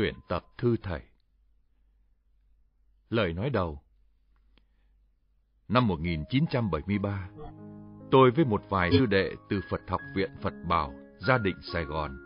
Tuyển 0.00 0.14
tập 0.28 0.44
thư 0.58 0.76
thầy 0.82 1.00
Lời 3.10 3.32
nói 3.32 3.50
đầu 3.50 3.78
Năm 5.68 5.86
1973, 5.86 7.30
tôi 8.10 8.30
với 8.30 8.44
một 8.44 8.62
vài 8.68 8.90
sư 8.92 9.06
đệ 9.06 9.32
từ 9.48 9.60
Phật 9.70 9.80
học 9.88 10.00
viện 10.14 10.30
Phật 10.42 10.52
Bảo, 10.68 10.94
gia 11.18 11.38
định 11.38 11.56
Sài 11.72 11.84
Gòn, 11.84 12.18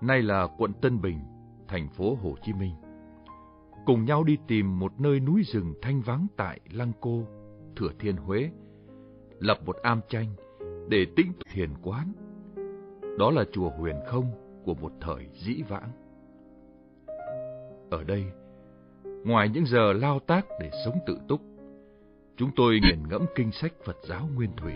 nay 0.00 0.22
là 0.22 0.48
quận 0.58 0.72
Tân 0.82 1.00
Bình, 1.00 1.18
thành 1.68 1.88
phố 1.88 2.18
Hồ 2.22 2.36
Chí 2.42 2.52
Minh, 2.52 2.74
cùng 3.86 4.04
nhau 4.04 4.24
đi 4.24 4.38
tìm 4.48 4.78
một 4.78 5.00
nơi 5.00 5.20
núi 5.20 5.42
rừng 5.42 5.74
thanh 5.82 6.00
vắng 6.00 6.26
tại 6.36 6.60
Lăng 6.70 6.92
Cô, 7.00 7.26
Thừa 7.76 7.90
Thiên 7.98 8.16
Huế, 8.16 8.50
lập 9.38 9.60
một 9.66 9.76
am 9.82 10.00
tranh 10.08 10.34
để 10.88 11.06
tĩnh 11.16 11.32
thiền 11.52 11.70
quán. 11.82 12.12
Đó 13.18 13.30
là 13.30 13.44
chùa 13.52 13.70
Huyền 13.70 13.96
Không 14.06 14.30
của 14.64 14.74
một 14.74 14.92
thời 15.00 15.28
dĩ 15.32 15.62
vãng. 15.68 16.03
Ở 17.94 18.04
đây, 18.04 18.24
ngoài 19.24 19.48
những 19.48 19.66
giờ 19.66 19.92
lao 19.92 20.18
tác 20.18 20.46
để 20.60 20.70
sống 20.84 20.98
tự 21.06 21.18
túc, 21.28 21.40
chúng 22.36 22.50
tôi 22.56 22.80
nghiền 22.82 23.08
ngẫm 23.08 23.22
kinh 23.34 23.52
sách 23.52 23.72
Phật 23.84 23.96
giáo 24.08 24.28
Nguyên 24.34 24.50
Thủy, 24.56 24.72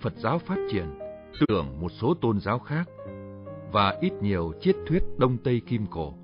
Phật 0.00 0.12
giáo 0.16 0.38
phát 0.38 0.56
triển, 0.70 0.98
tưởng 1.48 1.80
một 1.80 1.92
số 1.92 2.14
tôn 2.14 2.40
giáo 2.40 2.58
khác 2.58 2.88
và 3.72 3.98
ít 4.00 4.12
nhiều 4.20 4.52
triết 4.60 4.76
thuyết 4.86 5.02
Đông 5.18 5.38
Tây 5.44 5.60
Kim 5.66 5.86
Cổ 5.86 6.14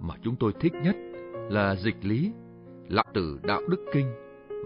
mà 0.00 0.14
chúng 0.22 0.36
tôi 0.36 0.52
thích 0.60 0.72
nhất 0.82 0.96
là 1.50 1.74
dịch 1.74 2.04
lý, 2.04 2.32
lạc 2.88 3.06
tử 3.14 3.38
đạo 3.42 3.60
đức 3.68 3.84
kinh 3.92 4.12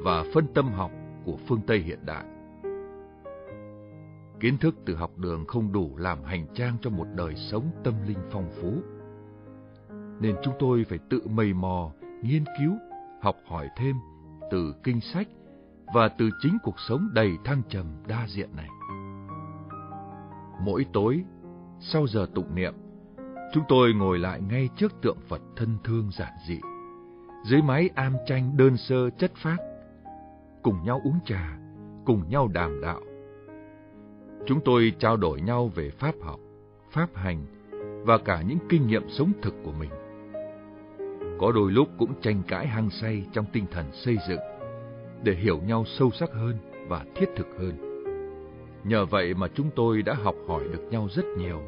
và 0.02 0.24
phân 0.34 0.46
tâm 0.54 0.73
học 0.73 0.90
của 1.24 1.37
phương 1.48 1.60
Tây 1.66 1.79
hiện 1.79 1.98
đại. 2.06 2.24
Kiến 4.40 4.59
thức 4.59 4.74
từ 4.87 4.95
học 4.95 5.18
đường 5.18 5.45
không 5.46 5.73
đủ 5.73 5.96
làm 5.96 6.23
hành 6.23 6.46
trang 6.54 6.76
cho 6.82 6.90
một 6.90 7.06
đời 7.16 7.34
sống 7.37 7.71
tâm 7.84 7.95
linh 8.06 8.18
phong 8.30 8.51
phú. 8.60 8.73
Nên 10.21 10.37
chúng 10.43 10.55
tôi 10.59 10.85
phải 10.88 10.99
tự 11.11 11.21
mầy 11.30 11.52
mò, 11.52 11.91
nghiên 12.23 12.45
cứu, 12.59 12.73
học 13.21 13.37
hỏi 13.47 13.69
thêm 13.77 13.97
từ 14.51 14.74
kinh 14.83 15.01
sách 15.01 15.29
và 15.95 16.09
từ 16.09 16.30
chính 16.43 16.59
cuộc 16.63 16.80
sống 16.88 17.09
đầy 17.15 17.30
thăng 17.45 17.63
trầm 17.69 17.87
đa 18.07 18.27
diện 18.29 18.49
này. 18.57 18.69
Mỗi 20.65 20.87
tối, 20.93 21.24
sau 21.80 22.07
giờ 22.07 22.27
tụng 22.35 22.55
niệm, 22.55 22.74
chúng 23.52 23.65
tôi 23.69 23.93
ngồi 23.93 24.19
lại 24.19 24.41
ngay 24.41 24.69
trước 24.77 24.93
tượng 25.02 25.19
Phật 25.29 25.43
thân 25.57 25.79
thương 25.85 26.11
giản 26.11 26.33
dị, 26.49 26.61
dưới 27.45 27.63
mái 27.63 27.91
am 27.95 28.16
tranh 28.27 28.57
đơn 28.57 28.77
sơ 28.77 29.11
chất 29.11 29.33
phác, 29.37 29.59
cùng 30.63 30.85
nhau 30.85 31.01
uống 31.05 31.19
trà, 31.24 31.59
cùng 32.05 32.29
nhau 32.29 32.49
đàm 32.49 32.80
đạo. 32.80 33.01
Chúng 34.46 34.61
tôi 34.65 34.93
trao 34.99 35.16
đổi 35.16 35.41
nhau 35.41 35.69
về 35.74 35.91
pháp 35.91 36.15
học, 36.23 36.41
pháp 36.91 37.09
hành 37.15 37.46
và 38.07 38.19
cả 38.19 38.43
những 38.43 38.59
kinh 38.69 38.87
nghiệm 38.87 39.09
sống 39.09 39.33
thực 39.43 39.55
của 39.65 39.73
mình. 39.73 39.91
Có 41.38 41.52
đôi 41.52 41.72
lúc 41.72 41.88
cũng 41.98 42.20
tranh 42.22 42.42
cãi 42.48 42.66
hăng 42.66 42.90
say 42.90 43.26
trong 43.32 43.44
tinh 43.52 43.66
thần 43.70 43.92
xây 43.92 44.16
dựng 44.28 44.40
để 45.22 45.34
hiểu 45.34 45.60
nhau 45.66 45.84
sâu 45.98 46.10
sắc 46.10 46.30
hơn 46.32 46.56
và 46.88 47.04
thiết 47.14 47.26
thực 47.36 47.46
hơn. 47.58 47.78
Nhờ 48.84 49.06
vậy 49.06 49.34
mà 49.34 49.48
chúng 49.54 49.70
tôi 49.76 50.02
đã 50.02 50.14
học 50.14 50.34
hỏi 50.48 50.64
được 50.72 50.88
nhau 50.90 51.09
rất 51.10 51.24
nhiều 51.38 51.62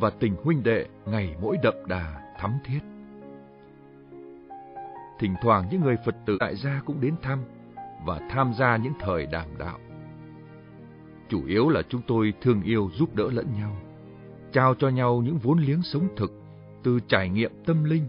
và 0.00 0.10
tình 0.10 0.36
huynh 0.44 0.62
đệ 0.62 0.86
ngày 1.06 1.36
mỗi 1.40 1.56
đậm 1.62 1.74
đà, 1.86 2.34
thắm 2.38 2.58
thiết. 2.64 2.80
Thỉnh 5.18 5.34
thoảng 5.42 5.68
những 5.70 5.80
người 5.80 5.96
Phật 6.06 6.14
tử 6.26 6.36
tại 6.40 6.56
gia 6.56 6.80
cũng 6.86 7.00
đến 7.00 7.14
thăm 7.22 7.38
và 8.06 8.20
tham 8.30 8.52
gia 8.58 8.76
những 8.76 8.92
thời 9.00 9.26
đàm 9.26 9.48
đạo. 9.58 9.78
Chủ 11.28 11.46
yếu 11.46 11.68
là 11.68 11.82
chúng 11.88 12.02
tôi 12.06 12.32
thương 12.40 12.62
yêu 12.62 12.90
giúp 12.94 13.14
đỡ 13.14 13.30
lẫn 13.32 13.46
nhau, 13.58 13.76
trao 14.52 14.74
cho 14.74 14.88
nhau 14.88 15.22
những 15.24 15.38
vốn 15.38 15.58
liếng 15.58 15.82
sống 15.82 16.08
thực 16.16 16.32
từ 16.82 17.00
trải 17.08 17.28
nghiệm 17.28 17.52
tâm 17.66 17.84
linh 17.84 18.08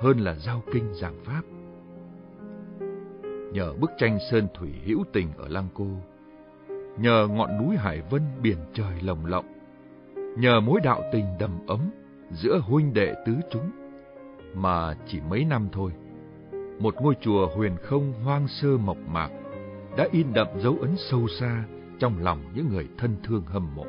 hơn 0.00 0.18
là 0.18 0.34
giao 0.34 0.62
kinh 0.72 0.94
giảng 0.94 1.24
pháp. 1.24 1.42
Nhờ 3.52 3.72
bức 3.80 3.90
tranh 3.98 4.18
sơn 4.30 4.46
thủy 4.54 4.70
hữu 4.84 5.04
tình 5.12 5.28
ở 5.36 5.48
Lăng 5.48 5.68
Cô, 5.74 5.86
nhờ 6.98 7.28
ngọn 7.30 7.58
núi 7.58 7.76
Hải 7.76 8.02
Vân 8.10 8.22
biển 8.42 8.58
trời 8.74 9.00
lồng 9.02 9.26
lộng, 9.26 9.46
nhờ 10.38 10.60
mối 10.60 10.80
đạo 10.84 11.02
tình 11.12 11.24
đầm 11.38 11.66
ấm 11.66 11.90
giữa 12.32 12.58
huynh 12.62 12.94
đệ 12.94 13.14
tứ 13.26 13.32
chúng, 13.50 13.70
mà 14.54 14.94
chỉ 15.06 15.20
mấy 15.30 15.44
năm 15.44 15.68
thôi, 15.72 15.92
một 16.78 16.94
ngôi 17.00 17.14
chùa 17.20 17.48
huyền 17.56 17.76
không 17.82 18.12
hoang 18.12 18.48
sơ 18.48 18.76
mộc 18.76 18.98
mạc 19.08 19.30
đã 19.96 20.08
in 20.12 20.26
đậm 20.32 20.48
dấu 20.62 20.76
ấn 20.80 20.96
sâu 21.10 21.28
xa 21.40 21.64
trong 21.98 22.22
lòng 22.22 22.44
những 22.54 22.68
người 22.68 22.88
thân 22.98 23.16
thương 23.24 23.42
hâm 23.46 23.74
mộ. 23.74 23.86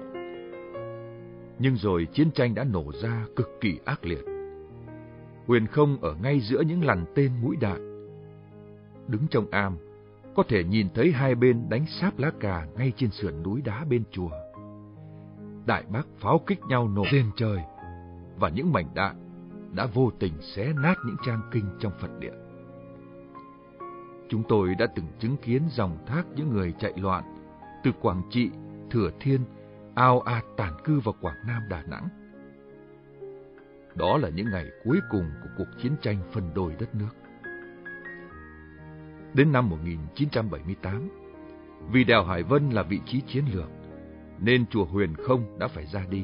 Nhưng 1.59 1.75
rồi 1.75 2.07
chiến 2.13 2.31
tranh 2.31 2.55
đã 2.55 2.63
nổ 2.63 2.91
ra 3.03 3.25
cực 3.35 3.49
kỳ 3.61 3.79
ác 3.85 4.05
liệt. 4.05 4.36
Huyền 5.47 5.67
không 5.67 5.97
ở 6.01 6.15
ngay 6.21 6.39
giữa 6.39 6.61
những 6.61 6.85
lằn 6.85 7.05
tên 7.15 7.31
mũi 7.41 7.55
đạn. 7.55 8.09
Đứng 9.07 9.27
trong 9.27 9.45
am, 9.51 9.77
có 10.35 10.43
thể 10.47 10.63
nhìn 10.63 10.87
thấy 10.95 11.11
hai 11.11 11.35
bên 11.35 11.69
đánh 11.69 11.85
sáp 12.01 12.19
lá 12.19 12.31
cà 12.39 12.67
ngay 12.77 12.91
trên 12.97 13.11
sườn 13.11 13.43
núi 13.43 13.61
đá 13.61 13.85
bên 13.89 14.03
chùa. 14.11 14.29
Đại 15.65 15.83
bác 15.89 16.07
pháo 16.17 16.41
kích 16.47 16.59
nhau 16.69 16.87
nổ 16.87 17.03
lên 17.11 17.25
trời, 17.35 17.59
và 18.39 18.49
những 18.49 18.73
mảnh 18.73 18.87
đạn 18.95 19.15
đã 19.75 19.85
vô 19.85 20.11
tình 20.19 20.33
xé 20.41 20.73
nát 20.73 20.95
những 21.05 21.15
trang 21.25 21.41
kinh 21.51 21.65
trong 21.79 21.93
Phật 21.99 22.19
điện. 22.19 22.33
Chúng 24.29 24.43
tôi 24.49 24.75
đã 24.75 24.87
từng 24.95 25.05
chứng 25.19 25.37
kiến 25.37 25.61
dòng 25.69 25.97
thác 26.05 26.23
những 26.35 26.49
người 26.49 26.73
chạy 26.79 26.93
loạn 26.97 27.23
từ 27.83 27.91
Quảng 28.01 28.21
Trị, 28.29 28.51
Thừa 28.89 29.11
Thiên, 29.19 29.41
ao 29.95 30.19
ạt 30.19 30.45
tản 30.57 30.73
cư 30.83 30.99
vào 30.99 31.15
Quảng 31.21 31.47
Nam 31.47 31.61
Đà 31.69 31.83
Nẵng. 31.83 32.07
Đó 33.97 34.17
là 34.17 34.29
những 34.29 34.51
ngày 34.51 34.65
cuối 34.83 34.99
cùng 35.09 35.31
của 35.43 35.49
cuộc 35.57 35.81
chiến 35.83 35.91
tranh 36.01 36.17
phân 36.31 36.43
đôi 36.55 36.75
đất 36.79 36.95
nước. 36.95 37.09
Đến 39.33 39.51
năm 39.51 39.69
1978, 39.69 41.09
vì 41.91 42.03
đèo 42.03 42.23
Hải 42.23 42.43
Vân 42.43 42.69
là 42.69 42.83
vị 42.83 42.99
trí 43.05 43.21
chiến 43.21 43.43
lược, 43.53 43.69
nên 44.39 44.65
chùa 44.65 44.85
Huyền 44.85 45.15
Không 45.15 45.59
đã 45.59 45.67
phải 45.67 45.85
ra 45.85 46.05
đi. 46.09 46.23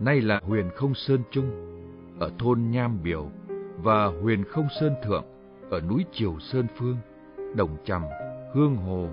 Nay 0.00 0.20
là 0.20 0.40
Huyền 0.42 0.70
Không 0.74 0.94
Sơn 0.94 1.20
Trung, 1.30 1.50
ở 2.18 2.30
thôn 2.38 2.62
Nham 2.70 3.02
Biểu, 3.02 3.30
và 3.76 4.06
Huyền 4.06 4.44
Không 4.44 4.66
Sơn 4.80 4.94
Thượng, 5.04 5.24
ở 5.70 5.80
núi 5.80 6.04
Triều 6.12 6.38
Sơn 6.38 6.66
Phương, 6.76 6.96
Đồng 7.56 7.76
Trầm, 7.84 8.02
Hương 8.54 8.76
Hồ, 8.76 9.08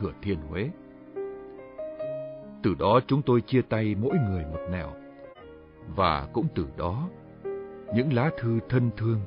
Thừa 0.00 0.12
Thiên 0.22 0.38
Huế. 0.40 0.70
Từ 2.62 2.74
đó 2.78 3.00
chúng 3.06 3.22
tôi 3.22 3.40
chia 3.40 3.62
tay 3.62 3.94
mỗi 3.94 4.16
người 4.30 4.44
một 4.44 4.60
nẻo. 4.70 5.01
Và 5.96 6.28
cũng 6.32 6.46
từ 6.54 6.66
đó, 6.76 7.08
những 7.94 8.12
lá 8.12 8.30
thư 8.40 8.58
thân 8.68 8.90
thương 8.96 9.20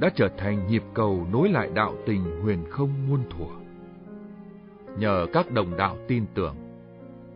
đã 0.00 0.10
trở 0.14 0.28
thành 0.38 0.66
nhịp 0.66 0.82
cầu 0.94 1.26
nối 1.32 1.48
lại 1.48 1.70
đạo 1.74 1.94
tình 2.06 2.42
huyền 2.42 2.64
không 2.70 2.90
muôn 3.08 3.20
thuở. 3.30 3.46
Nhờ 4.98 5.26
các 5.32 5.52
đồng 5.52 5.76
đạo 5.76 5.96
tin 6.08 6.24
tưởng, 6.34 6.56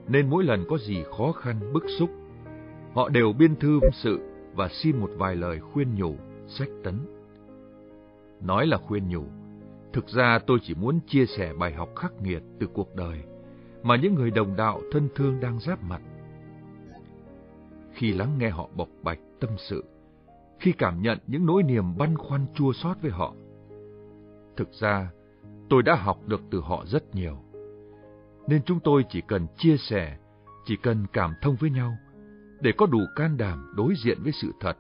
nên 0.09 0.31
mỗi 0.31 0.45
lần 0.45 0.65
có 0.69 0.79
gì 0.79 1.05
khó 1.19 1.33
khăn 1.33 1.73
bức 1.73 1.85
xúc, 1.99 2.11
họ 2.95 3.09
đều 3.09 3.33
biên 3.39 3.57
thư 3.57 3.81
sự 3.93 4.21
và 4.55 4.69
xin 4.69 4.97
một 4.97 5.11
vài 5.17 5.37
lời 5.37 5.61
khuyên 5.61 5.95
nhủ, 5.95 6.17
sách 6.47 6.69
tấn. 6.85 6.95
Nói 8.41 8.67
là 8.67 8.77
khuyên 8.77 9.09
nhủ, 9.09 9.25
thực 9.93 10.09
ra 10.09 10.39
tôi 10.47 10.59
chỉ 10.63 10.75
muốn 10.75 11.01
chia 11.07 11.27
sẻ 11.27 11.53
bài 11.59 11.73
học 11.73 11.89
khắc 11.97 12.23
nghiệt 12.23 12.43
từ 12.61 12.67
cuộc 12.67 12.95
đời 12.95 13.23
mà 13.83 13.97
những 13.97 14.15
người 14.15 14.31
đồng 14.31 14.57
đạo 14.57 14.81
thân 14.93 15.09
thương 15.15 15.41
đang 15.41 15.61
giáp 15.61 15.83
mặt. 15.83 16.01
Khi 17.99 18.13
lắng 18.13 18.39
nghe 18.39 18.51
họ 18.51 18.69
bộc 18.77 18.89
bạch 19.03 19.19
tâm 19.41 19.51
sự, 19.59 19.85
khi 20.61 20.73
cảm 20.73 21.03
nhận 21.03 21.19
những 21.27 21.47
nỗi 21.47 21.63
niềm 21.63 21.97
băn 21.99 22.17
khoăn 22.17 22.47
chua 22.55 22.73
xót 22.73 22.97
với 23.03 23.11
họ, 23.11 23.35
thực 24.57 24.73
ra 24.73 25.11
tôi 25.71 25.83
đã 25.83 25.95
học 25.95 26.19
được 26.27 26.41
từ 26.51 26.61
họ 26.61 26.85
rất 26.87 27.15
nhiều. 27.15 27.37
Nên 28.47 28.63
chúng 28.63 28.81
tôi 28.81 29.05
chỉ 29.09 29.23
cần 29.29 29.47
chia 29.57 29.77
sẻ, 29.77 30.19
chỉ 30.67 30.77
cần 30.83 31.07
cảm 31.13 31.35
thông 31.43 31.57
với 31.61 31.71
nhau, 31.71 31.97
để 32.61 32.73
có 32.77 32.87
đủ 32.87 32.99
can 33.17 33.37
đảm 33.37 33.73
đối 33.77 33.95
diện 34.05 34.19
với 34.23 34.33
sự 34.33 34.53
thật, 34.61 34.77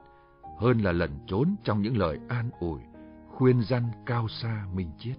hơn 0.58 0.78
là 0.78 0.92
lẩn 0.92 1.10
trốn 1.26 1.54
trong 1.64 1.82
những 1.82 1.96
lời 1.96 2.18
an 2.28 2.50
ủi, 2.60 2.80
khuyên 3.28 3.62
răn 3.62 3.82
cao 4.06 4.28
xa 4.28 4.66
mình 4.74 4.90
chiết. 4.98 5.16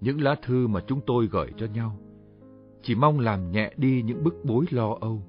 Những 0.00 0.20
lá 0.20 0.34
thư 0.42 0.66
mà 0.66 0.80
chúng 0.86 1.00
tôi 1.06 1.26
gửi 1.26 1.52
cho 1.56 1.66
nhau 1.66 1.96
chỉ 2.82 2.94
mong 2.94 3.20
làm 3.20 3.50
nhẹ 3.50 3.72
đi 3.76 4.02
những 4.02 4.24
bức 4.24 4.34
bối 4.44 4.64
lo 4.70 4.96
âu, 5.00 5.22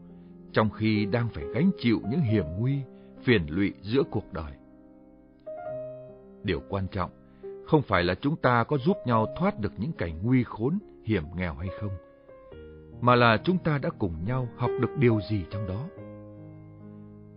trong 0.54 0.70
khi 0.70 1.06
đang 1.06 1.30
phải 1.30 1.44
gánh 1.54 1.72
chịu 1.78 2.02
những 2.10 2.22
hiểm 2.22 2.46
nguy, 2.60 2.80
phiền 3.24 3.46
lụy 3.50 3.74
giữa 3.82 4.04
cuộc 4.12 4.34
đời. 4.34 4.52
Điều 6.44 6.62
quan 6.70 6.88
trọng 6.88 7.10
không 7.68 7.82
phải 7.82 8.04
là 8.04 8.16
chúng 8.16 8.36
ta 8.36 8.64
có 8.64 8.78
giúp 8.78 8.98
nhau 9.06 9.28
thoát 9.40 9.60
được 9.60 9.74
những 9.78 9.92
cảnh 9.92 10.20
nguy 10.24 10.44
khốn, 10.44 10.80
hiểm 11.04 11.24
nghèo 11.36 11.54
hay 11.54 11.70
không, 11.82 11.92
mà 13.02 13.16
là 13.16 13.38
chúng 13.44 13.58
ta 13.58 13.78
đã 13.78 13.90
cùng 14.00 14.14
nhau 14.26 14.48
học 14.58 14.72
được 14.82 14.98
điều 14.98 15.20
gì 15.30 15.44
trong 15.52 15.68
đó. 15.68 15.88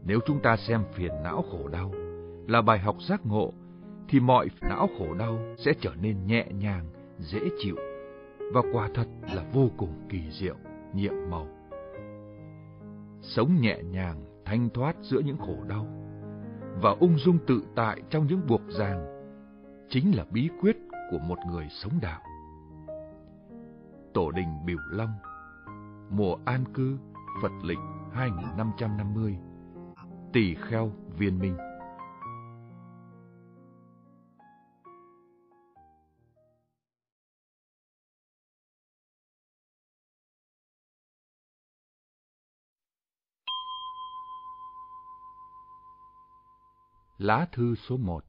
Nếu 0.06 0.20
chúng 0.26 0.40
ta 0.40 0.56
xem 0.56 0.84
phiền 0.92 1.12
não 1.22 1.44
khổ 1.50 1.68
đau 1.68 1.92
là 2.48 2.62
bài 2.62 2.78
học 2.78 2.96
giác 3.02 3.26
ngộ, 3.26 3.52
thì 4.08 4.20
mọi 4.20 4.48
não 4.60 4.88
khổ 4.98 5.14
đau 5.14 5.38
sẽ 5.56 5.72
trở 5.80 5.90
nên 6.02 6.26
nhẹ 6.26 6.46
nhàng, 6.58 6.86
dễ 7.18 7.40
chịu 7.58 7.76
và 8.52 8.62
quả 8.72 8.88
thật 8.94 9.06
là 9.34 9.44
vô 9.52 9.70
cùng 9.76 9.92
kỳ 10.08 10.20
diệu, 10.30 10.56
nhiệm 10.94 11.12
màu. 11.30 11.48
Sống 13.24 13.60
nhẹ 13.60 13.78
nhàng, 13.82 14.24
thanh 14.44 14.68
thoát 14.74 14.96
giữa 15.00 15.20
những 15.20 15.38
khổ 15.38 15.56
đau 15.68 15.86
và 16.82 16.90
ung 17.00 17.18
dung 17.18 17.38
tự 17.46 17.62
tại 17.76 18.02
trong 18.10 18.26
những 18.26 18.40
buộc 18.48 18.60
ràng 18.78 19.06
chính 19.88 20.16
là 20.16 20.24
bí 20.30 20.48
quyết 20.60 20.76
của 21.10 21.18
một 21.18 21.38
người 21.50 21.66
sống 21.70 21.92
đạo. 22.02 22.20
Tổ 24.14 24.30
đình 24.30 24.48
Biểu 24.66 24.78
Long 24.90 25.12
Mùa 26.10 26.36
an 26.44 26.64
cư 26.74 26.98
Phật 27.42 27.52
lịch 27.62 27.78
2550 28.12 29.36
Tỷ 30.32 30.54
kheo 30.54 30.92
viên 31.18 31.38
minh 31.38 31.56
Lá 47.24 47.46
thư 47.52 47.74
số 47.74 47.96
1 47.96 48.24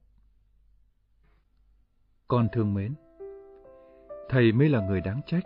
Con 2.28 2.48
thương 2.52 2.74
mến, 2.74 2.94
Thầy 4.28 4.52
mới 4.52 4.68
là 4.68 4.86
người 4.86 5.00
đáng 5.00 5.20
trách. 5.26 5.44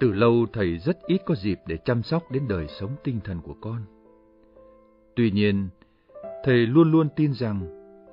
Từ 0.00 0.12
lâu 0.12 0.46
thầy 0.52 0.78
rất 0.78 0.98
ít 1.06 1.22
có 1.26 1.34
dịp 1.34 1.60
để 1.66 1.76
chăm 1.84 2.02
sóc 2.02 2.30
đến 2.30 2.48
đời 2.48 2.66
sống 2.80 2.96
tinh 3.04 3.20
thần 3.24 3.40
của 3.40 3.54
con. 3.60 3.84
Tuy 5.16 5.30
nhiên, 5.30 5.68
thầy 6.44 6.66
luôn 6.66 6.92
luôn 6.92 7.08
tin 7.16 7.32
rằng 7.32 7.60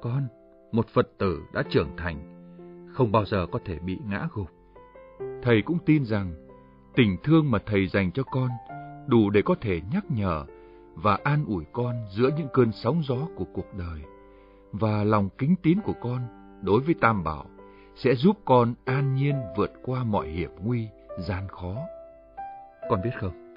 con, 0.02 0.28
một 0.72 0.88
Phật 0.88 1.12
tử 1.18 1.40
đã 1.54 1.64
trưởng 1.70 1.90
thành, 1.98 2.20
không 2.94 3.12
bao 3.12 3.26
giờ 3.26 3.48
có 3.52 3.60
thể 3.66 3.80
bị 3.80 3.98
ngã 4.06 4.28
gục. 4.34 4.50
Thầy 5.44 5.62
cũng 5.62 5.78
tin 5.86 6.06
rằng 6.06 6.34
tình 6.96 7.18
thương 7.24 7.52
mà 7.52 7.60
thầy 7.66 7.88
dành 7.88 8.12
cho 8.12 8.24
con 8.24 8.50
đủ 9.08 9.30
để 9.30 9.42
có 9.42 9.56
thể 9.62 9.82
nhắc 9.92 10.06
nhở 10.10 10.46
và 11.02 11.20
an 11.24 11.46
ủi 11.48 11.66
con 11.72 11.96
giữa 12.10 12.30
những 12.38 12.48
cơn 12.54 12.72
sóng 12.72 13.02
gió 13.04 13.28
của 13.36 13.46
cuộc 13.54 13.74
đời, 13.78 14.02
và 14.72 15.04
lòng 15.04 15.30
kính 15.38 15.56
tín 15.64 15.80
của 15.84 15.94
con 16.02 16.22
đối 16.62 16.82
với 16.82 16.96
Tam 17.02 17.24
Bảo 17.24 17.46
sẽ 17.96 18.16
giúp 18.16 18.38
con 18.46 18.74
an 18.86 19.16
nhiên 19.16 19.36
vượt 19.58 19.72
qua 19.84 20.04
mọi 20.04 20.28
hiểm 20.28 20.52
nguy, 20.64 20.88
gian 21.18 21.48
khó. 21.48 21.76
Con 22.90 23.02
biết 23.04 23.12
không, 23.20 23.56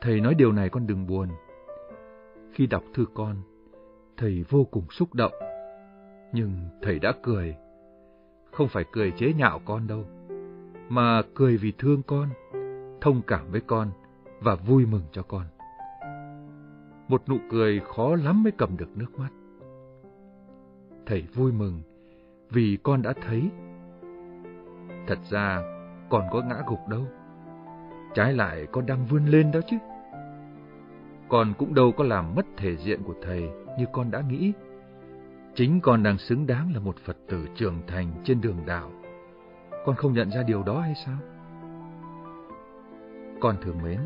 thầy 0.00 0.20
nói 0.20 0.34
điều 0.34 0.52
này 0.52 0.68
con 0.68 0.86
đừng 0.86 1.06
buồn. 1.06 1.28
Khi 2.52 2.66
đọc 2.66 2.82
thư 2.94 3.04
con, 3.14 3.36
thầy 4.16 4.44
vô 4.48 4.64
cùng 4.64 4.84
xúc 4.90 5.14
động, 5.14 5.32
nhưng 6.32 6.68
thầy 6.82 6.98
đã 6.98 7.12
cười. 7.22 7.56
Không 8.50 8.68
phải 8.68 8.84
cười 8.92 9.10
chế 9.10 9.32
nhạo 9.32 9.60
con 9.64 9.86
đâu, 9.86 10.04
mà 10.88 11.22
cười 11.34 11.56
vì 11.56 11.72
thương 11.78 12.02
con, 12.02 12.28
thông 13.00 13.22
cảm 13.26 13.50
với 13.50 13.60
con 13.66 13.90
và 14.40 14.54
vui 14.54 14.86
mừng 14.86 15.04
cho 15.12 15.22
con 15.22 15.44
một 17.08 17.28
nụ 17.28 17.36
cười 17.50 17.80
khó 17.80 18.16
lắm 18.16 18.42
mới 18.42 18.52
cầm 18.52 18.76
được 18.76 18.88
nước 18.96 19.18
mắt. 19.18 19.30
Thầy 21.06 21.22
vui 21.34 21.52
mừng 21.52 21.82
vì 22.50 22.78
con 22.82 23.02
đã 23.02 23.12
thấy. 23.26 23.50
Thật 25.06 25.18
ra 25.30 25.62
còn 26.10 26.24
có 26.32 26.42
ngã 26.42 26.62
gục 26.66 26.88
đâu. 26.88 27.06
Trái 28.14 28.32
lại 28.32 28.66
con 28.72 28.86
đang 28.86 29.06
vươn 29.06 29.26
lên 29.26 29.52
đó 29.52 29.60
chứ. 29.70 29.76
Con 31.28 31.52
cũng 31.58 31.74
đâu 31.74 31.92
có 31.92 32.04
làm 32.04 32.34
mất 32.34 32.46
thể 32.56 32.76
diện 32.76 33.02
của 33.02 33.14
thầy 33.22 33.42
như 33.78 33.86
con 33.92 34.10
đã 34.10 34.20
nghĩ. 34.20 34.52
Chính 35.54 35.80
con 35.80 36.02
đang 36.02 36.18
xứng 36.18 36.46
đáng 36.46 36.72
là 36.74 36.80
một 36.80 36.96
Phật 37.04 37.16
tử 37.28 37.46
trưởng 37.54 37.80
thành 37.86 38.12
trên 38.24 38.40
đường 38.40 38.58
đạo. 38.66 38.90
Con 39.84 39.96
không 39.96 40.12
nhận 40.12 40.30
ra 40.30 40.42
điều 40.42 40.62
đó 40.62 40.80
hay 40.80 40.94
sao? 41.06 41.16
Con 43.40 43.56
thường 43.62 43.82
mến, 43.82 43.98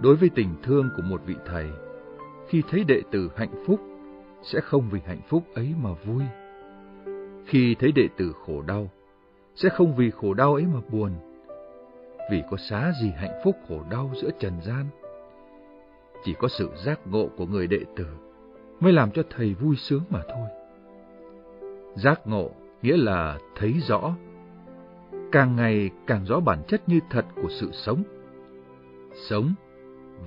đối 0.00 0.16
với 0.16 0.30
tình 0.34 0.54
thương 0.62 0.90
của 0.96 1.02
một 1.02 1.20
vị 1.26 1.34
thầy, 1.46 1.70
khi 2.48 2.62
thấy 2.70 2.84
đệ 2.84 3.02
tử 3.10 3.30
hạnh 3.36 3.64
phúc, 3.66 3.80
sẽ 4.42 4.60
không 4.60 4.88
vì 4.90 5.00
hạnh 5.06 5.20
phúc 5.28 5.44
ấy 5.54 5.74
mà 5.82 5.90
vui. 6.04 6.22
Khi 7.46 7.74
thấy 7.78 7.92
đệ 7.92 8.08
tử 8.16 8.32
khổ 8.46 8.62
đau, 8.62 8.90
sẽ 9.54 9.68
không 9.68 9.96
vì 9.96 10.10
khổ 10.10 10.34
đau 10.34 10.54
ấy 10.54 10.64
mà 10.74 10.80
buồn. 10.92 11.10
Vì 12.30 12.42
có 12.50 12.56
xá 12.56 12.92
gì 13.02 13.12
hạnh 13.16 13.40
phúc 13.44 13.56
khổ 13.68 13.82
đau 13.90 14.10
giữa 14.22 14.30
trần 14.38 14.52
gian. 14.66 14.86
Chỉ 16.24 16.34
có 16.38 16.48
sự 16.48 16.70
giác 16.84 17.00
ngộ 17.04 17.28
của 17.36 17.46
người 17.46 17.66
đệ 17.66 17.80
tử 17.96 18.06
mới 18.80 18.92
làm 18.92 19.10
cho 19.10 19.22
thầy 19.30 19.54
vui 19.54 19.76
sướng 19.76 20.02
mà 20.10 20.22
thôi. 20.28 20.48
Giác 21.94 22.26
ngộ 22.26 22.50
nghĩa 22.82 22.96
là 22.96 23.38
thấy 23.56 23.74
rõ, 23.88 24.16
càng 25.32 25.56
ngày 25.56 25.90
càng 26.06 26.24
rõ 26.24 26.40
bản 26.40 26.62
chất 26.68 26.88
như 26.88 27.00
thật 27.10 27.24
của 27.42 27.48
sự 27.48 27.70
sống. 27.72 28.02
Sống 29.28 29.54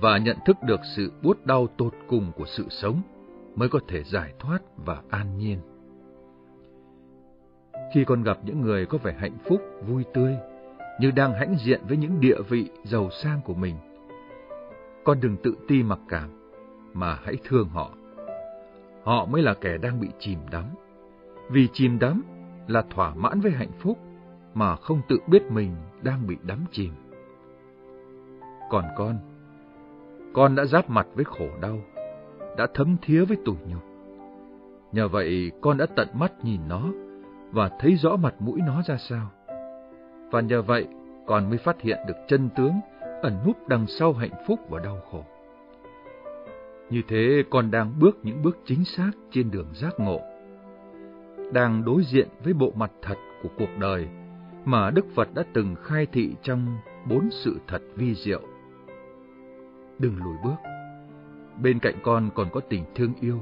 và 0.00 0.18
nhận 0.18 0.36
thức 0.46 0.56
được 0.62 0.80
sự 0.96 1.12
buốt 1.22 1.46
đau 1.46 1.66
tột 1.66 1.94
cùng 2.08 2.32
của 2.36 2.46
sự 2.46 2.66
sống 2.70 3.02
mới 3.54 3.68
có 3.68 3.78
thể 3.88 4.02
giải 4.04 4.34
thoát 4.38 4.58
và 4.76 5.02
an 5.10 5.38
nhiên. 5.38 5.58
Khi 7.94 8.04
con 8.04 8.22
gặp 8.22 8.38
những 8.44 8.60
người 8.60 8.86
có 8.86 8.98
vẻ 8.98 9.16
hạnh 9.18 9.36
phúc, 9.48 9.60
vui 9.86 10.04
tươi, 10.14 10.36
như 11.00 11.10
đang 11.10 11.32
hãnh 11.32 11.56
diện 11.64 11.80
với 11.88 11.96
những 11.96 12.20
địa 12.20 12.42
vị 12.48 12.70
giàu 12.84 13.10
sang 13.22 13.40
của 13.44 13.54
mình, 13.54 13.76
con 15.04 15.20
đừng 15.20 15.36
tự 15.36 15.56
ti 15.68 15.82
mặc 15.82 15.98
cảm, 16.08 16.30
mà 16.92 17.18
hãy 17.24 17.36
thương 17.44 17.68
họ. 17.68 17.90
Họ 19.04 19.26
mới 19.26 19.42
là 19.42 19.54
kẻ 19.54 19.78
đang 19.78 20.00
bị 20.00 20.08
chìm 20.18 20.38
đắm. 20.50 20.64
Vì 21.50 21.68
chìm 21.72 21.98
đắm 21.98 22.22
là 22.66 22.82
thỏa 22.90 23.14
mãn 23.14 23.40
với 23.40 23.52
hạnh 23.52 23.72
phúc, 23.80 23.98
mà 24.54 24.76
không 24.76 25.00
tự 25.08 25.18
biết 25.26 25.42
mình 25.50 25.76
đang 26.02 26.26
bị 26.26 26.36
đắm 26.42 26.64
chìm. 26.72 26.92
Còn 28.70 28.84
con, 28.96 29.18
con 30.34 30.54
đã 30.54 30.64
giáp 30.64 30.90
mặt 30.90 31.06
với 31.14 31.24
khổ 31.24 31.48
đau, 31.60 31.78
đã 32.56 32.66
thấm 32.74 32.96
thía 33.02 33.24
với 33.24 33.36
tủi 33.44 33.56
nhục. 33.66 33.82
Nhờ 34.92 35.08
vậy 35.08 35.50
con 35.60 35.76
đã 35.76 35.86
tận 35.96 36.08
mắt 36.14 36.32
nhìn 36.42 36.60
nó 36.68 36.88
và 37.52 37.70
thấy 37.80 37.94
rõ 37.94 38.16
mặt 38.16 38.34
mũi 38.38 38.60
nó 38.66 38.82
ra 38.86 38.96
sao. 38.96 39.30
Và 40.30 40.40
nhờ 40.40 40.62
vậy 40.62 40.86
con 41.26 41.48
mới 41.48 41.58
phát 41.58 41.80
hiện 41.80 41.98
được 42.06 42.16
chân 42.28 42.48
tướng 42.56 42.72
ẩn 43.22 43.38
núp 43.46 43.68
đằng 43.68 43.86
sau 43.86 44.12
hạnh 44.12 44.44
phúc 44.46 44.60
và 44.68 44.80
đau 44.80 45.00
khổ. 45.10 45.24
Như 46.90 47.02
thế 47.08 47.42
con 47.50 47.70
đang 47.70 47.92
bước 47.98 48.18
những 48.22 48.42
bước 48.42 48.58
chính 48.64 48.84
xác 48.84 49.10
trên 49.30 49.50
đường 49.50 49.68
giác 49.74 49.94
ngộ. 49.98 50.20
Đang 51.52 51.84
đối 51.84 52.02
diện 52.04 52.28
với 52.44 52.52
bộ 52.52 52.72
mặt 52.76 52.90
thật 53.02 53.16
của 53.42 53.48
cuộc 53.58 53.78
đời 53.78 54.08
mà 54.64 54.90
Đức 54.90 55.06
Phật 55.14 55.28
đã 55.34 55.44
từng 55.52 55.74
khai 55.82 56.06
thị 56.12 56.34
trong 56.42 56.76
bốn 57.08 57.28
sự 57.30 57.60
thật 57.66 57.82
vi 57.96 58.14
diệu 58.14 58.40
đừng 59.98 60.16
lùi 60.16 60.36
bước. 60.44 60.56
Bên 61.62 61.78
cạnh 61.78 61.94
con 62.02 62.30
còn 62.34 62.48
có 62.52 62.60
tình 62.60 62.84
thương 62.94 63.12
yêu 63.20 63.40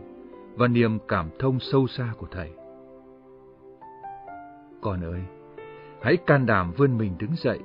và 0.56 0.68
niềm 0.68 0.99
cảm 1.09 1.28
thông 1.38 1.61
sâu 1.61 1.87
xa 1.87 2.14
của 2.18 2.26
Thầy. 2.30 2.52
Con 4.80 5.04
ơi, 5.04 5.21
hãy 6.02 6.16
can 6.16 6.47
đảm 6.47 6.73
vươn 6.76 6.99
mình 6.99 7.12
đứng 7.18 7.37
dậy, 7.37 7.59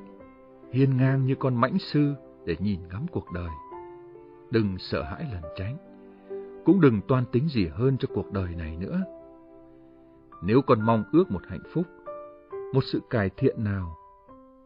hiên 0.72 0.98
ngang 0.98 1.26
như 1.26 1.36
con 1.36 1.56
mãnh 1.56 1.78
sư 1.80 2.14
để 2.46 2.56
nhìn 2.60 2.80
ngắm 2.92 3.06
cuộc 3.12 3.32
đời. 3.34 3.50
Đừng 4.52 4.78
sợ 4.78 5.04
hãi 5.04 5.26
lẩn 5.34 5.44
tránh, 5.58 5.78
cũng 6.66 6.82
đừng 6.82 7.02
toan 7.08 7.26
tính 7.32 7.48
gì 7.50 7.68
hơn 7.68 7.98
cho 7.98 8.08
cuộc 8.14 8.32
đời 8.32 8.56
này 8.56 8.78
nữa. 8.78 9.02
Nếu 10.44 10.62
con 10.62 10.82
mong 10.82 11.04
ước 11.12 11.32
một 11.32 11.42
hạnh 11.48 11.64
phúc, 11.74 11.86
một 12.74 12.84
sự 12.84 13.02
cải 13.10 13.30
thiện 13.38 13.64
nào, 13.64 13.98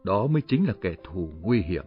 đó 0.04 0.26
mới 0.26 0.42
chính 0.42 0.66
là 0.66 0.74
kẻ 0.80 0.94
thù 1.04 1.28
nguy 1.40 1.62
hiểm 1.62 1.84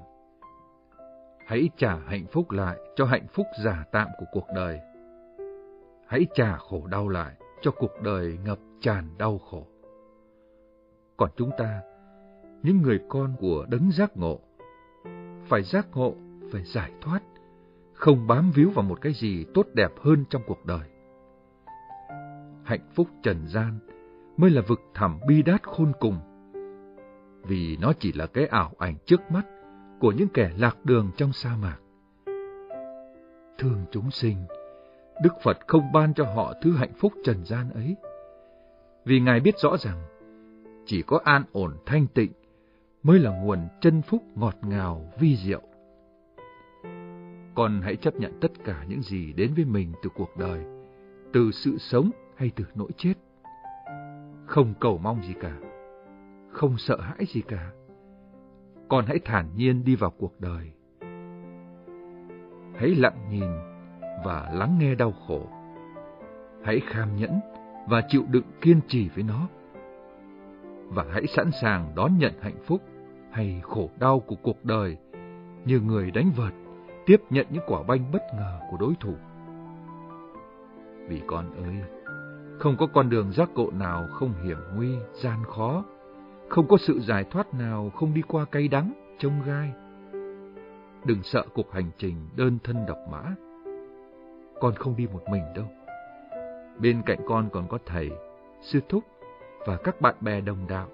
Hãy 1.45 1.69
trả 1.77 1.95
hạnh 1.95 2.25
phúc 2.31 2.51
lại 2.51 2.77
cho 2.95 3.05
hạnh 3.05 3.27
phúc 3.33 3.45
giả 3.63 3.83
tạm 3.91 4.07
của 4.17 4.25
cuộc 4.31 4.47
đời. 4.55 4.79
Hãy 6.07 6.25
trả 6.35 6.57
khổ 6.57 6.87
đau 6.87 7.09
lại 7.09 7.35
cho 7.61 7.71
cuộc 7.71 8.01
đời 8.01 8.37
ngập 8.45 8.59
tràn 8.81 9.17
đau 9.17 9.37
khổ. 9.37 9.67
Còn 11.17 11.29
chúng 11.35 11.51
ta, 11.57 11.81
những 12.63 12.81
người 12.81 12.99
con 13.09 13.35
của 13.39 13.65
đấng 13.69 13.91
giác 13.91 14.17
ngộ, 14.17 14.39
phải 15.45 15.63
giác 15.63 15.87
ngộ, 15.93 16.15
phải 16.51 16.63
giải 16.63 16.91
thoát, 17.01 17.19
không 17.93 18.27
bám 18.27 18.51
víu 18.55 18.69
vào 18.69 18.85
một 18.85 19.01
cái 19.01 19.13
gì 19.13 19.45
tốt 19.53 19.65
đẹp 19.73 19.91
hơn 20.01 20.25
trong 20.29 20.41
cuộc 20.47 20.65
đời. 20.65 20.89
Hạnh 22.63 22.89
phúc 22.95 23.07
trần 23.23 23.47
gian 23.47 23.79
mới 24.37 24.49
là 24.49 24.61
vực 24.67 24.79
thẳm 24.93 25.19
bi 25.27 25.41
đát 25.41 25.63
khôn 25.63 25.91
cùng, 25.99 26.19
vì 27.43 27.77
nó 27.81 27.93
chỉ 27.99 28.13
là 28.13 28.27
cái 28.27 28.45
ảo 28.45 28.71
ảnh 28.77 28.95
trước 29.05 29.31
mắt 29.31 29.45
của 29.99 30.11
những 30.11 30.27
kẻ 30.33 30.51
lạc 30.57 30.77
đường 30.85 31.11
trong 31.17 31.33
sa 31.33 31.55
mạc. 31.61 31.77
Thương 33.57 33.85
chúng 33.91 34.11
sinh, 34.11 34.37
Đức 35.23 35.33
Phật 35.43 35.57
không 35.67 35.91
ban 35.93 36.13
cho 36.13 36.25
họ 36.25 36.53
thứ 36.61 36.75
hạnh 36.75 36.93
phúc 36.97 37.13
trần 37.23 37.45
gian 37.45 37.69
ấy. 37.69 37.95
Vì 39.05 39.19
Ngài 39.19 39.39
biết 39.39 39.55
rõ 39.59 39.77
rằng, 39.77 40.03
chỉ 40.85 41.01
có 41.01 41.19
an 41.23 41.43
ổn 41.51 41.77
thanh 41.85 42.07
tịnh 42.07 42.31
mới 43.03 43.19
là 43.19 43.31
nguồn 43.31 43.59
chân 43.81 44.01
phúc 44.01 44.23
ngọt 44.35 44.55
ngào 44.61 45.11
vi 45.19 45.35
diệu. 45.35 45.61
Con 47.55 47.81
hãy 47.83 47.95
chấp 47.95 48.15
nhận 48.15 48.39
tất 48.41 48.51
cả 48.65 48.85
những 48.87 49.01
gì 49.01 49.33
đến 49.33 49.53
với 49.53 49.65
mình 49.65 49.93
từ 50.03 50.09
cuộc 50.15 50.37
đời, 50.37 50.65
từ 51.33 51.51
sự 51.51 51.77
sống 51.77 52.09
hay 52.35 52.51
từ 52.55 52.65
nỗi 52.75 52.89
chết. 52.97 53.13
Không 54.45 54.73
cầu 54.79 54.97
mong 54.97 55.21
gì 55.23 55.33
cả, 55.41 55.57
không 56.51 56.77
sợ 56.77 57.01
hãi 57.01 57.25
gì 57.25 57.41
cả 57.41 57.71
con 58.87 59.05
hãy 59.05 59.19
thản 59.25 59.49
nhiên 59.55 59.83
đi 59.83 59.95
vào 59.95 60.09
cuộc 60.09 60.33
đời. 60.39 60.71
Hãy 62.75 62.89
lặng 62.89 63.17
nhìn 63.29 63.49
và 64.25 64.51
lắng 64.53 64.77
nghe 64.79 64.95
đau 64.95 65.13
khổ, 65.27 65.47
hãy 66.63 66.79
kham 66.79 67.15
nhẫn 67.15 67.39
và 67.87 68.01
chịu 68.07 68.23
đựng 68.27 68.45
kiên 68.61 68.79
trì 68.87 69.09
với 69.09 69.23
nó. 69.23 69.47
Và 70.87 71.05
hãy 71.11 71.27
sẵn 71.27 71.51
sàng 71.61 71.91
đón 71.95 72.17
nhận 72.17 72.33
hạnh 72.41 72.57
phúc 72.65 72.81
hay 73.31 73.61
khổ 73.63 73.89
đau 73.99 74.19
của 74.19 74.35
cuộc 74.35 74.65
đời 74.65 74.97
như 75.65 75.79
người 75.79 76.11
đánh 76.11 76.31
vợt 76.35 76.53
tiếp 77.05 77.21
nhận 77.29 77.45
những 77.49 77.63
quả 77.67 77.83
banh 77.83 78.11
bất 78.11 78.23
ngờ 78.37 78.59
của 78.71 78.77
đối 78.79 78.93
thủ. 78.99 79.13
Vì 81.07 81.21
con 81.27 81.63
ơi, 81.63 81.75
không 82.59 82.77
có 82.77 82.87
con 82.93 83.09
đường 83.09 83.31
giác 83.31 83.49
ngộ 83.55 83.71
nào 83.71 84.07
không 84.11 84.33
hiểm 84.43 84.57
nguy, 84.75 84.95
gian 85.13 85.43
khó, 85.43 85.83
không 86.49 86.67
có 86.67 86.77
sự 86.77 86.99
giải 86.99 87.23
thoát 87.23 87.53
nào 87.53 87.89
không 87.95 88.13
đi 88.13 88.21
qua 88.27 88.45
cay 88.45 88.67
đắng, 88.67 88.93
trông 89.19 89.41
gai. 89.45 89.71
Đừng 91.05 91.23
sợ 91.23 91.45
cuộc 91.53 91.71
hành 91.71 91.91
trình 91.97 92.15
đơn 92.35 92.57
thân 92.63 92.85
độc 92.87 92.97
mã. 93.11 93.23
Con 94.59 94.73
không 94.75 94.95
đi 94.95 95.07
một 95.13 95.23
mình 95.31 95.43
đâu. 95.55 95.65
Bên 96.79 97.01
cạnh 97.05 97.19
con 97.27 97.49
còn 97.53 97.67
có 97.67 97.77
thầy, 97.85 98.11
sư 98.61 98.79
thúc 98.89 99.03
và 99.67 99.77
các 99.77 100.01
bạn 100.01 100.15
bè 100.21 100.41
đồng 100.41 100.67
đạo. 100.67 100.87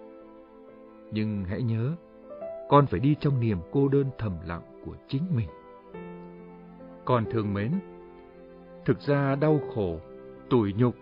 Nhưng 1.11 1.45
hãy 1.45 1.61
nhớ, 1.61 1.95
con 2.69 2.87
phải 2.87 2.99
đi 2.99 3.15
trong 3.19 3.39
niềm 3.39 3.57
cô 3.71 3.87
đơn 3.87 4.05
thầm 4.17 4.37
lặng 4.45 4.81
của 4.85 4.95
chính 5.07 5.23
mình. 5.35 5.47
Con 7.05 7.25
thương 7.31 7.53
mến, 7.53 7.71
thực 8.85 8.99
ra 8.99 9.35
đau 9.35 9.59
khổ, 9.75 9.99
tủi 10.49 10.73
nhục 10.73 10.95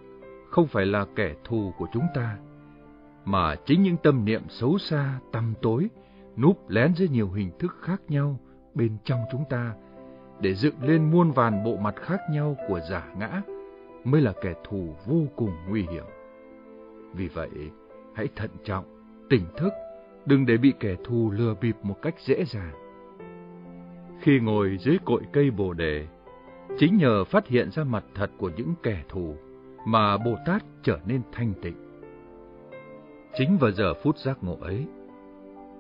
không 0.50 0.68
phải 0.68 0.86
là 0.86 1.06
kẻ 1.16 1.36
thù 1.44 1.74
của 1.78 1.88
chúng 1.94 2.06
ta, 2.16 2.38
mà 3.30 3.56
chính 3.66 3.84
những 3.84 3.98
tâm 3.98 4.26
niệm 4.26 4.42
xấu 4.50 4.78
xa, 4.78 5.20
tăm 5.32 5.54
tối, 5.62 5.90
núp 6.38 6.70
lén 6.70 6.94
dưới 6.96 7.08
nhiều 7.10 7.30
hình 7.30 7.52
thức 7.60 7.78
khác 7.82 8.02
nhau 8.08 8.40
bên 8.74 8.98
trong 9.04 9.20
chúng 9.32 9.44
ta, 9.50 9.74
để 10.42 10.54
dựng 10.54 10.84
lên 10.84 11.12
muôn 11.12 11.32
vàn 11.32 11.64
bộ 11.64 11.78
mặt 11.78 11.96
khác 12.02 12.20
nhau 12.32 12.58
của 12.68 12.80
giả 12.90 13.14
ngã, 13.18 13.42
mới 14.04 14.22
là 14.22 14.34
kẻ 14.42 14.54
thù 14.64 14.96
vô 15.06 15.22
cùng 15.36 15.52
nguy 15.70 15.82
hiểm. 15.82 16.04
Vì 17.14 17.28
vậy, 17.28 17.50
hãy 18.16 18.28
thận 18.36 18.50
trọng, 18.64 18.86
tỉnh 19.30 19.46
thức, 19.58 19.74
đừng 20.26 20.46
để 20.46 20.58
bị 20.58 20.74
kẻ 20.80 20.96
thù 21.04 21.32
lừa 21.32 21.56
bịp 21.62 21.76
một 21.84 22.02
cách 22.02 22.16
dễ 22.20 22.46
dàng. 22.46 22.74
Khi 24.22 24.40
ngồi 24.40 24.78
dưới 24.80 24.98
cội 25.06 25.22
cây 25.34 25.52
bồ 25.52 25.74
đề, 25.74 26.08
chính 26.78 26.98
nhờ 26.98 27.24
phát 27.24 27.48
hiện 27.48 27.72
ra 27.72 27.84
mặt 27.84 28.04
thật 28.16 28.32
của 28.38 28.52
những 28.58 28.74
kẻ 28.84 29.04
thù 29.10 29.36
mà 29.86 30.18
Bồ 30.18 30.36
Tát 30.46 30.64
trở 30.84 31.00
nên 31.06 31.22
thanh 31.32 31.54
tịnh. 31.62 31.89
Chính 33.34 33.58
vào 33.58 33.72
giờ 33.72 33.94
phút 33.94 34.18
giác 34.18 34.38
ngộ 34.42 34.58
ấy, 34.62 34.86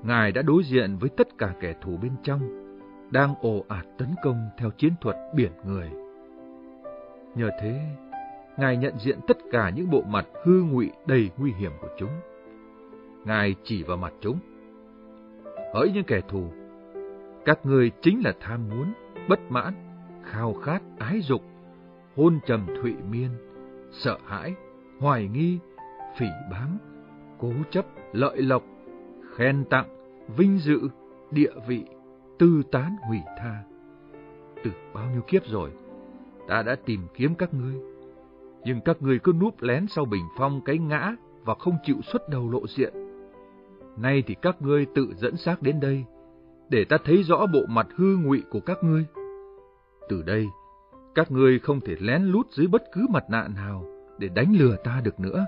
Ngài 0.04 0.32
đã 0.32 0.42
đối 0.42 0.64
diện 0.64 0.98
với 1.00 1.10
tất 1.10 1.38
cả 1.38 1.54
kẻ 1.60 1.76
thù 1.82 1.98
bên 2.02 2.12
trong, 2.24 2.70
đang 3.12 3.36
ồ 3.42 3.66
ạt 3.68 3.86
tấn 3.98 4.08
công 4.24 4.50
theo 4.58 4.70
chiến 4.72 4.94
thuật 5.02 5.16
biển 5.36 5.52
người. 5.66 5.90
Nhờ 7.36 7.50
thế, 7.62 7.80
Ngài 8.58 8.78
nhận 8.78 8.94
diện 9.00 9.20
tất 9.28 9.38
cả 9.52 9.70
những 9.70 9.90
bộ 9.90 10.02
mặt 10.02 10.28
hư 10.44 10.62
ngụy 10.62 10.92
đầy 11.08 11.30
nguy 11.38 11.52
hiểm 11.52 11.72
của 11.82 11.90
chúng. 11.98 12.12
Ngài 13.26 13.56
chỉ 13.64 13.84
vào 13.84 13.98
mặt 13.98 14.14
chúng. 14.22 14.40
Hỡi 15.74 15.92
những 15.94 16.04
kẻ 16.04 16.22
thù, 16.28 16.48
các 17.46 17.66
người 17.66 17.92
chính 18.02 18.22
là 18.24 18.34
tham 18.40 18.70
muốn, 18.70 18.94
bất 19.30 19.40
mãn, 19.50 19.74
khao 20.24 20.54
khát, 20.54 20.82
ái 21.00 21.22
dục, 21.22 21.42
hôn 22.16 22.40
trầm 22.46 22.66
thụy 22.82 22.96
miên, 23.12 23.30
sợ 23.92 24.18
hãi, 24.26 24.56
hoài 25.00 25.28
nghi, 25.28 25.60
phỉ 26.18 26.26
báng, 26.52 26.78
cố 27.40 27.52
chấp, 27.72 27.86
lợi 28.14 28.42
lộc, 28.42 28.64
khen 29.36 29.64
tặng, 29.70 29.88
vinh 30.38 30.58
dự, 30.58 30.80
địa 31.32 31.52
vị, 31.68 31.84
tư 32.40 32.62
tán 32.72 32.96
hủy 33.08 33.20
tha. 33.38 33.64
Từ 34.64 34.72
bao 34.94 35.12
nhiêu 35.12 35.22
kiếp 35.28 35.46
rồi, 35.46 35.72
ta 36.48 36.62
đã 36.62 36.76
tìm 36.86 37.02
kiếm 37.14 37.36
các 37.36 37.54
ngươi, 37.54 37.76
nhưng 38.64 38.82
các 38.82 39.02
ngươi 39.02 39.20
cứ 39.20 39.34
núp 39.34 39.62
lén 39.62 39.88
sau 39.88 40.06
bình 40.06 40.26
phong 40.38 40.62
cái 40.62 40.78
ngã 40.78 41.16
và 41.46 41.56
không 41.56 41.78
chịu 41.84 41.98
xuất 42.12 42.30
đầu 42.30 42.50
lộ 42.52 42.68
diện. 42.68 42.94
Nay 43.98 44.24
thì 44.28 44.36
các 44.42 44.62
ngươi 44.62 44.86
tự 44.96 45.14
dẫn 45.18 45.38
xác 45.38 45.62
đến 45.62 45.80
đây, 45.80 46.06
để 46.70 46.86
ta 46.86 46.98
thấy 47.06 47.24
rõ 47.24 47.46
bộ 47.54 47.60
mặt 47.68 47.88
hư 47.96 48.18
ngụy 48.18 48.44
của 48.50 48.60
các 48.60 48.78
ngươi. 48.84 49.06
Từ 50.10 50.22
đây, 50.22 50.48
các 51.16 51.32
ngươi 51.32 51.60
không 51.60 51.82
thể 51.82 51.96
lén 52.00 52.24
lút 52.24 52.52
dưới 52.52 52.68
bất 52.68 52.84
cứ 52.94 53.08
mặt 53.10 53.24
nạ 53.30 53.48
nào 53.56 53.86
để 54.18 54.28
đánh 54.28 54.56
lừa 54.60 54.76
ta 54.84 55.02
được 55.04 55.20
nữa. 55.20 55.46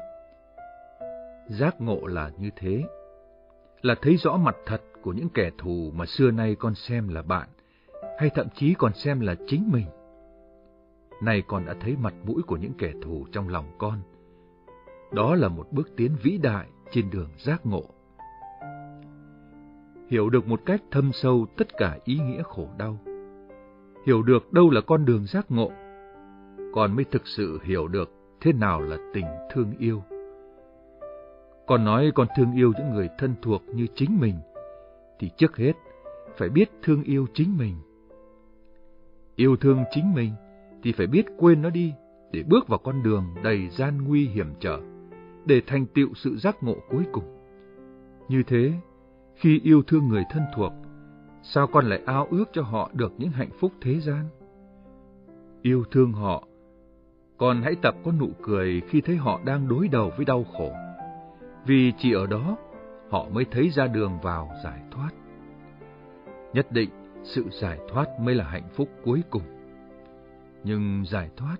Giác 1.59 1.81
ngộ 1.81 2.07
là 2.07 2.31
như 2.37 2.49
thế, 2.55 2.83
là 3.81 3.95
thấy 4.01 4.17
rõ 4.17 4.37
mặt 4.37 4.55
thật 4.65 4.81
của 5.01 5.13
những 5.13 5.29
kẻ 5.29 5.51
thù 5.57 5.91
mà 5.95 6.05
xưa 6.05 6.31
nay 6.31 6.55
con 6.55 6.75
xem 6.75 7.07
là 7.07 7.21
bạn, 7.21 7.49
hay 8.19 8.29
thậm 8.35 8.47
chí 8.55 8.73
còn 8.73 8.93
xem 8.93 9.19
là 9.19 9.35
chính 9.47 9.71
mình. 9.71 9.85
Nay 11.21 11.43
con 11.47 11.65
đã 11.65 11.73
thấy 11.81 11.95
mặt 11.95 12.13
mũi 12.25 12.41
của 12.47 12.57
những 12.57 12.73
kẻ 12.77 12.91
thù 13.01 13.25
trong 13.31 13.49
lòng 13.49 13.65
con. 13.77 13.99
Đó 15.11 15.35
là 15.35 15.47
một 15.47 15.67
bước 15.71 15.89
tiến 15.97 16.15
vĩ 16.23 16.37
đại 16.37 16.67
trên 16.91 17.09
đường 17.09 17.29
giác 17.37 17.65
ngộ. 17.65 17.83
Hiểu 20.09 20.29
được 20.29 20.47
một 20.47 20.61
cách 20.65 20.81
thâm 20.91 21.11
sâu 21.13 21.45
tất 21.57 21.67
cả 21.77 21.97
ý 22.05 22.19
nghĩa 22.19 22.43
khổ 22.43 22.67
đau 22.77 22.99
hiểu 24.05 24.23
được 24.23 24.53
đâu 24.53 24.69
là 24.69 24.81
con 24.81 25.05
đường 25.05 25.25
giác 25.25 25.51
ngộ, 25.51 25.71
con 26.73 26.95
mới 26.95 27.05
thực 27.05 27.27
sự 27.27 27.59
hiểu 27.63 27.87
được 27.87 28.09
thế 28.41 28.53
nào 28.53 28.81
là 28.81 28.97
tình 29.13 29.25
thương 29.53 29.73
yêu. 29.79 30.03
Con 31.71 31.85
nói 31.85 32.11
con 32.15 32.27
thương 32.37 32.53
yêu 32.53 32.73
những 32.77 32.89
người 32.93 33.09
thân 33.17 33.35
thuộc 33.41 33.63
như 33.73 33.87
chính 33.95 34.19
mình, 34.19 34.35
thì 35.19 35.29
trước 35.37 35.57
hết 35.57 35.73
phải 36.37 36.49
biết 36.49 36.71
thương 36.83 37.03
yêu 37.03 37.27
chính 37.33 37.57
mình. 37.57 37.75
Yêu 39.35 39.55
thương 39.55 39.83
chính 39.91 40.13
mình 40.15 40.31
thì 40.83 40.91
phải 40.91 41.07
biết 41.07 41.25
quên 41.37 41.61
nó 41.61 41.69
đi 41.69 41.93
để 42.31 42.43
bước 42.43 42.67
vào 42.67 42.79
con 42.79 43.03
đường 43.03 43.23
đầy 43.43 43.69
gian 43.69 44.03
nguy 44.07 44.27
hiểm 44.27 44.53
trở, 44.59 44.79
để 45.45 45.61
thành 45.67 45.85
tựu 45.85 46.13
sự 46.15 46.37
giác 46.37 46.63
ngộ 46.63 46.75
cuối 46.89 47.03
cùng. 47.11 47.37
Như 48.29 48.43
thế, 48.47 48.73
khi 49.35 49.59
yêu 49.63 49.81
thương 49.87 50.07
người 50.07 50.23
thân 50.31 50.43
thuộc, 50.55 50.73
Sao 51.43 51.67
con 51.67 51.85
lại 51.85 52.01
ao 52.05 52.27
ước 52.31 52.45
cho 52.53 52.61
họ 52.61 52.91
được 52.93 53.13
những 53.17 53.31
hạnh 53.31 53.51
phúc 53.59 53.71
thế 53.81 53.99
gian? 53.99 54.25
Yêu 55.61 55.83
thương 55.91 56.13
họ, 56.13 56.47
con 57.37 57.61
hãy 57.61 57.75
tập 57.81 57.95
có 58.03 58.11
nụ 58.11 58.29
cười 58.41 58.81
khi 58.87 59.01
thấy 59.01 59.15
họ 59.15 59.39
đang 59.45 59.67
đối 59.67 59.87
đầu 59.87 60.11
với 60.17 60.25
đau 60.25 60.43
khổ. 60.43 60.71
Vì 61.65 61.93
chỉ 61.97 62.13
ở 62.13 62.25
đó, 62.25 62.57
họ 63.09 63.25
mới 63.31 63.45
thấy 63.51 63.69
ra 63.69 63.87
đường 63.87 64.19
vào 64.21 64.51
giải 64.63 64.79
thoát. 64.91 65.09
Nhất 66.53 66.71
định, 66.71 66.89
sự 67.23 67.45
giải 67.61 67.79
thoát 67.89 68.19
mới 68.19 68.35
là 68.35 68.43
hạnh 68.43 68.69
phúc 68.75 68.89
cuối 69.03 69.23
cùng. 69.29 69.43
Nhưng 70.63 71.03
giải 71.05 71.29
thoát 71.37 71.57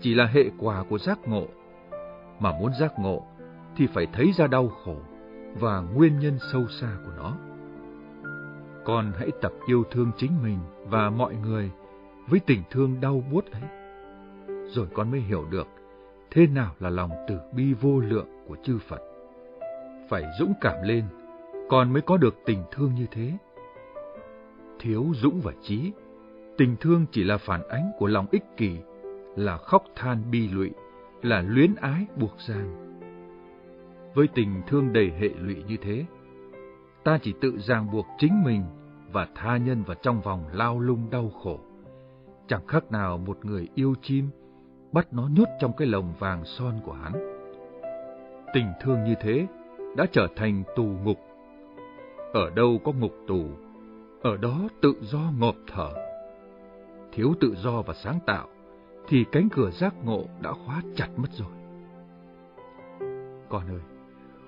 chỉ 0.00 0.14
là 0.14 0.26
hệ 0.26 0.44
quả 0.58 0.84
của 0.88 0.98
giác 0.98 1.18
ngộ. 1.28 1.46
Mà 2.38 2.52
muốn 2.58 2.72
giác 2.80 2.92
ngộ 2.98 3.26
thì 3.76 3.86
phải 3.86 4.06
thấy 4.12 4.32
ra 4.36 4.46
đau 4.46 4.68
khổ 4.68 4.96
và 5.60 5.80
nguyên 5.80 6.18
nhân 6.18 6.38
sâu 6.52 6.66
xa 6.80 6.96
của 7.04 7.12
nó. 7.16 7.36
Con 8.84 9.12
hãy 9.18 9.30
tập 9.42 9.52
yêu 9.66 9.84
thương 9.90 10.10
chính 10.16 10.42
mình 10.42 10.58
và 10.84 11.10
mọi 11.10 11.34
người 11.34 11.70
với 12.28 12.40
tình 12.46 12.62
thương 12.70 13.00
đau 13.00 13.24
buốt 13.32 13.44
ấy. 13.52 13.62
Rồi 14.68 14.86
con 14.94 15.10
mới 15.10 15.20
hiểu 15.20 15.44
được 15.50 15.66
thế 16.30 16.46
nào 16.46 16.74
là 16.80 16.90
lòng 16.90 17.10
từ 17.28 17.38
bi 17.52 17.72
vô 17.72 18.00
lượng 18.00 18.28
của 18.48 18.56
chư 18.64 18.78
Phật. 18.88 19.13
Phải 20.08 20.24
dũng 20.38 20.52
cảm 20.60 20.82
lên, 20.82 21.04
con 21.68 21.92
mới 21.92 22.02
có 22.02 22.16
được 22.16 22.34
tình 22.44 22.62
thương 22.70 22.94
như 22.94 23.06
thế. 23.10 23.32
Thiếu 24.80 25.06
dũng 25.14 25.40
và 25.40 25.52
trí, 25.62 25.92
tình 26.58 26.76
thương 26.80 27.06
chỉ 27.12 27.24
là 27.24 27.38
phản 27.38 27.68
ánh 27.68 27.90
của 27.98 28.06
lòng 28.06 28.26
ích 28.30 28.44
kỷ, 28.56 28.78
là 29.36 29.56
khóc 29.56 29.84
than 29.96 30.30
bi 30.30 30.48
lụy, 30.48 30.70
là 31.22 31.42
luyến 31.42 31.74
ái 31.74 32.06
buộc 32.16 32.40
gian. 32.48 32.94
Với 34.14 34.28
tình 34.34 34.62
thương 34.66 34.92
đầy 34.92 35.10
hệ 35.20 35.28
lụy 35.38 35.62
như 35.68 35.76
thế, 35.82 36.04
ta 37.04 37.18
chỉ 37.22 37.34
tự 37.40 37.58
ràng 37.58 37.90
buộc 37.92 38.06
chính 38.18 38.44
mình 38.44 38.62
và 39.12 39.28
tha 39.34 39.56
nhân 39.56 39.82
vào 39.82 39.96
trong 40.02 40.20
vòng 40.20 40.44
lao 40.52 40.80
lung 40.80 41.10
đau 41.10 41.30
khổ. 41.42 41.60
Chẳng 42.48 42.66
khác 42.66 42.92
nào 42.92 43.18
một 43.18 43.44
người 43.44 43.68
yêu 43.74 43.94
chim, 44.02 44.28
bắt 44.92 45.12
nó 45.12 45.28
nhốt 45.32 45.48
trong 45.60 45.72
cái 45.76 45.88
lồng 45.88 46.14
vàng 46.18 46.44
son 46.44 46.80
của 46.84 46.92
hắn. 46.92 47.12
Tình 48.54 48.66
thương 48.80 49.04
như 49.04 49.14
thế 49.20 49.46
đã 49.96 50.06
trở 50.12 50.26
thành 50.36 50.62
tù 50.76 50.84
ngục. 51.04 51.18
Ở 52.32 52.50
đâu 52.50 52.80
có 52.84 52.92
ngục 52.92 53.14
tù, 53.28 53.44
ở 54.22 54.36
đó 54.36 54.60
tự 54.82 54.94
do 55.00 55.20
ngộp 55.38 55.56
thở. 55.66 55.90
Thiếu 57.12 57.34
tự 57.40 57.54
do 57.56 57.82
và 57.82 57.94
sáng 57.94 58.18
tạo, 58.26 58.48
thì 59.08 59.24
cánh 59.32 59.48
cửa 59.48 59.70
giác 59.70 59.94
ngộ 60.04 60.24
đã 60.42 60.52
khóa 60.52 60.82
chặt 60.94 61.08
mất 61.16 61.28
rồi. 61.32 61.52
Con 63.48 63.62
ơi, 63.68 63.80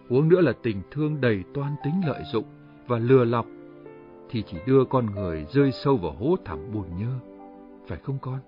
uống 0.08 0.28
nữa 0.28 0.40
là 0.40 0.52
tình 0.62 0.82
thương 0.90 1.20
đầy 1.20 1.44
toan 1.54 1.72
tính 1.84 1.94
lợi 2.06 2.22
dụng 2.32 2.44
và 2.86 2.98
lừa 2.98 3.24
lọc, 3.24 3.46
thì 4.30 4.42
chỉ 4.42 4.58
đưa 4.66 4.84
con 4.84 5.06
người 5.06 5.46
rơi 5.50 5.72
sâu 5.72 5.96
vào 5.96 6.12
hố 6.12 6.36
thẳm 6.44 6.58
buồn 6.72 6.86
nhơ, 6.98 7.12
phải 7.86 7.98
không 7.98 8.18
con? 8.20 8.38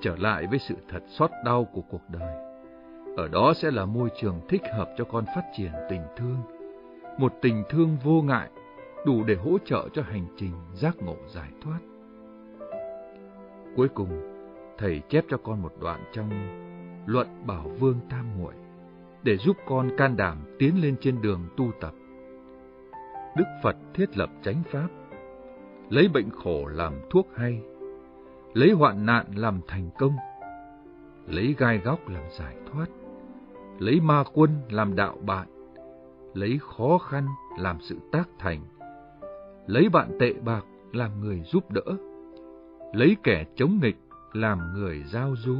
Trở 0.00 0.16
lại 0.16 0.46
với 0.46 0.58
sự 0.58 0.74
thật 0.88 1.02
xót 1.06 1.30
đau 1.44 1.64
của 1.64 1.82
cuộc 1.90 2.02
đời, 2.12 2.47
ở 3.18 3.28
đó 3.28 3.52
sẽ 3.54 3.70
là 3.70 3.84
môi 3.84 4.08
trường 4.20 4.40
thích 4.48 4.62
hợp 4.74 4.88
cho 4.98 5.04
con 5.04 5.24
phát 5.34 5.42
triển 5.56 5.72
tình 5.90 6.02
thương, 6.16 6.36
một 7.18 7.32
tình 7.42 7.64
thương 7.68 7.96
vô 8.04 8.22
ngại, 8.22 8.50
đủ 9.06 9.24
để 9.24 9.34
hỗ 9.34 9.58
trợ 9.64 9.88
cho 9.92 10.02
hành 10.02 10.26
trình 10.36 10.52
giác 10.74 10.96
ngộ 11.00 11.16
giải 11.28 11.48
thoát. 11.62 11.78
Cuối 13.76 13.88
cùng, 13.88 14.08
thầy 14.78 15.02
chép 15.08 15.24
cho 15.28 15.36
con 15.36 15.62
một 15.62 15.72
đoạn 15.80 16.04
trong 16.12 16.30
Luận 17.06 17.46
Bảo 17.46 17.68
Vương 17.78 18.00
Tam 18.10 18.38
Muội 18.38 18.54
để 19.22 19.36
giúp 19.36 19.56
con 19.66 19.90
can 19.96 20.16
đảm 20.16 20.38
tiến 20.58 20.82
lên 20.82 20.96
trên 21.00 21.22
đường 21.22 21.48
tu 21.56 21.70
tập. 21.80 21.92
Đức 23.36 23.46
Phật 23.62 23.76
thiết 23.94 24.18
lập 24.18 24.30
chánh 24.42 24.62
pháp, 24.72 24.88
lấy 25.90 26.08
bệnh 26.08 26.30
khổ 26.30 26.66
làm 26.66 26.94
thuốc 27.10 27.28
hay, 27.36 27.62
lấy 28.54 28.70
hoạn 28.70 29.06
nạn 29.06 29.26
làm 29.34 29.60
thành 29.68 29.90
công, 29.98 30.16
lấy 31.26 31.54
gai 31.58 31.78
góc 31.78 32.08
làm 32.08 32.22
giải 32.38 32.56
thoát, 32.72 32.86
lấy 33.78 34.00
ma 34.00 34.24
quân 34.34 34.50
làm 34.70 34.96
đạo 34.96 35.16
bạn, 35.26 35.48
lấy 36.34 36.58
khó 36.62 36.98
khăn 36.98 37.26
làm 37.58 37.80
sự 37.80 37.96
tác 38.12 38.28
thành, 38.38 38.60
lấy 39.66 39.88
bạn 39.88 40.18
tệ 40.20 40.32
bạc 40.32 40.64
làm 40.92 41.20
người 41.20 41.40
giúp 41.44 41.70
đỡ, 41.70 41.96
lấy 42.92 43.16
kẻ 43.22 43.44
chống 43.56 43.78
nghịch 43.82 43.96
làm 44.32 44.58
người 44.74 45.02
giao 45.12 45.34
du, 45.36 45.56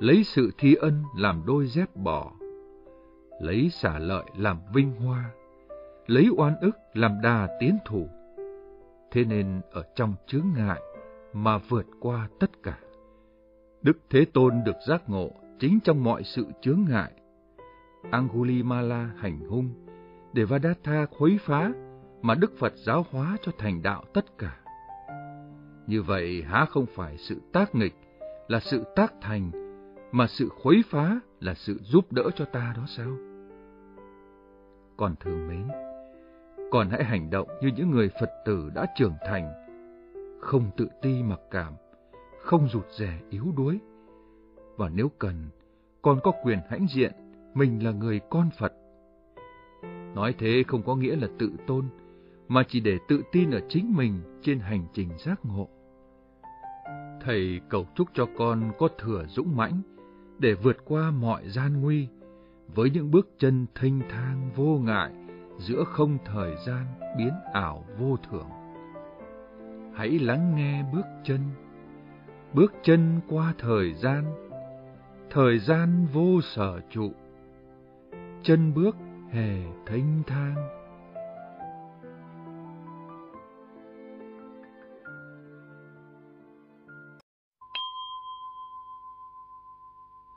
lấy 0.00 0.24
sự 0.24 0.50
thi 0.58 0.74
ân 0.74 1.02
làm 1.16 1.42
đôi 1.46 1.66
dép 1.66 1.96
bỏ, 1.96 2.32
lấy 3.40 3.70
xả 3.70 3.98
lợi 3.98 4.24
làm 4.36 4.58
vinh 4.74 4.92
hoa, 4.94 5.30
lấy 6.06 6.28
oan 6.36 6.54
ức 6.60 6.76
làm 6.94 7.20
đà 7.22 7.48
tiến 7.60 7.78
thủ. 7.86 8.08
Thế 9.10 9.24
nên 9.24 9.60
ở 9.72 9.82
trong 9.94 10.14
chướng 10.26 10.46
ngại 10.56 10.80
mà 11.32 11.58
vượt 11.58 11.86
qua 12.00 12.28
tất 12.40 12.50
cả. 12.62 12.78
Đức 13.82 13.98
Thế 14.10 14.24
Tôn 14.32 14.64
được 14.64 14.76
giác 14.88 15.02
ngộ 15.08 15.30
chính 15.62 15.80
trong 15.80 16.04
mọi 16.04 16.22
sự 16.24 16.46
chướng 16.60 16.84
ngại. 16.88 17.12
Angulimala 18.10 19.10
hành 19.16 19.40
hung, 19.48 19.70
để 20.32 20.42
Devadatta 20.42 21.06
khuấy 21.06 21.38
phá, 21.40 21.72
mà 22.22 22.34
Đức 22.34 22.52
Phật 22.58 22.72
giáo 22.76 23.06
hóa 23.10 23.36
cho 23.42 23.52
thành 23.58 23.82
đạo 23.82 24.04
tất 24.14 24.38
cả. 24.38 24.56
Như 25.86 26.02
vậy 26.02 26.42
há 26.46 26.66
không 26.70 26.86
phải 26.94 27.16
sự 27.18 27.40
tác 27.52 27.74
nghịch 27.74 27.94
là 28.48 28.60
sự 28.60 28.84
tác 28.96 29.14
thành, 29.20 29.50
mà 30.12 30.26
sự 30.26 30.48
khuấy 30.48 30.82
phá 30.90 31.20
là 31.40 31.54
sự 31.54 31.78
giúp 31.82 32.12
đỡ 32.12 32.30
cho 32.36 32.44
ta 32.44 32.74
đó 32.76 32.82
sao? 32.96 33.16
Còn 34.96 35.14
thương 35.20 35.48
mến, 35.48 35.68
còn 36.70 36.90
hãy 36.90 37.04
hành 37.04 37.30
động 37.30 37.48
như 37.62 37.70
những 37.76 37.90
người 37.90 38.10
Phật 38.20 38.30
tử 38.44 38.70
đã 38.74 38.86
trưởng 38.96 39.14
thành, 39.26 39.52
không 40.40 40.70
tự 40.76 40.88
ti 41.02 41.22
mặc 41.22 41.40
cảm, 41.50 41.72
không 42.40 42.68
rụt 42.68 42.86
rè 42.98 43.20
yếu 43.30 43.44
đuối. 43.56 43.80
Và 44.82 44.88
nếu 44.94 45.08
cần, 45.18 45.48
con 46.02 46.20
có 46.22 46.32
quyền 46.42 46.58
hãnh 46.68 46.86
diện 46.94 47.12
mình 47.54 47.84
là 47.84 47.90
người 47.90 48.20
con 48.30 48.50
Phật. 48.58 48.72
Nói 50.14 50.34
thế 50.38 50.62
không 50.68 50.82
có 50.82 50.96
nghĩa 50.96 51.16
là 51.16 51.28
tự 51.38 51.52
tôn, 51.66 51.84
mà 52.48 52.62
chỉ 52.68 52.80
để 52.80 52.98
tự 53.08 53.22
tin 53.32 53.50
ở 53.50 53.60
chính 53.68 53.96
mình 53.96 54.20
trên 54.42 54.58
hành 54.58 54.86
trình 54.92 55.08
giác 55.18 55.40
ngộ. 55.44 55.68
Thầy 57.20 57.60
cầu 57.68 57.86
chúc 57.94 58.08
cho 58.14 58.26
con 58.38 58.72
có 58.78 58.88
thừa 58.98 59.24
dũng 59.28 59.56
mãnh 59.56 59.82
để 60.38 60.54
vượt 60.54 60.76
qua 60.84 61.10
mọi 61.10 61.48
gian 61.48 61.80
nguy 61.80 62.08
với 62.74 62.90
những 62.90 63.10
bước 63.10 63.28
chân 63.38 63.66
thênh 63.74 64.00
thang 64.10 64.50
vô 64.56 64.78
ngại 64.78 65.12
giữa 65.58 65.84
không 65.84 66.18
thời 66.24 66.54
gian 66.66 66.86
biến 67.18 67.32
ảo 67.52 67.84
vô 67.98 68.16
thường. 68.30 68.48
Hãy 69.94 70.18
lắng 70.18 70.56
nghe 70.56 70.84
bước 70.92 71.06
chân, 71.24 71.40
bước 72.52 72.74
chân 72.82 73.20
qua 73.28 73.54
thời 73.58 73.94
gian, 73.94 74.41
thời 75.34 75.58
gian 75.58 76.06
vô 76.12 76.40
sở 76.42 76.80
trụ, 76.90 77.12
chân 78.42 78.74
bước 78.74 78.96
hề 79.30 79.58
thênh 79.86 80.22
thang. 80.26 80.54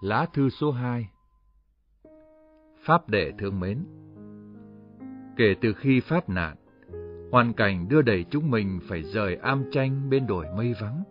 Lá 0.01 0.25
thư 0.33 0.49
số 0.49 0.71
2 0.71 1.09
Pháp 2.85 3.09
đệ 3.09 3.31
thương 3.39 3.59
mến. 3.59 3.85
Kể 5.37 5.55
từ 5.61 5.73
khi 5.73 5.99
phát 5.99 6.29
nạn, 6.29 6.55
hoàn 7.31 7.53
cảnh 7.53 7.87
đưa 7.89 8.01
đẩy 8.01 8.25
chúng 8.29 8.51
mình 8.51 8.79
phải 8.89 9.03
rời 9.03 9.35
am 9.35 9.63
tranh 9.71 10.09
bên 10.09 10.27
đồi 10.27 10.45
mây 10.57 10.73
vắng, 10.81 11.03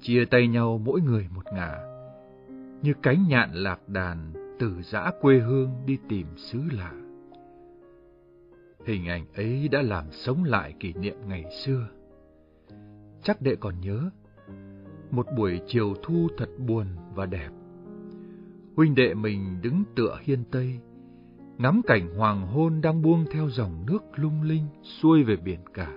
chia 0.00 0.24
tay 0.24 0.48
nhau 0.48 0.80
mỗi 0.84 1.00
người 1.00 1.28
một 1.34 1.44
ngả, 1.54 1.91
như 2.82 2.92
cánh 3.02 3.28
nhạn 3.28 3.50
lạc 3.52 3.88
đàn 3.88 4.32
từ 4.58 4.82
giã 4.82 5.10
quê 5.20 5.38
hương 5.38 5.70
đi 5.86 5.98
tìm 6.08 6.26
xứ 6.36 6.62
lạ. 6.72 6.92
Hình 8.86 9.08
ảnh 9.08 9.26
ấy 9.34 9.68
đã 9.68 9.82
làm 9.82 10.04
sống 10.12 10.44
lại 10.44 10.74
kỷ 10.80 10.92
niệm 10.92 11.16
ngày 11.26 11.44
xưa. 11.64 11.88
Chắc 13.22 13.42
đệ 13.42 13.54
còn 13.54 13.80
nhớ, 13.80 14.10
một 15.10 15.26
buổi 15.36 15.60
chiều 15.66 15.94
thu 16.02 16.28
thật 16.38 16.48
buồn 16.66 16.86
và 17.14 17.26
đẹp. 17.26 17.50
Huynh 18.76 18.94
đệ 18.94 19.14
mình 19.14 19.58
đứng 19.62 19.82
tựa 19.96 20.18
hiên 20.22 20.44
tây, 20.50 20.80
ngắm 21.58 21.80
cảnh 21.86 22.14
hoàng 22.16 22.46
hôn 22.46 22.80
đang 22.80 23.02
buông 23.02 23.24
theo 23.32 23.50
dòng 23.50 23.86
nước 23.86 24.02
lung 24.14 24.42
linh 24.42 24.66
xuôi 24.82 25.22
về 25.22 25.36
biển 25.36 25.60
cả. 25.74 25.92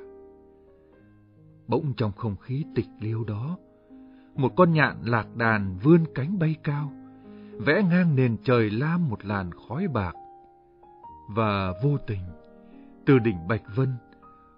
Bỗng 1.67 1.93
trong 1.97 2.11
không 2.11 2.35
khí 2.35 2.65
tịch 2.75 2.87
liêu 2.99 3.23
đó, 3.23 3.57
một 4.35 4.55
con 4.55 4.73
nhạn 4.73 4.97
lạc 5.03 5.35
đàn 5.35 5.77
vươn 5.83 6.05
cánh 6.15 6.39
bay 6.39 6.55
cao, 6.63 6.91
vẽ 7.57 7.83
ngang 7.89 8.15
nền 8.15 8.37
trời 8.43 8.69
lam 8.69 9.09
một 9.09 9.25
làn 9.25 9.51
khói 9.67 9.87
bạc. 9.87 10.13
Và 11.29 11.73
vô 11.83 11.97
tình, 12.07 12.21
từ 13.05 13.19
đỉnh 13.19 13.47
Bạch 13.47 13.63
Vân, 13.75 13.93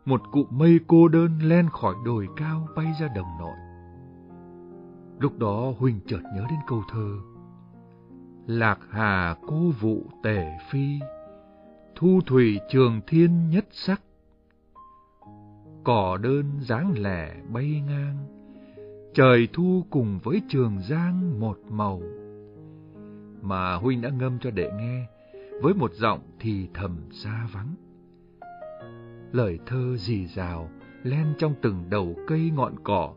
một 0.06 0.22
cụm 0.32 0.46
mây 0.50 0.80
cô 0.88 1.08
đơn 1.08 1.40
len 1.42 1.70
khỏi 1.70 1.96
đồi 2.06 2.28
cao 2.36 2.68
bay 2.76 2.94
ra 3.00 3.08
đồng 3.16 3.38
nội. 3.40 3.56
Lúc 5.20 5.40
đó 5.40 5.74
huỳnh 5.80 6.00
chợt 6.08 6.22
nhớ 6.36 6.46
đến 6.50 6.60
câu 6.68 6.84
thơ 6.92 7.18
Lạc 8.48 8.80
hà 8.90 9.36
cô 9.48 9.72
vụ 9.80 10.04
tể 10.24 10.58
phi, 10.70 11.00
thu 11.96 12.20
thủy 12.26 12.60
trường 12.70 13.02
thiên 13.08 13.50
nhất 13.50 13.66
sắc. 13.72 14.02
Cỏ 15.84 16.18
đơn 16.22 16.46
dáng 16.60 16.94
lẻ 16.98 17.36
bay 17.54 17.84
ngang, 17.88 18.37
trời 19.18 19.48
thu 19.54 19.86
cùng 19.90 20.20
với 20.24 20.42
trường 20.50 20.80
giang 20.90 21.40
một 21.40 21.60
màu 21.70 22.02
mà 23.42 23.76
huynh 23.76 24.02
đã 24.02 24.10
ngâm 24.10 24.40
cho 24.40 24.52
đệ 24.52 24.72
nghe 24.78 25.06
với 25.62 25.74
một 25.74 25.92
giọng 25.94 26.20
thì 26.40 26.68
thầm 26.74 26.98
xa 27.12 27.48
vắng. 27.54 27.76
Lời 29.32 29.60
thơ 29.66 29.98
dì 29.98 30.28
rào 30.28 30.70
len 31.04 31.34
trong 31.38 31.54
từng 31.62 31.84
đầu 31.90 32.16
cây 32.28 32.52
ngọn 32.56 32.76
cỏ, 32.84 33.14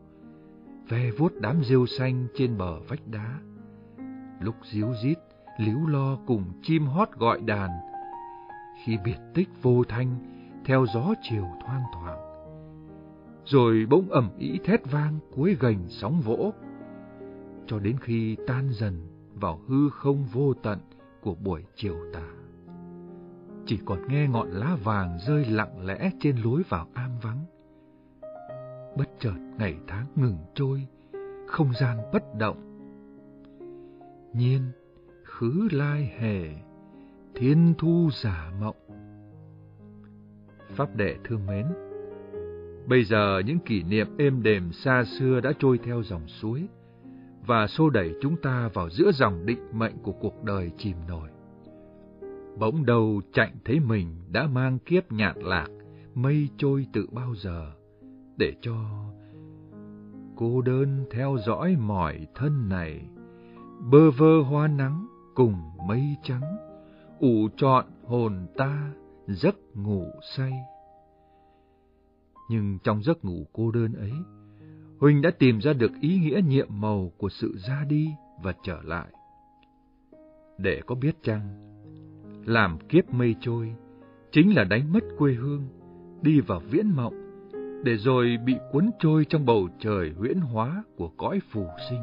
ve 0.88 1.10
vuốt 1.10 1.32
đám 1.40 1.64
rêu 1.64 1.86
xanh 1.86 2.26
trên 2.34 2.58
bờ 2.58 2.80
vách 2.80 3.06
đá. 3.06 3.38
Lúc 4.40 4.54
díu 4.72 4.94
dít, 5.02 5.18
líu 5.58 5.86
lo 5.86 6.16
cùng 6.26 6.44
chim 6.62 6.86
hót 6.86 7.08
gọi 7.12 7.40
đàn, 7.40 7.70
khi 8.84 8.98
biệt 9.04 9.18
tích 9.34 9.48
vô 9.62 9.84
thanh 9.84 10.16
theo 10.64 10.86
gió 10.94 11.14
chiều 11.22 11.46
thoang 11.66 11.82
thoảng. 11.92 12.29
Rồi 13.50 13.86
bỗng 13.90 14.10
ẩm 14.10 14.30
ý 14.38 14.58
thét 14.64 14.90
vang 14.90 15.18
cuối 15.34 15.56
gành 15.60 15.84
sóng 15.88 16.20
vỗ, 16.20 16.52
cho 17.66 17.78
đến 17.78 17.96
khi 18.00 18.36
tan 18.46 18.68
dần 18.72 19.06
vào 19.34 19.60
hư 19.68 19.90
không 19.90 20.24
vô 20.32 20.54
tận 20.54 20.78
của 21.20 21.34
buổi 21.34 21.64
chiều 21.74 21.96
tà. 22.12 22.28
Chỉ 23.66 23.78
còn 23.84 24.08
nghe 24.08 24.28
ngọn 24.28 24.50
lá 24.50 24.76
vàng 24.84 25.18
rơi 25.26 25.44
lặng 25.44 25.86
lẽ 25.86 26.10
trên 26.20 26.36
lối 26.36 26.62
vào 26.68 26.86
am 26.94 27.10
vắng. 27.22 27.44
Bất 28.96 29.08
chợt 29.18 29.36
ngày 29.58 29.76
tháng 29.86 30.06
ngừng 30.16 30.38
trôi, 30.54 30.86
không 31.46 31.72
gian 31.80 31.98
bất 32.12 32.22
động. 32.38 32.86
Nhiên, 34.34 34.62
khứ 35.24 35.68
lai 35.72 36.12
hề, 36.18 36.48
thiên 37.34 37.74
thu 37.78 38.10
giả 38.22 38.52
mộng. 38.60 38.76
Pháp 40.68 40.96
đệ 40.96 41.16
thương 41.24 41.46
mến, 41.46 41.66
bây 42.90 43.04
giờ 43.04 43.42
những 43.46 43.58
kỷ 43.58 43.82
niệm 43.82 44.06
êm 44.18 44.42
đềm 44.42 44.72
xa 44.72 45.04
xưa 45.04 45.40
đã 45.40 45.52
trôi 45.58 45.78
theo 45.78 46.02
dòng 46.02 46.28
suối 46.28 46.68
và 47.46 47.66
xô 47.66 47.90
đẩy 47.90 48.14
chúng 48.20 48.36
ta 48.36 48.70
vào 48.74 48.90
giữa 48.90 49.10
dòng 49.14 49.46
định 49.46 49.58
mệnh 49.72 49.98
của 50.02 50.12
cuộc 50.12 50.44
đời 50.44 50.70
chìm 50.78 50.96
nổi. 51.08 51.28
Bỗng 52.58 52.86
đầu 52.86 53.20
chạy 53.32 53.52
thấy 53.64 53.80
mình 53.80 54.06
đã 54.28 54.46
mang 54.46 54.78
kiếp 54.78 55.12
nhạt 55.12 55.36
lạc, 55.36 55.68
mây 56.14 56.48
trôi 56.56 56.86
tự 56.92 57.06
bao 57.12 57.34
giờ, 57.34 57.72
để 58.36 58.54
cho 58.60 58.74
cô 60.36 60.62
đơn 60.62 61.04
theo 61.10 61.36
dõi 61.46 61.76
mỏi 61.76 62.26
thân 62.34 62.68
này, 62.68 63.00
bơ 63.90 64.10
vơ 64.10 64.40
hoa 64.40 64.68
nắng 64.68 65.06
cùng 65.34 65.54
mây 65.88 66.16
trắng, 66.22 66.56
ủ 67.20 67.48
trọn 67.56 67.84
hồn 68.06 68.46
ta 68.56 68.92
giấc 69.26 69.56
ngủ 69.74 70.06
say. 70.36 70.52
Nhưng 72.50 72.78
trong 72.84 73.02
giấc 73.02 73.24
ngủ 73.24 73.46
cô 73.52 73.70
đơn 73.70 73.92
ấy, 73.92 74.12
Huỳnh 74.98 75.22
đã 75.22 75.30
tìm 75.38 75.58
ra 75.58 75.72
được 75.72 75.90
ý 76.00 76.18
nghĩa 76.18 76.40
nhiệm 76.48 76.68
màu 76.70 77.12
của 77.18 77.28
sự 77.28 77.56
ra 77.68 77.84
đi 77.88 78.08
và 78.42 78.54
trở 78.62 78.80
lại. 78.82 79.06
Để 80.58 80.80
có 80.86 80.94
biết 80.94 81.16
chăng, 81.22 81.40
làm 82.44 82.78
kiếp 82.88 83.14
mây 83.14 83.34
trôi 83.40 83.74
chính 84.32 84.54
là 84.54 84.64
đánh 84.64 84.92
mất 84.92 85.04
quê 85.18 85.32
hương, 85.32 85.68
đi 86.22 86.40
vào 86.40 86.60
viễn 86.70 86.90
mộng, 86.96 87.14
để 87.84 87.96
rồi 87.96 88.36
bị 88.46 88.54
cuốn 88.72 88.90
trôi 88.98 89.24
trong 89.28 89.46
bầu 89.46 89.68
trời 89.78 90.12
huyễn 90.18 90.40
hóa 90.40 90.84
của 90.96 91.08
cõi 91.16 91.40
phù 91.50 91.66
sinh. 91.90 92.02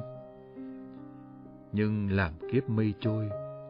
Nhưng 1.73 2.11
làm 2.11 2.33
kiếp 2.51 2.69
mây 2.69 2.93
trôi 2.99 3.29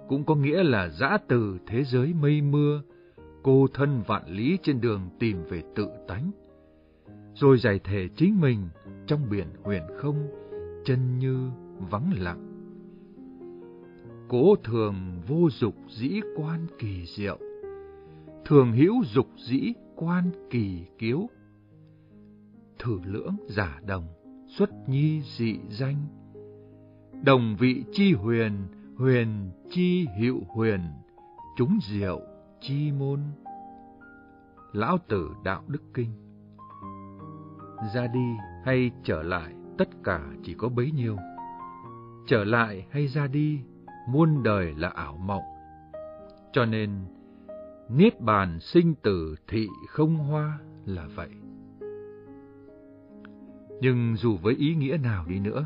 cũng 0.10 0.24
có 0.24 0.36
nghĩa 0.36 0.64
là 0.64 0.90
dã 0.90 1.18
từ 1.28 1.58
thế 1.68 1.84
giới 1.84 2.14
mây 2.22 2.42
mưa, 2.42 2.82
cô 3.44 3.68
thân 3.74 4.02
vạn 4.08 4.24
lý 4.28 4.58
trên 4.64 4.82
đường 4.82 5.10
tìm 5.20 5.44
về 5.50 5.64
tự 5.76 5.88
tánh, 6.08 6.32
rồi 7.40 7.58
giải 7.58 7.80
thể 7.84 8.08
chính 8.16 8.42
mình 8.42 8.70
trong 9.08 9.30
biển 9.30 9.48
huyền 9.64 9.84
không, 9.98 10.28
chân 10.86 11.20
như 11.20 11.50
vắng 11.90 12.12
lặng. 12.18 12.44
Cố 14.28 14.56
thường 14.64 14.96
vô 15.28 15.50
dục 15.50 15.76
dĩ 15.90 16.20
quan 16.36 16.68
kỳ 16.80 17.06
diệu, 17.06 17.38
thường 18.46 18.72
hữu 18.72 19.04
dục 19.04 19.28
dĩ 19.38 19.74
quan 19.96 20.32
kỳ 20.50 20.86
kiếu. 20.98 21.30
Thử 22.80 23.00
lưỡng 23.06 23.36
giả 23.48 23.82
đồng, 23.88 24.08
xuất 24.48 24.70
nhi 24.88 25.22
dị 25.38 25.60
danh, 25.70 26.06
đồng 27.26 27.56
vị 27.60 27.84
chi 27.92 28.14
huyền, 28.14 28.52
huyền 28.96 29.52
chi 29.70 30.08
hiệu 30.20 30.42
huyền, 30.48 30.82
chúng 31.58 31.80
diệu 31.90 32.22
chi 32.62 32.92
môn. 32.92 33.20
Lão 34.74 34.98
Tử 35.08 35.30
Đạo 35.44 35.64
Đức 35.68 35.82
Kinh 35.94 36.27
ra 37.94 38.08
đi 38.08 38.38
hay 38.66 38.92
trở 39.04 39.24
lại, 39.24 39.54
tất 39.78 39.90
cả 40.04 40.22
chỉ 40.44 40.54
có 40.54 40.70
bấy 40.70 40.92
nhiêu. 40.92 41.18
Trở 42.28 42.44
lại 42.44 42.86
hay 42.92 43.08
ra 43.08 43.28
đi, 43.28 43.60
muôn 44.10 44.44
đời 44.44 44.74
là 44.78 44.90
ảo 44.90 45.18
mộng. 45.18 45.44
Cho 46.52 46.66
nên, 46.66 46.90
Niết 47.90 48.22
bàn 48.22 48.60
sinh 48.60 48.96
tử 48.96 49.36
thị 49.48 49.68
không 49.88 50.16
hoa 50.16 50.60
là 50.86 51.08
vậy. 51.16 51.30
Nhưng 53.82 54.16
dù 54.16 54.38
với 54.38 54.56
ý 54.56 54.76
nghĩa 54.76 54.98
nào 55.04 55.26
đi 55.28 55.40
nữa, 55.40 55.66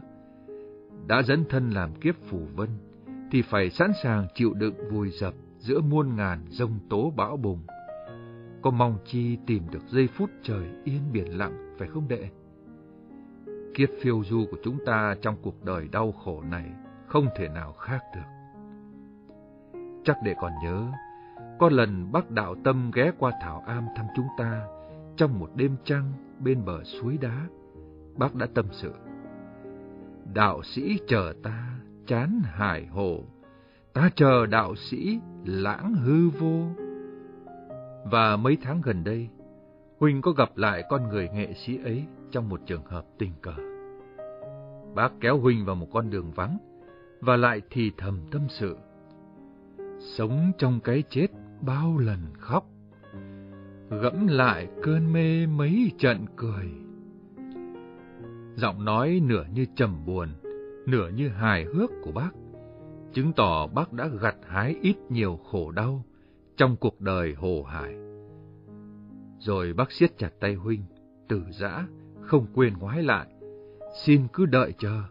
đã 1.08 1.22
dẫn 1.22 1.46
thân 1.50 1.70
làm 1.70 1.96
kiếp 1.96 2.16
phù 2.30 2.40
vân, 2.56 2.70
thì 3.32 3.42
phải 3.42 3.70
sẵn 3.70 3.92
sàng 4.04 4.28
chịu 4.36 4.54
đựng 4.54 4.76
vùi 4.92 5.10
dập 5.10 5.34
giữa 5.60 5.82
muôn 5.82 6.16
ngàn 6.16 6.46
rông 6.50 6.80
tố 6.90 7.14
bão 7.18 7.38
bùng. 7.38 7.60
Có 8.62 8.72
mong 8.72 8.98
chi 9.06 9.38
tìm 9.48 9.64
được 9.72 9.88
giây 9.88 10.08
phút 10.08 10.30
trời 10.44 10.70
yên 10.84 11.02
biển 11.12 11.38
lặng, 11.38 11.76
phải 11.78 11.88
không 11.88 12.08
đệ? 12.08 12.30
Kiếp 13.74 13.90
phiêu 14.02 14.24
du 14.24 14.46
của 14.52 14.58
chúng 14.64 14.78
ta 14.86 15.16
trong 15.22 15.36
cuộc 15.42 15.66
đời 15.66 15.88
đau 15.92 16.12
khổ 16.12 16.42
này 16.42 16.66
không 17.08 17.28
thể 17.36 17.48
nào 17.48 17.74
khác 17.74 18.02
được. 18.16 18.22
Chắc 20.04 20.18
đệ 20.24 20.36
còn 20.42 20.52
nhớ, 20.64 20.88
có 21.60 21.70
lần 21.70 22.12
bác 22.12 22.32
đạo 22.32 22.56
tâm 22.64 22.92
ghé 22.94 23.12
qua 23.18 23.32
Thảo 23.42 23.64
Am 23.68 23.88
thăm 23.96 24.06
chúng 24.16 24.28
ta 24.38 24.68
trong 25.18 25.40
một 25.40 25.50
đêm 25.56 25.76
trăng 25.84 26.14
bên 26.40 26.66
bờ 26.66 26.84
suối 26.84 27.18
đá. 27.18 27.48
Bác 28.18 28.36
đã 28.36 28.48
tâm 28.54 28.66
sự. 28.72 28.94
Đạo 30.34 30.64
sĩ 30.64 31.00
chờ 31.08 31.34
ta 31.44 31.68
chán 32.08 32.42
hải 32.44 32.86
hồ, 32.86 33.24
ta 33.94 34.10
chờ 34.16 34.46
đạo 34.46 34.76
sĩ 34.76 35.20
lãng 35.46 35.94
hư 35.94 36.30
vô. 36.30 36.81
Và 38.06 38.38
mấy 38.38 38.58
tháng 38.62 38.82
gần 38.82 39.04
đây, 39.04 39.30
huynh 40.00 40.22
có 40.22 40.32
gặp 40.32 40.58
lại 40.58 40.84
con 40.90 41.10
người 41.10 41.30
nghệ 41.34 41.54
sĩ 41.54 41.78
ấy 41.84 42.04
trong 42.32 42.50
một 42.50 42.62
trường 42.66 42.86
hợp 42.86 43.06
tình 43.18 43.32
cờ. 43.42 43.54
Bác 44.96 45.12
kéo 45.22 45.40
huynh 45.40 45.66
vào 45.66 45.76
một 45.76 45.88
con 45.94 46.10
đường 46.10 46.32
vắng 46.32 46.58
và 47.22 47.38
lại 47.38 47.62
thì 47.70 47.92
thầm 47.98 48.20
tâm 48.32 48.42
sự. 48.50 48.78
Sống 50.00 50.52
trong 50.58 50.80
cái 50.80 51.04
chết 51.10 51.28
bao 51.62 51.98
lần 51.98 52.20
khóc, 52.40 52.66
gẫm 53.90 54.28
lại 54.28 54.68
cơn 54.84 55.14
mê 55.14 55.48
mấy 55.48 55.92
trận 55.98 56.26
cười. 56.36 56.72
Giọng 58.56 58.86
nói 58.86 59.22
nửa 59.24 59.46
như 59.54 59.66
trầm 59.76 60.06
buồn, 60.06 60.30
nửa 60.86 61.10
như 61.10 61.28
hài 61.30 61.64
hước 61.64 61.90
của 62.04 62.12
bác, 62.12 62.32
chứng 63.14 63.34
tỏ 63.34 63.68
bác 63.68 63.94
đã 63.94 64.08
gặt 64.22 64.36
hái 64.48 64.76
ít 64.82 64.96
nhiều 65.10 65.40
khổ 65.52 65.72
đau 65.72 66.04
trong 66.62 66.76
cuộc 66.76 67.02
đời 67.02 67.34
hồ 67.34 67.64
hải. 67.64 67.96
Rồi 69.40 69.74
bác 69.74 69.92
siết 69.92 70.18
chặt 70.18 70.30
tay 70.40 70.54
huynh, 70.54 70.84
từ 71.30 71.44
giã, 71.52 71.88
không 72.22 72.46
quên 72.54 72.74
ngoái 72.74 73.04
lại, 73.04 73.28
xin 74.04 74.28
cứ 74.34 74.46
đợi 74.46 74.74
chờ. 74.78 75.04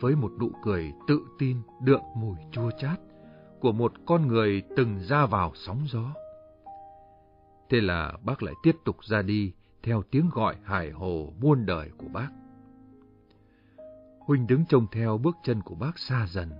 Với 0.00 0.16
một 0.16 0.32
nụ 0.40 0.50
cười 0.64 0.92
tự 1.08 1.20
tin 1.38 1.56
đượm 1.82 2.00
mùi 2.16 2.36
chua 2.52 2.70
chát 2.78 3.00
của 3.60 3.72
một 3.72 3.92
con 4.06 4.26
người 4.26 4.62
từng 4.76 4.98
ra 5.00 5.26
vào 5.26 5.52
sóng 5.54 5.84
gió. 5.86 6.14
Thế 7.70 7.80
là 7.80 8.12
bác 8.24 8.42
lại 8.42 8.54
tiếp 8.62 8.76
tục 8.84 8.96
ra 9.04 9.22
đi 9.22 9.52
theo 9.82 10.02
tiếng 10.10 10.30
gọi 10.32 10.56
hải 10.64 10.90
hồ 10.90 11.32
muôn 11.40 11.66
đời 11.66 11.90
của 11.98 12.08
bác. 12.12 12.28
Huynh 14.26 14.46
đứng 14.46 14.64
trông 14.68 14.86
theo 14.92 15.18
bước 15.18 15.36
chân 15.44 15.60
của 15.60 15.74
bác 15.74 15.98
xa 15.98 16.26
dần, 16.30 16.50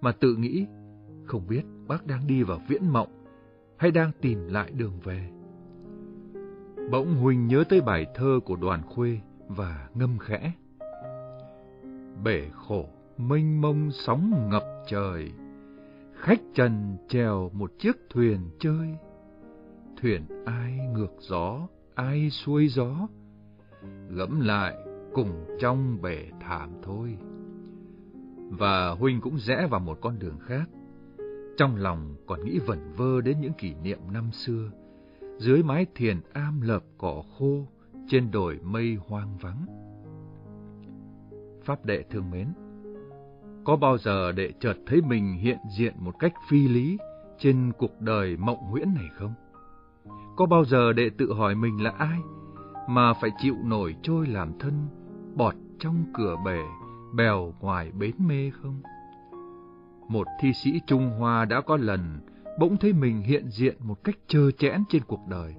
mà 0.00 0.12
tự 0.12 0.36
nghĩ, 0.36 0.66
không 1.28 1.46
biết 1.48 1.62
bác 1.88 2.06
đang 2.06 2.26
đi 2.26 2.42
vào 2.42 2.60
viễn 2.68 2.92
mộng 2.92 3.24
hay 3.76 3.90
đang 3.90 4.10
tìm 4.20 4.48
lại 4.48 4.70
đường 4.70 5.00
về. 5.04 5.30
Bỗng 6.90 7.14
huỳnh 7.14 7.46
nhớ 7.46 7.64
tới 7.68 7.80
bài 7.80 8.06
thơ 8.14 8.40
của 8.44 8.56
đoàn 8.56 8.82
khuê 8.82 9.20
và 9.48 9.88
ngâm 9.94 10.18
khẽ. 10.18 10.52
Bể 12.24 12.48
khổ, 12.52 12.88
mênh 13.16 13.60
mông 13.60 13.90
sóng 13.92 14.48
ngập 14.50 14.64
trời, 14.88 15.32
khách 16.14 16.40
trần 16.54 16.96
chèo 17.08 17.50
một 17.52 17.72
chiếc 17.78 17.96
thuyền 18.10 18.38
chơi. 18.58 18.96
Thuyền 20.00 20.22
ai 20.46 20.78
ngược 20.94 21.12
gió, 21.18 21.68
ai 21.94 22.30
xuôi 22.30 22.68
gió, 22.68 23.08
gẫm 24.08 24.40
lại 24.40 24.76
cùng 25.14 25.56
trong 25.60 26.02
bể 26.02 26.24
thảm 26.40 26.70
thôi. 26.82 27.16
Và 28.50 28.90
Huynh 28.90 29.20
cũng 29.20 29.38
rẽ 29.38 29.66
vào 29.70 29.80
một 29.80 29.98
con 30.00 30.18
đường 30.18 30.38
khác. 30.46 30.70
Trong 31.58 31.76
lòng 31.76 32.14
còn 32.26 32.44
nghĩ 32.44 32.58
vẩn 32.58 32.92
vơ 32.96 33.20
đến 33.20 33.40
những 33.40 33.52
kỷ 33.52 33.74
niệm 33.74 33.98
năm 34.12 34.32
xưa, 34.32 34.70
dưới 35.38 35.62
mái 35.62 35.86
thiền 35.94 36.20
am 36.32 36.60
lợp 36.60 36.82
cỏ 36.98 37.22
khô, 37.38 37.66
trên 38.08 38.30
đồi 38.30 38.58
mây 38.62 38.96
hoang 39.06 39.36
vắng. 39.38 39.66
Pháp 41.64 41.84
đệ 41.84 42.02
thương 42.10 42.30
mến, 42.30 42.48
có 43.64 43.76
bao 43.76 43.98
giờ 43.98 44.32
đệ 44.32 44.52
chợt 44.60 44.74
thấy 44.86 45.00
mình 45.02 45.34
hiện 45.34 45.58
diện 45.78 45.94
một 45.98 46.18
cách 46.18 46.32
phi 46.48 46.68
lý 46.68 46.98
trên 47.38 47.72
cuộc 47.78 48.00
đời 48.00 48.36
mộng 48.36 48.64
huyễn 48.70 48.94
này 48.94 49.08
không? 49.18 49.34
Có 50.36 50.46
bao 50.46 50.64
giờ 50.64 50.92
đệ 50.92 51.10
tự 51.18 51.32
hỏi 51.32 51.54
mình 51.54 51.82
là 51.82 51.90
ai 51.90 52.18
mà 52.88 53.12
phải 53.20 53.30
chịu 53.38 53.54
nổi 53.64 53.96
trôi 54.02 54.26
làm 54.26 54.58
thân, 54.58 54.86
bọt 55.34 55.54
trong 55.78 56.04
cửa 56.14 56.36
bể, 56.44 56.60
bèo 57.14 57.54
ngoài 57.60 57.90
bến 57.90 58.14
mê 58.18 58.50
không? 58.50 58.82
Một 60.08 60.26
thi 60.40 60.52
sĩ 60.52 60.80
Trung 60.86 61.10
Hoa 61.18 61.44
đã 61.44 61.60
có 61.60 61.76
lần 61.76 62.20
bỗng 62.58 62.76
thấy 62.76 62.92
mình 62.92 63.22
hiện 63.22 63.48
diện 63.50 63.76
một 63.80 64.04
cách 64.04 64.16
trơ 64.26 64.50
trẽn 64.50 64.84
trên 64.88 65.02
cuộc 65.06 65.20
đời, 65.28 65.54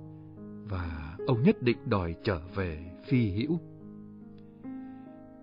và 0.69 1.15
ông 1.27 1.43
nhất 1.43 1.62
định 1.62 1.77
đòi 1.85 2.15
trở 2.23 2.39
về 2.55 2.91
phi 3.07 3.31
hữu. 3.31 3.59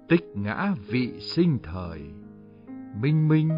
Tích 0.08 0.24
ngã 0.34 0.74
vị 0.86 1.20
sinh 1.20 1.58
thời, 1.62 2.00
minh 3.00 3.28
minh 3.28 3.50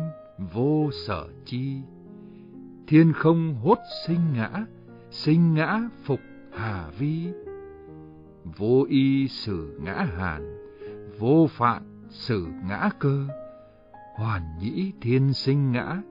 vô 0.53 0.91
sở 1.07 1.29
chi, 1.45 1.77
thiên 2.87 3.13
không 3.13 3.55
hốt 3.55 3.79
sinh 4.07 4.21
ngã, 4.35 4.67
sinh 5.11 5.55
ngã 5.55 5.81
phục 6.05 6.21
hà 6.53 6.91
vi. 6.99 7.29
Vô 8.45 8.87
y 8.89 9.29
sử 9.29 9.79
ngã 9.83 10.07
hàn 10.17 10.59
vô 11.19 11.47
phạn 11.51 11.83
sử 12.11 12.47
ngã 12.69 12.91
cơ 12.99 13.27
hoàn 14.19 14.59
nhĩ 14.59 14.93
thiên 15.01 15.33
sinh 15.33 15.73
ngã, 15.73 16.03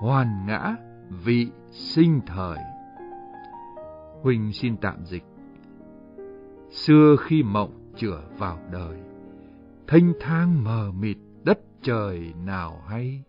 hoàn 0.00 0.46
ngã 0.46 0.76
vị 1.24 1.50
sinh 1.70 2.20
thời. 2.26 2.58
Huỳnh 4.22 4.52
xin 4.52 4.76
tạm 4.76 5.04
dịch. 5.04 5.24
Xưa 6.70 7.16
khi 7.20 7.42
mộng 7.42 7.92
chửa 7.96 8.22
vào 8.38 8.58
đời, 8.72 8.98
thanh 9.86 10.12
thang 10.20 10.64
mờ 10.64 10.92
mịt 10.92 11.16
đất 11.44 11.58
trời 11.82 12.32
nào 12.46 12.82
hay? 12.86 13.22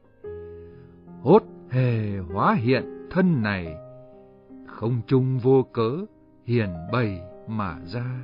Hốt 1.21 1.43
hề 1.69 2.17
hóa 2.17 2.53
hiện 2.53 3.07
thân 3.11 3.41
này, 3.41 3.75
không 4.67 5.01
chung 5.07 5.39
vô 5.39 5.63
cớ 5.73 6.05
hiền 6.45 6.69
bày 6.91 7.21
mà 7.47 7.79
ra. 7.85 8.19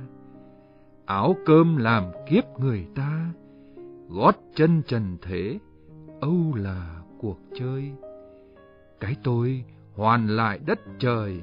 Áo 1.06 1.36
cơm 1.46 1.76
làm 1.76 2.04
kiếp 2.28 2.44
người 2.58 2.86
ta, 2.94 3.32
gót 4.08 4.36
chân 4.54 4.82
trần 4.86 5.16
thế 5.22 5.58
âu 6.20 6.54
là 6.54 7.00
cuộc 7.18 7.38
chơi. 7.54 7.92
Cái 9.00 9.16
tôi 9.24 9.64
hoàn 9.94 10.26
lại 10.26 10.58
đất 10.66 10.78
trời 10.98 11.42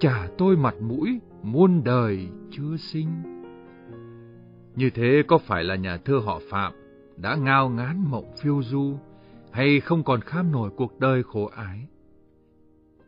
trả 0.00 0.28
tôi 0.38 0.56
mặt 0.56 0.74
mũi 0.80 1.20
muôn 1.42 1.84
đời 1.84 2.28
chưa 2.50 2.76
sinh. 2.76 3.08
Như 4.76 4.90
thế 4.90 5.22
có 5.28 5.38
phải 5.38 5.64
là 5.64 5.76
nhà 5.76 5.96
thơ 5.96 6.20
họ 6.24 6.40
phạm 6.50 6.72
đã 7.16 7.36
ngao 7.36 7.68
ngán 7.68 8.04
mộng 8.10 8.32
phiêu 8.42 8.62
du 8.62 8.98
hay 9.52 9.80
không 9.80 10.02
còn 10.02 10.20
kham 10.20 10.52
nổi 10.52 10.70
cuộc 10.76 11.00
đời 11.00 11.22
khổ 11.22 11.46
ái? 11.46 11.86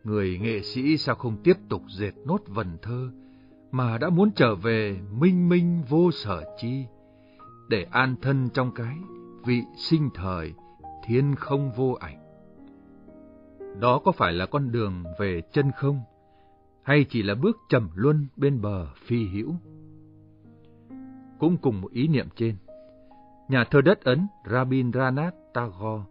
Người 0.04 0.38
nghệ 0.42 0.62
sĩ 0.62 0.96
sao 0.96 1.14
không 1.14 1.36
tiếp 1.44 1.56
tục 1.68 1.82
dệt 1.98 2.12
nốt 2.24 2.40
vần 2.46 2.76
thơ 2.82 3.10
mà 3.70 3.98
đã 3.98 4.10
muốn 4.10 4.30
trở 4.36 4.54
về 4.54 5.00
minh 5.18 5.48
minh 5.48 5.82
vô 5.88 6.10
sở 6.10 6.44
chi, 6.58 6.84
để 7.68 7.86
an 7.90 8.16
thân 8.22 8.48
trong 8.54 8.70
cái 8.74 8.96
vị 9.46 9.62
sinh 9.76 10.10
thời, 10.14 10.54
thiên 11.06 11.34
không 11.34 11.70
vô 11.76 11.96
ảnh. 12.00 12.18
Đó 13.80 14.00
có 14.04 14.12
phải 14.12 14.32
là 14.32 14.46
con 14.46 14.72
đường 14.72 15.04
về 15.18 15.42
chân 15.52 15.72
không, 15.72 16.00
hay 16.82 17.04
chỉ 17.08 17.22
là 17.22 17.34
bước 17.34 17.56
trầm 17.68 17.90
luân 17.94 18.26
bên 18.36 18.60
bờ 18.60 18.86
phi 19.06 19.28
hữu? 19.28 19.54
Cũng 21.38 21.56
cùng 21.56 21.80
một 21.80 21.92
ý 21.92 22.08
niệm 22.08 22.28
trên, 22.36 22.56
nhà 23.48 23.64
thơ 23.64 23.80
đất 23.80 24.04
Ấn 24.04 24.26
Rabindranath 24.50 25.34
Tagore 25.54 26.04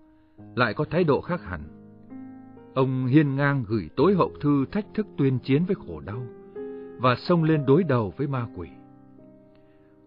lại 0.55 0.73
có 0.73 0.86
thái 0.91 1.03
độ 1.03 1.21
khác 1.21 1.41
hẳn. 1.43 1.62
Ông 2.73 3.05
hiên 3.05 3.36
ngang 3.36 3.63
gửi 3.67 3.89
tối 3.95 4.15
hậu 4.15 4.31
thư 4.41 4.65
thách 4.71 4.86
thức 4.93 5.08
tuyên 5.17 5.39
chiến 5.39 5.65
với 5.65 5.75
khổ 5.75 5.99
đau 5.99 6.21
và 6.99 7.15
xông 7.15 7.43
lên 7.43 7.65
đối 7.65 7.84
đầu 7.84 8.13
với 8.17 8.27
ma 8.27 8.47
quỷ. 8.55 8.69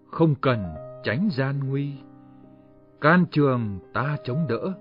Không 0.07 0.35
cần 0.35 0.65
tránh 1.05 1.29
gian 1.33 1.69
nguy, 1.69 1.93
can 3.01 3.27
trường 3.31 3.79
ta 3.93 4.17
chống 4.25 4.47
đỡ, 4.49 4.73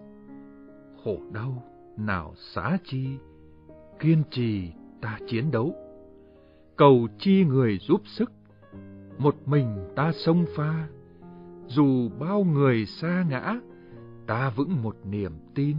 khổ 1.03 1.17
đau 1.32 1.63
nào 1.97 2.34
xá 2.38 2.77
chi, 2.84 3.08
kiên 3.99 4.23
trì 4.32 4.71
ta 5.01 5.19
chiến 5.27 5.51
đấu, 5.51 5.75
cầu 6.75 7.08
chi 7.19 7.45
người 7.45 7.77
giúp 7.77 8.01
sức, 8.06 8.32
một 9.17 9.36
mình 9.45 9.77
ta 9.95 10.12
sông 10.12 10.45
pha, 10.56 10.88
dù 11.67 12.10
bao 12.19 12.43
người 12.43 12.86
xa 12.86 13.25
ngã, 13.30 13.60
ta 14.27 14.49
vững 14.49 14.84
một 14.84 14.95
niềm 15.03 15.32
tin, 15.56 15.77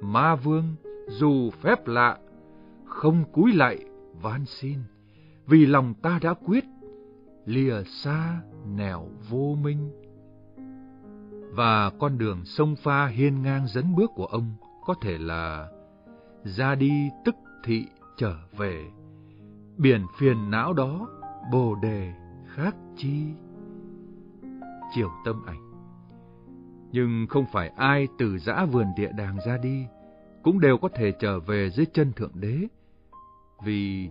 ma 0.00 0.36
vương 0.36 0.74
dù 1.08 1.50
phép 1.50 1.86
lạ, 1.86 2.18
không 2.84 3.24
cúi 3.32 3.52
lại 3.52 3.78
van 4.22 4.46
xin, 4.46 4.78
vì 5.46 5.66
lòng 5.66 5.94
ta 6.02 6.18
đã 6.22 6.34
quyết, 6.34 6.64
lìa 7.46 7.82
xa 7.84 8.40
nẻo 8.76 9.08
vô 9.30 9.56
minh. 9.62 10.03
Và 11.56 11.90
con 11.98 12.18
đường 12.18 12.44
sông 12.44 12.76
pha 12.76 13.06
hiên 13.06 13.42
ngang 13.42 13.66
dẫn 13.66 13.94
bước 13.96 14.10
của 14.14 14.26
ông 14.26 14.54
có 14.84 14.94
thể 15.02 15.18
là 15.18 15.68
ra 16.44 16.74
đi 16.74 17.10
tức 17.24 17.34
thị 17.64 17.86
trở 18.16 18.36
về, 18.56 18.84
biển 19.76 20.06
phiền 20.18 20.50
não 20.50 20.72
đó 20.72 21.08
bồ 21.52 21.74
đề 21.82 22.12
khác 22.46 22.76
chi. 22.96 23.26
Chiều 24.94 25.10
tâm 25.24 25.42
ảnh 25.46 25.72
Nhưng 26.92 27.26
không 27.28 27.44
phải 27.52 27.68
ai 27.68 28.08
từ 28.18 28.38
dã 28.38 28.64
vườn 28.64 28.86
địa 28.96 29.10
đàng 29.16 29.38
ra 29.46 29.56
đi 29.58 29.86
cũng 30.42 30.60
đều 30.60 30.78
có 30.78 30.88
thể 30.94 31.12
trở 31.20 31.40
về 31.40 31.70
dưới 31.70 31.86
chân 31.86 32.12
Thượng 32.12 32.32
Đế. 32.34 32.58
Vì 33.64 34.10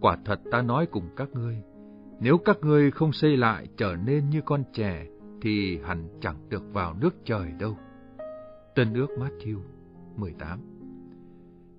quả 0.00 0.16
thật 0.24 0.40
ta 0.50 0.62
nói 0.62 0.86
cùng 0.86 1.08
các 1.16 1.28
ngươi, 1.32 1.62
nếu 2.20 2.38
các 2.38 2.56
ngươi 2.60 2.90
không 2.90 3.12
xây 3.12 3.36
lại 3.36 3.66
trở 3.76 3.96
nên 4.06 4.30
như 4.30 4.40
con 4.44 4.64
trẻ, 4.72 5.06
thì 5.44 5.78
hẳn 5.84 6.08
chẳng 6.20 6.36
được 6.48 6.62
vào 6.72 6.94
nước 7.00 7.14
trời 7.24 7.52
đâu. 7.58 7.76
Tân 8.74 8.94
ước 8.94 9.06
Matthew 9.18 9.58
18 10.16 10.58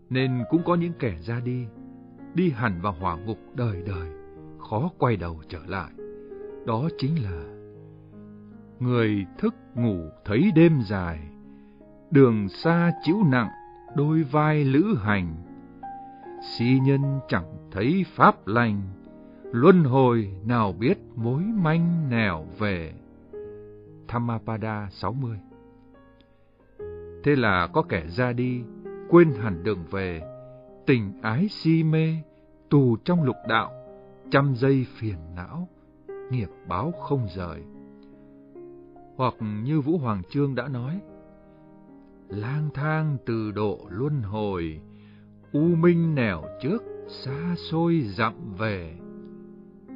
Nên 0.09 0.43
cũng 0.49 0.61
có 0.65 0.75
những 0.75 0.93
kẻ 0.99 1.17
ra 1.21 1.39
đi, 1.39 1.65
đi 2.33 2.49
hẳn 2.49 2.81
vào 2.81 2.93
hỏa 2.93 3.17
ngục 3.17 3.39
đời 3.53 3.83
đời, 3.85 4.09
khó 4.69 4.91
quay 4.97 5.15
đầu 5.15 5.41
trở 5.49 5.59
lại. 5.67 5.91
Đó 6.65 6.89
chính 6.97 7.23
là 7.23 7.43
Người 8.79 9.25
thức 9.37 9.55
ngủ 9.75 10.09
thấy 10.25 10.51
đêm 10.55 10.81
dài, 10.81 11.19
đường 12.11 12.49
xa 12.49 12.91
chịu 13.03 13.17
nặng 13.31 13.49
đôi 13.95 14.23
vai 14.23 14.63
lữ 14.63 14.97
hành. 15.03 15.35
Si 16.41 16.79
nhân 16.79 17.19
chẳng 17.27 17.57
thấy 17.71 18.05
pháp 18.15 18.47
lành, 18.47 18.81
luân 19.43 19.83
hồi 19.83 20.31
nào 20.45 20.73
biết 20.79 20.97
mối 21.15 21.41
manh 21.41 22.09
nẻo 22.09 22.45
về. 22.59 22.93
Dhammapada 24.15 24.87
60 24.91 25.39
Thế 27.23 27.35
là 27.35 27.67
có 27.73 27.81
kẻ 27.81 28.07
ra 28.07 28.33
đi, 28.33 28.63
quên 29.09 29.31
hẳn 29.31 29.63
đường 29.63 29.83
về, 29.91 30.21
tình 30.85 31.21
ái 31.21 31.47
si 31.49 31.83
mê, 31.83 32.15
tù 32.69 32.97
trong 33.05 33.23
lục 33.23 33.35
đạo, 33.47 33.71
trăm 34.31 34.55
giây 34.55 34.85
phiền 34.97 35.17
não, 35.35 35.67
nghiệp 36.31 36.49
báo 36.67 36.91
không 36.91 37.27
rời. 37.35 37.63
Hoặc 39.15 39.33
như 39.63 39.81
Vũ 39.81 39.97
Hoàng 39.97 40.21
Trương 40.29 40.55
đã 40.55 40.67
nói, 40.67 41.01
lang 42.29 42.69
thang 42.73 43.17
từ 43.25 43.51
độ 43.51 43.79
luân 43.89 44.21
hồi, 44.21 44.81
u 45.51 45.61
minh 45.61 46.15
nẻo 46.15 46.43
trước, 46.61 46.83
xa 47.07 47.55
xôi 47.71 48.01
dặm 48.01 48.33
về. 48.57 48.95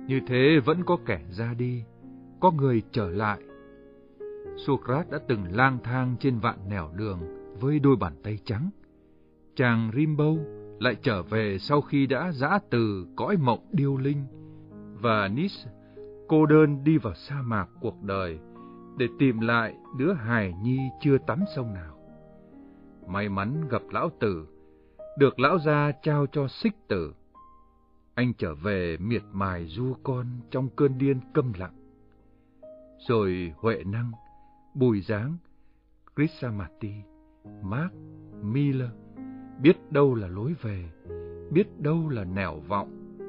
Như 0.07 0.19
thế 0.27 0.59
vẫn 0.65 0.83
có 0.85 0.97
kẻ 1.05 1.21
ra 1.29 1.53
đi, 1.53 1.83
có 2.39 2.51
người 2.51 2.81
trở 2.91 3.09
lại. 3.09 3.39
Socrates 4.67 5.11
đã 5.11 5.19
từng 5.27 5.43
lang 5.51 5.77
thang 5.83 6.15
trên 6.19 6.39
vạn 6.39 6.69
nẻo 6.69 6.89
đường 6.95 7.19
với 7.59 7.79
đôi 7.79 7.95
bàn 7.95 8.13
tay 8.23 8.39
trắng. 8.45 8.69
Chàng 9.55 9.91
Rimbaud 9.95 10.39
lại 10.79 10.95
trở 11.01 11.23
về 11.23 11.57
sau 11.59 11.81
khi 11.81 12.07
đã 12.07 12.31
giã 12.31 12.59
từ 12.69 13.07
cõi 13.15 13.37
mộng 13.37 13.69
điêu 13.71 13.97
linh, 13.97 14.25
và 15.01 15.27
Nietzsche 15.27 15.69
cô 16.27 16.45
đơn 16.45 16.83
đi 16.83 16.97
vào 16.97 17.13
sa 17.13 17.41
mạc 17.41 17.67
cuộc 17.81 18.03
đời 18.03 18.39
để 18.97 19.07
tìm 19.19 19.39
lại 19.39 19.75
đứa 19.97 20.13
hài 20.13 20.53
nhi 20.63 20.79
chưa 21.01 21.17
tắm 21.27 21.39
sông 21.55 21.73
nào 21.73 21.99
may 23.09 23.29
mắn 23.29 23.67
gặp 23.69 23.81
lão 23.91 24.09
tử, 24.19 24.47
được 25.17 25.39
lão 25.39 25.59
gia 25.59 25.91
trao 26.03 26.25
cho 26.31 26.47
xích 26.47 26.87
tử. 26.87 27.13
Anh 28.13 28.33
trở 28.33 28.55
về 28.55 28.97
miệt 28.97 29.23
mài 29.31 29.65
du 29.65 29.93
con 30.03 30.25
trong 30.51 30.69
cơn 30.75 30.97
điên 30.97 31.19
câm 31.33 31.53
lặng. 31.53 31.73
Rồi 33.07 33.53
Huệ 33.57 33.83
Năng, 33.85 34.11
Bùi 34.73 35.01
Giáng, 35.01 35.37
Krishnamurti, 36.15 36.93
Mark, 37.61 37.93
Miller, 38.41 38.89
biết 39.61 39.91
đâu 39.91 40.15
là 40.15 40.27
lối 40.27 40.55
về, 40.61 40.85
biết 41.51 41.81
đâu 41.81 42.09
là 42.09 42.23
nẻo 42.23 42.59
vọng. 42.67 43.19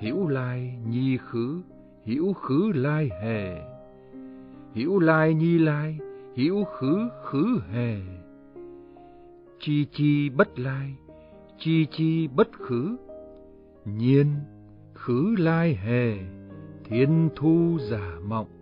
Hữu 0.00 0.28
lai 0.28 0.78
nhi 0.88 1.16
khứ, 1.16 1.60
hữu 2.04 2.32
khứ 2.32 2.72
lai 2.74 3.10
hề. 3.22 3.62
Hữu 4.74 4.98
lai 4.98 5.34
nhi 5.34 5.58
lai, 5.58 5.98
hữu 6.36 6.64
khứ 6.64 7.08
khứ 7.24 7.60
hề 7.70 8.00
chi 9.64 9.86
chi 9.92 10.28
bất 10.28 10.58
lai, 10.58 10.94
chi 11.58 11.86
chi 11.90 12.28
bất 12.28 12.48
khứ, 12.52 12.96
nhiên 13.84 14.34
khứ 14.94 15.34
lai 15.38 15.74
hề, 15.74 16.18
thiên 16.84 17.28
thu 17.36 17.78
giả 17.90 18.18
mộng. 18.24 18.53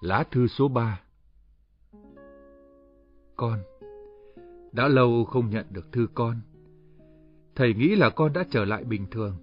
Lá 0.00 0.24
thư 0.30 0.46
số 0.46 0.68
3 0.68 1.00
Con 3.36 3.58
Đã 4.72 4.88
lâu 4.88 5.24
không 5.24 5.50
nhận 5.50 5.66
được 5.70 5.92
thư 5.92 6.06
con 6.14 6.40
Thầy 7.54 7.74
nghĩ 7.74 7.96
là 7.96 8.10
con 8.10 8.32
đã 8.32 8.44
trở 8.50 8.64
lại 8.64 8.84
bình 8.84 9.06
thường. 9.10 9.34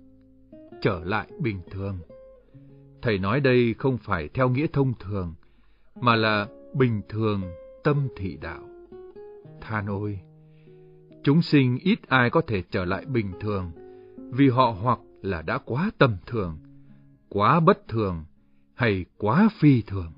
Trở 0.82 1.02
lại 1.04 1.28
bình 1.39 1.60
thường. 1.72 2.00
Thầy 3.02 3.17
nói 3.17 3.39
đây 3.39 3.76
không 3.78 3.98
phải 3.98 4.30
theo 4.34 4.50
nghĩa 4.50 4.67
thông 4.74 4.93
thường, 5.00 5.34
mà 6.02 6.15
là 6.15 6.48
bình 6.74 7.02
thường 7.10 7.41
tâm 7.84 8.08
thị 8.15 8.38
đạo. 8.41 8.70
Than 9.62 9.88
ôi! 9.88 10.20
Chúng 11.24 11.41
sinh 11.41 11.78
ít 11.82 12.00
ai 12.08 12.30
có 12.30 12.41
thể 12.41 12.63
trở 12.72 12.86
lại 12.86 13.06
bình 13.06 13.32
thường, 13.39 13.72
vì 14.32 14.50
họ 14.50 14.76
hoặc 14.82 15.00
là 15.22 15.41
đã 15.41 15.58
quá 15.58 15.91
tầm 15.98 16.17
thường, 16.26 16.58
quá 17.30 17.60
bất 17.60 17.88
thường, 17.88 18.24
hay 18.74 19.06
quá 19.17 19.50
phi 19.60 19.82
thường. 19.82 20.12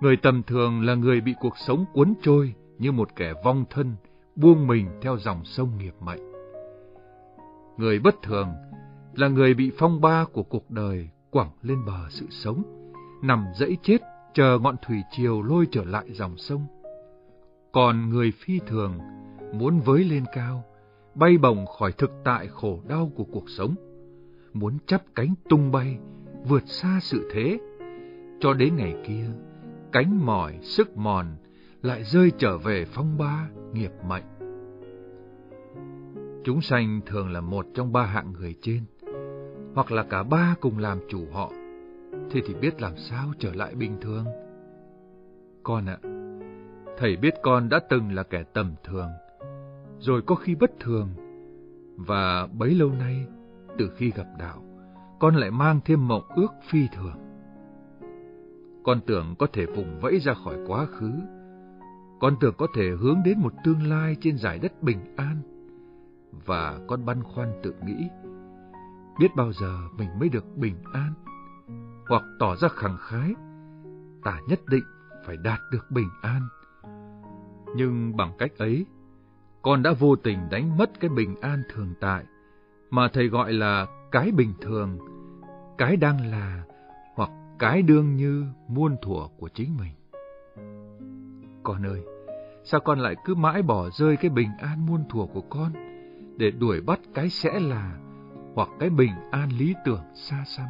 Người 0.00 0.16
tầm 0.16 0.42
thường 0.42 0.82
là 0.82 0.94
người 0.94 1.20
bị 1.20 1.34
cuộc 1.40 1.58
sống 1.58 1.84
cuốn 1.92 2.14
trôi 2.22 2.54
như 2.78 2.92
một 2.92 3.16
kẻ 3.16 3.32
vong 3.44 3.64
thân, 3.70 3.96
buông 4.36 4.66
mình 4.66 4.88
theo 5.02 5.16
dòng 5.16 5.44
sông 5.44 5.78
nghiệp 5.78 5.94
mệnh. 6.00 6.32
Người 7.76 7.98
bất 7.98 8.22
thường 8.22 8.48
là 9.14 9.28
người 9.28 9.54
bị 9.54 9.72
phong 9.78 10.00
ba 10.00 10.24
của 10.32 10.42
cuộc 10.42 10.70
đời 10.70 11.08
quẳng 11.30 11.50
lên 11.62 11.84
bờ 11.86 12.08
sự 12.08 12.26
sống, 12.30 12.62
nằm 13.22 13.44
dẫy 13.54 13.76
chết 13.82 13.98
chờ 14.34 14.58
ngọn 14.58 14.76
thủy 14.86 15.02
triều 15.10 15.42
lôi 15.42 15.66
trở 15.70 15.84
lại 15.84 16.04
dòng 16.12 16.36
sông. 16.36 16.66
Còn 17.72 18.10
người 18.10 18.30
phi 18.30 18.60
thường 18.66 18.98
muốn 19.52 19.80
với 19.80 20.04
lên 20.04 20.24
cao, 20.32 20.64
bay 21.14 21.38
bổng 21.38 21.66
khỏi 21.66 21.92
thực 21.92 22.10
tại 22.24 22.48
khổ 22.48 22.80
đau 22.88 23.10
của 23.16 23.24
cuộc 23.24 23.50
sống, 23.50 23.74
muốn 24.52 24.78
chắp 24.86 25.02
cánh 25.14 25.34
tung 25.48 25.72
bay, 25.72 25.98
vượt 26.44 26.62
xa 26.66 26.98
sự 27.02 27.30
thế, 27.32 27.58
cho 28.40 28.54
đến 28.54 28.76
ngày 28.76 28.94
kia, 29.06 29.26
cánh 29.96 30.26
mỏi, 30.26 30.58
sức 30.62 30.96
mòn 30.96 31.26
lại 31.82 32.04
rơi 32.04 32.32
trở 32.38 32.58
về 32.58 32.84
phong 32.84 33.18
ba 33.18 33.48
nghiệp 33.72 33.92
mệnh. 34.08 34.24
Chúng 36.44 36.60
sanh 36.60 37.00
thường 37.06 37.32
là 37.32 37.40
một 37.40 37.66
trong 37.74 37.92
ba 37.92 38.02
hạng 38.02 38.32
người 38.32 38.54
trên. 38.62 38.80
hoặc 39.74 39.92
là 39.92 40.02
cả 40.02 40.22
ba 40.22 40.54
cùng 40.60 40.78
làm 40.78 40.98
chủ 41.08 41.26
họ, 41.32 41.52
thế 42.30 42.40
thì 42.46 42.54
biết 42.54 42.80
làm 42.80 42.96
sao 42.96 43.32
trở 43.38 43.54
lại 43.54 43.74
bình 43.74 43.96
thường. 44.00 44.24
Con 45.62 45.86
ạ, 45.86 45.98
thầy 46.98 47.16
biết 47.16 47.34
con 47.42 47.68
đã 47.68 47.80
từng 47.88 48.12
là 48.12 48.22
kẻ 48.22 48.42
tầm 48.42 48.74
thường, 48.84 49.08
rồi 49.98 50.22
có 50.26 50.34
khi 50.34 50.54
bất 50.54 50.70
thường, 50.80 51.08
và 51.96 52.46
bấy 52.46 52.70
lâu 52.70 52.90
nay, 52.90 53.26
từ 53.78 53.90
khi 53.96 54.10
gặp 54.10 54.26
đạo, 54.38 54.62
con 55.20 55.36
lại 55.36 55.50
mang 55.50 55.80
thêm 55.84 56.08
mộng 56.08 56.24
ước 56.36 56.52
phi 56.68 56.88
thường. 56.96 57.25
Con 58.86 59.00
tưởng 59.06 59.34
có 59.38 59.46
thể 59.52 59.66
vùng 59.66 60.00
vẫy 60.00 60.18
ra 60.18 60.34
khỏi 60.34 60.56
quá 60.66 60.86
khứ, 60.86 61.12
con 62.20 62.36
tưởng 62.40 62.54
có 62.58 62.66
thể 62.74 62.90
hướng 63.00 63.18
đến 63.24 63.38
một 63.38 63.52
tương 63.64 63.82
lai 63.88 64.16
trên 64.20 64.38
giải 64.38 64.58
đất 64.58 64.82
bình 64.82 65.14
an, 65.16 65.40
và 66.46 66.78
con 66.88 67.04
băn 67.04 67.22
khoăn 67.22 67.52
tự 67.62 67.74
nghĩ, 67.86 68.08
biết 69.20 69.28
bao 69.36 69.52
giờ 69.52 69.78
mình 69.98 70.08
mới 70.20 70.28
được 70.28 70.56
bình 70.56 70.76
an, 70.92 71.12
hoặc 72.08 72.22
tỏ 72.38 72.56
ra 72.56 72.68
khẳng 72.68 72.96
khái, 73.00 73.34
ta 74.24 74.40
nhất 74.48 74.60
định 74.66 74.84
phải 75.26 75.36
đạt 75.36 75.58
được 75.72 75.90
bình 75.90 76.08
an. 76.22 76.40
Nhưng 77.76 78.16
bằng 78.16 78.32
cách 78.38 78.52
ấy, 78.58 78.86
con 79.62 79.82
đã 79.82 79.92
vô 79.98 80.16
tình 80.16 80.38
đánh 80.50 80.76
mất 80.78 80.90
cái 81.00 81.10
bình 81.10 81.34
an 81.40 81.62
thường 81.74 81.94
tại, 82.00 82.24
mà 82.90 83.08
thầy 83.12 83.28
gọi 83.28 83.52
là 83.52 83.86
cái 84.12 84.30
bình 84.30 84.52
thường, 84.60 84.98
cái 85.78 85.96
đang 85.96 86.30
là, 86.30 86.64
cái 87.58 87.82
đương 87.82 88.16
như 88.16 88.44
muôn 88.68 88.96
thuở 89.02 89.28
của 89.38 89.48
chính 89.48 89.76
mình. 89.76 89.92
Con 91.62 91.86
ơi, 91.86 92.00
sao 92.64 92.80
con 92.80 92.98
lại 92.98 93.16
cứ 93.24 93.34
mãi 93.34 93.62
bỏ 93.62 93.90
rơi 93.90 94.16
cái 94.16 94.30
bình 94.30 94.50
an 94.58 94.86
muôn 94.86 95.04
thuở 95.08 95.26
của 95.26 95.40
con, 95.40 95.72
để 96.36 96.50
đuổi 96.50 96.80
bắt 96.80 97.00
cái 97.14 97.30
sẽ 97.30 97.60
là, 97.60 97.98
hoặc 98.54 98.68
cái 98.78 98.90
bình 98.90 99.12
an 99.30 99.48
lý 99.58 99.74
tưởng 99.84 100.02
xa 100.14 100.44
xăm? 100.46 100.66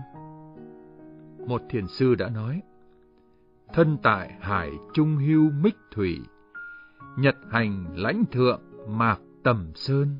Một 1.47 1.63
thiền 1.71 1.87
sư 1.87 2.15
đã 2.15 2.29
nói, 2.29 2.63
thân 3.73 3.99
tại 4.03 4.35
hải 4.41 4.71
trung 4.95 5.17
hưu 5.17 5.51
mích 5.51 5.77
thủy, 5.95 6.21
nhật 7.17 7.37
hành 7.51 7.87
lãnh 7.95 8.25
thượng 8.33 8.61
mạc 8.89 9.19
tầm 9.43 9.73
sơn. 9.75 10.17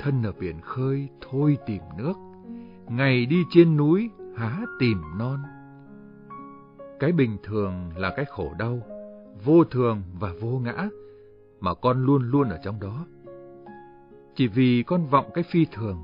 Thân 0.00 0.22
ở 0.22 0.32
biển 0.40 0.60
khơi 0.60 1.08
thôi 1.20 1.58
tìm 1.66 1.82
nước, 1.98 2.14
ngày 2.88 3.26
đi 3.26 3.42
trên 3.50 3.76
núi 3.76 4.10
há 4.38 4.66
tìm 4.78 5.02
non. 5.18 5.38
Cái 7.00 7.12
bình 7.12 7.36
thường 7.42 7.90
là 7.96 8.12
cái 8.16 8.24
khổ 8.24 8.52
đau, 8.58 8.78
vô 9.44 9.64
thường 9.64 10.02
và 10.20 10.32
vô 10.40 10.58
ngã, 10.58 10.88
mà 11.60 11.74
con 11.74 12.04
luôn 12.04 12.30
luôn 12.30 12.48
ở 12.48 12.58
trong 12.64 12.80
đó. 12.80 13.06
Chỉ 14.34 14.48
vì 14.48 14.82
con 14.86 15.06
vọng 15.06 15.30
cái 15.34 15.44
phi 15.50 15.66
thường, 15.72 15.96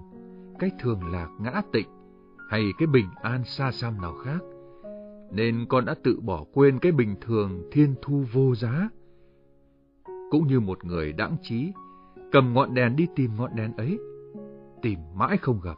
cái 0.59 0.71
thường 0.81 1.01
lạc 1.13 1.29
ngã 1.41 1.63
tịnh, 1.73 1.89
hay 2.51 2.73
cái 2.79 2.87
bình 2.87 3.07
an 3.23 3.45
xa 3.45 3.73
xăm 3.73 4.01
nào 4.01 4.15
khác, 4.25 4.41
nên 5.31 5.67
con 5.69 5.85
đã 5.85 5.95
tự 6.03 6.21
bỏ 6.21 6.45
quên 6.53 6.79
cái 6.79 6.93
bình 6.93 7.15
thường 7.21 7.69
thiên 7.73 7.95
thu 8.03 8.25
vô 8.33 8.55
giá. 8.55 8.89
Cũng 10.31 10.47
như 10.47 10.61
một 10.61 10.85
người 10.85 11.13
đãng 11.13 11.37
trí, 11.43 11.73
cầm 12.33 12.55
ngọn 12.55 12.75
đèn 12.75 12.97
đi 12.97 13.07
tìm 13.17 13.31
ngọn 13.37 13.51
đèn 13.57 13.77
ấy, 13.77 13.99
tìm 14.83 14.99
mãi 15.15 15.37
không 15.37 15.61
gặp, 15.61 15.77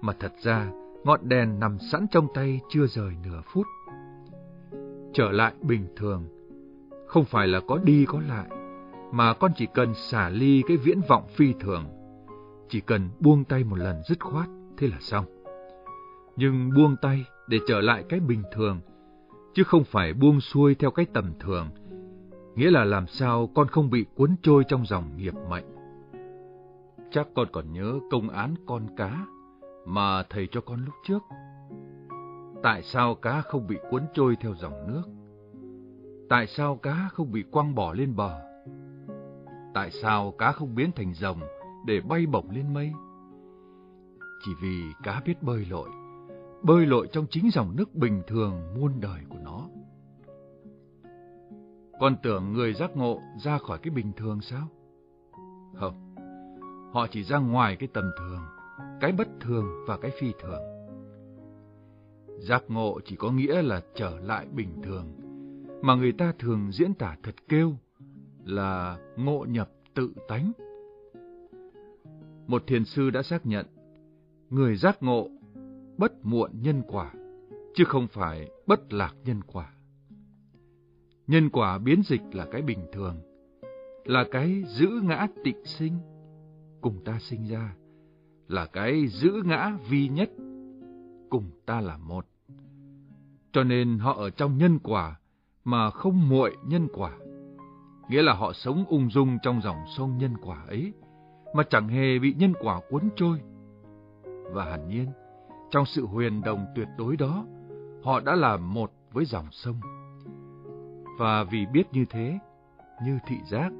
mà 0.00 0.12
thật 0.20 0.32
ra 0.42 0.72
ngọn 1.04 1.20
đèn 1.22 1.60
nằm 1.60 1.78
sẵn 1.78 2.06
trong 2.10 2.26
tay 2.34 2.60
chưa 2.68 2.86
rời 2.86 3.12
nửa 3.24 3.40
phút. 3.44 3.66
Trở 5.14 5.30
lại 5.32 5.52
bình 5.62 5.86
thường, 5.96 6.24
không 7.06 7.24
phải 7.24 7.48
là 7.48 7.60
có 7.60 7.78
đi 7.84 8.04
có 8.08 8.20
lại, 8.28 8.48
mà 9.12 9.34
con 9.34 9.50
chỉ 9.56 9.66
cần 9.74 9.94
xả 9.94 10.28
ly 10.28 10.62
cái 10.68 10.76
viễn 10.76 11.00
vọng 11.08 11.24
phi 11.36 11.54
thường, 11.60 11.84
chỉ 12.68 12.80
cần 12.80 13.10
buông 13.20 13.44
tay 13.44 13.64
một 13.64 13.78
lần 13.78 14.02
dứt 14.08 14.20
khoát, 14.20 14.48
thế 14.76 14.88
là 14.88 14.96
xong. 15.00 15.24
Nhưng 16.36 16.70
buông 16.76 16.96
tay 17.02 17.24
để 17.48 17.58
trở 17.68 17.80
lại 17.80 18.04
cái 18.08 18.20
bình 18.20 18.42
thường, 18.54 18.80
chứ 19.54 19.62
không 19.64 19.84
phải 19.84 20.12
buông 20.12 20.40
xuôi 20.40 20.74
theo 20.74 20.90
cái 20.90 21.06
tầm 21.12 21.32
thường, 21.40 21.68
nghĩa 22.54 22.70
là 22.70 22.84
làm 22.84 23.06
sao 23.06 23.50
con 23.54 23.68
không 23.68 23.90
bị 23.90 24.06
cuốn 24.14 24.36
trôi 24.42 24.64
trong 24.68 24.86
dòng 24.86 25.16
nghiệp 25.16 25.34
mệnh. 25.50 25.64
Chắc 27.10 27.28
con 27.34 27.48
còn 27.52 27.72
nhớ 27.72 27.98
công 28.10 28.28
án 28.28 28.54
con 28.66 28.86
cá 28.96 29.26
mà 29.84 30.22
thầy 30.30 30.48
cho 30.52 30.60
con 30.60 30.84
lúc 30.84 30.94
trước. 31.04 31.22
Tại 32.62 32.82
sao 32.82 33.14
cá 33.14 33.40
không 33.40 33.66
bị 33.66 33.76
cuốn 33.90 34.02
trôi 34.14 34.36
theo 34.40 34.54
dòng 34.54 34.86
nước? 34.86 35.02
Tại 36.28 36.46
sao 36.46 36.76
cá 36.76 37.08
không 37.12 37.32
bị 37.32 37.44
quăng 37.50 37.74
bỏ 37.74 37.92
lên 37.92 38.16
bờ? 38.16 38.40
Tại 39.74 39.90
sao 39.90 40.34
cá 40.38 40.52
không 40.52 40.74
biến 40.74 40.90
thành 40.96 41.14
rồng 41.14 41.40
để 41.86 42.00
bay 42.00 42.26
bổng 42.26 42.50
lên 42.50 42.74
mây? 42.74 42.92
Chỉ 44.44 44.52
vì 44.62 44.82
cá 45.02 45.22
biết 45.24 45.42
bơi 45.42 45.66
lội, 45.70 45.88
bơi 46.62 46.86
lội 46.86 47.08
trong 47.12 47.26
chính 47.30 47.50
dòng 47.50 47.76
nước 47.76 47.94
bình 47.94 48.22
thường 48.26 48.74
muôn 48.74 49.00
đời 49.00 49.20
của 49.28 49.38
nó. 49.44 49.68
Con 52.00 52.16
tưởng 52.22 52.52
người 52.52 52.74
giác 52.74 52.96
ngộ 52.96 53.20
ra 53.44 53.58
khỏi 53.58 53.78
cái 53.82 53.90
bình 53.90 54.12
thường 54.16 54.40
sao? 54.40 54.68
Không, 55.74 56.14
họ 56.92 57.06
chỉ 57.10 57.22
ra 57.22 57.38
ngoài 57.38 57.76
cái 57.76 57.88
tầm 57.92 58.10
thường, 58.18 58.42
cái 59.02 59.12
bất 59.12 59.28
thường 59.40 59.84
và 59.86 59.96
cái 59.96 60.10
phi 60.10 60.32
thường. 60.40 60.62
Giác 62.38 62.64
ngộ 62.68 63.00
chỉ 63.04 63.16
có 63.16 63.30
nghĩa 63.30 63.62
là 63.62 63.82
trở 63.94 64.18
lại 64.20 64.46
bình 64.54 64.82
thường, 64.82 65.06
mà 65.82 65.94
người 65.94 66.12
ta 66.12 66.32
thường 66.38 66.72
diễn 66.72 66.94
tả 66.94 67.16
thật 67.22 67.34
kêu 67.48 67.74
là 68.44 68.98
ngộ 69.16 69.46
nhập 69.48 69.70
tự 69.94 70.12
tánh. 70.28 70.52
Một 72.46 72.66
thiền 72.66 72.84
sư 72.84 73.10
đã 73.10 73.22
xác 73.22 73.46
nhận, 73.46 73.66
người 74.50 74.76
giác 74.76 75.02
ngộ 75.02 75.28
bất 75.96 76.12
muộn 76.24 76.50
nhân 76.62 76.82
quả, 76.88 77.12
chứ 77.74 77.84
không 77.84 78.08
phải 78.08 78.50
bất 78.66 78.92
lạc 78.92 79.14
nhân 79.24 79.40
quả. 79.46 79.72
Nhân 81.26 81.50
quả 81.50 81.78
biến 81.78 82.02
dịch 82.04 82.22
là 82.32 82.46
cái 82.52 82.62
bình 82.62 82.86
thường, 82.92 83.16
là 84.04 84.24
cái 84.30 84.64
giữ 84.66 84.88
ngã 85.02 85.26
tịnh 85.44 85.64
sinh, 85.64 85.98
cùng 86.80 87.04
ta 87.04 87.18
sinh 87.20 87.44
ra, 87.44 87.74
là 88.52 88.66
cái 88.66 89.06
giữ 89.06 89.42
ngã 89.44 89.72
vi 89.88 90.08
nhất, 90.08 90.30
cùng 91.30 91.50
ta 91.66 91.80
là 91.80 91.96
một. 91.96 92.26
Cho 93.52 93.64
nên 93.64 93.98
họ 93.98 94.12
ở 94.12 94.30
trong 94.30 94.58
nhân 94.58 94.78
quả 94.78 95.16
mà 95.64 95.90
không 95.90 96.28
muội 96.28 96.56
nhân 96.66 96.88
quả, 96.94 97.12
nghĩa 98.08 98.22
là 98.22 98.32
họ 98.32 98.52
sống 98.52 98.84
ung 98.88 99.10
dung 99.10 99.38
trong 99.42 99.60
dòng 99.60 99.76
sông 99.96 100.18
nhân 100.18 100.36
quả 100.42 100.64
ấy, 100.68 100.92
mà 101.54 101.62
chẳng 101.70 101.88
hề 101.88 102.18
bị 102.18 102.34
nhân 102.38 102.52
quả 102.60 102.80
cuốn 102.90 103.08
trôi. 103.16 103.40
Và 104.52 104.64
hẳn 104.64 104.88
nhiên, 104.88 105.06
trong 105.70 105.84
sự 105.86 106.06
huyền 106.06 106.42
đồng 106.42 106.66
tuyệt 106.76 106.88
đối 106.98 107.16
đó, 107.16 107.46
họ 108.02 108.20
đã 108.20 108.34
là 108.34 108.56
một 108.56 108.92
với 109.12 109.24
dòng 109.24 109.46
sông. 109.50 109.80
Và 111.18 111.44
vì 111.44 111.66
biết 111.66 111.84
như 111.92 112.04
thế, 112.10 112.38
như 113.04 113.18
thị 113.26 113.36
giác, 113.50 113.72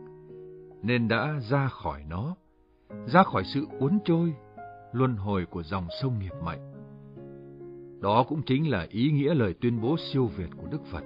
nên 0.83 1.09
đã 1.09 1.41
ra 1.51 1.69
khỏi 1.69 2.05
nó, 2.09 2.37
ra 3.07 3.23
khỏi 3.23 3.45
sự 3.45 3.67
cuốn 3.81 3.99
trôi, 4.05 4.35
luân 4.93 5.17
hồi 5.17 5.47
của 5.51 5.63
dòng 5.63 5.87
sông 6.03 6.19
nghiệp 6.19 6.35
mệnh. 6.45 6.61
Đó 8.01 8.25
cũng 8.29 8.43
chính 8.43 8.71
là 8.71 8.87
ý 8.91 9.11
nghĩa 9.11 9.35
lời 9.35 9.55
tuyên 9.61 9.81
bố 9.81 9.97
siêu 10.13 10.27
việt 10.27 10.49
của 10.57 10.67
Đức 10.71 10.85
Phật. 10.93 11.05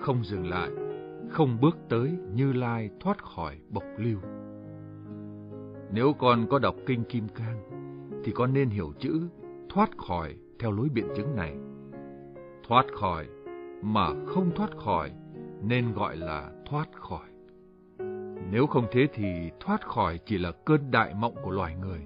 Không 0.00 0.24
dừng 0.24 0.50
lại, 0.50 0.70
không 1.30 1.60
bước 1.60 1.78
tới 1.88 2.12
Như 2.34 2.52
Lai 2.52 2.90
thoát 3.00 3.24
khỏi 3.24 3.58
bộc 3.68 3.84
lưu. 3.98 4.18
Nếu 5.92 6.12
con 6.18 6.46
có 6.50 6.58
đọc 6.58 6.74
Kinh 6.86 7.04
Kim 7.04 7.28
Cang, 7.28 7.62
thì 8.24 8.32
con 8.32 8.52
nên 8.52 8.68
hiểu 8.68 8.92
chữ 8.98 9.28
thoát 9.68 9.98
khỏi 9.98 10.34
theo 10.58 10.70
lối 10.70 10.88
biện 10.88 11.06
chứng 11.16 11.36
này. 11.36 11.56
Thoát 12.68 12.86
khỏi 12.92 13.26
mà 13.82 14.06
không 14.26 14.50
thoát 14.56 14.76
khỏi 14.76 15.12
nên 15.62 15.92
gọi 15.92 16.16
là 16.16 16.52
thoát 16.70 16.88
khỏi. 16.92 17.28
Nếu 18.50 18.66
không 18.66 18.86
thế 18.92 19.06
thì 19.14 19.50
thoát 19.60 19.86
khỏi 19.86 20.18
chỉ 20.26 20.38
là 20.38 20.52
cơn 20.64 20.90
đại 20.90 21.14
mộng 21.14 21.34
của 21.42 21.50
loài 21.50 21.76
người. 21.80 22.00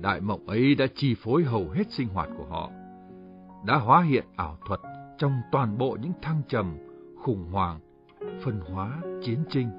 Đại 0.00 0.20
mộng 0.20 0.46
ấy 0.46 0.74
đã 0.74 0.86
chi 0.94 1.14
phối 1.14 1.44
hầu 1.44 1.70
hết 1.70 1.92
sinh 1.92 2.08
hoạt 2.08 2.28
của 2.38 2.44
họ, 2.44 2.70
đã 3.66 3.76
hóa 3.76 4.02
hiện 4.02 4.24
ảo 4.36 4.58
thuật 4.66 4.80
trong 5.18 5.40
toàn 5.52 5.78
bộ 5.78 5.96
những 6.02 6.12
thăng 6.22 6.42
trầm, 6.48 6.76
khủng 7.22 7.52
hoảng, 7.52 7.80
phân 8.44 8.60
hóa, 8.60 9.00
chiến 9.22 9.38
tranh 9.50 9.70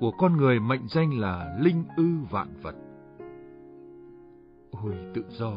của 0.00 0.10
con 0.10 0.36
người 0.36 0.60
mệnh 0.60 0.88
danh 0.88 1.18
là 1.18 1.56
linh 1.60 1.84
ư 1.96 2.06
vạn 2.30 2.48
vật. 2.62 2.74
Ôi 4.70 4.94
tự 5.14 5.24
do, 5.28 5.52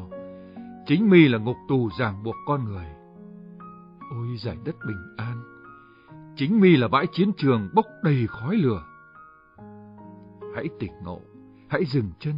chính 0.85 1.09
mi 1.09 1.27
là 1.27 1.37
ngục 1.37 1.55
tù 1.67 1.89
ràng 1.99 2.23
buộc 2.23 2.35
con 2.45 2.65
người. 2.65 2.87
Ôi 4.11 4.37
giải 4.37 4.57
đất 4.65 4.75
bình 4.87 5.15
an, 5.17 5.43
chính 6.35 6.59
mi 6.59 6.75
là 6.75 6.87
bãi 6.87 7.05
chiến 7.11 7.31
trường 7.37 7.69
bốc 7.73 7.85
đầy 8.03 8.27
khói 8.27 8.55
lửa. 8.55 8.83
Hãy 10.55 10.69
tỉnh 10.79 10.91
ngộ, 11.03 11.21
hãy 11.69 11.85
dừng 11.85 12.11
chân. 12.19 12.33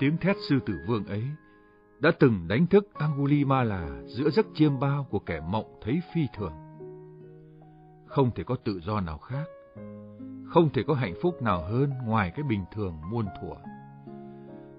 Tiếng 0.00 0.16
thét 0.16 0.36
sư 0.48 0.60
tử 0.66 0.74
vương 0.86 1.04
ấy 1.04 1.24
đã 1.98 2.10
từng 2.20 2.48
đánh 2.48 2.66
thức 2.66 2.88
Angulimala 2.94 3.88
giữa 4.06 4.30
giấc 4.30 4.46
chiêm 4.54 4.78
bao 4.80 5.06
của 5.10 5.18
kẻ 5.18 5.40
mộng 5.40 5.78
thấy 5.82 6.00
phi 6.14 6.26
thường. 6.36 6.52
Không 8.06 8.30
thể 8.34 8.44
có 8.44 8.56
tự 8.64 8.80
do 8.80 9.00
nào 9.00 9.18
khác, 9.18 9.44
không 10.46 10.70
thể 10.74 10.82
có 10.86 10.94
hạnh 10.94 11.14
phúc 11.22 11.42
nào 11.42 11.62
hơn 11.64 11.90
ngoài 12.04 12.32
cái 12.34 12.42
bình 12.42 12.64
thường 12.72 13.00
muôn 13.10 13.26
thuở. 13.40 13.54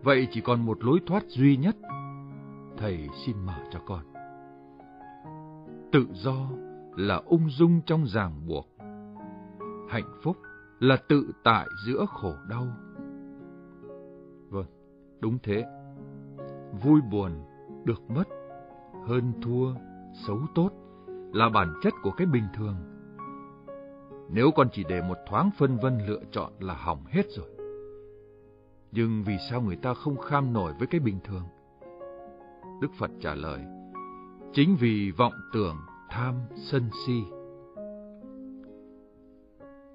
Vậy 0.03 0.27
chỉ 0.31 0.41
còn 0.41 0.65
một 0.65 0.83
lối 0.83 0.99
thoát 1.07 1.23
duy 1.27 1.57
nhất. 1.57 1.75
Thầy 2.77 3.09
xin 3.25 3.35
mở 3.45 3.57
cho 3.71 3.79
con. 3.87 4.13
Tự 5.91 6.07
do 6.13 6.49
là 6.95 7.15
ung 7.15 7.49
dung 7.49 7.81
trong 7.85 8.05
ràng 8.07 8.47
buộc. 8.47 8.67
Hạnh 9.89 10.11
phúc 10.23 10.37
là 10.79 10.97
tự 11.09 11.31
tại 11.43 11.67
giữa 11.87 12.05
khổ 12.09 12.33
đau. 12.49 12.67
Đúng 15.21 15.37
thế. 15.43 15.65
Vui 16.83 17.01
buồn, 17.11 17.31
được 17.85 18.01
mất, 18.09 18.27
hơn 19.07 19.33
thua, 19.41 19.73
xấu 20.27 20.39
tốt 20.55 20.71
là 21.33 21.49
bản 21.49 21.73
chất 21.83 21.93
của 22.03 22.11
cái 22.11 22.27
bình 22.27 22.47
thường. 22.53 22.75
Nếu 24.29 24.51
con 24.55 24.67
chỉ 24.71 24.83
để 24.89 25.01
một 25.01 25.17
thoáng 25.29 25.49
phân 25.57 25.77
vân 25.77 25.97
lựa 26.07 26.21
chọn 26.31 26.53
là 26.59 26.73
hỏng 26.73 27.03
hết 27.07 27.25
rồi. 27.29 27.47
Nhưng 28.91 29.23
vì 29.23 29.37
sao 29.49 29.61
người 29.61 29.75
ta 29.75 29.93
không 29.93 30.17
kham 30.17 30.53
nổi 30.53 30.73
với 30.79 30.87
cái 30.87 30.99
bình 30.99 31.19
thường? 31.23 31.43
Đức 32.81 32.91
Phật 32.99 33.11
trả 33.21 33.35
lời, 33.35 33.59
chính 34.53 34.75
vì 34.79 35.11
vọng 35.11 35.33
tưởng, 35.53 35.77
tham, 36.09 36.35
sân 36.55 36.89
si. 37.05 37.23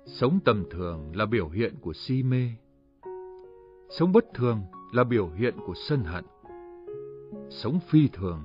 Sống 0.05 0.39
tầm 0.45 0.65
thường 0.71 1.17
là 1.17 1.27
biểu 1.27 1.49
hiện 1.49 1.75
của 1.81 1.93
si 1.93 2.23
mê. 2.23 2.51
Sống 3.91 4.13
bất 4.13 4.25
thường 4.35 4.63
là 4.97 5.05
biểu 5.05 5.29
hiện 5.29 5.55
của 5.67 5.75
sân 5.75 6.05
hận. 6.05 6.25
Sống 7.51 7.79
phi 7.89 8.09
thường 8.09 8.41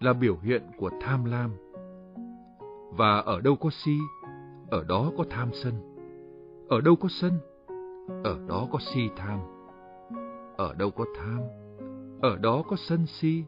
là 0.00 0.12
biểu 0.12 0.38
hiện 0.42 0.62
của 0.78 0.90
tham 1.00 1.24
lam. 1.24 1.50
Và 2.90 3.18
ở 3.18 3.40
đâu 3.40 3.56
có 3.56 3.70
si, 3.70 3.98
ở 4.70 4.84
đó 4.84 5.12
có 5.18 5.24
tham 5.30 5.50
sân. 5.52 5.74
Ở 6.68 6.80
đâu 6.80 6.96
có 6.96 7.08
sân, 7.08 7.32
ở 8.24 8.38
đó 8.48 8.68
có 8.72 8.78
si 8.78 9.00
tham. 9.16 9.38
Ở 10.56 10.74
đâu 10.74 10.90
có 10.90 11.04
tham, 11.16 11.40
ở 12.22 12.36
đó 12.36 12.62
có 12.68 12.76
sân 12.76 13.06
si. 13.06 13.44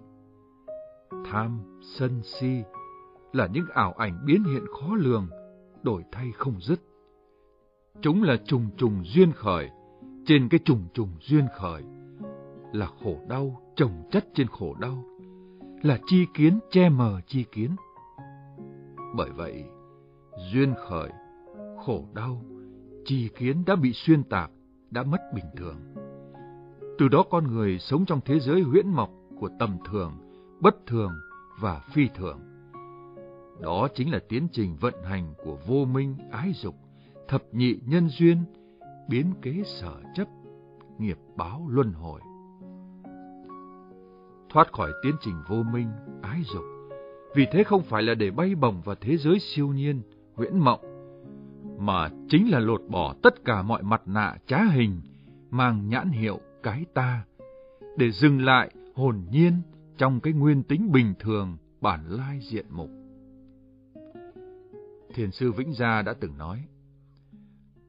Tham, 1.31 1.81
sân 1.83 2.23
si 2.23 2.63
là 3.33 3.47
những 3.47 3.67
ảo 3.75 3.93
ảnh 3.93 4.25
biến 4.27 4.45
hiện 4.45 4.65
khó 4.67 4.95
lường, 4.95 5.29
đổi 5.83 6.03
thay 6.13 6.33
không 6.33 6.61
dứt. 6.61 6.81
Chúng 8.01 8.23
là 8.23 8.37
trùng 8.47 8.71
trùng 8.77 9.03
duyên 9.05 9.33
khởi, 9.33 9.71
trên 10.27 10.49
cái 10.49 10.61
trùng 10.65 10.87
trùng 10.95 11.11
duyên 11.21 11.47
khởi 11.59 11.83
là 12.75 12.87
khổ 13.05 13.21
đau 13.29 13.61
chồng 13.77 14.09
chất 14.11 14.25
trên 14.35 14.47
khổ 14.47 14.75
đau, 14.81 15.05
là 15.83 15.99
chi 16.07 16.27
kiến 16.35 16.59
che 16.71 16.89
mờ 16.89 17.21
chi 17.27 17.45
kiến. 17.53 17.71
Bởi 19.17 19.31
vậy, 19.31 19.65
duyên 20.53 20.75
khởi, 20.89 21.11
khổ 21.85 22.05
đau, 22.15 22.43
chi 23.05 23.29
kiến 23.39 23.63
đã 23.67 23.77
bị 23.77 23.93
xuyên 23.93 24.23
tạc, 24.23 24.51
đã 24.91 25.03
mất 25.03 25.21
bình 25.35 25.45
thường. 25.57 25.77
Từ 26.99 27.09
đó 27.09 27.25
con 27.31 27.47
người 27.47 27.79
sống 27.79 28.05
trong 28.05 28.21
thế 28.25 28.41
giới 28.41 28.63
huyễn 28.63 28.89
mộc 28.89 29.11
của 29.41 29.49
tầm 29.59 29.79
thường, 29.91 30.13
bất 30.61 30.87
thường 30.87 31.13
và 31.61 31.81
phi 31.93 32.09
thường. 32.15 32.41
Đó 33.61 33.89
chính 33.95 34.13
là 34.13 34.19
tiến 34.29 34.49
trình 34.53 34.77
vận 34.81 34.95
hành 35.05 35.35
của 35.45 35.59
vô 35.67 35.85
minh 35.85 36.17
ái 36.31 36.53
dục, 36.55 36.75
thập 37.29 37.43
nhị 37.53 37.79
nhân 37.87 38.09
duyên, 38.09 38.39
biến 39.09 39.35
kế 39.43 39.63
sở 39.65 40.03
chấp, 40.15 40.29
nghiệp 40.99 41.19
báo 41.37 41.69
luân 41.69 41.93
hồi. 41.93 42.21
Thoát 44.55 44.73
khỏi 44.73 44.93
tiến 45.03 45.15
trình 45.21 45.35
vô 45.49 45.63
minh, 45.63 45.89
ái 46.23 46.43
dục, 46.53 46.65
vì 47.35 47.47
thế 47.53 47.65
không 47.65 47.83
phải 47.83 48.03
là 48.03 48.15
để 48.15 48.31
bay 48.31 48.55
bổng 48.55 48.81
vào 48.85 48.97
thế 49.01 49.17
giới 49.17 49.39
siêu 49.39 49.69
nhiên, 49.69 50.03
huyễn 50.35 50.59
mộng, 50.59 50.81
mà 51.79 52.11
chính 52.29 52.51
là 52.51 52.59
lột 52.59 52.83
bỏ 52.89 53.15
tất 53.23 53.45
cả 53.45 53.63
mọi 53.63 53.83
mặt 53.83 54.03
nạ 54.07 54.37
trá 54.47 54.65
hình, 54.65 55.01
mang 55.51 55.89
nhãn 55.89 56.09
hiệu 56.09 56.41
cái 56.63 56.85
ta, 56.95 57.25
để 57.97 58.11
dừng 58.11 58.45
lại 58.45 58.71
hồn 58.95 59.23
nhiên 59.31 59.53
trong 59.99 60.21
cái 60.21 60.33
nguyên 60.33 60.63
tính 60.63 60.93
bình 60.93 61.15
thường 61.19 61.57
bản 61.81 62.01
lai 62.09 62.41
diện 62.51 62.67
mục. 62.71 62.91
Thiền 65.15 65.31
sư 65.31 65.53
Vĩnh 65.53 65.73
Gia 65.73 66.03
đã 66.03 66.15
từng 66.21 66.39
nói, 66.39 66.65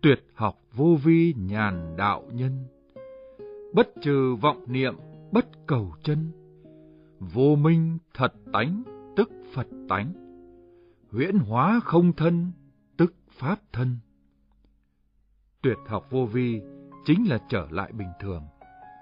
tuyệt 0.02 0.26
học 0.34 0.62
vô 0.74 0.98
vi 1.04 1.34
nhàn 1.38 1.96
đạo 1.98 2.24
nhân, 2.34 2.66
bất 3.74 3.90
trừ 4.02 4.36
vọng 4.42 4.64
niệm, 4.68 4.96
bất 5.32 5.68
cầu 5.68 5.94
chân, 6.04 6.32
vô 7.34 7.56
minh 7.56 7.98
thật 8.14 8.34
tánh, 8.54 8.84
tức 9.16 9.30
Phật 9.54 9.68
tánh, 9.90 10.14
huyễn 11.12 11.38
hóa 11.38 11.80
không 11.84 12.14
thân, 12.14 12.52
tức 12.98 13.14
Pháp 13.30 13.60
thân. 13.74 13.98
Tuyệt 15.62 15.78
học 15.88 16.08
vô 16.12 16.26
vi 16.26 16.62
chính 17.06 17.26
là 17.30 17.38
trở 17.50 17.68
lại 17.70 17.92
bình 17.92 18.12
thường, 18.20 18.44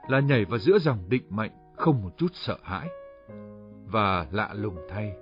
là 0.08 0.20
nhảy 0.20 0.46
vào 0.46 0.60
giữa 0.60 0.80
dòng 0.80 1.10
định 1.10 1.24
mệnh 1.30 1.52
không 1.76 2.02
một 2.02 2.18
chút 2.18 2.32
sợ 2.34 2.58
hãi. 2.64 2.88
Và 3.86 4.28
lạ 4.32 4.54
lùng 4.54 4.78
thay, 4.90 5.14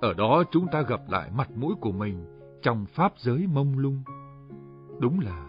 ở 0.00 0.14
đó 0.14 0.44
chúng 0.50 0.66
ta 0.72 0.82
gặp 0.82 1.00
lại 1.08 1.30
mặt 1.34 1.50
mũi 1.50 1.74
của 1.80 1.92
mình 1.92 2.26
trong 2.62 2.86
pháp 2.86 3.12
giới 3.18 3.46
mông 3.46 3.78
lung. 3.78 4.02
Đúng 5.00 5.20
là 5.20 5.46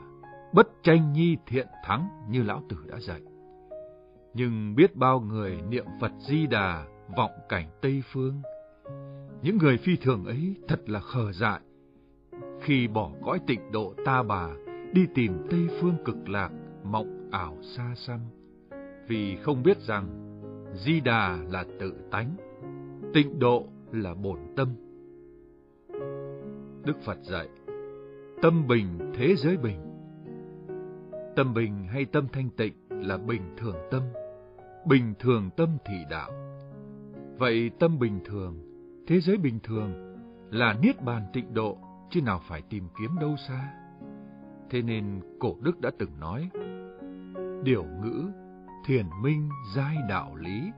bất 0.53 0.68
tranh 0.84 1.13
nhi 1.13 1.38
thiện 1.45 1.68
thắng 1.84 2.09
như 2.30 2.43
lão 2.43 2.61
tử 2.70 2.78
đã 2.88 2.99
dạy. 2.99 3.22
Nhưng 4.38 4.75
biết 4.75 4.95
bao 4.95 5.19
người 5.19 5.57
niệm 5.69 5.85
Phật 6.01 6.11
Di 6.29 6.47
Đà 6.47 6.85
vọng 7.17 7.31
cảnh 7.49 7.69
Tây 7.81 8.03
Phương. 8.11 8.41
Những 9.41 9.57
người 9.57 9.77
phi 9.77 9.95
thường 9.95 10.25
ấy 10.25 10.55
thật 10.67 10.89
là 10.89 10.99
khờ 10.99 11.31
dại. 11.31 11.59
Khi 12.61 12.88
bỏ 12.88 13.11
cõi 13.25 13.39
tịnh 13.47 13.71
độ 13.71 13.93
ta 14.05 14.23
bà 14.23 14.49
đi 14.93 15.07
tìm 15.15 15.33
Tây 15.49 15.67
Phương 15.79 15.95
cực 16.05 16.29
lạc 16.29 16.49
mộng 16.83 17.29
ảo 17.31 17.57
xa 17.61 17.93
xăm. 17.95 18.19
Vì 19.07 19.35
không 19.35 19.63
biết 19.63 19.77
rằng 19.77 20.07
Di 20.73 20.99
Đà 20.99 21.38
là 21.51 21.65
tự 21.79 21.93
tánh, 22.11 22.35
tịnh 23.13 23.39
độ 23.39 23.67
là 23.91 24.13
bổn 24.13 24.39
tâm. 24.55 24.67
Đức 26.85 26.97
Phật 27.05 27.17
dạy, 27.21 27.47
tâm 28.41 28.67
bình 28.67 29.11
thế 29.15 29.35
giới 29.35 29.57
bình. 29.57 29.79
Tâm 31.35 31.53
bình 31.53 31.88
hay 31.88 32.05
tâm 32.05 32.27
thanh 32.33 32.49
tịnh 32.49 32.73
là 32.89 33.17
bình 33.17 33.41
thường 33.57 33.75
tâm, 33.91 34.03
bình 34.88 35.13
thường 35.19 35.49
tâm 35.57 35.77
thị 35.85 36.05
đạo. 36.09 36.31
Vậy 37.38 37.71
tâm 37.79 37.99
bình 37.99 38.19
thường, 38.25 38.59
thế 39.07 39.19
giới 39.19 39.38
bình 39.38 39.59
thường 39.63 40.15
là 40.51 40.75
niết 40.81 41.03
bàn 41.03 41.23
tịnh 41.33 41.53
độ, 41.53 41.77
chứ 42.09 42.21
nào 42.21 42.41
phải 42.47 42.61
tìm 42.61 42.88
kiếm 42.99 43.11
đâu 43.19 43.35
xa. 43.47 43.73
Thế 44.69 44.81
nên 44.81 45.21
cổ 45.39 45.55
đức 45.61 45.81
đã 45.81 45.91
từng 45.99 46.19
nói, 46.19 46.49
điều 47.63 47.83
ngữ, 47.83 48.31
thiền 48.85 49.05
minh 49.21 49.49
giai 49.75 49.97
đạo 50.09 50.35
lý, 50.35 50.71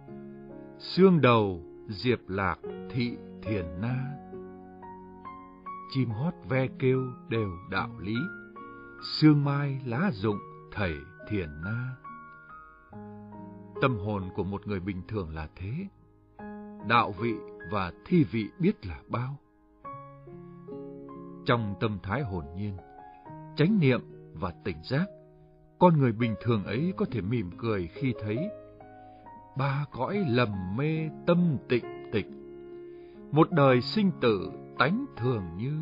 xương 0.80 1.22
đầu, 1.22 1.64
diệp 1.88 2.20
lạc, 2.28 2.60
thị 2.90 3.18
thiền 3.42 3.66
na. 3.82 3.96
Chim 5.92 6.10
hót 6.10 6.34
ve 6.50 6.68
kêu 6.80 7.04
đều 7.30 7.50
đạo 7.72 7.90
lý, 8.00 8.16
xương 9.04 9.46
mai 9.46 9.82
lá 9.86 10.12
rụng 10.14 10.40
thầy 10.72 10.94
thiền 11.30 11.50
na. 11.64 11.96
Tâm 13.82 13.98
hồn 13.98 14.30
của 14.36 14.44
một 14.44 14.68
người 14.68 14.80
bình 14.80 15.02
thường 15.08 15.36
là 15.36 15.48
thế. 15.56 15.72
Đạo 16.88 17.12
vị 17.12 17.34
và 17.72 17.92
thi 18.06 18.24
vị 18.24 18.50
biết 18.60 18.86
là 18.86 19.00
bao. 19.08 19.36
Trong 21.46 21.76
tâm 21.80 22.00
thái 22.04 22.22
hồn 22.22 22.46
nhiên, 22.56 22.78
chánh 23.56 23.80
niệm 23.80 24.02
và 24.34 24.54
tỉnh 24.64 24.78
giác, 24.84 25.06
con 25.80 25.98
người 25.98 26.12
bình 26.12 26.36
thường 26.42 26.64
ấy 26.64 26.94
có 26.98 27.06
thể 27.12 27.22
mỉm 27.22 27.52
cười 27.58 27.88
khi 27.88 28.14
thấy 28.22 28.50
ba 29.58 29.86
cõi 29.92 30.26
lầm 30.28 30.78
mê 30.78 31.10
tâm 31.26 31.58
tịnh 31.70 32.10
tịch, 32.12 32.28
một 33.32 33.52
đời 33.52 33.82
sinh 33.82 34.12
tử 34.22 34.52
tánh 34.78 35.06
thường 35.18 35.44
như, 35.58 35.82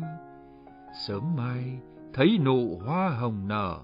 sớm 1.06 1.36
mai 1.36 1.78
thấy 2.12 2.38
nụ 2.44 2.78
hoa 2.78 3.08
hồng 3.08 3.48
nở, 3.48 3.80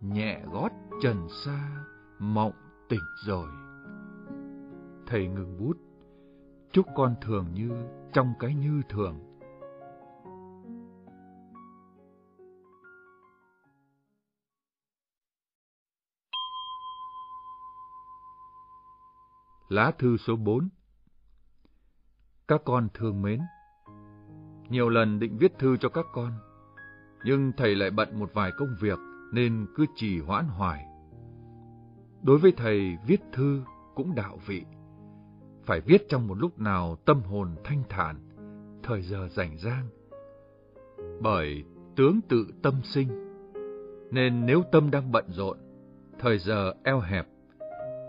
nhẹ 0.00 0.40
gót 0.52 0.72
trần 1.02 1.28
xa, 1.44 1.84
mộng 2.18 2.52
tỉnh 2.92 3.04
rồi. 3.26 3.48
Thầy 5.06 5.26
ngừng 5.26 5.58
bút, 5.58 5.76
chúc 6.72 6.86
con 6.96 7.14
thường 7.20 7.46
như 7.54 7.70
trong 8.12 8.32
cái 8.40 8.54
như 8.54 8.82
thường. 8.88 9.18
Lá 19.68 19.92
thư 19.98 20.16
số 20.16 20.36
4 20.36 20.68
Các 22.48 22.60
con 22.64 22.88
thương 22.94 23.22
mến 23.22 23.40
Nhiều 24.68 24.88
lần 24.88 25.18
định 25.18 25.38
viết 25.38 25.52
thư 25.58 25.76
cho 25.76 25.88
các 25.88 26.06
con, 26.12 26.32
nhưng 27.24 27.52
thầy 27.56 27.74
lại 27.74 27.90
bận 27.90 28.18
một 28.18 28.30
vài 28.34 28.52
công 28.58 28.76
việc 28.80 28.98
nên 29.32 29.66
cứ 29.76 29.86
trì 29.96 30.20
hoãn 30.20 30.44
hoài. 30.48 30.91
Đối 32.22 32.38
với 32.38 32.52
thầy, 32.56 32.96
viết 33.06 33.20
thư 33.32 33.62
cũng 33.94 34.14
đạo 34.14 34.38
vị. 34.46 34.64
Phải 35.64 35.80
viết 35.80 36.08
trong 36.08 36.26
một 36.26 36.38
lúc 36.38 36.58
nào 36.58 36.96
tâm 37.04 37.22
hồn 37.22 37.54
thanh 37.64 37.82
thản, 37.88 38.16
thời 38.82 39.02
giờ 39.02 39.28
rảnh 39.30 39.58
rang. 39.58 39.86
Bởi 41.20 41.64
tướng 41.96 42.20
tự 42.28 42.46
tâm 42.62 42.74
sinh, 42.82 43.08
nên 44.10 44.46
nếu 44.46 44.62
tâm 44.72 44.90
đang 44.90 45.12
bận 45.12 45.24
rộn, 45.28 45.58
thời 46.18 46.38
giờ 46.38 46.72
eo 46.84 47.00
hẹp, 47.00 47.26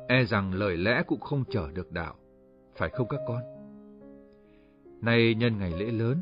e 0.07 0.23
rằng 0.23 0.53
lời 0.53 0.77
lẽ 0.77 1.03
cũng 1.07 1.19
không 1.19 1.43
chở 1.49 1.71
được 1.73 1.91
đạo, 1.91 2.15
phải 2.75 2.89
không 2.89 3.07
các 3.07 3.19
con? 3.27 3.41
Nay 5.01 5.35
nhân 5.35 5.57
ngày 5.57 5.71
lễ 5.71 5.85
lớn, 5.85 6.17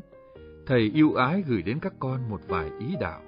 thầy 0.66 0.90
yêu 0.94 1.14
ái 1.14 1.42
gửi 1.46 1.62
đến 1.62 1.78
các 1.82 1.94
con 1.98 2.30
một 2.30 2.40
vài 2.48 2.70
ý 2.78 2.96
đạo. 3.00 3.22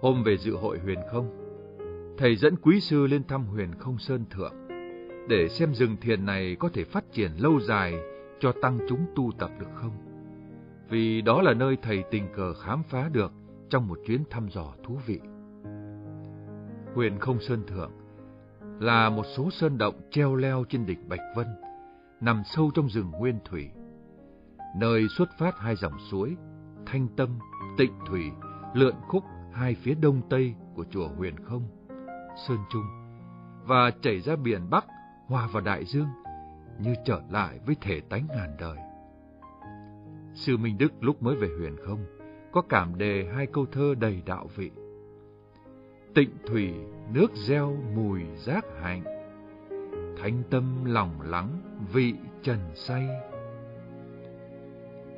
Hôm 0.00 0.22
về 0.22 0.36
dự 0.36 0.56
hội 0.56 0.78
huyền 0.78 0.98
không, 1.10 1.47
thầy 2.18 2.36
dẫn 2.36 2.56
quý 2.56 2.80
sư 2.80 3.06
lên 3.06 3.24
thăm 3.24 3.44
huyền 3.44 3.74
không 3.78 3.98
sơn 3.98 4.24
thượng, 4.30 4.54
để 5.28 5.48
xem 5.48 5.74
rừng 5.74 5.96
thiền 6.00 6.26
này 6.26 6.56
có 6.58 6.68
thể 6.74 6.84
phát 6.84 7.04
triển 7.12 7.30
lâu 7.36 7.60
dài 7.60 7.94
cho 8.40 8.52
tăng 8.62 8.78
chúng 8.88 9.06
tu 9.16 9.32
tập 9.38 9.50
được 9.60 9.70
không. 9.74 9.92
Vì 10.90 11.22
đó 11.22 11.42
là 11.42 11.54
nơi 11.54 11.76
thầy 11.82 12.04
tình 12.10 12.28
cờ 12.36 12.54
khám 12.54 12.82
phá 12.82 13.08
được 13.12 13.32
trong 13.70 13.88
một 13.88 13.98
chuyến 14.06 14.24
thăm 14.30 14.48
dò 14.48 14.74
thú 14.84 14.98
vị. 15.06 15.20
Huyền 16.94 17.18
không 17.18 17.40
sơn 17.40 17.62
thượng 17.66 17.90
là 18.80 19.10
một 19.10 19.24
số 19.36 19.50
sơn 19.50 19.78
động 19.78 20.00
treo 20.10 20.36
leo 20.36 20.64
trên 20.68 20.86
đỉnh 20.86 21.08
Bạch 21.08 21.20
Vân, 21.36 21.46
nằm 22.20 22.42
sâu 22.44 22.70
trong 22.74 22.88
rừng 22.88 23.10
nguyên 23.10 23.38
thủy. 23.44 23.70
Nơi 24.76 25.06
xuất 25.18 25.28
phát 25.38 25.58
hai 25.58 25.76
dòng 25.76 25.98
suối, 26.10 26.36
Thanh 26.86 27.08
Tâm, 27.16 27.38
Tịnh 27.76 27.92
Thủy, 28.06 28.22
lượn 28.74 28.94
khúc 29.08 29.24
hai 29.52 29.74
phía 29.74 29.94
đông 29.94 30.20
tây 30.30 30.54
của 30.74 30.84
chùa 30.90 31.08
Huyền 31.08 31.34
Không, 31.44 31.77
Sơn 32.46 32.58
Trung, 32.70 32.86
và 33.64 33.90
chảy 34.02 34.20
ra 34.20 34.36
biển 34.36 34.70
Bắc 34.70 34.84
hòa 35.26 35.48
vào 35.52 35.62
đại 35.62 35.84
dương 35.84 36.08
như 36.78 36.94
trở 37.04 37.20
lại 37.30 37.58
với 37.66 37.76
thể 37.80 38.00
tánh 38.00 38.26
ngàn 38.28 38.56
đời. 38.60 38.78
Sư 40.34 40.56
Minh 40.56 40.78
Đức 40.78 40.92
lúc 41.00 41.22
mới 41.22 41.36
về 41.36 41.48
huyền 41.58 41.76
không, 41.86 42.04
có 42.52 42.62
cảm 42.68 42.98
đề 42.98 43.30
hai 43.34 43.46
câu 43.46 43.66
thơ 43.72 43.94
đầy 44.00 44.22
đạo 44.26 44.48
vị. 44.56 44.70
Tịnh 46.14 46.30
thủy 46.46 46.74
nước 47.12 47.28
gieo 47.34 47.76
mùi 47.96 48.22
giác 48.36 48.64
hạnh, 48.82 49.02
thanh 50.22 50.42
tâm 50.50 50.84
lòng 50.84 51.20
lắng 51.20 51.48
vị 51.92 52.14
trần 52.42 52.58
say. 52.74 53.08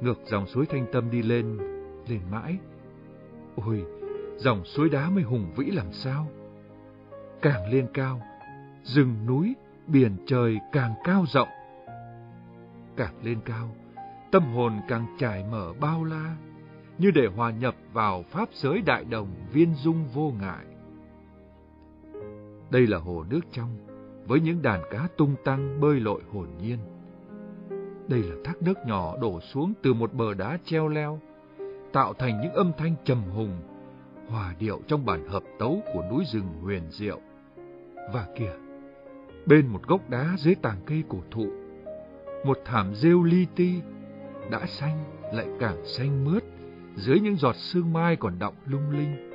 Ngược 0.00 0.18
dòng 0.24 0.46
suối 0.46 0.66
thanh 0.66 0.86
tâm 0.92 1.10
đi 1.10 1.22
lên, 1.22 1.58
lên 2.08 2.20
mãi. 2.30 2.58
Ôi, 3.56 3.84
dòng 4.36 4.64
suối 4.64 4.88
đá 4.88 5.10
mới 5.10 5.22
hùng 5.22 5.52
vĩ 5.56 5.64
làm 5.64 5.92
sao? 5.92 6.26
Càng 7.42 7.72
lên 7.72 7.86
cao, 7.94 8.20
rừng 8.82 9.26
núi 9.26 9.54
biển 9.86 10.16
trời 10.26 10.58
càng 10.72 10.94
cao 11.04 11.24
rộng. 11.28 11.48
Càng 12.96 13.14
lên 13.22 13.40
cao, 13.44 13.68
tâm 14.32 14.42
hồn 14.54 14.80
càng 14.88 15.06
trải 15.18 15.44
mở 15.50 15.72
bao 15.80 16.04
la, 16.04 16.36
như 16.98 17.10
để 17.10 17.26
hòa 17.36 17.50
nhập 17.50 17.74
vào 17.92 18.22
pháp 18.30 18.48
giới 18.52 18.82
đại 18.86 19.04
đồng 19.04 19.28
viên 19.52 19.74
dung 19.74 20.04
vô 20.14 20.32
ngại. 20.40 20.64
Đây 22.70 22.86
là 22.86 22.98
hồ 22.98 23.24
nước 23.30 23.40
trong, 23.52 23.76
với 24.26 24.40
những 24.40 24.62
đàn 24.62 24.82
cá 24.90 25.08
tung 25.16 25.34
tăng 25.44 25.80
bơi 25.80 26.00
lội 26.00 26.22
hồn 26.32 26.48
nhiên. 26.62 26.78
Đây 28.08 28.22
là 28.22 28.36
thác 28.44 28.62
nước 28.62 28.78
nhỏ 28.86 29.16
đổ 29.20 29.40
xuống 29.40 29.72
từ 29.82 29.94
một 29.94 30.12
bờ 30.12 30.34
đá 30.34 30.58
treo 30.64 30.88
leo, 30.88 31.20
tạo 31.92 32.14
thành 32.14 32.40
những 32.40 32.52
âm 32.52 32.72
thanh 32.78 32.94
trầm 33.04 33.22
hùng, 33.22 33.60
hòa 34.28 34.54
điệu 34.58 34.80
trong 34.86 35.06
bản 35.06 35.28
hợp 35.28 35.42
tấu 35.58 35.80
của 35.94 36.04
núi 36.10 36.24
rừng 36.32 36.48
huyền 36.62 36.82
diệu. 36.90 37.20
Và 38.12 38.26
kìa, 38.36 38.52
Bên 39.46 39.66
một 39.66 39.82
gốc 39.86 40.10
đá 40.10 40.36
dưới 40.38 40.54
tàng 40.54 40.80
cây 40.86 41.04
cổ 41.08 41.18
thụ, 41.30 41.46
một 42.44 42.58
thảm 42.64 42.94
rêu 42.94 43.22
li 43.22 43.46
ti, 43.56 43.80
đã 44.50 44.66
xanh 44.66 44.98
lại 45.32 45.46
càng 45.60 45.86
xanh 45.86 46.24
mướt, 46.24 46.44
dưới 46.96 47.20
những 47.20 47.36
giọt 47.36 47.56
sương 47.56 47.92
mai 47.92 48.16
còn 48.16 48.38
đọng 48.38 48.54
lung 48.66 48.90
linh. 48.90 49.30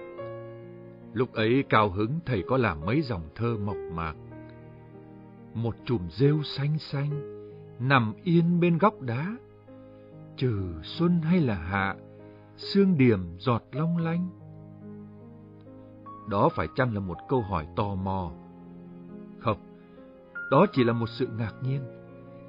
Lúc 1.13 1.33
ấy 1.33 1.63
cao 1.69 1.89
hứng 1.89 2.19
thầy 2.25 2.43
có 2.47 2.57
làm 2.57 2.85
mấy 2.85 3.01
dòng 3.01 3.29
thơ 3.35 3.57
mộc 3.65 3.77
mạc. 3.93 4.15
Một 5.53 5.75
chùm 5.85 6.09
rêu 6.09 6.43
xanh 6.43 6.77
xanh, 6.79 7.09
nằm 7.79 8.13
yên 8.23 8.59
bên 8.59 8.77
góc 8.77 9.01
đá, 9.01 9.35
trừ 10.37 10.73
xuân 10.83 11.21
hay 11.21 11.39
là 11.39 11.55
hạ, 11.55 11.95
sương 12.57 12.97
điểm 12.97 13.19
giọt 13.37 13.63
long 13.71 13.97
lanh. 13.97 14.29
Đó 16.29 16.49
phải 16.55 16.67
chăng 16.75 16.93
là 16.93 16.99
một 16.99 17.17
câu 17.29 17.41
hỏi 17.41 17.67
tò 17.75 17.95
mò? 17.95 18.31
Đó 20.51 20.65
chỉ 20.73 20.83
là 20.83 20.93
một 20.93 21.09
sự 21.09 21.27
ngạc 21.37 21.53
nhiên, 21.61 21.81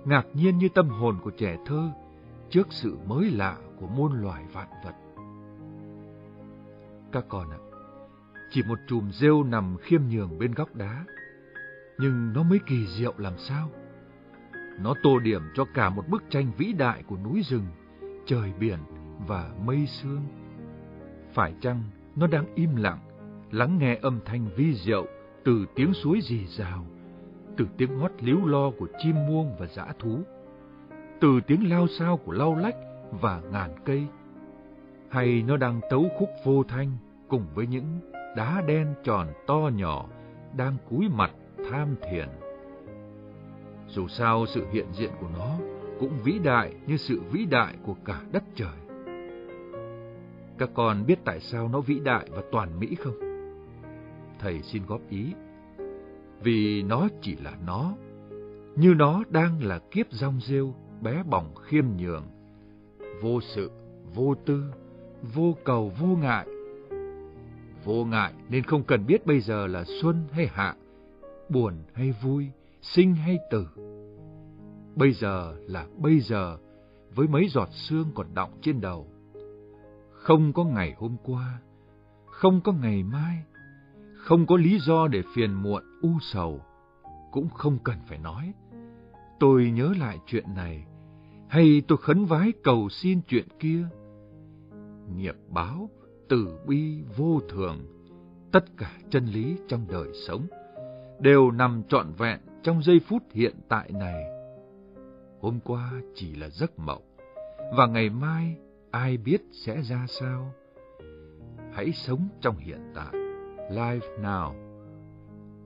ngạc 0.04 0.26
nhiên 0.34 0.58
như 0.58 0.68
tâm 0.68 0.88
hồn 0.88 1.16
của 1.22 1.30
trẻ 1.30 1.56
thơ 1.66 1.90
trước 2.50 2.66
sự 2.70 2.96
mới 3.06 3.30
lạ 3.30 3.56
của 3.80 3.86
muôn 3.86 4.12
loài 4.12 4.44
vạn 4.52 4.68
vật. 4.84 4.94
Các 7.12 7.24
con 7.28 7.50
ạ, 7.50 7.58
chỉ 8.50 8.62
một 8.62 8.78
chùm 8.88 9.10
rêu 9.10 9.42
nằm 9.42 9.76
khiêm 9.76 10.00
nhường 10.10 10.38
bên 10.38 10.52
góc 10.52 10.74
đá, 10.74 11.04
nhưng 11.98 12.32
nó 12.32 12.42
mới 12.42 12.58
kỳ 12.66 12.86
diệu 12.86 13.14
làm 13.18 13.38
sao? 13.38 13.70
Nó 14.80 14.94
tô 15.02 15.18
điểm 15.18 15.42
cho 15.54 15.64
cả 15.74 15.90
một 15.90 16.08
bức 16.08 16.22
tranh 16.30 16.52
vĩ 16.58 16.72
đại 16.72 17.02
của 17.02 17.16
núi 17.24 17.42
rừng, 17.42 17.66
trời 18.26 18.52
biển 18.58 18.78
và 19.26 19.50
mây 19.64 19.86
sương. 19.86 20.22
Phải 21.32 21.54
chăng 21.60 21.82
nó 22.16 22.26
đang 22.26 22.54
im 22.54 22.76
lặng, 22.76 22.98
lắng 23.50 23.78
nghe 23.78 23.98
âm 24.02 24.20
thanh 24.24 24.48
vi 24.56 24.74
diệu 24.74 25.06
từ 25.44 25.66
tiếng 25.74 25.92
suối 25.94 26.20
rì 26.22 26.46
rào, 26.46 26.84
từ 27.56 27.66
tiếng 27.76 27.98
hót 27.98 28.12
líu 28.20 28.46
lo 28.46 28.70
của 28.70 28.86
chim 28.98 29.14
muông 29.28 29.56
và 29.58 29.66
dã 29.66 29.86
thú, 29.98 30.18
từ 31.20 31.40
tiếng 31.46 31.70
lao 31.70 31.86
sao 31.98 32.16
của 32.16 32.32
lau 32.32 32.54
lách 32.54 32.76
và 33.10 33.40
ngàn 33.52 33.70
cây, 33.84 34.06
hay 35.08 35.44
nó 35.46 35.56
đang 35.56 35.80
tấu 35.90 36.08
khúc 36.18 36.28
vô 36.44 36.62
thanh 36.62 36.90
cùng 37.28 37.46
với 37.54 37.66
những 37.66 38.00
đá 38.36 38.62
đen 38.66 38.94
tròn 39.04 39.28
to 39.46 39.70
nhỏ 39.74 40.06
đang 40.56 40.76
cúi 40.90 41.08
mặt 41.08 41.30
tham 41.70 41.94
thiền. 42.10 42.28
Dù 43.88 44.08
sao 44.08 44.46
sự 44.46 44.66
hiện 44.72 44.86
diện 44.92 45.10
của 45.20 45.28
nó 45.38 45.58
cũng 46.00 46.12
vĩ 46.24 46.38
đại 46.44 46.74
như 46.86 46.96
sự 46.96 47.20
vĩ 47.32 47.44
đại 47.44 47.74
của 47.82 47.94
cả 48.04 48.20
đất 48.32 48.44
trời. 48.54 48.76
Các 50.58 50.70
con 50.74 51.06
biết 51.06 51.18
tại 51.24 51.40
sao 51.40 51.68
nó 51.68 51.80
vĩ 51.80 52.00
đại 52.00 52.28
và 52.30 52.42
toàn 52.52 52.80
mỹ 52.80 52.94
không? 52.94 53.14
Thầy 54.38 54.62
xin 54.62 54.82
góp 54.86 55.00
ý 55.08 55.32
vì 56.42 56.82
nó 56.82 57.08
chỉ 57.22 57.36
là 57.36 57.52
nó, 57.66 57.94
như 58.76 58.94
nó 58.94 59.22
đang 59.30 59.62
là 59.64 59.78
kiếp 59.78 60.06
rong 60.12 60.40
rêu 60.40 60.74
bé 61.00 61.22
bỏng 61.22 61.54
khiêm 61.54 61.84
nhường, 61.98 62.24
vô 63.22 63.40
sự, 63.40 63.70
vô 64.14 64.34
tư, 64.46 64.64
vô 65.34 65.56
cầu, 65.64 65.92
vô 66.00 66.06
ngại. 66.06 66.46
Vô 67.84 68.04
ngại 68.04 68.32
nên 68.48 68.64
không 68.64 68.82
cần 68.82 69.06
biết 69.06 69.26
bây 69.26 69.40
giờ 69.40 69.66
là 69.66 69.84
xuân 70.02 70.24
hay 70.32 70.46
hạ, 70.46 70.74
buồn 71.48 71.74
hay 71.94 72.14
vui, 72.22 72.46
sinh 72.82 73.14
hay 73.14 73.38
tử. 73.50 73.66
Bây 74.96 75.12
giờ 75.12 75.56
là 75.66 75.86
bây 75.98 76.20
giờ, 76.20 76.58
với 77.14 77.28
mấy 77.28 77.48
giọt 77.48 77.68
sương 77.72 78.10
còn 78.14 78.26
đọng 78.34 78.50
trên 78.62 78.80
đầu. 78.80 79.06
Không 80.12 80.52
có 80.52 80.64
ngày 80.64 80.94
hôm 80.98 81.16
qua, 81.24 81.60
không 82.26 82.60
có 82.60 82.72
ngày 82.72 83.02
mai, 83.02 83.42
không 84.16 84.46
có 84.46 84.56
lý 84.56 84.78
do 84.78 85.08
để 85.08 85.22
phiền 85.34 85.54
muộn, 85.54 85.82
u 86.06 86.20
sầu, 86.20 86.60
cũng 87.30 87.48
không 87.48 87.78
cần 87.84 87.96
phải 88.06 88.18
nói. 88.18 88.52
Tôi 89.40 89.70
nhớ 89.70 89.92
lại 89.98 90.18
chuyện 90.26 90.44
này, 90.54 90.84
hay 91.48 91.82
tôi 91.88 91.98
khấn 91.98 92.24
vái 92.24 92.52
cầu 92.64 92.88
xin 92.88 93.20
chuyện 93.28 93.48
kia. 93.58 93.84
Nghiệp 95.16 95.34
báo, 95.48 95.90
từ 96.28 96.58
bi 96.66 97.02
vô 97.16 97.40
thường, 97.48 97.78
tất 98.52 98.64
cả 98.76 98.90
chân 99.10 99.26
lý 99.26 99.56
trong 99.68 99.86
đời 99.90 100.08
sống, 100.26 100.46
đều 101.20 101.50
nằm 101.50 101.82
trọn 101.88 102.12
vẹn 102.18 102.40
trong 102.62 102.82
giây 102.82 103.00
phút 103.08 103.22
hiện 103.32 103.54
tại 103.68 103.90
này. 103.92 104.24
Hôm 105.40 105.60
qua 105.64 105.92
chỉ 106.14 106.34
là 106.34 106.48
giấc 106.48 106.78
mộng, 106.78 107.02
và 107.76 107.86
ngày 107.86 108.10
mai 108.10 108.56
ai 108.90 109.16
biết 109.16 109.42
sẽ 109.52 109.82
ra 109.82 110.06
sao. 110.08 110.52
Hãy 111.72 111.92
sống 111.92 112.28
trong 112.40 112.56
hiện 112.56 112.92
tại 112.94 113.14
live 113.70 114.06
Now 114.22 114.65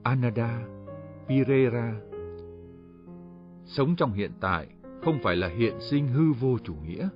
Anada 0.03 0.59
Pirera, 1.27 1.93
Sống 3.65 3.95
trong 3.95 4.13
hiện 4.13 4.31
tại 4.41 4.67
không 5.03 5.19
phải 5.23 5.35
là 5.35 5.47
hiện 5.47 5.75
sinh 5.79 6.07
hư 6.07 6.31
vô 6.31 6.57
chủ 6.63 6.73
nghĩa, 6.73 7.09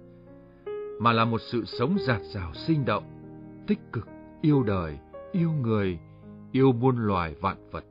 mà 1.00 1.14
là 1.14 1.26
một 1.26 1.42
sự 1.42 1.66
sống 1.66 1.98
giạt 2.08 2.22
rào 2.34 2.54
sinh 2.54 2.86
động, 2.86 3.04
tích 3.68 3.80
cực, 3.94 4.08
yêu 4.42 4.64
đời, 4.64 4.98
yêu 5.32 5.52
người, 5.52 6.00
yêu 6.52 6.72
muôn 6.72 6.98
loài 6.98 7.36
vạn 7.42 7.70
vật. 7.72 7.86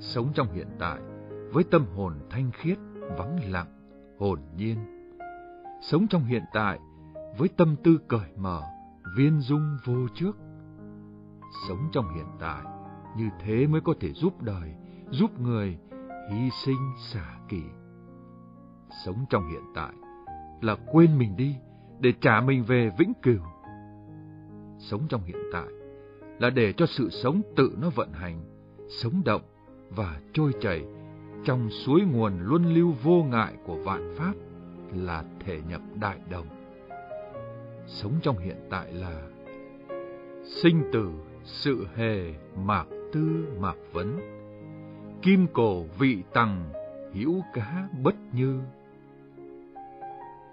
Sống 0.00 0.32
trong 0.34 0.52
hiện 0.52 0.68
tại 0.78 1.00
với 1.52 1.64
tâm 1.64 1.86
hồn 1.96 2.14
thanh 2.30 2.50
khiết, 2.52 2.78
vắng 3.18 3.38
lặng, 3.50 3.96
hồn 4.18 4.38
nhiên. 4.56 4.78
Sống 5.82 6.06
trong 6.10 6.24
hiện 6.24 6.42
tại 6.52 6.78
với 7.38 7.48
tâm 7.56 7.76
tư 7.84 7.98
cởi 8.08 8.30
mở, 8.36 8.62
viên 9.16 9.40
dung 9.40 9.76
vô 9.84 10.08
trước 10.14 10.36
sống 11.68 11.88
trong 11.92 12.14
hiện 12.14 12.26
tại, 12.40 12.62
như 13.16 13.28
thế 13.40 13.66
mới 13.66 13.80
có 13.80 13.94
thể 14.00 14.12
giúp 14.12 14.42
đời, 14.42 14.74
giúp 15.10 15.40
người, 15.40 15.78
hy 16.30 16.50
sinh 16.64 16.92
xả 16.98 17.38
kỷ. 17.48 17.62
Sống 19.04 19.24
trong 19.30 19.48
hiện 19.50 19.62
tại 19.74 19.92
là 20.60 20.76
quên 20.92 21.18
mình 21.18 21.36
đi 21.36 21.56
để 22.00 22.12
trả 22.20 22.40
mình 22.40 22.64
về 22.64 22.90
vĩnh 22.98 23.12
cửu. 23.22 23.40
Sống 24.78 25.02
trong 25.08 25.22
hiện 25.24 25.42
tại 25.52 25.68
là 26.38 26.50
để 26.50 26.72
cho 26.72 26.86
sự 26.86 27.10
sống 27.10 27.42
tự 27.56 27.76
nó 27.80 27.90
vận 27.90 28.12
hành, 28.12 28.40
sống 28.88 29.22
động 29.24 29.42
và 29.90 30.20
trôi 30.32 30.52
chảy 30.60 30.84
trong 31.44 31.70
suối 31.70 32.00
nguồn 32.00 32.32
luân 32.40 32.74
lưu 32.74 32.94
vô 33.02 33.22
ngại 33.22 33.54
của 33.66 33.76
vạn 33.84 34.14
pháp 34.18 34.32
là 34.94 35.24
thể 35.40 35.60
nhập 35.68 35.80
đại 35.94 36.18
đồng. 36.30 36.46
Sống 37.86 38.12
trong 38.22 38.38
hiện 38.38 38.56
tại 38.70 38.92
là 38.92 39.22
sinh 40.62 40.82
tử 40.92 41.10
sự 41.44 41.86
hề 41.94 42.34
mạc 42.56 42.86
tư 43.12 43.46
mạc 43.60 43.76
vấn, 43.92 44.20
kim 45.22 45.46
cổ 45.52 45.82
vị 45.98 46.22
tằng 46.32 46.72
hữu 47.14 47.42
cá 47.54 47.88
bất 48.02 48.14
như. 48.32 48.60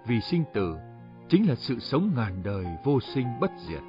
Vì 0.06 0.20
sinh 0.20 0.44
tử 0.54 0.76
chính 1.28 1.48
là 1.48 1.54
sự 1.54 1.78
sống 1.78 2.10
ngàn 2.16 2.42
đời 2.44 2.66
vô 2.84 3.00
sinh 3.00 3.26
bất 3.40 3.50
diệt, 3.68 3.82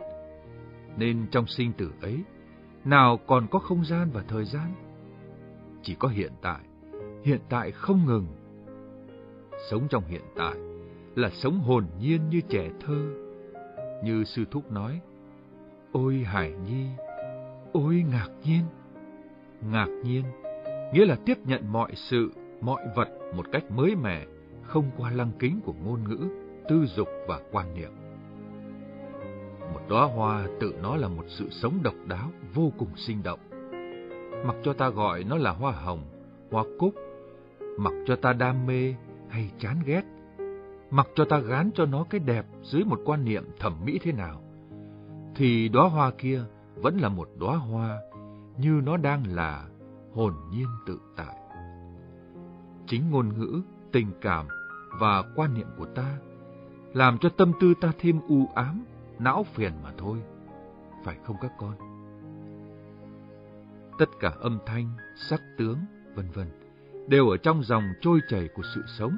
nên 0.97 1.28
trong 1.32 1.47
sinh 1.47 1.74
tử 1.74 1.91
ấy, 2.01 2.24
nào 2.86 3.20
còn 3.28 3.47
có 3.51 3.59
không 3.59 3.86
gian 3.86 4.09
và 4.13 4.24
thời 4.28 4.45
gian, 4.45 4.74
chỉ 5.82 5.95
có 5.99 6.07
hiện 6.07 6.32
tại, 6.41 6.59
hiện 7.24 7.39
tại 7.49 7.72
không 7.72 8.05
ngừng. 8.05 8.28
Sống 9.70 9.88
trong 9.89 10.03
hiện 10.05 10.24
tại 10.36 10.55
là 11.15 11.30
sống 11.30 11.59
hồn 11.59 11.86
nhiên 11.99 12.30
như 12.30 12.41
trẻ 12.49 12.70
thơ, 12.86 13.09
như 14.03 14.24
sư 14.24 14.45
thúc 14.51 14.72
nói, 14.72 15.01
ôi 15.91 16.24
hải 16.26 16.51
nhi, 16.51 16.88
ôi 17.72 18.05
ngạc 18.11 18.30
nhiên. 18.43 18.63
Ngạc 19.72 19.89
nhiên 20.03 20.24
nghĩa 20.93 21.05
là 21.05 21.15
tiếp 21.26 21.38
nhận 21.45 21.72
mọi 21.72 21.91
sự, 21.95 22.32
mọi 22.61 22.84
vật 22.95 23.09
một 23.36 23.45
cách 23.51 23.72
mới 23.72 23.95
mẻ, 23.95 24.26
không 24.61 24.91
qua 24.97 25.11
lăng 25.11 25.32
kính 25.39 25.59
của 25.65 25.74
ngôn 25.84 26.03
ngữ, 26.03 26.28
tư 26.70 26.86
dục 26.86 27.07
và 27.28 27.39
quan 27.51 27.74
niệm. 27.74 27.91
Một 29.74 29.82
đóa 29.89 30.05
hoa 30.05 30.47
tự 30.59 30.76
nó 30.82 30.95
là 30.95 31.07
một 31.07 31.26
sự 31.28 31.49
sống 31.49 31.74
độc 31.84 31.93
đáo, 32.07 32.30
vô 32.53 32.72
cùng 32.78 32.89
sinh 32.95 33.24
động. 33.24 33.39
Mặc 34.45 34.55
cho 34.63 34.74
ta 34.74 34.89
gọi 34.89 35.24
nó 35.24 35.38
là 35.38 35.51
hoa 35.51 35.72
hồng, 35.72 36.01
hoa 36.51 36.63
cúc, 36.80 36.95
mặc 37.78 37.93
cho 38.07 38.15
ta 38.15 38.34
đam 38.34 38.65
mê 38.65 38.95
hay 39.30 39.51
chán 39.59 39.80
ghét, 39.86 40.03
mặc 40.91 41.07
cho 41.15 41.26
ta 41.26 41.39
gán 41.39 41.72
cho 41.76 41.86
nó 41.86 42.05
cái 42.09 42.20
đẹp 42.20 42.45
dưới 42.63 42.84
một 42.84 43.01
quan 43.05 43.26
niệm 43.26 43.43
thẩm 43.59 43.74
mỹ 43.86 43.99
thế 44.01 44.11
nào, 44.11 44.41
thì 45.36 45.70
đóa 45.70 45.89
hoa 45.89 46.11
kia 46.17 46.43
vẫn 46.82 46.98
là 46.98 47.10
một 47.10 47.30
đóa 47.40 47.58
hoa 47.58 48.00
như 48.58 48.82
nó 48.84 48.98
đang 48.98 49.28
là 49.28 49.68
hồn 50.14 50.34
nhiên 50.52 50.68
tự 50.86 51.00
tại. 51.16 51.36
Chính 52.88 53.12
ngôn 53.12 53.30
ngữ, 53.38 53.62
tình 53.92 54.12
cảm 54.22 54.48
và 55.00 55.24
quan 55.36 55.54
niệm 55.54 55.68
của 55.78 55.86
ta 55.86 56.18
làm 56.94 57.18
cho 57.18 57.30
tâm 57.30 57.52
tư 57.60 57.74
ta 57.82 57.92
thêm 58.00 58.20
u 58.28 58.50
ám, 58.56 58.86
não 59.20 59.46
phiền 59.54 59.74
mà 59.84 59.94
thôi, 59.98 60.24
phải 61.04 61.18
không 61.24 61.36
các 61.42 61.52
con? 61.60 61.76
Tất 64.00 64.10
cả 64.20 64.32
âm 64.40 64.60
thanh, 64.66 64.94
sắc 65.30 65.42
tướng, 65.58 65.78
vân 66.16 66.32
vân 66.34 66.48
đều 67.08 67.30
ở 67.30 67.38
trong 67.38 67.64
dòng 67.64 67.84
trôi 68.02 68.20
chảy 68.30 68.50
của 68.56 68.64
sự 68.76 68.84
sống. 68.98 69.18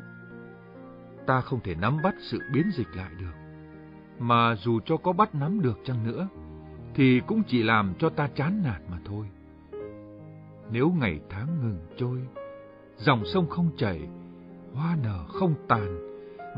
Ta 1.28 1.42
không 1.42 1.60
thể 1.64 1.76
nắm 1.76 1.98
bắt 2.04 2.16
sự 2.20 2.40
biến 2.54 2.72
dịch 2.74 2.88
lại 2.96 3.12
được, 3.20 3.34
mà 4.20 4.56
dù 4.56 4.80
cho 4.86 4.98
có 4.98 5.14
bắt 5.14 5.36
nắm 5.36 5.62
được 5.62 5.78
chăng 5.86 6.04
nữa, 6.04 6.28
thì 6.96 7.22
cũng 7.28 7.44
chỉ 7.48 7.64
làm 7.64 7.94
cho 8.00 8.10
ta 8.10 8.30
chán 8.36 8.62
nản 8.64 8.82
mà 8.92 8.98
thôi. 9.06 9.26
Nếu 10.72 10.92
ngày 11.00 11.20
tháng 11.30 11.48
ngừng 11.62 11.80
trôi, 11.98 12.18
dòng 12.98 13.24
sông 13.26 13.50
không 13.50 13.70
chảy, 13.78 14.00
hoa 14.74 14.98
nở 15.04 15.26
không 15.28 15.54
tàn, 15.68 15.98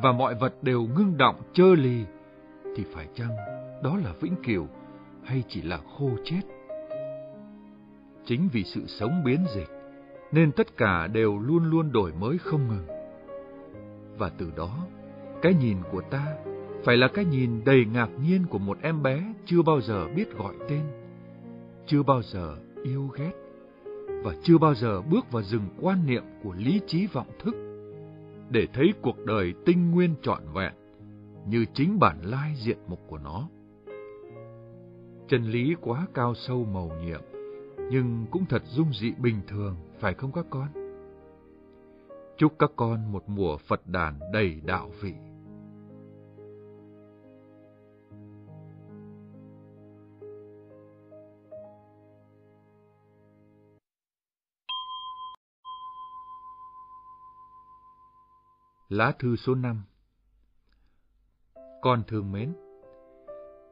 và 0.01 0.11
mọi 0.11 0.35
vật 0.35 0.63
đều 0.63 0.81
ngưng 0.81 1.17
động 1.17 1.41
chơ 1.53 1.75
lì, 1.75 2.05
thì 2.75 2.83
phải 2.93 3.07
chăng 3.15 3.35
đó 3.83 3.97
là 4.03 4.13
vĩnh 4.21 4.35
cửu 4.43 4.67
hay 5.23 5.43
chỉ 5.47 5.61
là 5.61 5.77
khô 5.97 6.09
chết? 6.23 6.41
Chính 8.25 8.49
vì 8.53 8.63
sự 8.63 8.87
sống 8.87 9.23
biến 9.25 9.45
dịch, 9.55 9.69
nên 10.31 10.51
tất 10.51 10.77
cả 10.77 11.07
đều 11.07 11.39
luôn 11.39 11.69
luôn 11.69 11.91
đổi 11.91 12.11
mới 12.13 12.37
không 12.37 12.67
ngừng. 12.67 12.87
Và 14.17 14.29
từ 14.37 14.51
đó, 14.55 14.77
cái 15.41 15.53
nhìn 15.53 15.77
của 15.91 16.01
ta 16.01 16.35
phải 16.85 16.97
là 16.97 17.07
cái 17.07 17.25
nhìn 17.25 17.63
đầy 17.65 17.85
ngạc 17.85 18.09
nhiên 18.23 18.45
của 18.49 18.57
một 18.57 18.77
em 18.81 19.03
bé 19.03 19.33
chưa 19.45 19.61
bao 19.61 19.81
giờ 19.81 20.07
biết 20.15 20.37
gọi 20.37 20.53
tên, 20.69 20.81
chưa 21.85 22.03
bao 22.03 22.21
giờ 22.21 22.57
yêu 22.83 23.07
ghét, 23.07 23.31
và 24.23 24.35
chưa 24.43 24.57
bao 24.57 24.75
giờ 24.75 25.01
bước 25.01 25.31
vào 25.31 25.43
rừng 25.43 25.67
quan 25.81 26.05
niệm 26.05 26.23
của 26.43 26.53
lý 26.53 26.81
trí 26.87 27.07
vọng 27.07 27.27
thức, 27.39 27.55
để 28.49 28.67
thấy 28.73 28.93
cuộc 29.01 29.25
đời 29.25 29.53
tinh 29.65 29.91
nguyên 29.91 30.15
trọn 30.21 30.41
vẹn, 30.53 30.73
như 31.47 31.65
chính 31.73 31.99
bản 31.99 32.17
lai 32.21 32.53
diện 32.65 32.77
mục 32.87 32.99
của 33.07 33.17
nó. 33.17 33.47
Chân 35.27 35.43
lý 35.43 35.75
quá 35.81 36.07
cao 36.13 36.33
sâu 36.35 36.65
màu 36.73 36.91
nhiệm, 37.05 37.21
nhưng 37.91 38.25
cũng 38.31 38.45
thật 38.45 38.63
dung 38.65 38.93
dị 38.93 39.11
bình 39.11 39.41
thường, 39.47 39.75
phải 39.99 40.13
không 40.13 40.31
các 40.31 40.45
con? 40.49 40.67
Chúc 42.37 42.53
các 42.59 42.71
con 42.75 43.11
một 43.11 43.23
mùa 43.27 43.57
Phật 43.57 43.87
đàn 43.87 44.19
đầy 44.33 44.61
đạo 44.65 44.91
vị. 45.01 45.13
Lá 58.93 59.11
thư 59.19 59.35
số 59.35 59.55
5 59.55 59.81
Con 61.81 62.03
thương 62.07 62.31
mến 62.31 62.53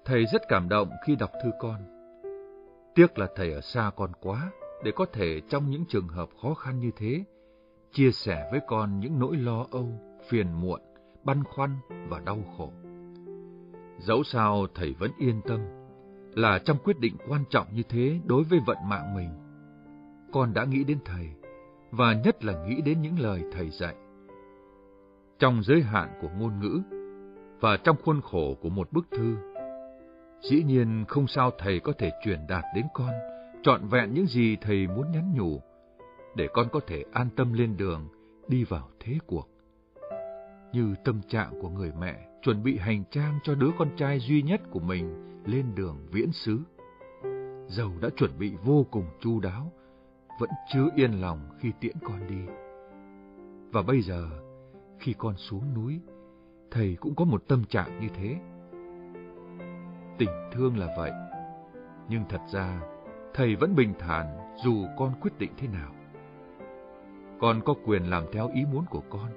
Thầy 0.05 0.25
rất 0.25 0.41
cảm 0.47 0.69
động 0.69 0.89
khi 1.05 1.15
đọc 1.15 1.31
thư 1.43 1.51
con. 1.59 1.81
Tiếc 2.95 3.19
là 3.19 3.27
thầy 3.35 3.53
ở 3.53 3.61
xa 3.61 3.91
con 3.95 4.11
quá, 4.21 4.51
để 4.83 4.91
có 4.95 5.05
thể 5.13 5.41
trong 5.49 5.69
những 5.69 5.85
trường 5.85 6.07
hợp 6.07 6.29
khó 6.41 6.53
khăn 6.53 6.79
như 6.79 6.91
thế, 6.97 7.23
chia 7.91 8.11
sẻ 8.11 8.47
với 8.51 8.59
con 8.67 8.99
những 8.99 9.19
nỗi 9.19 9.37
lo 9.37 9.65
âu, 9.71 9.89
phiền 10.29 10.51
muộn, 10.53 10.81
băn 11.23 11.43
khoăn 11.43 11.75
và 12.07 12.19
đau 12.19 12.43
khổ. 12.57 12.71
Dẫu 13.99 14.23
sao 14.23 14.67
thầy 14.75 14.93
vẫn 14.93 15.11
yên 15.17 15.41
tâm, 15.47 15.59
là 16.35 16.59
trong 16.65 16.77
quyết 16.83 16.99
định 16.99 17.15
quan 17.27 17.43
trọng 17.49 17.67
như 17.73 17.83
thế 17.89 18.19
đối 18.25 18.43
với 18.43 18.59
vận 18.67 18.77
mạng 18.89 19.15
mình, 19.15 19.29
con 20.31 20.53
đã 20.53 20.65
nghĩ 20.65 20.83
đến 20.83 20.97
thầy, 21.05 21.29
và 21.91 22.13
nhất 22.13 22.43
là 22.43 22.65
nghĩ 22.65 22.81
đến 22.81 23.01
những 23.01 23.19
lời 23.19 23.43
thầy 23.51 23.69
dạy 23.69 23.95
trong 25.41 25.63
giới 25.63 25.81
hạn 25.81 26.09
của 26.21 26.29
ngôn 26.37 26.59
ngữ 26.59 26.81
và 27.59 27.77
trong 27.77 27.97
khuôn 28.03 28.21
khổ 28.21 28.57
của 28.61 28.69
một 28.69 28.91
bức 28.91 29.07
thư. 29.11 29.35
Dĩ 30.41 30.63
nhiên 30.63 31.05
không 31.07 31.27
sao 31.27 31.51
thầy 31.57 31.79
có 31.79 31.93
thể 31.97 32.11
truyền 32.23 32.39
đạt 32.47 32.63
đến 32.75 32.85
con 32.93 33.11
trọn 33.63 33.87
vẹn 33.87 34.13
những 34.13 34.25
gì 34.25 34.57
thầy 34.61 34.87
muốn 34.87 35.11
nhắn 35.11 35.33
nhủ, 35.33 35.61
để 36.35 36.47
con 36.53 36.67
có 36.71 36.79
thể 36.87 37.03
an 37.13 37.29
tâm 37.35 37.53
lên 37.53 37.77
đường, 37.77 38.07
đi 38.47 38.63
vào 38.63 38.89
thế 38.99 39.17
cuộc. 39.27 39.49
Như 40.73 40.95
tâm 41.05 41.21
trạng 41.27 41.61
của 41.61 41.69
người 41.69 41.91
mẹ 41.99 42.27
chuẩn 42.41 42.63
bị 42.63 42.77
hành 42.77 43.03
trang 43.11 43.39
cho 43.43 43.55
đứa 43.55 43.69
con 43.77 43.89
trai 43.97 44.19
duy 44.19 44.41
nhất 44.41 44.61
của 44.71 44.79
mình 44.79 45.13
lên 45.45 45.65
đường 45.75 45.97
viễn 46.11 46.31
xứ. 46.31 46.59
Dầu 47.67 47.91
đã 48.01 48.09
chuẩn 48.17 48.39
bị 48.39 48.53
vô 48.63 48.85
cùng 48.91 49.05
chu 49.19 49.39
đáo, 49.39 49.71
vẫn 50.39 50.49
chưa 50.73 50.87
yên 50.95 51.21
lòng 51.21 51.49
khi 51.59 51.71
tiễn 51.79 51.95
con 52.03 52.27
đi. 52.27 52.53
Và 53.71 53.81
bây 53.81 54.01
giờ, 54.01 54.29
khi 55.01 55.13
con 55.17 55.35
xuống 55.37 55.73
núi, 55.73 55.99
thầy 56.71 56.97
cũng 56.99 57.15
có 57.15 57.25
một 57.25 57.43
tâm 57.47 57.63
trạng 57.63 57.99
như 57.99 58.07
thế. 58.13 58.37
Tình 60.17 60.29
thương 60.51 60.77
là 60.77 60.87
vậy, 60.97 61.11
nhưng 62.09 62.23
thật 62.29 62.41
ra 62.51 62.81
thầy 63.33 63.55
vẫn 63.55 63.75
bình 63.75 63.93
thản 63.99 64.53
dù 64.63 64.85
con 64.97 65.13
quyết 65.21 65.31
định 65.37 65.51
thế 65.57 65.67
nào. 65.67 65.91
Con 67.39 67.61
có 67.65 67.73
quyền 67.85 68.03
làm 68.03 68.23
theo 68.33 68.49
ý 68.53 68.65
muốn 68.71 68.85
của 68.89 69.03
con, 69.09 69.29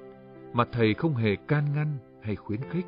mà 0.52 0.64
thầy 0.72 0.94
không 0.94 1.14
hề 1.14 1.36
can 1.36 1.64
ngăn 1.74 1.98
hay 2.22 2.36
khuyến 2.36 2.60
khích, 2.70 2.86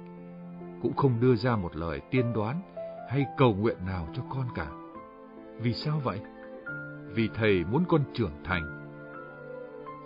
cũng 0.82 0.96
không 0.96 1.20
đưa 1.20 1.36
ra 1.36 1.56
một 1.56 1.76
lời 1.76 2.00
tiên 2.10 2.32
đoán 2.32 2.62
hay 3.10 3.26
cầu 3.36 3.54
nguyện 3.54 3.76
nào 3.86 4.08
cho 4.14 4.22
con 4.30 4.46
cả. 4.54 4.70
Vì 5.60 5.72
sao 5.72 6.00
vậy? 6.04 6.20
Vì 7.14 7.28
thầy 7.34 7.64
muốn 7.64 7.84
con 7.88 8.00
trưởng 8.14 8.42
thành. 8.44 8.62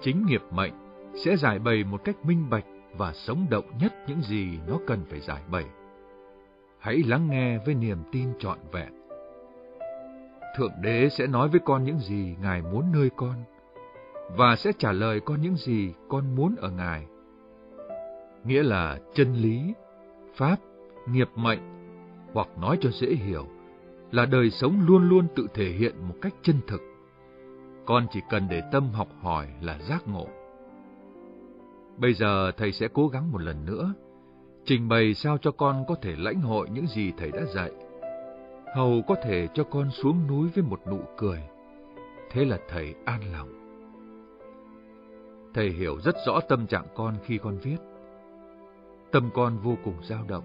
Chính 0.03 0.27
nghiệp 0.27 0.43
mệnh 0.51 0.80
sẽ 1.15 1.37
giải 1.37 1.59
bày 1.59 1.85
một 1.85 2.05
cách 2.05 2.25
minh 2.25 2.51
bạch 2.51 2.65
và 2.97 3.13
sống 3.13 3.47
động 3.51 3.65
nhất 3.81 3.95
những 4.07 4.23
gì 4.23 4.59
nó 4.67 4.79
cần 4.87 5.05
phải 5.11 5.21
giải 5.21 5.43
bày. 5.51 5.65
Hãy 6.79 7.03
lắng 7.07 7.31
nghe 7.31 7.59
với 7.59 7.75
niềm 7.75 7.99
tin 8.13 8.29
trọn 8.39 8.59
vẹn. 8.73 8.93
Thượng 10.57 10.73
Đế 10.83 11.09
sẽ 11.09 11.27
nói 11.27 11.49
với 11.49 11.61
con 11.65 11.85
những 11.85 11.99
gì 11.99 12.37
Ngài 12.43 12.63
muốn 12.63 12.93
nơi 12.93 13.11
con, 13.17 13.45
và 14.37 14.57
sẽ 14.57 14.73
trả 14.79 14.93
lời 14.93 15.21
con 15.21 15.43
những 15.43 15.57
gì 15.57 15.95
con 16.09 16.35
muốn 16.35 16.55
ở 16.57 16.71
Ngài. 16.71 17.07
Nghĩa 18.45 18.63
là 18.63 18.99
chân 19.15 19.35
lý, 19.35 19.75
pháp, 20.35 20.57
nghiệp 21.07 21.29
mệnh, 21.35 21.61
hoặc 22.33 22.49
nói 22.59 22.79
cho 22.81 22.91
dễ 22.91 23.09
hiểu, 23.09 23.47
là 24.13 24.27
đời 24.27 24.51
sống 24.51 24.87
luôn 24.87 25.09
luôn 25.09 25.27
tự 25.37 25.47
thể 25.55 25.69
hiện 25.69 25.95
một 26.09 26.15
cách 26.23 26.35
chân 26.43 26.57
thực. 26.67 26.81
Con 27.87 28.07
chỉ 28.11 28.21
cần 28.31 28.47
để 28.51 28.63
tâm 28.73 28.91
học 28.93 29.09
hỏi 29.21 29.47
là 29.63 29.79
giác 29.79 30.09
ngộ. 30.09 30.27
Bây 32.01 32.15
giờ 32.15 32.53
thầy 32.57 32.73
sẽ 32.73 32.89
cố 32.93 33.09
gắng 33.09 33.33
một 33.33 33.43
lần 33.43 33.65
nữa, 33.65 33.95
trình 34.65 34.89
bày 34.89 35.15
sao 35.15 35.39
cho 35.39 35.51
con 35.51 35.85
có 35.89 35.95
thể 36.03 36.15
lãnh 36.19 36.41
hội 36.41 36.69
những 36.71 36.87
gì 36.87 37.13
thầy 37.19 37.31
đã 37.31 37.45
dạy. 37.55 37.71
Hầu 38.75 39.03
có 39.09 39.15
thể 39.25 39.49
cho 39.55 39.65
con 39.65 39.91
xuống 39.91 40.27
núi 40.27 40.49
với 40.55 40.65
một 40.65 40.81
nụ 40.87 41.01
cười, 41.19 41.43
Thế 42.31 42.45
là 42.45 42.59
thầy 42.69 42.95
an 43.05 43.21
lòng. 43.33 43.49
Thầy 45.55 45.71
hiểu 45.71 45.99
rất 46.01 46.15
rõ 46.27 46.41
tâm 46.49 46.67
trạng 46.67 46.87
con 46.95 47.15
khi 47.25 47.39
con 47.39 47.59
viết. 47.59 47.77
Tâm 49.13 49.31
con 49.35 49.59
vô 49.59 49.77
cùng 49.85 49.95
dao 50.03 50.25
động. 50.29 50.45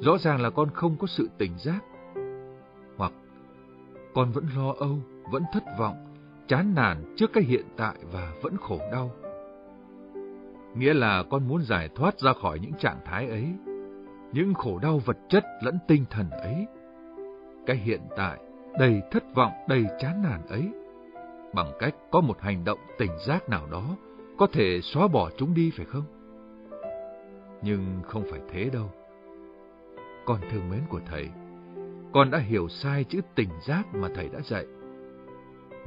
Rõ 0.00 0.18
ràng 0.18 0.40
là 0.40 0.50
con 0.50 0.70
không 0.74 0.96
có 0.96 1.06
sự 1.06 1.28
tỉnh 1.38 1.58
giác. 1.58 1.84
Hoặc 2.96 3.12
con 4.14 4.32
vẫn 4.32 4.46
lo 4.56 4.74
âu, 4.78 4.98
vẫn 5.30 5.42
thất 5.52 5.64
vọng, 5.78 6.14
chán 6.48 6.74
nản 6.74 7.14
trước 7.16 7.32
cái 7.32 7.44
hiện 7.44 7.66
tại 7.76 7.96
và 8.12 8.32
vẫn 8.42 8.56
khổ 8.56 8.78
đau. 8.92 9.10
Nghĩa 10.78 10.94
là 10.94 11.22
con 11.30 11.48
muốn 11.48 11.62
giải 11.62 11.88
thoát 11.94 12.18
ra 12.18 12.32
khỏi 12.32 12.58
những 12.58 12.72
trạng 12.78 13.00
thái 13.04 13.28
ấy, 13.28 13.46
những 14.32 14.54
khổ 14.54 14.78
đau 14.78 14.98
vật 14.98 15.16
chất 15.28 15.44
lẫn 15.62 15.78
tinh 15.88 16.04
thần 16.10 16.30
ấy. 16.30 16.66
Cái 17.66 17.76
hiện 17.76 18.00
tại 18.16 18.38
đầy 18.78 19.02
thất 19.10 19.24
vọng, 19.34 19.52
đầy 19.68 19.84
chán 19.98 20.22
nản 20.22 20.46
ấy, 20.48 20.70
bằng 21.54 21.72
cách 21.78 21.94
có 22.10 22.20
một 22.20 22.40
hành 22.40 22.64
động 22.64 22.78
tỉnh 22.98 23.10
giác 23.26 23.48
nào 23.48 23.66
đó 23.70 23.96
có 24.38 24.46
thể 24.52 24.80
xóa 24.82 25.08
bỏ 25.08 25.30
chúng 25.36 25.54
đi 25.54 25.72
phải 25.76 25.86
không? 25.86 26.04
Nhưng 27.62 28.00
không 28.04 28.24
phải 28.30 28.40
thế 28.48 28.70
đâu. 28.72 28.90
Con 30.26 30.40
thương 30.50 30.70
mến 30.70 30.80
của 30.88 31.00
thầy, 31.06 31.28
con 32.12 32.30
đã 32.30 32.38
hiểu 32.38 32.68
sai 32.68 33.04
chữ 33.04 33.20
tỉnh 33.34 33.50
giác 33.66 33.94
mà 33.94 34.08
thầy 34.14 34.28
đã 34.28 34.40
dạy. 34.44 34.64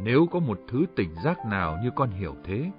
Nếu 0.03 0.25
có 0.31 0.39
một 0.39 0.59
thứ 0.67 0.85
tỉnh 0.95 1.15
giác 1.23 1.37
nào 1.45 1.77
như 1.83 1.89
con 1.95 2.09
hiểu 2.09 2.35
thế, 2.43 2.71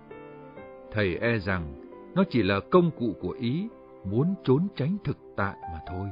thầy 0.93 1.17
e 1.17 1.39
rằng 1.39 1.80
nó 2.15 2.25
chỉ 2.31 2.43
là 2.43 2.61
công 2.71 2.91
cụ 2.99 3.13
của 3.21 3.31
ý 3.31 3.69
muốn 4.05 4.35
trốn 4.45 4.67
tránh 4.77 4.97
thực 5.05 5.19
tại 5.37 5.57
mà 5.63 5.79
thôi. 5.87 6.09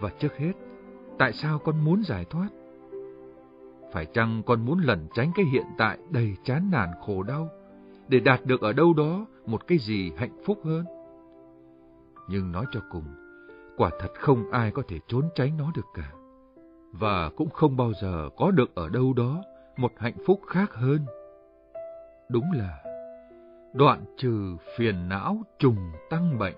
Và 0.00 0.10
trước 0.18 0.36
hết, 0.36 0.52
tại 1.18 1.32
sao 1.32 1.58
con 1.58 1.84
muốn 1.84 2.02
giải 2.02 2.24
thoát? 2.24 2.48
Phải 3.92 4.06
chăng 4.06 4.42
con 4.46 4.64
muốn 4.64 4.78
lẩn 4.78 5.06
tránh 5.14 5.32
cái 5.34 5.44
hiện 5.52 5.66
tại 5.78 5.98
đầy 6.10 6.36
chán 6.44 6.70
nản 6.72 6.88
khổ 7.06 7.22
đau, 7.22 7.48
để 8.08 8.20
đạt 8.20 8.46
được 8.46 8.60
ở 8.60 8.72
đâu 8.72 8.94
đó 8.94 9.26
một 9.46 9.66
cái 9.66 9.78
gì 9.78 10.12
hạnh 10.16 10.42
phúc 10.44 10.58
hơn? 10.64 10.84
Nhưng 12.28 12.52
nói 12.52 12.64
cho 12.72 12.80
cùng, 12.90 13.04
quả 13.76 13.90
thật 14.00 14.10
không 14.14 14.50
ai 14.50 14.70
có 14.70 14.82
thể 14.88 14.98
trốn 15.08 15.28
tránh 15.34 15.56
nó 15.58 15.72
được 15.74 15.86
cả. 15.94 16.12
Và 16.92 17.30
cũng 17.36 17.50
không 17.50 17.76
bao 17.76 17.92
giờ 18.02 18.28
có 18.36 18.50
được 18.50 18.74
ở 18.74 18.88
đâu 18.88 19.12
đó 19.12 19.42
một 19.76 19.92
hạnh 19.96 20.16
phúc 20.26 20.40
khác 20.46 20.74
hơn. 20.74 20.98
Đúng 22.28 22.52
là 22.52 22.89
đoạn 23.72 24.04
trừ 24.16 24.56
phiền 24.76 25.08
não 25.08 25.42
trùng 25.58 25.92
tăng 26.10 26.38
bệnh, 26.38 26.56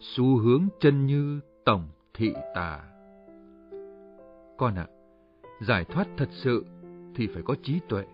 xu 0.00 0.38
hướng 0.38 0.68
chân 0.80 1.06
như 1.06 1.40
tổng 1.64 1.88
thị 2.14 2.34
tà. 2.54 2.80
Con 4.58 4.74
ạ, 4.74 4.86
giải 5.60 5.84
thoát 5.84 6.06
thật 6.16 6.28
sự 6.32 6.66
thì 7.14 7.26
phải 7.26 7.42
có 7.46 7.54
trí 7.62 7.80
tuệ, 7.88 8.04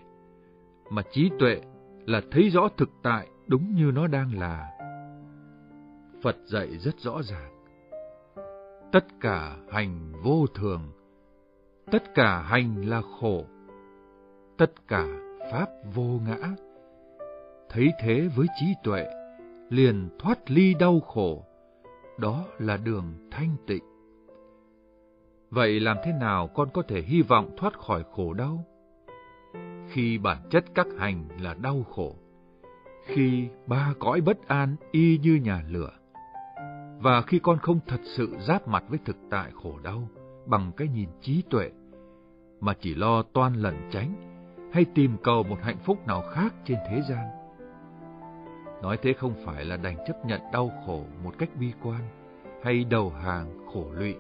mà 0.91 1.03
trí 1.13 1.31
tuệ 1.39 1.61
là 2.07 2.23
thấy 2.31 2.49
rõ 2.49 2.69
thực 2.77 2.91
tại 3.03 3.29
đúng 3.47 3.75
như 3.75 3.91
nó 3.95 4.07
đang 4.07 4.39
là. 4.39 4.71
Phật 6.23 6.37
dạy 6.45 6.79
rất 6.79 7.01
rõ 7.01 7.23
ràng. 7.23 7.51
Tất 8.93 9.05
cả 9.21 9.57
hành 9.71 10.13
vô 10.23 10.47
thường, 10.55 10.81
tất 11.91 12.15
cả 12.15 12.43
hành 12.43 12.89
là 12.89 13.03
khổ, 13.21 13.45
tất 14.57 14.89
cả 14.89 15.07
pháp 15.53 15.69
vô 15.95 16.21
ngã. 16.27 16.55
Thấy 17.75 17.93
thế 17.99 18.29
với 18.37 18.47
trí 18.61 18.75
tuệ, 18.83 19.07
liền 19.71 20.09
thoát 20.19 20.51
ly 20.51 20.75
đau 20.75 21.01
khổ, 21.01 21.45
đó 22.19 22.45
là 22.59 22.77
đường 22.77 23.29
thanh 23.31 23.57
tịnh. 23.67 23.85
Vậy 25.51 25.81
làm 25.81 25.97
thế 26.05 26.13
nào 26.13 26.49
con 26.49 26.69
có 26.75 26.83
thể 26.83 27.03
hy 27.03 27.23
vọng 27.23 27.51
thoát 27.57 27.79
khỏi 27.79 28.05
khổ 28.13 28.35
đau? 28.35 28.65
Khi 29.89 30.19
bản 30.19 30.39
chất 30.51 30.65
các 30.75 30.87
hành 30.99 31.29
là 31.41 31.55
đau 31.55 31.83
khổ, 31.91 32.17
khi 33.05 33.49
ba 33.67 33.95
cõi 33.99 34.21
bất 34.21 34.49
an 34.49 34.77
y 34.93 35.19
như 35.19 35.35
nhà 35.35 35.65
lửa, 35.69 35.91
và 36.99 37.23
khi 37.23 37.39
con 37.39 37.59
không 37.59 37.79
thật 37.87 38.01
sự 38.05 38.37
giáp 38.49 38.69
mặt 38.69 38.85
với 38.89 38.99
thực 39.05 39.17
tại 39.31 39.51
khổ 39.63 39.79
đau 39.85 40.09
bằng 40.47 40.73
cái 40.77 40.89
nhìn 40.89 41.09
trí 41.21 41.43
tuệ, 41.51 41.71
mà 42.61 42.75
chỉ 42.81 42.95
lo 42.95 43.23
toan 43.23 43.55
lẩn 43.55 43.75
tránh 43.91 44.15
hay 44.73 44.85
tìm 44.95 45.17
cầu 45.23 45.43
một 45.43 45.59
hạnh 45.63 45.79
phúc 45.85 46.07
nào 46.07 46.23
khác 46.31 46.55
trên 46.65 46.79
thế 46.91 47.03
gian. 47.09 47.44
Nói 48.85 48.99
thế 49.03 49.13
không 49.13 49.35
phải 49.45 49.65
là 49.65 49.77
đành 49.77 49.97
chấp 50.07 50.27
nhận 50.27 50.41
đau 50.53 50.73
khổ 50.87 51.05
một 51.25 51.35
cách 51.39 51.49
bi 51.61 51.73
quan 51.83 52.01
hay 52.65 52.85
đầu 52.85 53.11
hàng 53.11 53.67
khổ 53.73 53.87
lụy. 53.93 54.15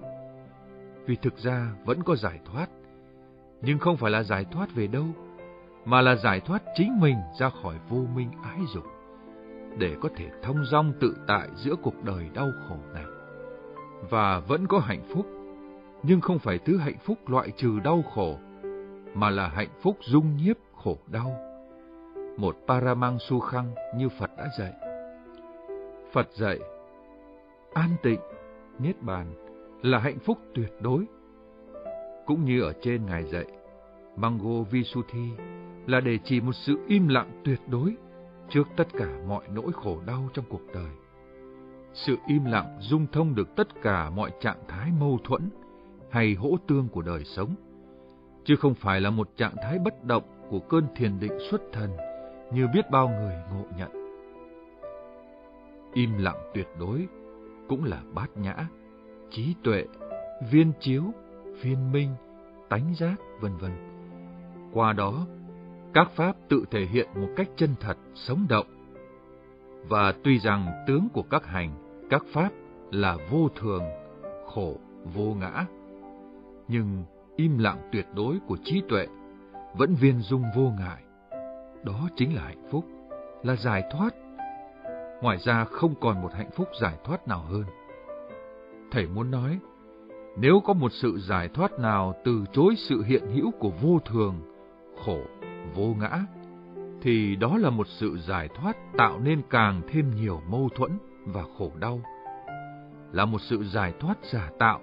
Vì 1.06 1.16
thực 1.16 1.38
ra 1.38 1.72
vẫn 1.84 2.02
có 2.02 2.16
giải 2.16 2.40
thoát, 2.44 2.66
nhưng 3.62 3.78
không 3.78 3.96
phải 3.96 4.10
là 4.10 4.22
giải 4.22 4.44
thoát 4.50 4.74
về 4.74 4.86
đâu, 4.86 5.04
mà 5.84 6.00
là 6.00 6.16
giải 6.16 6.40
thoát 6.40 6.62
chính 6.74 7.00
mình 7.00 7.16
ra 7.40 7.50
khỏi 7.62 7.74
vô 7.88 8.04
minh 8.14 8.30
ái 8.42 8.58
dục 8.74 8.84
để 9.78 9.96
có 10.00 10.08
thể 10.16 10.30
thông 10.42 10.64
dong 10.64 10.92
tự 11.00 11.16
tại 11.26 11.48
giữa 11.56 11.74
cuộc 11.82 12.04
đời 12.04 12.30
đau 12.34 12.48
khổ 12.68 12.76
này. 12.94 13.04
Và 14.10 14.38
vẫn 14.38 14.66
có 14.66 14.78
hạnh 14.78 15.02
phúc, 15.14 15.26
nhưng 16.02 16.20
không 16.20 16.38
phải 16.38 16.58
thứ 16.58 16.76
hạnh 16.76 16.98
phúc 17.04 17.18
loại 17.26 17.50
trừ 17.56 17.80
đau 17.80 18.04
khổ, 18.14 18.38
mà 19.14 19.30
là 19.30 19.48
hạnh 19.48 19.70
phúc 19.82 19.96
dung 20.00 20.36
nhiếp 20.36 20.56
khổ 20.74 20.98
đau. 21.06 21.53
Một 22.36 22.56
paramang 22.66 23.18
su 23.18 23.40
khăng 23.40 23.74
như 23.96 24.08
Phật 24.08 24.30
đã 24.36 24.48
dạy. 24.58 24.72
Phật 26.12 26.28
dạy, 26.32 26.58
an 27.74 27.90
tịnh, 28.02 28.20
niết 28.78 29.02
bàn 29.02 29.26
là 29.82 29.98
hạnh 29.98 30.18
phúc 30.18 30.38
tuyệt 30.54 30.72
đối. 30.80 31.04
Cũng 32.26 32.44
như 32.44 32.62
ở 32.62 32.72
trên 32.82 33.06
Ngài 33.06 33.24
dạy, 33.24 33.44
Mango 34.16 34.62
Visuthi 34.70 35.28
là 35.86 36.00
để 36.00 36.18
chỉ 36.24 36.40
một 36.40 36.52
sự 36.52 36.78
im 36.88 37.08
lặng 37.08 37.42
tuyệt 37.44 37.60
đối 37.66 37.96
trước 38.48 38.68
tất 38.76 38.88
cả 38.92 39.18
mọi 39.28 39.44
nỗi 39.48 39.72
khổ 39.72 39.98
đau 40.06 40.28
trong 40.34 40.44
cuộc 40.48 40.62
đời. 40.74 40.90
Sự 41.92 42.16
im 42.26 42.44
lặng 42.44 42.78
dung 42.80 43.06
thông 43.12 43.34
được 43.34 43.56
tất 43.56 43.68
cả 43.82 44.10
mọi 44.10 44.30
trạng 44.40 44.58
thái 44.68 44.90
mâu 45.00 45.18
thuẫn 45.24 45.50
hay 46.10 46.34
hỗ 46.34 46.56
tương 46.66 46.88
của 46.88 47.02
đời 47.02 47.24
sống, 47.24 47.54
chứ 48.44 48.56
không 48.56 48.74
phải 48.74 49.00
là 49.00 49.10
một 49.10 49.30
trạng 49.36 49.54
thái 49.62 49.78
bất 49.78 50.04
động 50.04 50.24
của 50.50 50.60
cơn 50.60 50.86
thiền 50.96 51.20
định 51.20 51.38
xuất 51.50 51.62
thần 51.72 51.90
như 52.50 52.68
biết 52.74 52.90
bao 52.90 53.08
người 53.08 53.34
ngộ 53.52 53.64
nhận. 53.76 53.90
Im 55.92 56.18
lặng 56.18 56.50
tuyệt 56.54 56.68
đối 56.78 57.08
cũng 57.68 57.84
là 57.84 58.02
bát 58.14 58.36
nhã, 58.36 58.54
trí 59.30 59.54
tuệ, 59.64 59.84
viên 60.50 60.72
chiếu, 60.80 61.02
viên 61.62 61.92
minh, 61.92 62.14
tánh 62.68 62.94
giác, 62.94 63.14
vân 63.40 63.56
vân. 63.56 63.72
Qua 64.72 64.92
đó, 64.92 65.26
các 65.94 66.10
pháp 66.16 66.36
tự 66.48 66.64
thể 66.70 66.86
hiện 66.86 67.08
một 67.14 67.28
cách 67.36 67.48
chân 67.56 67.74
thật, 67.80 67.96
sống 68.14 68.46
động. 68.48 68.66
Và 69.88 70.12
tuy 70.24 70.38
rằng 70.38 70.84
tướng 70.86 71.08
của 71.12 71.22
các 71.22 71.46
hành, 71.46 71.70
các 72.10 72.22
pháp 72.32 72.50
là 72.90 73.16
vô 73.30 73.48
thường, 73.56 73.82
khổ, 74.46 74.76
vô 75.14 75.34
ngã, 75.34 75.66
nhưng 76.68 77.04
im 77.36 77.58
lặng 77.58 77.88
tuyệt 77.92 78.06
đối 78.14 78.38
của 78.46 78.56
trí 78.64 78.82
tuệ 78.88 79.06
vẫn 79.76 79.94
viên 79.94 80.20
dung 80.20 80.44
vô 80.56 80.72
ngại. 80.78 81.03
Đó 81.84 82.08
chính 82.16 82.34
là 82.34 82.42
hạnh 82.42 82.68
phúc, 82.70 82.84
là 83.42 83.56
giải 83.56 83.82
thoát. 83.90 84.14
Ngoài 85.22 85.38
ra 85.38 85.64
không 85.64 85.94
còn 86.00 86.22
một 86.22 86.32
hạnh 86.32 86.50
phúc 86.56 86.68
giải 86.80 86.94
thoát 87.04 87.28
nào 87.28 87.44
hơn. 87.48 87.64
Thầy 88.90 89.06
muốn 89.06 89.30
nói, 89.30 89.58
nếu 90.36 90.60
có 90.64 90.72
một 90.72 90.92
sự 90.92 91.18
giải 91.18 91.48
thoát 91.48 91.78
nào 91.78 92.14
từ 92.24 92.44
chối 92.52 92.74
sự 92.76 93.02
hiện 93.02 93.22
hữu 93.34 93.50
của 93.50 93.70
vô 93.82 93.98
thường, 94.04 94.34
khổ, 95.04 95.18
vô 95.74 95.94
ngã, 96.00 96.20
thì 97.02 97.36
đó 97.36 97.58
là 97.58 97.70
một 97.70 97.86
sự 97.86 98.18
giải 98.18 98.48
thoát 98.48 98.76
tạo 98.96 99.18
nên 99.18 99.42
càng 99.50 99.82
thêm 99.88 100.10
nhiều 100.16 100.40
mâu 100.50 100.68
thuẫn 100.74 100.90
và 101.24 101.44
khổ 101.58 101.70
đau. 101.80 102.00
Là 103.12 103.24
một 103.24 103.40
sự 103.40 103.64
giải 103.64 103.92
thoát 104.00 104.18
giả 104.22 104.50
tạo 104.58 104.80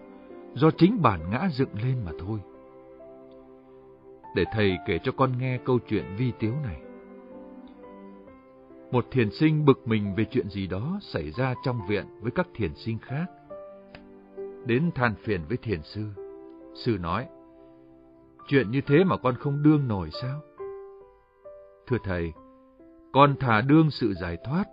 do 0.54 0.72
chính 0.78 1.02
bản 1.02 1.30
ngã 1.30 1.49
dựng 1.52 1.70
lên 1.84 1.95
mà 2.06 2.12
thôi. 2.20 2.39
Để 4.36 4.43
thầy 4.54 4.78
kể 4.88 4.99
cho 5.04 5.12
con 5.12 5.32
nghe 5.39 5.58
câu 5.66 5.80
chuyện 5.88 6.06
vi 6.18 6.32
tiếu 6.39 6.54
này. 6.64 6.82
Một 8.92 9.06
thiền 9.12 9.32
sinh 9.32 9.66
bực 9.66 9.88
mình 9.88 10.16
về 10.16 10.26
chuyện 10.32 10.50
gì 10.50 10.68
đó 10.68 11.00
xảy 11.02 11.32
ra 11.32 11.56
trong 11.66 11.80
viện 11.88 12.06
với 12.22 12.32
các 12.32 12.48
thiền 12.56 12.76
sinh 12.76 12.98
khác. 13.00 13.26
Đến 14.66 14.92
than 14.96 15.16
phiền 15.24 15.42
với 15.48 15.58
thiền 15.58 15.82
sư. 15.84 16.10
Sư 16.76 16.98
nói, 17.00 17.28
chuyện 18.48 18.72
như 18.72 18.82
thế 18.88 19.04
mà 19.04 19.18
con 19.18 19.36
không 19.36 19.64
đương 19.64 19.88
nổi 19.88 20.10
sao? 20.22 20.39
Thưa 21.88 21.98
thầy, 22.04 22.34
con 23.12 23.36
thà 23.39 23.62
đương 23.62 23.92
sự 23.92 24.14
giải 24.14 24.38
thoát, 24.44 24.66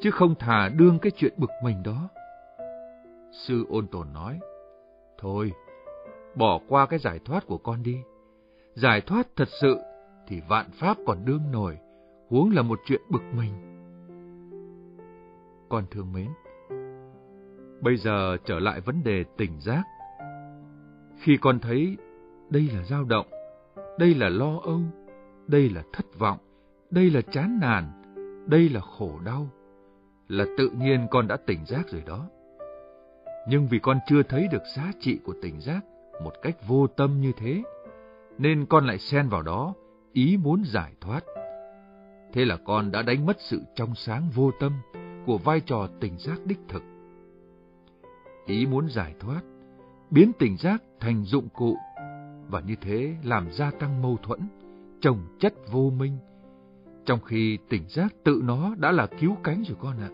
chứ 0.00 0.10
không 0.10 0.34
thà 0.34 0.68
đương 0.68 0.98
cái 0.98 1.12
chuyện 1.16 1.34
bực 1.36 1.50
mình 1.64 1.82
đó. 1.82 2.08
Sư 3.32 3.66
ôn 3.68 3.86
tồn 3.86 4.12
nói, 4.12 4.38
Thôi, 5.18 5.52
bỏ 6.34 6.60
qua 6.68 6.86
cái 6.86 6.98
giải 6.98 7.18
thoát 7.24 7.46
của 7.46 7.58
con 7.58 7.82
đi. 7.82 7.96
Giải 8.74 9.00
thoát 9.00 9.26
thật 9.36 9.48
sự 9.60 9.78
thì 10.26 10.40
vạn 10.48 10.70
pháp 10.80 10.96
còn 11.06 11.24
đương 11.24 11.42
nổi, 11.52 11.78
huống 12.28 12.50
là 12.50 12.62
một 12.62 12.80
chuyện 12.84 13.00
bực 13.10 13.22
mình. 13.36 13.52
Con 15.68 15.84
thương 15.90 16.12
mến, 16.12 16.28
bây 17.80 17.96
giờ 17.96 18.36
trở 18.44 18.58
lại 18.58 18.80
vấn 18.80 19.04
đề 19.04 19.24
tỉnh 19.36 19.60
giác. 19.60 19.82
Khi 21.18 21.36
con 21.36 21.58
thấy 21.58 21.96
đây 22.50 22.70
là 22.74 22.82
dao 22.82 23.04
động, 23.04 23.26
đây 23.98 24.14
là 24.14 24.28
lo 24.28 24.58
âu, 24.62 24.80
đây 25.46 25.70
là 25.70 25.82
thất 25.92 26.18
vọng, 26.18 26.38
đây 26.90 27.10
là 27.10 27.20
chán 27.20 27.58
nản, 27.60 27.84
đây 28.46 28.68
là 28.68 28.80
khổ 28.80 29.12
đau, 29.24 29.46
là 30.28 30.44
tự 30.58 30.70
nhiên 30.70 31.06
con 31.10 31.28
đã 31.28 31.36
tỉnh 31.36 31.64
giác 31.64 31.88
rồi 31.88 32.02
đó. 32.06 32.28
Nhưng 33.48 33.66
vì 33.66 33.78
con 33.78 33.98
chưa 34.06 34.22
thấy 34.22 34.48
được 34.52 34.62
giá 34.76 34.92
trị 35.00 35.18
của 35.24 35.34
tỉnh 35.42 35.60
giác 35.60 35.80
một 36.22 36.32
cách 36.42 36.56
vô 36.68 36.86
tâm 36.86 37.20
như 37.20 37.32
thế, 37.36 37.62
nên 38.38 38.66
con 38.66 38.86
lại 38.86 38.98
xen 38.98 39.28
vào 39.28 39.42
đó, 39.42 39.74
ý 40.12 40.36
muốn 40.36 40.62
giải 40.64 40.92
thoát. 41.00 41.24
Thế 42.32 42.44
là 42.44 42.56
con 42.56 42.90
đã 42.90 43.02
đánh 43.02 43.26
mất 43.26 43.36
sự 43.40 43.62
trong 43.74 43.94
sáng 43.94 44.30
vô 44.34 44.50
tâm 44.60 44.72
của 45.26 45.38
vai 45.38 45.60
trò 45.60 45.88
tỉnh 46.00 46.18
giác 46.18 46.38
đích 46.44 46.60
thực. 46.68 46.82
Ý 48.46 48.66
muốn 48.66 48.88
giải 48.88 49.14
thoát, 49.20 49.40
biến 50.10 50.32
tỉnh 50.38 50.56
giác 50.56 50.82
thành 51.00 51.24
dụng 51.24 51.48
cụ, 51.48 51.76
và 52.48 52.60
như 52.60 52.74
thế 52.80 53.16
làm 53.24 53.52
gia 53.52 53.70
tăng 53.70 54.02
mâu 54.02 54.16
thuẫn, 54.22 54.40
trồng 55.00 55.36
chất 55.40 55.54
vô 55.72 55.92
minh, 55.96 56.18
trong 57.06 57.20
khi 57.20 57.58
tỉnh 57.68 57.88
giác 57.88 58.14
tự 58.24 58.40
nó 58.44 58.74
đã 58.78 58.92
là 58.92 59.06
cứu 59.20 59.36
cánh 59.44 59.62
rồi 59.68 59.76
con 59.80 59.96
ạ. 60.00 60.10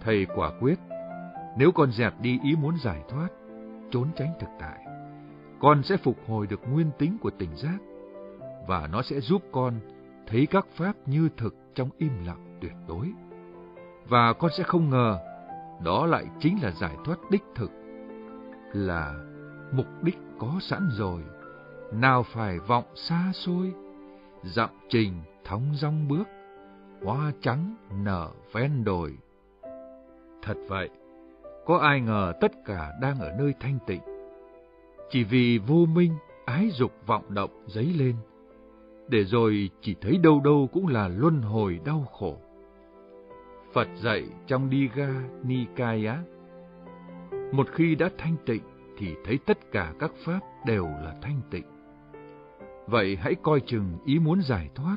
Thầy 0.00 0.26
quả 0.34 0.50
quyết, 0.60 0.78
nếu 1.58 1.72
con 1.72 1.92
dẹp 1.92 2.20
đi 2.20 2.38
ý 2.44 2.56
muốn 2.56 2.74
giải 2.84 3.02
thoát, 3.08 3.28
trốn 3.90 4.08
tránh 4.16 4.32
thực 4.40 4.48
tại, 4.60 4.86
con 5.60 5.82
sẽ 5.82 5.96
phục 5.96 6.16
hồi 6.28 6.46
được 6.46 6.60
nguyên 6.70 6.90
tính 6.98 7.18
của 7.20 7.30
tỉnh 7.30 7.56
giác, 7.56 7.78
và 8.68 8.86
nó 8.86 9.02
sẽ 9.02 9.20
giúp 9.20 9.42
con 9.52 9.74
thấy 10.26 10.46
các 10.46 10.66
pháp 10.76 10.92
như 11.06 11.28
thực 11.36 11.54
trong 11.74 11.90
im 11.98 12.26
lặng 12.26 12.58
tuyệt 12.60 12.72
đối. 12.88 13.12
Và 14.08 14.32
con 14.32 14.50
sẽ 14.58 14.64
không 14.64 14.90
ngờ, 14.90 15.18
đó 15.84 16.06
lại 16.06 16.24
chính 16.40 16.62
là 16.62 16.70
giải 16.70 16.96
thoát 17.04 17.18
đích 17.30 17.44
thực, 17.54 17.70
là 18.72 19.14
mục 19.72 19.86
đích 20.02 20.18
có 20.38 20.52
sẵn 20.60 20.88
rồi, 20.92 21.22
nào 21.92 22.22
phải 22.22 22.58
vọng 22.58 22.84
xa 22.94 23.30
xôi, 23.34 23.72
dặm 24.42 24.70
trình 24.88 25.12
thóng 25.44 25.62
rong 25.74 26.08
bước, 26.08 26.24
hoa 27.04 27.32
trắng 27.40 27.76
nở 28.04 28.30
ven 28.52 28.84
đồi. 28.84 29.16
Thật 30.42 30.56
vậy, 30.68 30.90
có 31.66 31.78
ai 31.78 32.00
ngờ 32.00 32.32
tất 32.40 32.52
cả 32.64 32.92
đang 33.00 33.18
ở 33.18 33.32
nơi 33.38 33.54
thanh 33.60 33.78
tịnh. 33.86 34.02
Chỉ 35.10 35.24
vì 35.24 35.58
vô 35.58 35.86
minh, 35.94 36.12
ái 36.44 36.70
dục 36.70 36.92
vọng 37.06 37.24
động 37.28 37.50
dấy 37.66 37.84
lên, 37.84 38.16
để 39.08 39.24
rồi 39.24 39.70
chỉ 39.80 39.94
thấy 40.00 40.18
đâu 40.22 40.40
đâu 40.44 40.68
cũng 40.72 40.86
là 40.86 41.08
luân 41.08 41.42
hồi 41.42 41.80
đau 41.84 42.04
khổ. 42.12 42.36
Phật 43.72 43.88
dạy 43.94 44.24
trong 44.46 44.70
Diga 44.70 45.22
Nikaya, 45.42 46.18
một 47.52 47.68
khi 47.72 47.94
đã 47.94 48.10
thanh 48.18 48.36
tịnh 48.46 48.62
thì 48.98 49.14
thấy 49.24 49.38
tất 49.46 49.58
cả 49.72 49.94
các 49.98 50.10
pháp 50.24 50.40
đều 50.66 50.84
là 50.84 51.14
thanh 51.22 51.40
tịnh. 51.50 51.64
Vậy 52.86 53.16
hãy 53.20 53.34
coi 53.42 53.60
chừng 53.60 53.98
ý 54.04 54.18
muốn 54.18 54.40
giải 54.42 54.70
thoát, 54.74 54.96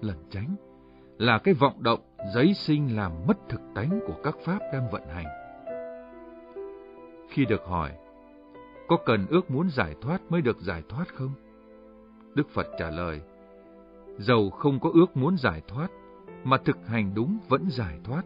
lẩn 0.00 0.16
tránh, 0.30 0.56
là 1.18 1.38
cái 1.38 1.54
vọng 1.54 1.82
động 1.82 2.00
giấy 2.34 2.54
sinh 2.54 2.96
làm 2.96 3.12
mất 3.26 3.38
thực 3.48 3.60
tánh 3.74 4.00
của 4.06 4.16
các 4.22 4.36
pháp 4.44 4.58
đang 4.72 4.90
vận 4.90 5.02
hành. 5.08 5.26
Khi 7.28 7.44
được 7.44 7.64
hỏi, 7.64 7.90
có 8.88 8.96
cần 9.06 9.26
ước 9.30 9.50
muốn 9.50 9.70
giải 9.70 9.94
thoát 10.00 10.22
mới 10.28 10.42
được 10.42 10.60
giải 10.60 10.82
thoát 10.88 11.14
không? 11.14 11.30
Đức 12.34 12.48
Phật 12.48 12.66
trả 12.78 12.90
lời, 12.90 13.20
dầu 14.18 14.50
không 14.50 14.80
có 14.80 14.90
ước 14.94 15.16
muốn 15.16 15.36
giải 15.38 15.62
thoát, 15.68 15.88
mà 16.44 16.56
thực 16.64 16.86
hành 16.86 17.12
đúng 17.14 17.38
vẫn 17.48 17.70
giải 17.70 17.98
thoát. 18.04 18.22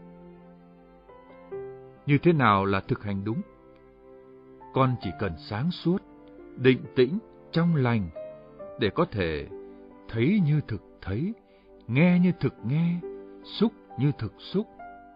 Như 2.07 2.19
thế 2.23 2.33
nào 2.33 2.65
là 2.65 2.81
thực 2.81 3.03
hành 3.03 3.25
đúng? 3.25 3.41
Con 4.75 4.95
chỉ 5.01 5.11
cần 5.21 5.33
sáng 5.39 5.71
suốt, 5.71 6.03
định 6.57 6.85
tĩnh, 6.97 7.19
trong 7.53 7.77
lành, 7.77 8.09
để 8.81 8.91
có 8.95 9.05
thể 9.05 9.47
thấy 10.09 10.41
như 10.47 10.61
thực 10.69 10.83
thấy, 11.03 11.35
nghe 11.87 12.19
như 12.23 12.33
thực 12.41 12.55
nghe, 12.65 13.01
xúc 13.45 13.73
như 13.99 14.13
thực 14.19 14.33
xúc, 14.39 14.67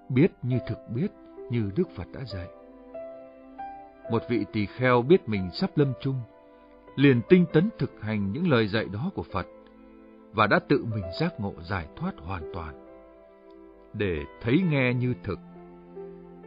biết 0.08 0.28
như 0.42 0.58
thực 0.68 0.78
biết, 0.94 1.08
như 1.50 1.70
Đức 1.76 1.90
Phật 1.96 2.06
đã 2.12 2.20
dạy. 2.24 2.46
Một 4.10 4.22
vị 4.28 4.44
tỳ 4.52 4.66
kheo 4.66 5.02
biết 5.02 5.28
mình 5.28 5.50
sắp 5.52 5.70
lâm 5.76 5.92
chung, 6.00 6.20
liền 6.98 7.22
tinh 7.28 7.44
tấn 7.52 7.68
thực 7.78 8.00
hành 8.00 8.32
những 8.32 8.50
lời 8.50 8.68
dạy 8.68 8.84
đó 8.92 9.10
của 9.14 9.22
Phật, 9.22 9.46
và 10.32 10.46
đã 10.46 10.58
tự 10.58 10.84
mình 10.84 11.04
giác 11.20 11.40
ngộ 11.40 11.54
giải 11.70 11.86
thoát 11.96 12.12
hoàn 12.18 12.50
toàn. 12.54 12.86
Để 13.92 14.24
thấy 14.40 14.62
nghe 14.70 14.94
như 14.94 15.14
thực, 15.24 15.38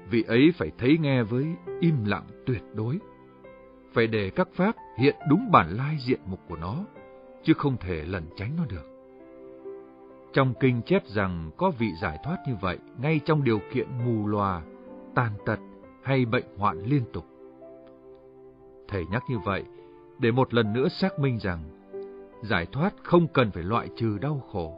vị 0.10 0.24
ấy 0.28 0.52
phải 0.58 0.72
thấy 0.78 0.97
nghe 1.02 1.24
với 1.24 1.45
im 1.80 2.06
lặng 2.06 2.26
tuyệt 2.45 2.64
đối, 2.74 2.99
phải 3.93 4.08
để 4.08 4.30
các 4.30 4.47
pháp 4.54 4.76
hiện 4.97 5.16
đúng 5.30 5.52
bản 5.52 5.78
lai 5.78 5.97
diện 6.08 6.20
mục 6.26 6.39
của 6.49 6.56
nó, 6.56 6.86
chứ 7.43 7.54
không 7.54 7.78
thể 7.78 8.04
lẩn 8.06 8.24
tránh 8.36 8.52
nó 8.58 8.66
được. 8.66 8.86
Trong 10.34 10.54
kinh 10.60 10.82
chép 10.82 11.08
rằng 11.08 11.52
có 11.58 11.72
vị 11.80 11.88
giải 12.02 12.20
thoát 12.24 12.38
như 12.47 12.54
vậy 12.62 12.78
ngay 13.02 13.20
trong 13.26 13.43
điều 13.43 13.60
kiện 13.74 13.88
mù 14.06 14.28
lòa, 14.28 14.62
tàn 15.16 15.32
tật 15.45 15.60
hay 16.04 16.26
bệnh 16.26 16.58
hoạn 16.58 16.84
liên 16.86 17.04
tục. 17.14 17.26
Thầy 18.88 19.06
nhắc 19.12 19.24
như 19.30 19.39
vậy 19.45 19.64
để 20.22 20.32
một 20.32 20.53
lần 20.53 20.74
nữa 20.74 20.88
xác 20.89 21.19
minh 21.19 21.39
rằng 21.41 21.59
giải 22.41 22.65
thoát 22.72 22.93
không 23.03 23.28
cần 23.28 23.51
phải 23.51 23.63
loại 23.63 23.89
trừ 23.95 24.17
đau 24.17 24.41
khổ. 24.51 24.78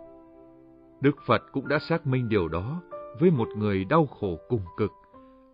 Đức 1.02 1.16
Phật 1.26 1.42
cũng 1.52 1.68
đã 1.68 1.80
xác 1.90 2.08
minh 2.08 2.30
điều 2.30 2.48
đó 2.48 2.82
với 3.20 3.32
một 3.32 3.48
người 3.58 3.86
đau 3.86 4.06
khổ 4.06 4.38
cùng 4.50 4.62
cực 4.78 4.92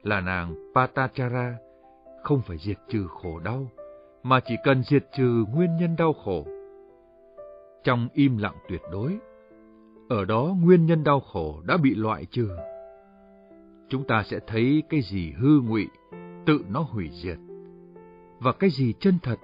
là 0.04 0.22
nàng 0.22 0.72
Patachara, 0.76 1.58
không 2.24 2.42
phải 2.48 2.58
diệt 2.58 2.78
trừ 2.90 3.08
khổ 3.08 3.40
đau, 3.40 3.68
mà 4.24 4.40
chỉ 4.40 4.56
cần 4.64 4.84
diệt 4.84 5.06
trừ 5.18 5.46
nguyên 5.54 5.78
nhân 5.78 5.96
đau 5.98 6.14
khổ. 6.14 6.46
Trong 7.84 8.08
im 8.14 8.38
lặng 8.38 8.56
tuyệt 8.70 8.82
đối, 8.92 9.18
ở 10.10 10.26
đó 10.26 10.56
nguyên 10.62 10.86
nhân 10.86 11.04
đau 11.04 11.20
khổ 11.20 11.62
đã 11.66 11.78
bị 11.78 11.96
loại 11.96 12.26
trừ. 12.26 12.50
Chúng 13.90 14.04
ta 14.08 14.24
sẽ 14.26 14.40
thấy 14.48 14.84
cái 14.90 15.02
gì 15.02 15.32
hư 15.32 15.62
ngụy, 15.62 15.88
tự 16.46 16.66
nó 16.70 16.80
hủy 16.80 17.10
diệt, 17.24 17.38
và 18.40 18.52
cái 18.52 18.70
gì 18.70 18.94
chân 19.00 19.18
thật 19.24 19.40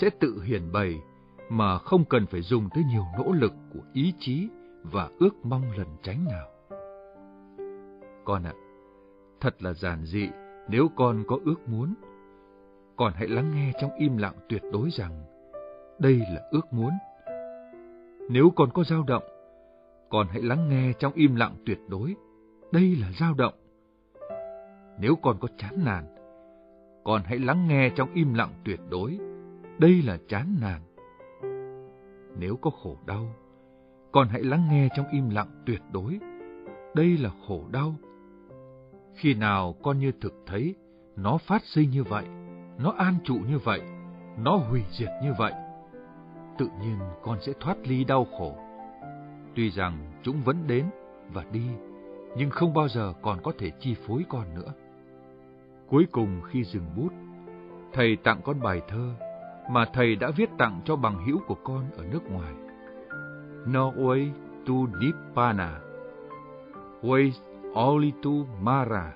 sẽ 0.00 0.10
tự 0.20 0.42
hiển 0.42 0.72
bày 0.72 1.02
mà 1.50 1.78
không 1.78 2.04
cần 2.04 2.26
phải 2.26 2.42
dùng 2.42 2.68
tới 2.74 2.84
nhiều 2.84 3.04
nỗ 3.18 3.32
lực 3.32 3.52
của 3.72 3.80
ý 3.92 4.14
chí 4.18 4.48
và 4.82 5.10
ước 5.18 5.34
mong 5.42 5.70
lần 5.76 5.86
tránh 6.02 6.24
nào. 6.24 6.48
Con 8.24 8.42
ạ, 8.42 8.52
thật 9.40 9.62
là 9.62 9.72
giản 9.72 10.04
dị 10.04 10.28
nếu 10.68 10.88
con 10.96 11.24
có 11.26 11.38
ước 11.44 11.68
muốn. 11.68 11.94
Con 12.96 13.12
hãy 13.16 13.28
lắng 13.28 13.50
nghe 13.54 13.72
trong 13.80 13.90
im 13.98 14.16
lặng 14.16 14.34
tuyệt 14.48 14.62
đối 14.72 14.90
rằng 14.90 15.24
đây 15.98 16.14
là 16.18 16.48
ước 16.50 16.72
muốn. 16.72 16.90
Nếu 18.30 18.50
con 18.56 18.70
có 18.74 18.84
dao 18.84 19.04
động, 19.06 19.24
con 20.08 20.26
hãy 20.30 20.42
lắng 20.42 20.68
nghe 20.68 20.92
trong 20.98 21.12
im 21.12 21.34
lặng 21.34 21.54
tuyệt 21.66 21.78
đối. 21.88 22.14
Đây 22.72 22.96
là 23.00 23.08
dao 23.20 23.34
động. 23.34 23.54
Nếu 25.00 25.16
con 25.22 25.36
có 25.40 25.48
chán 25.58 25.84
nản, 25.84 26.04
con 27.04 27.22
hãy 27.24 27.38
lắng 27.38 27.68
nghe 27.68 27.90
trong 27.96 28.08
im 28.14 28.34
lặng 28.34 28.52
tuyệt 28.64 28.80
đối. 28.90 29.18
Đây 29.78 30.02
là 30.02 30.18
chán 30.28 30.56
nản. 30.60 30.80
Nếu 32.38 32.56
có 32.56 32.70
khổ 32.70 32.96
đau, 33.06 33.34
con 34.12 34.28
hãy 34.28 34.42
lắng 34.42 34.68
nghe 34.70 34.88
trong 34.96 35.06
im 35.12 35.30
lặng 35.30 35.62
tuyệt 35.66 35.80
đối. 35.92 36.18
Đây 36.94 37.18
là 37.18 37.30
khổ 37.48 37.64
đau. 37.70 37.94
Khi 39.14 39.34
nào 39.34 39.74
con 39.82 39.98
như 39.98 40.12
thực 40.20 40.42
thấy 40.46 40.74
nó 41.16 41.38
phát 41.38 41.62
sinh 41.64 41.90
như 41.90 42.04
vậy, 42.04 42.24
nó 42.78 42.94
an 42.98 43.14
trụ 43.24 43.34
như 43.48 43.58
vậy, 43.58 43.80
nó 44.38 44.56
hủy 44.56 44.82
diệt 44.90 45.08
như 45.22 45.32
vậy, 45.38 45.52
tự 46.58 46.68
nhiên 46.80 46.98
con 47.22 47.38
sẽ 47.40 47.52
thoát 47.60 47.76
ly 47.84 48.04
đau 48.04 48.26
khổ. 48.38 48.56
Tuy 49.54 49.70
rằng 49.70 50.12
chúng 50.22 50.42
vẫn 50.44 50.66
đến 50.66 50.84
và 51.32 51.44
đi, 51.52 51.66
nhưng 52.36 52.50
không 52.50 52.74
bao 52.74 52.88
giờ 52.88 53.12
còn 53.22 53.38
có 53.42 53.52
thể 53.58 53.70
chi 53.80 53.96
phối 54.06 54.24
con 54.28 54.54
nữa. 54.54 54.72
Cuối 55.88 56.06
cùng 56.12 56.40
khi 56.48 56.64
dừng 56.64 56.86
bút, 56.96 57.12
thầy 57.92 58.16
tặng 58.16 58.40
con 58.44 58.60
bài 58.60 58.80
thơ 58.88 59.14
mà 59.68 59.84
thầy 59.84 60.16
đã 60.16 60.30
viết 60.36 60.50
tặng 60.58 60.80
cho 60.84 60.96
bằng 60.96 61.26
hữu 61.26 61.38
của 61.46 61.54
con 61.54 61.90
ở 61.96 62.04
nước 62.12 62.30
ngoài. 62.30 62.52
No 63.66 63.90
way 63.90 64.30
to 64.66 64.74
Nibbana, 64.74 65.70
way 67.02 67.32
only 67.74 68.12
to 68.22 68.30
Mara. 68.60 69.12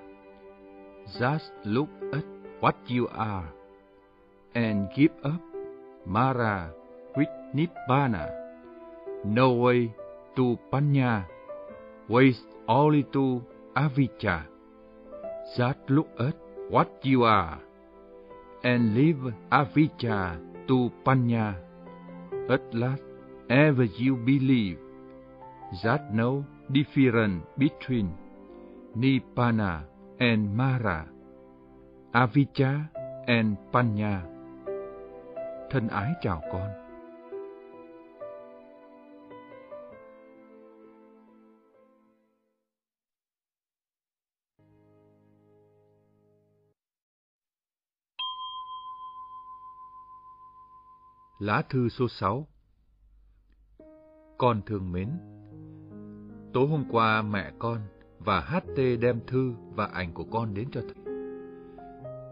Just 1.19 1.51
look 1.65 1.89
at 2.13 2.25
what 2.61 2.75
you 2.97 3.07
are, 3.07 3.47
and 4.55 4.89
give 4.97 5.15
up 5.23 5.41
Mara 6.07 6.69
with 7.15 7.29
Nibbana. 7.55 8.27
No 9.25 9.49
way 9.49 9.89
to 10.37 10.45
Panya, 10.71 11.23
way 12.09 12.33
only 12.67 13.03
to 13.13 13.41
Avijja. 13.75 14.41
Just 15.59 15.79
look 15.89 16.09
at 16.19 16.35
what 16.71 16.89
you 17.03 17.25
are 17.25 17.70
and 18.63 18.95
leave 18.95 19.33
avijja 19.51 20.37
to 20.69 20.91
panya. 21.05 21.55
At 22.49 22.75
last, 22.75 23.03
ever 23.49 23.85
you 23.85 24.17
believe 24.17 24.79
that 25.83 26.13
no 26.13 26.45
difference 26.73 27.47
between 27.59 28.11
nibbana 28.97 29.87
and 30.19 30.57
mara, 30.57 31.07
avijja 32.13 32.91
and 33.27 33.57
panya. 33.73 34.23
Thân 35.71 35.89
ái 35.89 36.13
chào 36.23 36.43
con. 36.53 36.90
Lá 51.41 51.63
thư 51.71 51.89
số 51.89 52.09
6 52.09 52.47
Con 54.39 54.61
thương 54.67 54.93
mến 54.93 55.09
Tối 56.53 56.67
hôm 56.69 56.85
qua 56.91 57.23
mẹ 57.23 57.53
con 57.59 57.79
và 58.19 58.41
HT 58.41 58.77
đem 59.01 59.21
thư 59.27 59.53
và 59.75 59.85
ảnh 59.87 60.15
của 60.15 60.25
con 60.25 60.55
đến 60.55 60.69
cho 60.73 60.81
thầy. 60.81 61.15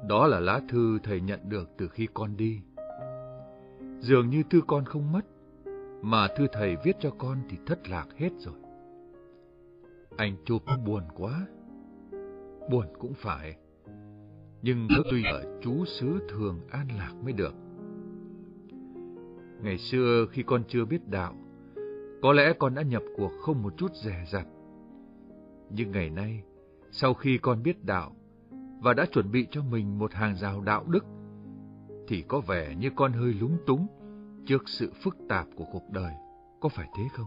Đó 0.09 0.27
là 0.27 0.41
lá 0.41 0.61
thư 0.69 0.99
thầy 1.03 1.21
nhận 1.21 1.49
được 1.49 1.69
từ 1.79 1.89
khi 1.89 2.09
con 2.15 2.37
đi. 2.37 2.61
Dường 4.01 4.31
như 4.31 4.43
thư 4.51 4.61
con 4.67 4.85
không 4.85 5.13
mất, 5.13 5.27
mà 6.03 6.29
thư 6.37 6.47
thầy 6.53 6.77
viết 6.85 6.97
cho 7.01 7.11
con 7.19 7.39
thì 7.51 7.57
thất 7.67 7.89
lạc 7.89 8.07
hết 8.17 8.31
rồi. 8.39 8.59
Anh 10.17 10.37
chụp 10.45 10.63
buồn 10.87 11.03
quá. 11.17 11.47
Buồn 12.71 12.87
cũng 12.99 13.15
phải. 13.15 13.57
Nhưng 14.63 14.89
cứ 14.89 15.03
tuy 15.11 15.25
ở 15.25 15.61
chú 15.63 15.85
xứ 15.85 16.19
thường 16.29 16.61
an 16.71 16.89
lạc 16.99 17.13
mới 17.25 17.33
được. 17.33 17.55
Ngày 19.63 19.79
xưa 19.79 20.27
khi 20.31 20.43
con 20.43 20.63
chưa 20.69 20.85
biết 20.85 21.09
đạo, 21.09 21.35
có 22.23 22.33
lẽ 22.33 22.53
con 22.59 22.75
đã 22.75 22.83
nhập 22.83 23.03
cuộc 23.17 23.33
không 23.41 23.63
một 23.63 23.73
chút 23.77 23.95
rẻ 23.95 24.25
rặt. 24.33 24.47
Nhưng 25.71 25.91
ngày 25.91 26.11
nay, 26.11 26.43
sau 26.91 27.15
khi 27.15 27.39
con 27.39 27.63
biết 27.63 27.85
đạo 27.85 28.13
và 28.83 28.95
đã 28.95 29.07
chuẩn 29.13 29.31
bị 29.31 29.47
cho 29.51 29.63
mình 29.63 29.99
một 29.99 30.13
hàng 30.13 30.37
rào 30.37 30.61
đạo 30.61 30.85
đức, 30.89 31.05
thì 32.09 32.23
có 32.29 32.41
vẻ 32.41 32.75
như 32.75 32.91
con 32.97 33.13
hơi 33.13 33.35
lúng 33.35 33.57
túng 33.67 33.87
trước 34.47 34.69
sự 34.69 34.93
phức 35.03 35.17
tạp 35.29 35.47
của 35.57 35.65
cuộc 35.73 35.91
đời, 35.93 36.13
có 36.61 36.69
phải 36.69 36.89
thế 36.97 37.03
không? 37.13 37.27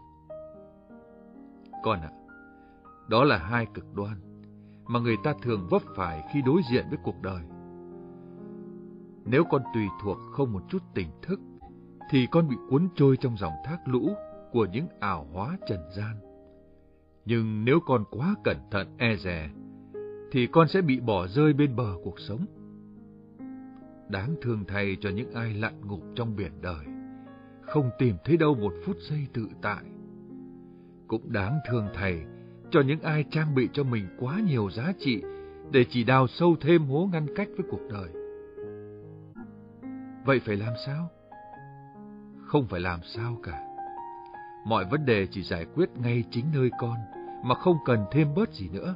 Con 1.84 2.00
ạ, 2.02 2.12
đó 3.10 3.24
là 3.24 3.38
hai 3.38 3.66
cực 3.74 3.96
đoan 3.96 4.16
mà 4.86 5.00
người 5.00 5.18
ta 5.24 5.34
thường 5.42 5.68
vấp 5.70 5.82
phải 5.96 6.24
khi 6.34 6.42
đối 6.46 6.62
diện 6.72 6.86
với 6.90 7.00
cuộc 7.04 7.22
đời. 7.22 7.44
Nếu 9.26 9.44
con 9.50 9.62
tùy 9.74 9.84
thuộc 10.04 10.18
không 10.32 10.54
một 10.54 10.62
chút 10.70 10.84
tỉnh 10.94 11.10
thức, 11.22 11.40
thì 12.12 12.28
con 12.32 12.50
bị 12.50 12.56
cuốn 12.70 12.88
trôi 12.96 13.18
trong 13.18 13.38
dòng 13.38 13.54
thác 13.66 13.78
lũ 13.86 14.10
của 14.52 14.68
những 14.74 14.88
ảo 15.00 15.28
hóa 15.34 15.58
trần 15.68 15.80
gian. 15.98 16.16
Nhưng 17.26 17.66
nếu 17.66 17.80
con 17.86 18.04
quá 18.12 18.36
cẩn 18.44 18.58
thận 18.72 18.88
e 18.98 19.16
dè, 19.16 19.50
thì 20.32 20.48
con 20.48 20.68
sẽ 20.68 20.82
bị 20.82 21.00
bỏ 21.00 21.28
rơi 21.28 21.54
bên 21.54 21.76
bờ 21.76 21.94
cuộc 22.04 22.20
sống. 22.20 22.46
Đáng 24.10 24.36
thương 24.42 24.64
thay 24.68 24.98
cho 25.02 25.10
những 25.10 25.34
ai 25.34 25.54
lặn 25.54 25.88
ngục 25.88 26.02
trong 26.16 26.36
biển 26.36 26.52
đời, 26.62 26.86
không 27.62 27.90
tìm 28.00 28.16
thấy 28.24 28.38
đâu 28.38 28.56
một 28.56 28.74
phút 28.86 28.98
giây 29.10 29.28
tự 29.34 29.48
tại. 29.62 29.84
Cũng 31.08 31.32
đáng 31.32 31.60
thương 31.70 31.88
thầy 31.94 32.22
cho 32.72 32.82
những 32.82 33.02
ai 33.02 33.26
trang 33.32 33.56
bị 33.56 33.70
cho 33.74 33.84
mình 33.84 34.06
quá 34.20 34.40
nhiều 34.48 34.70
giá 34.70 34.94
trị 35.00 35.22
để 35.72 35.86
chỉ 35.90 36.04
đào 36.04 36.28
sâu 36.28 36.56
thêm 36.62 36.86
hố 36.86 37.10
ngăn 37.12 37.36
cách 37.36 37.48
với 37.58 37.66
cuộc 37.72 37.82
đời. 37.90 38.10
Vậy 40.26 40.40
phải 40.46 40.58
làm 40.58 40.74
sao? 40.86 41.10
Không 42.52 42.68
phải 42.68 42.80
làm 42.80 43.00
sao 43.04 43.38
cả. 43.44 43.64
Mọi 44.66 44.86
vấn 44.86 45.06
đề 45.06 45.28
chỉ 45.32 45.44
giải 45.44 45.66
quyết 45.76 45.90
ngay 45.96 46.24
chính 46.32 46.46
nơi 46.54 46.70
con, 46.80 46.96
mà 47.44 47.56
không 47.56 47.78
cần 47.86 48.06
thêm 48.12 48.28
bớt 48.36 48.54
gì 48.54 48.70
nữa. 48.70 48.96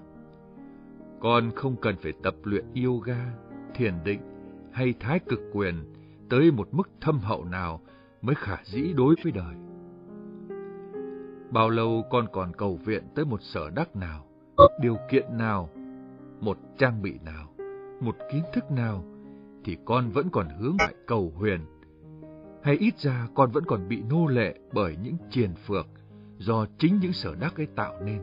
Con 1.19 1.51
không 1.55 1.75
cần 1.81 1.95
phải 2.03 2.13
tập 2.23 2.35
luyện 2.43 2.65
yoga, 2.85 3.17
thiền 3.75 3.93
định 4.03 4.21
hay 4.71 4.93
thái 4.99 5.19
cực 5.19 5.39
quyền 5.53 5.93
tới 6.29 6.51
một 6.51 6.67
mức 6.71 6.89
thâm 7.01 7.19
hậu 7.19 7.45
nào 7.45 7.81
mới 8.21 8.35
khả 8.35 8.57
dĩ 8.63 8.93
đối 8.93 9.15
với 9.23 9.31
đời. 9.31 9.55
Bao 11.51 11.69
lâu 11.69 12.03
con 12.09 12.27
còn 12.31 12.51
cầu 12.57 12.79
viện 12.85 13.03
tới 13.15 13.25
một 13.25 13.39
sở 13.41 13.69
đắc 13.75 13.95
nào, 13.95 14.25
một 14.57 14.71
điều 14.81 14.97
kiện 15.09 15.37
nào, 15.37 15.69
một 16.39 16.57
trang 16.77 17.01
bị 17.01 17.19
nào, 17.25 17.47
một 18.01 18.15
kiến 18.31 18.43
thức 18.53 18.71
nào, 18.71 19.05
thì 19.63 19.77
con 19.85 20.09
vẫn 20.09 20.29
còn 20.31 20.47
hướng 20.59 20.75
lại 20.79 20.93
cầu 21.07 21.33
huyền. 21.35 21.59
Hay 22.65 22.77
ít 22.77 22.97
ra 22.97 23.27
con 23.35 23.51
vẫn 23.51 23.63
còn 23.65 23.87
bị 23.87 24.03
nô 24.09 24.27
lệ 24.27 24.59
bởi 24.73 24.97
những 25.03 25.17
triền 25.29 25.55
phược 25.55 25.87
do 26.37 26.65
chính 26.77 26.99
những 26.99 27.13
sở 27.13 27.35
đắc 27.35 27.57
ấy 27.57 27.65
tạo 27.65 27.93
nên. 28.01 28.21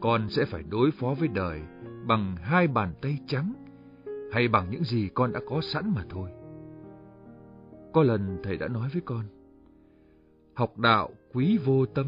Con 0.00 0.28
sẽ 0.28 0.44
phải 0.44 0.62
đối 0.62 0.90
phó 0.90 1.14
với 1.18 1.28
đời 1.28 1.60
bằng 2.06 2.36
hai 2.36 2.66
bàn 2.66 2.92
tay 3.02 3.18
trắng 3.26 3.52
hay 4.32 4.48
bằng 4.48 4.70
những 4.70 4.84
gì 4.84 5.08
con 5.14 5.32
đã 5.32 5.40
có 5.48 5.60
sẵn 5.60 5.92
mà 5.94 6.04
thôi. 6.08 6.30
Có 7.92 8.02
lần 8.02 8.38
thầy 8.42 8.56
đã 8.56 8.68
nói 8.68 8.88
với 8.92 9.02
con, 9.04 9.24
học 10.54 10.78
đạo 10.78 11.10
quý 11.32 11.58
vô 11.64 11.86
tâm, 11.86 12.06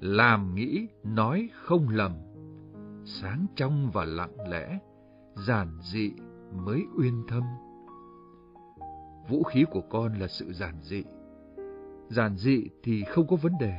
làm 0.00 0.54
nghĩ 0.54 0.88
nói 1.04 1.48
không 1.52 1.88
lầm, 1.88 2.12
sáng 3.04 3.46
trong 3.56 3.90
và 3.90 4.04
lặng 4.04 4.50
lẽ, 4.50 4.78
giản 5.34 5.68
dị 5.82 6.12
mới 6.64 6.82
uyên 6.98 7.22
thâm. 7.28 7.42
Vũ 9.28 9.42
khí 9.42 9.64
của 9.70 9.80
con 9.80 10.18
là 10.18 10.26
sự 10.26 10.52
giản 10.52 10.74
dị. 10.82 11.04
Giản 12.08 12.36
dị 12.36 12.68
thì 12.82 13.04
không 13.04 13.26
có 13.26 13.36
vấn 13.36 13.52
đề. 13.60 13.74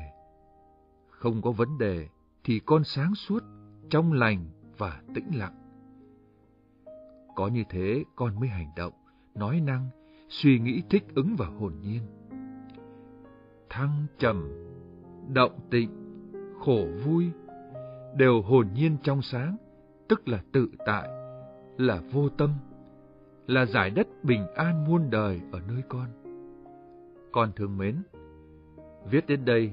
Không 1.09 1.41
có 1.41 1.51
vấn 1.51 1.77
đề 1.77 2.07
thì 2.43 2.59
con 2.65 2.83
sáng 2.83 3.15
suốt, 3.15 3.43
trong 3.89 4.13
lành 4.13 4.45
và 4.77 5.01
tĩnh 5.15 5.29
lặng. 5.35 5.55
Có 7.35 7.47
như 7.47 7.63
thế 7.69 8.03
con 8.15 8.39
mới 8.39 8.49
hành 8.49 8.71
động, 8.75 8.93
nói 9.35 9.61
năng, 9.61 9.89
suy 10.29 10.59
nghĩ 10.59 10.81
thích 10.89 11.03
ứng 11.15 11.35
và 11.37 11.45
hồn 11.45 11.73
nhiên 11.81 12.01
thăng 13.77 14.05
trầm, 14.19 14.49
động 15.33 15.59
tịnh, 15.69 15.89
khổ 16.59 16.87
vui, 17.05 17.25
đều 18.15 18.41
hồn 18.41 18.67
nhiên 18.75 18.97
trong 19.03 19.21
sáng, 19.21 19.57
tức 20.07 20.27
là 20.27 20.43
tự 20.51 20.69
tại, 20.85 21.09
là 21.77 22.01
vô 22.11 22.29
tâm, 22.29 22.53
là 23.47 23.65
giải 23.65 23.89
đất 23.89 24.07
bình 24.23 24.47
an 24.55 24.85
muôn 24.85 25.09
đời 25.09 25.41
ở 25.51 25.59
nơi 25.67 25.81
con. 25.89 26.07
Con 27.31 27.51
thương 27.55 27.77
mến, 27.77 27.95
viết 29.11 29.27
đến 29.27 29.45
đây, 29.45 29.71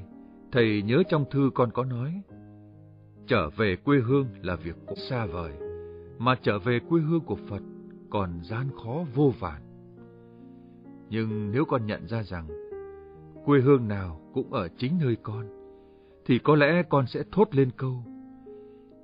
thầy 0.52 0.82
nhớ 0.82 1.02
trong 1.08 1.24
thư 1.30 1.50
con 1.54 1.70
có 1.70 1.84
nói, 1.84 2.22
trở 3.26 3.50
về 3.56 3.76
quê 3.76 3.98
hương 3.98 4.26
là 4.42 4.56
việc 4.56 4.76
cũng 4.86 4.98
xa 5.10 5.26
vời, 5.26 5.52
mà 6.18 6.34
trở 6.42 6.58
về 6.58 6.80
quê 6.88 7.00
hương 7.00 7.20
của 7.20 7.36
Phật 7.48 7.62
còn 8.10 8.40
gian 8.42 8.68
khó 8.84 9.04
vô 9.14 9.32
vàn. 9.40 9.62
Nhưng 11.10 11.50
nếu 11.52 11.64
con 11.64 11.86
nhận 11.86 12.06
ra 12.06 12.22
rằng 12.22 12.48
quê 13.44 13.60
hương 13.60 13.88
nào 13.88 14.20
cũng 14.34 14.52
ở 14.52 14.68
chính 14.68 14.98
nơi 15.00 15.16
con, 15.22 15.46
thì 16.26 16.38
có 16.38 16.56
lẽ 16.56 16.82
con 16.88 17.06
sẽ 17.06 17.22
thốt 17.32 17.54
lên 17.54 17.70
câu 17.76 18.02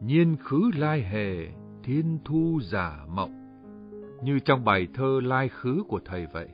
Nhiên 0.01 0.37
khứ 0.45 0.71
lai 0.77 1.03
hề, 1.03 1.47
thiên 1.83 2.19
thu 2.25 2.61
giả 2.63 3.05
mộng, 3.09 3.40
như 4.23 4.39
trong 4.39 4.65
bài 4.65 4.89
thơ 4.95 5.21
lai 5.23 5.49
khứ 5.49 5.83
của 5.89 6.01
thầy 6.05 6.27
vậy. 6.27 6.49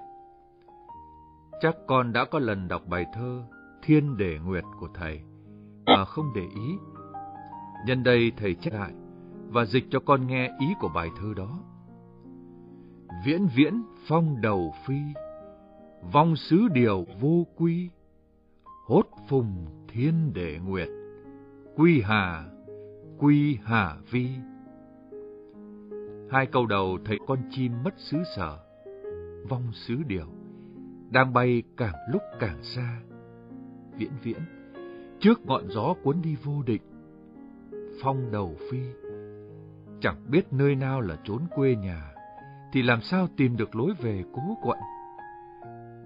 Chắc 1.61 1.77
con 1.87 2.13
đã 2.13 2.25
có 2.25 2.39
lần 2.39 2.69
đọc 2.69 2.83
bài 2.87 3.07
thơ 3.15 3.43
Thiên 3.83 4.17
Đề 4.17 4.39
Nguyệt 4.39 4.65
của 4.81 4.89
thầy, 4.95 5.21
mà 5.87 6.05
không 6.05 6.33
để 6.35 6.43
ý. 6.55 6.79
Nhân 7.87 8.03
đây 8.03 8.33
thầy 8.37 8.55
chép 8.55 8.75
lại 8.75 8.93
và 9.49 9.65
dịch 9.65 9.85
cho 9.91 10.01
con 10.01 10.27
nghe 10.27 10.51
ý 10.61 10.67
của 10.81 10.89
bài 10.95 11.09
thơ 11.21 11.35
đó. 11.37 11.59
Viễn 13.27 13.49
viễn 13.57 13.83
phong 14.09 14.41
đầu 14.41 14.75
phi, 14.87 14.99
vong 16.13 16.37
xứ 16.37 16.69
điều 16.73 17.07
vô 17.21 17.47
quy, 17.57 17.91
hốt 18.87 19.07
phùng 19.29 19.67
thiên 19.89 20.33
đệ 20.35 20.59
nguyệt, 20.67 20.89
quy 21.77 22.01
hà, 22.01 22.45
quy 23.19 23.59
hà 23.65 23.97
vi. 24.11 24.29
Hai 26.31 26.47
câu 26.47 26.67
đầu 26.67 26.99
thấy 27.05 27.19
con 27.27 27.39
chim 27.51 27.73
mất 27.85 27.95
xứ 27.97 28.19
sở, 28.37 28.59
vong 29.49 29.73
xứ 29.73 29.97
điều, 30.07 30.27
đang 31.11 31.33
bay 31.33 31.63
càng 31.77 31.95
lúc 32.13 32.23
càng 32.41 32.63
xa. 32.63 33.01
Viễn 33.99 34.11
viễn, 34.23 34.39
trước 35.21 35.47
ngọn 35.47 35.69
gió 35.69 35.95
cuốn 36.03 36.23
đi 36.23 36.37
vô 36.45 36.63
định, 36.67 36.83
phong 38.03 38.33
đầu 38.33 38.57
phi, 38.71 38.79
chẳng 40.01 40.17
biết 40.31 40.53
nơi 40.53 40.75
nào 40.75 41.01
là 41.01 41.17
chốn 41.25 41.43
quê 41.55 41.77
nhà, 41.77 42.13
thì 42.73 42.83
làm 42.83 43.01
sao 43.01 43.29
tìm 43.37 43.57
được 43.57 43.77
lối 43.77 43.93
về 44.01 44.25
cố 44.33 44.57
quận. 44.63 44.79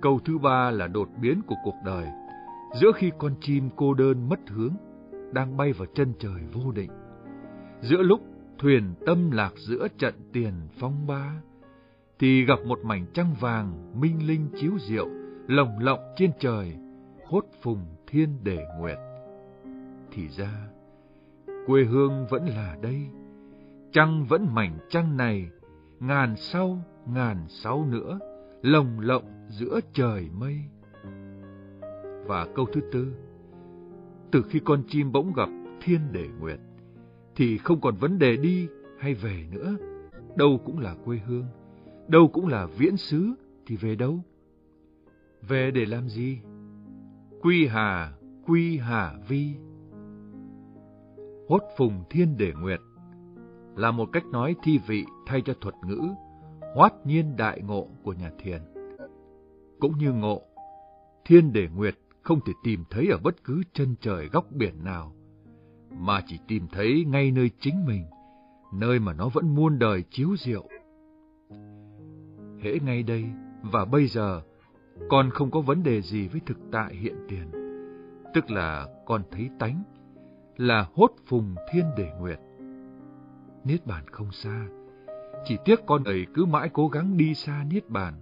Câu 0.00 0.20
thứ 0.24 0.38
ba 0.38 0.70
là 0.70 0.86
đột 0.86 1.08
biến 1.22 1.42
của 1.46 1.56
cuộc 1.64 1.76
đời, 1.84 2.06
giữa 2.80 2.92
khi 2.94 3.10
con 3.18 3.34
chim 3.40 3.70
cô 3.76 3.94
đơn 3.94 4.28
mất 4.28 4.40
hướng, 4.48 4.74
đang 5.32 5.56
bay 5.56 5.72
vào 5.72 5.86
chân 5.94 6.12
trời 6.18 6.42
vô 6.52 6.72
định. 6.72 6.90
Giữa 7.80 8.02
lúc 8.02 8.20
thuyền 8.60 8.94
tâm 9.06 9.30
lạc 9.30 9.52
giữa 9.56 9.88
trận 9.98 10.14
tiền 10.32 10.52
phong 10.80 11.06
ba, 11.06 11.42
thì 12.18 12.44
gặp 12.44 12.58
một 12.66 12.78
mảnh 12.84 13.06
trăng 13.14 13.34
vàng 13.40 14.00
minh 14.00 14.26
linh 14.26 14.48
chiếu 14.60 14.72
diệu, 14.88 15.08
lồng 15.46 15.78
lộng 15.78 16.00
trên 16.16 16.30
trời, 16.40 16.76
hốt 17.26 17.44
phùng 17.62 17.84
thiên 18.06 18.44
đề 18.44 18.66
nguyệt. 18.78 18.98
Thì 20.12 20.28
ra, 20.28 20.68
quê 21.66 21.84
hương 21.84 22.26
vẫn 22.30 22.46
là 22.46 22.76
đây, 22.82 23.06
trăng 23.92 24.26
vẫn 24.28 24.46
mảnh 24.54 24.78
trăng 24.88 25.16
này, 25.16 25.50
ngàn 26.00 26.34
sau, 26.36 26.78
ngàn 27.06 27.46
sau 27.48 27.86
nữa, 27.86 28.18
lồng 28.62 29.00
lộng 29.00 29.46
giữa 29.48 29.80
trời 29.92 30.28
mây. 30.38 30.56
Và 32.26 32.46
câu 32.54 32.66
thứ 32.72 32.80
tư, 32.92 33.14
từ 34.32 34.42
khi 34.48 34.60
con 34.64 34.82
chim 34.88 35.12
bỗng 35.12 35.32
gặp 35.32 35.48
thiên 35.82 36.00
đề 36.12 36.28
nguyệt, 36.40 36.58
thì 37.40 37.58
không 37.58 37.80
còn 37.80 37.96
vấn 37.96 38.18
đề 38.18 38.36
đi 38.36 38.68
hay 38.98 39.14
về 39.14 39.46
nữa, 39.50 39.76
đâu 40.36 40.60
cũng 40.64 40.78
là 40.78 40.94
quê 41.04 41.18
hương, 41.18 41.44
đâu 42.08 42.28
cũng 42.32 42.48
là 42.48 42.66
viễn 42.66 42.96
xứ 42.96 43.30
thì 43.66 43.76
về 43.76 43.94
đâu. 43.94 44.18
Về 45.48 45.70
để 45.70 45.86
làm 45.86 46.08
gì? 46.08 46.38
Quy 47.42 47.66
hà, 47.66 48.12
quy 48.46 48.78
hà 48.78 49.14
vi. 49.28 49.54
Hốt 51.48 51.62
phùng 51.76 52.04
thiên 52.10 52.36
để 52.38 52.52
nguyệt 52.60 52.80
là 53.76 53.90
một 53.90 54.08
cách 54.12 54.26
nói 54.26 54.56
thi 54.62 54.78
vị 54.86 55.04
thay 55.26 55.42
cho 55.44 55.54
thuật 55.60 55.74
ngữ 55.86 56.00
hoát 56.74 56.92
nhiên 57.06 57.36
đại 57.36 57.60
ngộ 57.62 57.88
của 58.02 58.12
nhà 58.12 58.30
thiền. 58.38 58.60
Cũng 59.80 59.98
như 59.98 60.12
ngộ, 60.12 60.42
thiên 61.24 61.52
để 61.52 61.68
nguyệt 61.74 61.94
không 62.22 62.40
thể 62.46 62.52
tìm 62.64 62.84
thấy 62.90 63.08
ở 63.12 63.18
bất 63.24 63.44
cứ 63.44 63.62
chân 63.72 63.94
trời 64.00 64.28
góc 64.32 64.46
biển 64.52 64.84
nào, 64.84 65.12
mà 65.98 66.20
chỉ 66.26 66.38
tìm 66.48 66.68
thấy 66.72 67.04
ngay 67.08 67.30
nơi 67.30 67.50
chính 67.60 67.86
mình, 67.86 68.04
nơi 68.72 68.98
mà 68.98 69.12
nó 69.12 69.28
vẫn 69.28 69.54
muôn 69.54 69.78
đời 69.78 70.02
chiếu 70.10 70.36
diệu. 70.36 70.68
Hễ 72.62 72.78
ngay 72.78 73.02
đây 73.02 73.24
và 73.62 73.84
bây 73.84 74.06
giờ, 74.06 74.42
con 75.08 75.30
không 75.30 75.50
có 75.50 75.60
vấn 75.60 75.82
đề 75.82 76.02
gì 76.02 76.28
với 76.28 76.40
thực 76.46 76.58
tại 76.72 76.94
hiện 76.94 77.14
tiền, 77.28 77.50
tức 78.34 78.50
là 78.50 78.86
con 79.06 79.22
thấy 79.30 79.50
tánh, 79.58 79.82
là 80.56 80.86
hốt 80.94 81.10
phùng 81.26 81.54
thiên 81.72 81.84
để 81.96 82.12
nguyệt. 82.18 82.38
Niết 83.64 83.86
bàn 83.86 84.04
không 84.12 84.32
xa, 84.32 84.66
chỉ 85.44 85.58
tiếc 85.64 85.80
con 85.86 86.04
ấy 86.04 86.26
cứ 86.34 86.44
mãi 86.44 86.70
cố 86.72 86.88
gắng 86.88 87.16
đi 87.16 87.34
xa 87.34 87.64
Niết 87.70 87.88
bàn. 87.88 88.14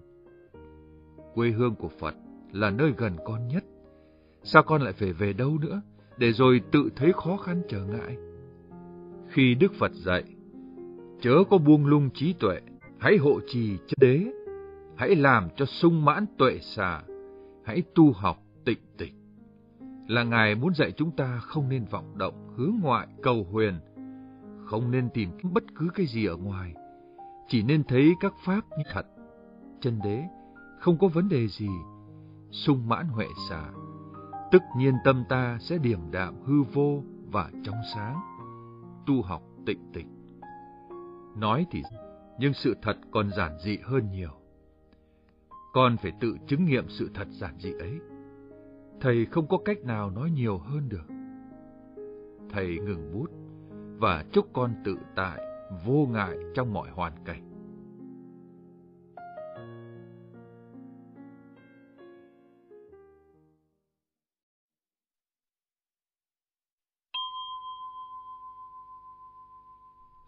Quê 1.34 1.50
hương 1.50 1.74
của 1.74 1.88
Phật 1.88 2.14
là 2.52 2.70
nơi 2.70 2.92
gần 2.96 3.16
con 3.24 3.48
nhất, 3.48 3.64
sao 4.42 4.62
con 4.62 4.82
lại 4.82 4.92
phải 4.92 5.12
về 5.12 5.32
đâu 5.32 5.58
nữa, 5.58 5.82
để 6.18 6.32
rồi 6.32 6.60
tự 6.72 6.90
thấy 6.96 7.12
khó 7.12 7.36
khăn 7.36 7.62
trở 7.68 7.84
ngại? 7.84 8.16
Khi 9.28 9.54
Đức 9.54 9.72
Phật 9.78 9.92
dạy, 9.94 10.24
chớ 11.20 11.32
có 11.50 11.58
buông 11.58 11.86
lung 11.86 12.10
trí 12.14 12.32
tuệ, 12.32 12.60
hãy 12.98 13.16
hộ 13.16 13.40
trì 13.46 13.76
chân 13.76 13.96
đế, 14.00 14.32
hãy 14.96 15.16
làm 15.16 15.48
cho 15.56 15.64
sung 15.64 16.04
mãn 16.04 16.26
tuệ 16.38 16.58
xà, 16.58 17.02
hãy 17.64 17.82
tu 17.94 18.12
học 18.12 18.42
tịnh 18.64 18.78
tịch. 18.98 19.12
Là 20.08 20.22
Ngài 20.22 20.54
muốn 20.54 20.74
dạy 20.74 20.92
chúng 20.92 21.10
ta 21.10 21.38
không 21.38 21.68
nên 21.68 21.84
vọng 21.84 22.18
động, 22.18 22.54
hướng 22.56 22.72
ngoại, 22.82 23.06
cầu 23.22 23.46
huyền, 23.50 23.74
không 24.64 24.90
nên 24.90 25.08
tìm 25.14 25.30
bất 25.42 25.64
cứ 25.74 25.88
cái 25.94 26.06
gì 26.06 26.26
ở 26.26 26.36
ngoài, 26.36 26.74
chỉ 27.48 27.62
nên 27.62 27.84
thấy 27.84 28.14
các 28.20 28.34
pháp 28.44 28.60
như 28.70 28.84
thật. 28.92 29.06
Chân 29.80 30.00
đế, 30.04 30.22
không 30.80 30.98
có 30.98 31.08
vấn 31.08 31.28
đề 31.28 31.48
gì, 31.48 31.68
sung 32.50 32.88
mãn 32.88 33.06
huệ 33.06 33.26
xả, 33.50 33.70
tức 34.50 34.62
nhiên 34.76 34.94
tâm 35.04 35.24
ta 35.28 35.58
sẽ 35.60 35.78
điềm 35.78 36.10
đạm 36.10 36.42
hư 36.44 36.62
vô 36.62 37.02
và 37.30 37.50
trong 37.64 37.76
sáng, 37.94 38.20
tu 39.06 39.22
học 39.22 39.42
tịnh 39.66 39.90
tịch. 39.92 40.06
Nói 41.36 41.66
thì, 41.70 41.82
nhưng 42.38 42.52
sự 42.52 42.76
thật 42.82 42.96
còn 43.10 43.30
giản 43.36 43.58
dị 43.64 43.78
hơn 43.84 44.10
nhiều. 44.10 44.30
Con 45.72 45.96
phải 45.96 46.12
tự 46.20 46.36
chứng 46.46 46.64
nghiệm 46.64 46.88
sự 46.88 47.10
thật 47.14 47.28
giản 47.30 47.58
dị 47.58 47.72
ấy. 47.72 47.98
Thầy 49.00 49.26
không 49.26 49.48
có 49.48 49.58
cách 49.64 49.78
nào 49.84 50.10
nói 50.10 50.30
nhiều 50.30 50.58
hơn 50.58 50.88
được. 50.88 51.06
Thầy 52.50 52.78
ngừng 52.78 53.12
bút 53.12 53.30
và 53.98 54.24
chúc 54.32 54.48
con 54.52 54.74
tự 54.84 54.98
tại, 55.14 55.40
vô 55.86 56.06
ngại 56.06 56.36
trong 56.54 56.72
mọi 56.72 56.90
hoàn 56.90 57.12
cảnh. 57.24 57.47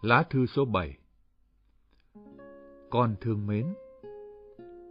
Lá 0.02 0.22
thư 0.30 0.46
số 0.46 0.64
7 0.64 0.98
Con 2.90 3.14
thương 3.20 3.46
mến 3.46 3.66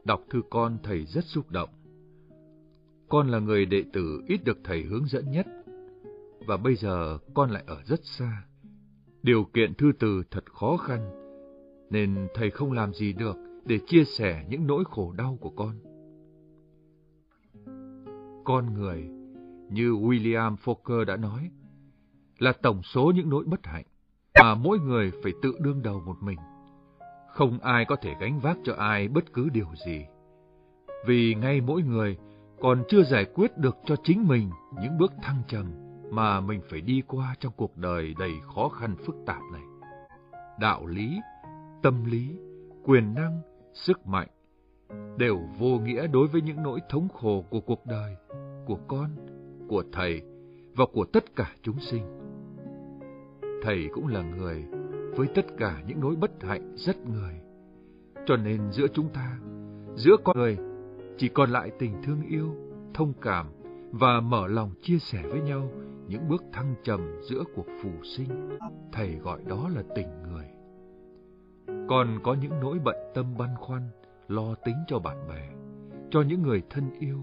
Đọc 0.04 0.22
thư 0.30 0.42
con 0.50 0.78
thầy 0.84 1.06
rất 1.06 1.26
xúc 1.26 1.52
động. 1.52 1.70
Con 3.08 3.28
là 3.28 3.40
người 3.40 3.66
đệ 3.66 3.84
tử 3.94 4.22
ít 4.28 4.44
được 4.44 4.58
thầy 4.64 4.84
hướng 4.84 5.06
dẫn 5.08 5.32
nhất, 5.32 5.48
và 6.48 6.58
bây 6.58 6.76
giờ 6.76 7.18
con 7.34 7.52
lại 7.52 7.64
ở 7.68 7.82
rất 7.86 8.00
xa. 8.04 8.44
Điều 9.24 9.44
kiện 9.44 9.74
thư 9.74 9.92
từ 10.00 10.24
thật 10.32 10.54
khó 10.54 10.78
khăn, 10.78 11.12
nên 11.90 12.28
thầy 12.34 12.52
không 12.52 12.72
làm 12.72 12.94
gì 12.94 13.14
được 13.14 13.36
để 13.66 13.80
chia 13.88 14.04
sẻ 14.04 14.46
những 14.50 14.68
nỗi 14.68 14.84
khổ 14.86 15.14
đau 15.18 15.38
của 15.42 15.50
con. 15.50 15.76
Con 18.44 18.74
người, 18.74 19.10
như 19.70 19.92
William 19.92 20.56
Fokker 20.56 21.06
đã 21.06 21.18
nói, 21.18 21.52
là 22.40 22.54
tổng 22.62 22.84
số 22.84 23.12
những 23.16 23.30
nỗi 23.30 23.44
bất 23.48 23.66
hạnh 23.66 23.86
mà 24.42 24.56
mỗi 24.56 24.80
người 24.80 25.12
phải 25.24 25.34
tự 25.42 25.54
đương 25.60 25.82
đầu 25.84 26.02
một 26.06 26.16
mình. 26.22 26.40
Không 27.30 27.60
ai 27.62 27.86
có 27.86 27.96
thể 27.96 28.16
gánh 28.20 28.40
vác 28.40 28.58
cho 28.64 28.74
ai 28.74 29.08
bất 29.08 29.34
cứ 29.34 29.50
điều 29.50 29.68
gì. 29.86 30.06
Vì 31.06 31.36
ngay 31.36 31.62
mỗi 31.62 31.82
người 31.82 32.18
còn 32.62 32.84
chưa 32.90 33.04
giải 33.04 33.26
quyết 33.26 33.58
được 33.58 33.78
cho 33.86 33.96
chính 34.04 34.28
mình 34.28 34.50
những 34.82 34.98
bước 34.98 35.14
thăng 35.22 35.42
trầm 35.48 35.66
mà 36.12 36.42
mình 36.42 36.62
phải 36.70 36.82
đi 36.82 37.02
qua 37.08 37.36
trong 37.40 37.54
cuộc 37.56 37.78
đời 37.78 38.14
đầy 38.20 38.32
khó 38.56 38.70
khăn 38.70 38.96
phức 39.06 39.16
tạp 39.26 39.42
này. 39.52 39.62
Đạo 40.60 40.86
lý, 40.86 41.20
tâm 41.82 42.06
lý, 42.06 42.40
quyền 42.84 43.14
năng, 43.14 43.42
sức 43.74 44.08
mạnh 44.08 44.28
đều 45.18 45.40
vô 45.60 45.80
nghĩa 45.80 46.08
đối 46.08 46.28
với 46.28 46.42
những 46.42 46.64
nỗi 46.64 46.80
thống 46.90 47.08
khổ 47.10 47.46
của 47.50 47.62
cuộc 47.62 47.86
đời, 47.86 48.16
của 48.66 48.78
con, 48.88 49.10
của 49.70 49.84
thầy 49.92 50.22
và 50.76 50.86
của 50.94 51.06
tất 51.14 51.36
cả 51.36 51.52
chúng 51.64 51.80
sinh. 51.80 52.29
Thầy 53.62 53.90
cũng 53.94 54.08
là 54.08 54.22
người 54.22 54.66
với 55.16 55.28
tất 55.36 55.46
cả 55.58 55.84
những 55.88 56.00
nỗi 56.00 56.16
bất 56.16 56.44
hạnh 56.44 56.74
rất 56.76 56.98
người. 57.06 57.34
Cho 58.26 58.38
nên 58.38 58.72
giữa 58.72 58.88
chúng 58.94 59.10
ta, 59.10 59.40
giữa 59.96 60.16
con 60.24 60.38
người, 60.38 60.58
chỉ 61.18 61.30
còn 61.30 61.50
lại 61.50 61.72
tình 61.80 62.02
thương 62.04 62.22
yêu, 62.22 62.56
thông 62.94 63.14
cảm 63.22 63.48
và 63.92 64.20
mở 64.20 64.48
lòng 64.48 64.72
chia 64.82 65.00
sẻ 65.00 65.24
với 65.30 65.42
nhau 65.42 65.70
những 66.08 66.30
bước 66.30 66.44
thăng 66.52 66.76
trầm 66.84 67.02
giữa 67.30 67.44
cuộc 67.56 67.66
phù 67.84 67.90
sinh, 68.04 68.58
thầy 68.92 69.16
gọi 69.16 69.42
đó 69.48 69.70
là 69.76 69.84
tình 69.96 70.08
người. 70.24 70.46
Còn 71.90 72.20
có 72.24 72.34
những 72.34 72.60
nỗi 72.62 72.80
bận 72.84 72.96
tâm 73.14 73.38
băn 73.38 73.50
khoăn, 73.58 73.82
lo 74.28 74.56
tính 74.66 74.76
cho 74.88 75.00
bạn 75.00 75.28
bè, 75.30 75.50
cho 76.10 76.22
những 76.22 76.42
người 76.42 76.62
thân 76.70 76.84
yêu, 77.00 77.18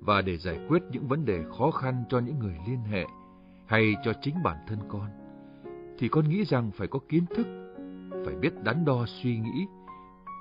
và 0.00 0.22
để 0.22 0.36
giải 0.36 0.60
quyết 0.68 0.82
những 0.90 1.08
vấn 1.08 1.24
đề 1.24 1.44
khó 1.58 1.70
khăn 1.70 2.04
cho 2.08 2.18
những 2.18 2.38
người 2.38 2.56
liên 2.66 2.78
hệ, 2.78 3.04
hay 3.66 3.94
cho 4.04 4.12
chính 4.22 4.34
bản 4.44 4.56
thân 4.68 4.78
con, 4.88 5.08
thì 5.98 6.08
con 6.08 6.28
nghĩ 6.28 6.44
rằng 6.44 6.70
phải 6.70 6.88
có 6.88 6.98
kiến 7.08 7.24
thức, 7.34 7.46
phải 8.24 8.34
biết 8.34 8.62
đắn 8.64 8.84
đo 8.84 9.06
suy 9.06 9.38
nghĩ, 9.38 9.66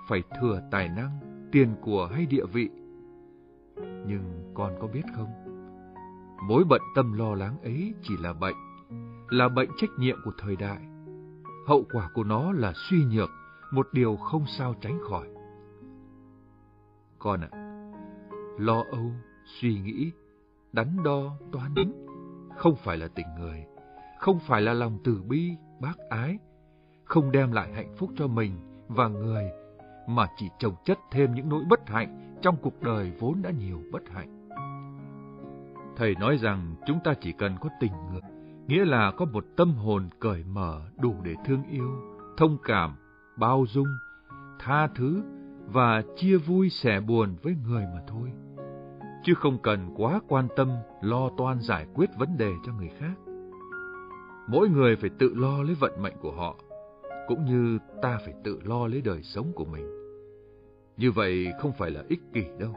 phải 0.07 0.23
thừa 0.41 0.61
tài 0.71 0.89
năng, 0.89 1.19
tiền 1.51 1.75
của 1.81 2.09
hay 2.11 2.25
địa 2.25 2.45
vị. 2.45 2.69
Nhưng 4.07 4.51
con 4.53 4.75
có 4.81 4.88
biết 4.88 5.03
không? 5.15 5.29
Mối 6.47 6.63
bận 6.69 6.81
tâm 6.95 7.13
lo 7.13 7.35
lắng 7.35 7.57
ấy 7.63 7.93
chỉ 8.01 8.17
là 8.17 8.34
bệnh, 8.34 8.55
là 9.29 9.49
bệnh 9.49 9.69
trách 9.77 9.89
nhiệm 9.99 10.17
của 10.25 10.31
thời 10.38 10.55
đại. 10.55 10.81
Hậu 11.67 11.84
quả 11.93 12.09
của 12.13 12.23
nó 12.23 12.51
là 12.51 12.73
suy 12.89 13.05
nhược, 13.05 13.29
một 13.71 13.88
điều 13.93 14.15
không 14.15 14.45
sao 14.57 14.75
tránh 14.81 14.99
khỏi. 15.09 15.27
Con 17.19 17.41
ạ, 17.41 17.49
lo 18.59 18.84
âu, 18.91 19.11
suy 19.45 19.79
nghĩ, 19.79 20.11
đắn 20.73 21.03
đo, 21.03 21.38
toán 21.51 21.71
tính, 21.75 22.05
không 22.57 22.75
phải 22.75 22.97
là 22.97 23.07
tình 23.07 23.27
người, 23.39 23.65
không 24.19 24.39
phải 24.39 24.61
là 24.61 24.73
lòng 24.73 24.98
từ 25.03 25.22
bi, 25.27 25.52
bác 25.80 25.98
ái, 26.10 26.38
không 27.03 27.31
đem 27.31 27.52
lại 27.52 27.73
hạnh 27.73 27.95
phúc 27.98 28.10
cho 28.18 28.27
mình 28.27 28.52
và 28.88 29.07
người, 29.07 29.44
mà 30.07 30.27
chỉ 30.38 30.49
trồng 30.60 30.76
chất 30.85 30.99
thêm 31.11 31.35
những 31.35 31.49
nỗi 31.49 31.64
bất 31.69 31.89
hạnh 31.89 32.38
trong 32.41 32.57
cuộc 32.61 32.81
đời 32.81 33.11
vốn 33.19 33.41
đã 33.41 33.52
nhiều 33.52 33.81
bất 33.91 34.10
hạnh. 34.10 34.49
Thầy 35.95 36.15
nói 36.15 36.38
rằng 36.38 36.76
chúng 36.88 36.99
ta 37.03 37.14
chỉ 37.22 37.31
cần 37.31 37.56
có 37.61 37.69
tình 37.80 37.91
người, 38.11 38.22
nghĩa 38.68 38.85
là 38.85 39.11
có 39.18 39.26
một 39.26 39.45
tâm 39.57 39.73
hồn 39.73 40.10
cởi 40.19 40.44
mở 40.44 40.81
đủ 40.98 41.15
để 41.23 41.35
thương 41.45 41.64
yêu, 41.64 41.89
thông 42.38 42.57
cảm, 42.64 42.95
bao 43.38 43.65
dung, 43.68 43.88
tha 44.60 44.88
thứ 44.88 45.23
và 45.65 46.03
chia 46.15 46.38
vui 46.38 46.69
sẻ 46.69 46.99
buồn 46.99 47.35
với 47.44 47.56
người 47.68 47.84
mà 47.94 48.02
thôi. 48.07 48.31
Chứ 49.23 49.34
không 49.34 49.57
cần 49.64 49.94
quá 49.95 50.19
quan 50.27 50.48
tâm 50.56 50.69
lo 51.02 51.30
toan 51.38 51.60
giải 51.60 51.88
quyết 51.94 52.10
vấn 52.18 52.38
đề 52.38 52.53
cho 52.65 52.73
người 52.73 52.89
khác. 52.99 53.14
Mỗi 54.48 54.69
người 54.69 54.95
phải 54.95 55.10
tự 55.19 55.34
lo 55.36 55.64
lấy 55.64 55.76
vận 55.80 56.02
mệnh 56.02 56.18
của 56.22 56.32
họ, 56.32 56.56
cũng 57.28 57.45
như 57.45 57.80
ta 58.02 58.19
phải 58.26 58.34
tự 58.44 58.60
lo 58.64 58.88
lấy 58.88 59.02
đời 59.02 59.24
sống 59.24 59.52
của 59.56 59.65
mình. 59.65 59.88
Như 60.98 61.11
vậy 61.11 61.48
không 61.60 61.72
phải 61.78 61.91
là 61.91 62.03
ích 62.10 62.22
kỷ 62.34 62.44
đâu 62.60 62.74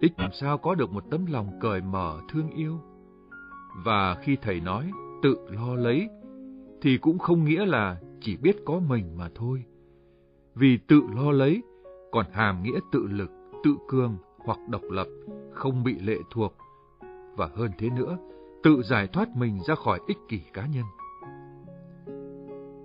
ích 0.00 0.12
làm 0.18 0.32
sao 0.32 0.58
có 0.58 0.74
được 0.74 0.90
một 0.90 1.04
tấm 1.10 1.26
lòng 1.26 1.58
cởi 1.60 1.80
mở 1.80 2.20
thương 2.28 2.50
yêu. 2.50 2.80
Và 3.84 4.14
khi 4.14 4.36
thầy 4.42 4.60
nói 4.60 4.90
tự 5.22 5.36
lo 5.48 5.74
lấy, 5.74 6.08
thì 6.82 6.98
cũng 6.98 7.18
không 7.18 7.44
nghĩa 7.44 7.66
là 7.66 8.00
chỉ 8.20 8.36
biết 8.36 8.56
có 8.64 8.80
mình 8.88 9.16
mà 9.16 9.28
thôi. 9.34 9.64
Vì 10.54 10.78
tự 10.88 11.02
lo 11.16 11.30
lấy 11.30 11.62
còn 12.12 12.26
hàm 12.32 12.62
nghĩa 12.62 12.78
tự 12.92 13.06
lực, 13.10 13.30
tự 13.64 13.76
cường 13.88 14.16
hoặc 14.38 14.58
độc 14.68 14.82
lập, 14.90 15.06
không 15.52 15.84
bị 15.84 15.98
lệ 15.98 16.16
thuộc. 16.30 16.56
Và 17.36 17.50
hơn 17.54 17.70
thế 17.78 17.90
nữa, 17.90 18.18
tự 18.66 18.82
giải 18.82 19.06
thoát 19.06 19.36
mình 19.36 19.58
ra 19.66 19.74
khỏi 19.74 20.00
ích 20.06 20.18
kỷ 20.28 20.40
cá 20.52 20.66
nhân. 20.66 20.84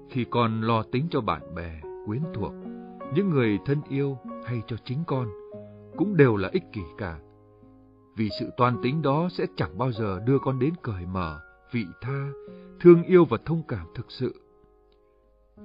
Khi 0.10 0.26
con 0.30 0.62
lo 0.62 0.84
tính 0.84 1.08
cho 1.12 1.22
bạn 1.22 1.56
bè, 1.56 1.82
quyến 2.06 2.22
thuộc, 2.34 2.54
những 3.14 3.30
người 3.30 3.60
thân 3.66 3.78
yêu 3.90 4.18
hay 4.46 4.62
cho 4.68 4.76
chính 4.86 5.04
con, 5.08 5.28
cũng 5.98 6.18
đều 6.18 6.36
là 6.36 6.50
ích 6.52 6.64
kỷ 6.74 6.82
cả. 6.98 7.20
Vì 8.16 8.30
sự 8.40 8.50
toan 8.58 8.78
tính 8.84 9.02
đó 9.02 9.30
sẽ 9.32 9.46
chẳng 9.56 9.78
bao 9.78 9.92
giờ 9.92 10.20
đưa 10.26 10.40
con 10.40 10.60
đến 10.60 10.74
cởi 10.82 11.06
mở, 11.06 11.40
vị 11.72 11.86
tha, 12.02 12.30
thương 12.82 13.04
yêu 13.04 13.26
và 13.26 13.38
thông 13.46 13.64
cảm 13.68 13.88
thực 13.96 14.12
sự. 14.12 14.36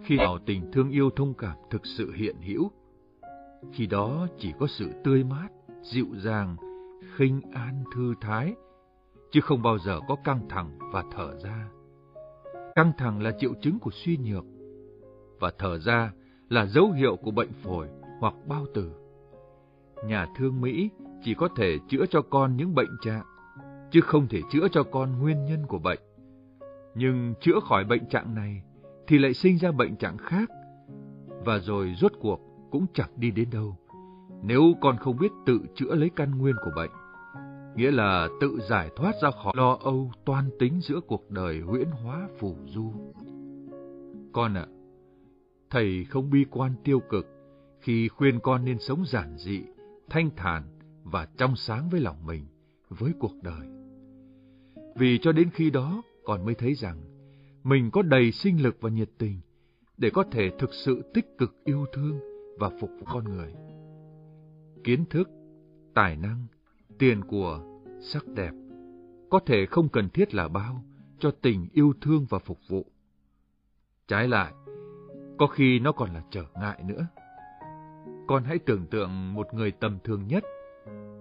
Khi 0.02 0.16
nào 0.16 0.38
tình 0.46 0.72
thương 0.72 0.90
yêu 0.90 1.10
thông 1.16 1.34
cảm 1.34 1.56
thực 1.70 1.86
sự 1.86 2.12
hiện 2.12 2.36
hữu, 2.40 2.70
khi 3.72 3.86
đó 3.86 4.26
chỉ 4.38 4.52
có 4.58 4.66
sự 4.66 4.90
tươi 5.04 5.24
mát, 5.24 5.48
dịu 5.82 6.06
dàng, 6.16 6.56
khinh 7.16 7.40
an 7.52 7.84
thư 7.94 8.14
thái, 8.20 8.54
chứ 9.30 9.40
không 9.40 9.62
bao 9.62 9.78
giờ 9.78 10.00
có 10.08 10.16
căng 10.24 10.48
thẳng 10.48 10.78
và 10.92 11.04
thở 11.16 11.34
ra. 11.44 11.68
Căng 12.74 12.92
thẳng 12.98 13.22
là 13.22 13.32
triệu 13.38 13.54
chứng 13.62 13.78
của 13.78 13.90
suy 13.90 14.16
nhược, 14.16 14.44
và 15.40 15.52
thở 15.58 15.78
ra 15.78 16.12
là 16.48 16.66
dấu 16.66 16.90
hiệu 16.90 17.16
của 17.16 17.30
bệnh 17.30 17.52
phổi 17.52 17.88
hoặc 18.20 18.34
bao 18.46 18.66
tử. 18.74 18.90
Nhà 20.04 20.26
thương 20.36 20.60
Mỹ 20.60 20.90
chỉ 21.22 21.34
có 21.34 21.48
thể 21.56 21.78
chữa 21.88 22.06
cho 22.10 22.22
con 22.22 22.56
những 22.56 22.74
bệnh 22.74 22.96
trạng, 23.04 23.24
chứ 23.90 24.00
không 24.00 24.26
thể 24.28 24.40
chữa 24.50 24.68
cho 24.72 24.82
con 24.82 25.18
nguyên 25.18 25.44
nhân 25.44 25.66
của 25.66 25.78
bệnh. 25.78 25.98
Nhưng 26.94 27.34
chữa 27.40 27.60
khỏi 27.68 27.84
bệnh 27.84 28.08
trạng 28.08 28.34
này 28.34 28.62
thì 29.06 29.18
lại 29.18 29.34
sinh 29.34 29.58
ra 29.58 29.72
bệnh 29.72 29.96
trạng 29.96 30.18
khác, 30.18 30.50
và 31.28 31.58
rồi 31.58 31.94
rốt 32.00 32.12
cuộc 32.20 32.40
cũng 32.70 32.86
chẳng 32.94 33.10
đi 33.16 33.30
đến 33.30 33.48
đâu. 33.52 33.76
Nếu 34.42 34.62
con 34.80 34.96
không 34.96 35.16
biết 35.16 35.32
tự 35.46 35.60
chữa 35.74 35.94
lấy 35.94 36.10
căn 36.16 36.38
nguyên 36.38 36.54
của 36.64 36.70
bệnh, 36.76 36.90
nghĩa 37.76 37.90
là 37.90 38.28
tự 38.40 38.58
giải 38.68 38.90
thoát 38.96 39.12
ra 39.22 39.30
khỏi 39.30 39.52
lo 39.56 39.78
âu 39.80 40.12
toan 40.24 40.50
tính 40.58 40.80
giữa 40.80 41.00
cuộc 41.00 41.30
đời 41.30 41.60
huyễn 41.60 41.90
hóa 41.90 42.28
phù 42.38 42.56
du. 42.66 42.92
Con 44.32 44.54
ạ, 44.54 44.66
thầy 45.70 46.04
không 46.04 46.30
bi 46.30 46.44
quan 46.50 46.72
tiêu 46.84 47.00
cực 47.00 47.26
khi 47.80 48.08
khuyên 48.08 48.40
con 48.40 48.64
nên 48.64 48.78
sống 48.78 49.04
giản 49.06 49.36
dị, 49.38 49.62
thanh 50.10 50.30
thản 50.36 50.62
và 51.04 51.26
trong 51.36 51.56
sáng 51.56 51.88
với 51.90 52.00
lòng 52.00 52.26
mình, 52.26 52.46
với 52.88 53.12
cuộc 53.18 53.32
đời. 53.42 53.66
Vì 54.96 55.18
cho 55.18 55.32
đến 55.32 55.50
khi 55.50 55.70
đó, 55.70 56.02
con 56.24 56.44
mới 56.44 56.54
thấy 56.54 56.74
rằng 56.74 57.00
mình 57.64 57.90
có 57.90 58.02
đầy 58.02 58.32
sinh 58.32 58.62
lực 58.62 58.76
và 58.80 58.90
nhiệt 58.90 59.10
tình 59.18 59.40
để 59.98 60.10
có 60.10 60.24
thể 60.30 60.50
thực 60.58 60.74
sự 60.74 61.02
tích 61.14 61.26
cực 61.38 61.64
yêu 61.64 61.86
thương 61.92 62.20
và 62.58 62.70
phục 62.80 62.90
vụ 62.98 63.06
con 63.12 63.24
người. 63.24 63.54
Kiến 64.84 65.04
thức, 65.10 65.30
tài 65.94 66.16
năng, 66.16 66.46
tiền 66.98 67.24
của, 67.24 67.60
sắc 68.00 68.28
đẹp 68.28 68.52
có 69.30 69.40
thể 69.46 69.66
không 69.66 69.88
cần 69.88 70.08
thiết 70.08 70.34
là 70.34 70.48
bao 70.48 70.82
cho 71.18 71.30
tình 71.42 71.68
yêu 71.72 71.92
thương 72.00 72.26
và 72.28 72.38
phục 72.38 72.58
vụ. 72.68 72.86
Trái 74.08 74.28
lại, 74.28 74.52
có 75.38 75.46
khi 75.46 75.78
nó 75.78 75.92
còn 75.92 76.14
là 76.14 76.22
trở 76.30 76.44
ngại 76.60 76.82
nữa. 76.84 77.06
Con 78.26 78.44
hãy 78.44 78.58
tưởng 78.58 78.86
tượng 78.86 79.34
một 79.34 79.54
người 79.54 79.70
tầm 79.70 79.98
thường 80.04 80.26
nhất, 80.26 80.44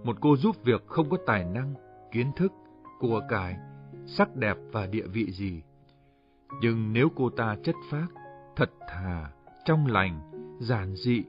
một 0.03 0.17
cô 0.21 0.37
giúp 0.37 0.63
việc 0.63 0.87
không 0.87 1.09
có 1.09 1.17
tài 1.25 1.45
năng, 1.45 1.73
kiến 2.11 2.31
thức, 2.35 2.51
của 2.99 3.21
cải, 3.29 3.57
sắc 4.05 4.35
đẹp 4.35 4.57
và 4.71 4.87
địa 4.87 5.07
vị 5.07 5.31
gì. 5.31 5.61
Nhưng 6.61 6.93
nếu 6.93 7.09
cô 7.15 7.29
ta 7.29 7.55
chất 7.63 7.75
phác, 7.89 8.11
thật 8.55 8.71
thà, 8.87 9.31
trong 9.65 9.87
lành, 9.87 10.31
giản 10.59 10.95
dị, 10.95 11.23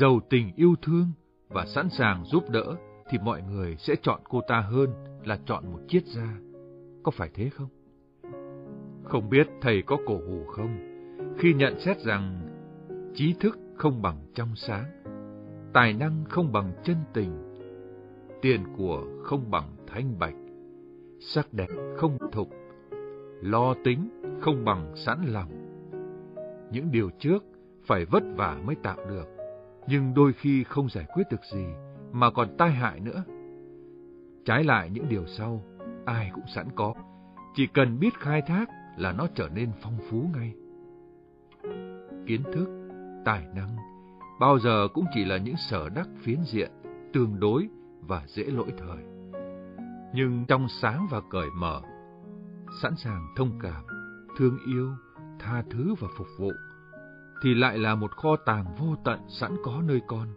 giàu 0.00 0.20
tình 0.30 0.52
yêu 0.56 0.74
thương 0.82 1.12
và 1.48 1.66
sẵn 1.66 1.90
sàng 1.90 2.24
giúp 2.24 2.50
đỡ, 2.50 2.76
thì 3.08 3.18
mọi 3.18 3.42
người 3.42 3.76
sẽ 3.76 3.94
chọn 4.02 4.20
cô 4.28 4.40
ta 4.48 4.60
hơn 4.60 4.90
là 5.24 5.38
chọn 5.46 5.72
một 5.72 5.80
triết 5.88 6.04
gia. 6.06 6.36
Có 7.02 7.10
phải 7.10 7.30
thế 7.34 7.48
không? 7.48 7.68
Không 9.04 9.30
biết 9.30 9.48
thầy 9.60 9.82
có 9.82 9.96
cổ 10.06 10.20
hủ 10.28 10.44
không, 10.46 10.78
khi 11.38 11.54
nhận 11.54 11.80
xét 11.80 12.00
rằng 12.00 12.48
trí 13.14 13.34
thức 13.40 13.58
không 13.76 14.02
bằng 14.02 14.16
trong 14.34 14.56
sáng, 14.56 14.84
tài 15.72 15.92
năng 15.92 16.24
không 16.28 16.52
bằng 16.52 16.72
chân 16.84 16.96
tình, 17.14 17.54
tiền 18.42 18.64
của 18.76 19.04
không 19.24 19.50
bằng 19.50 19.76
thanh 19.86 20.18
bạch, 20.18 20.34
sắc 21.20 21.52
đẹp 21.52 21.68
không 21.96 22.18
thục, 22.32 22.48
lo 23.42 23.74
tính 23.84 24.08
không 24.40 24.64
bằng 24.64 24.92
sẵn 24.96 25.24
lòng. 25.26 25.50
Những 26.72 26.90
điều 26.90 27.10
trước 27.18 27.44
phải 27.86 28.04
vất 28.04 28.22
vả 28.36 28.58
mới 28.64 28.76
tạo 28.82 28.96
được, 29.08 29.26
nhưng 29.88 30.14
đôi 30.14 30.32
khi 30.32 30.64
không 30.64 30.88
giải 30.88 31.04
quyết 31.14 31.24
được 31.30 31.44
gì 31.52 31.64
mà 32.12 32.30
còn 32.30 32.56
tai 32.58 32.70
hại 32.70 33.00
nữa. 33.00 33.24
Trái 34.44 34.64
lại 34.64 34.90
những 34.90 35.08
điều 35.08 35.26
sau, 35.26 35.62
ai 36.04 36.30
cũng 36.34 36.44
sẵn 36.54 36.66
có, 36.74 36.94
chỉ 37.54 37.66
cần 37.66 38.00
biết 38.00 38.14
khai 38.20 38.42
thác 38.42 38.68
là 38.96 39.12
nó 39.12 39.26
trở 39.34 39.48
nên 39.48 39.70
phong 39.82 39.98
phú 40.10 40.30
ngay. 40.34 40.54
Kiến 42.26 42.42
thức, 42.42 42.68
tài 43.24 43.46
năng, 43.54 43.76
bao 44.40 44.58
giờ 44.58 44.88
cũng 44.94 45.04
chỉ 45.14 45.24
là 45.24 45.36
những 45.36 45.56
sở 45.70 45.88
đắc 45.88 46.08
phiến 46.22 46.38
diện, 46.44 46.70
tương 47.12 47.40
đối 47.40 47.68
và 48.00 48.22
dễ 48.26 48.44
lỗi 48.44 48.72
thời. 48.78 49.04
Nhưng 50.14 50.44
trong 50.48 50.66
sáng 50.82 51.06
và 51.10 51.20
cởi 51.30 51.48
mở, 51.56 51.80
sẵn 52.82 52.96
sàng 52.96 53.26
thông 53.36 53.58
cảm, 53.62 53.84
thương 54.36 54.58
yêu, 54.66 54.90
tha 55.38 55.62
thứ 55.70 55.94
và 56.00 56.08
phục 56.18 56.26
vụ, 56.38 56.50
thì 57.42 57.54
lại 57.54 57.78
là 57.78 57.94
một 57.94 58.10
kho 58.10 58.36
tàng 58.36 58.64
vô 58.78 58.96
tận 59.04 59.20
sẵn 59.28 59.56
có 59.64 59.82
nơi 59.86 60.00
con. 60.06 60.28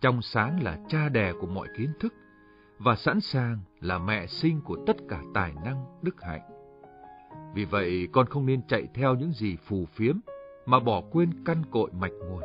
Trong 0.00 0.22
sáng 0.22 0.62
là 0.62 0.78
cha 0.88 1.08
đẻ 1.08 1.32
của 1.40 1.46
mọi 1.46 1.68
kiến 1.78 1.92
thức, 2.00 2.14
và 2.78 2.96
sẵn 2.96 3.20
sàng 3.20 3.58
là 3.80 3.98
mẹ 3.98 4.26
sinh 4.26 4.60
của 4.60 4.76
tất 4.86 4.96
cả 5.08 5.22
tài 5.34 5.52
năng, 5.64 5.84
đức 6.02 6.22
hạnh. 6.22 6.40
Vì 7.54 7.64
vậy, 7.64 8.08
con 8.12 8.26
không 8.26 8.46
nên 8.46 8.62
chạy 8.68 8.88
theo 8.94 9.14
những 9.14 9.32
gì 9.32 9.56
phù 9.56 9.86
phiếm, 9.86 10.16
mà 10.66 10.80
bỏ 10.80 11.02
quên 11.10 11.44
căn 11.44 11.62
cội 11.70 11.90
mạch 11.92 12.12
nguồn. 12.28 12.42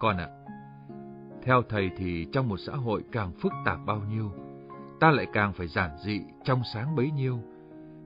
Con 0.00 0.16
ạ, 0.16 0.28
theo 1.42 1.62
thầy 1.68 1.90
thì 1.96 2.26
trong 2.32 2.48
một 2.48 2.56
xã 2.56 2.72
hội 2.72 3.04
càng 3.12 3.32
phức 3.32 3.52
tạp 3.64 3.78
bao 3.86 4.02
nhiêu, 4.10 4.32
ta 5.00 5.10
lại 5.10 5.26
càng 5.32 5.52
phải 5.52 5.66
giản 5.66 5.90
dị, 6.04 6.20
trong 6.44 6.62
sáng 6.74 6.96
bấy 6.96 7.10
nhiêu, 7.10 7.38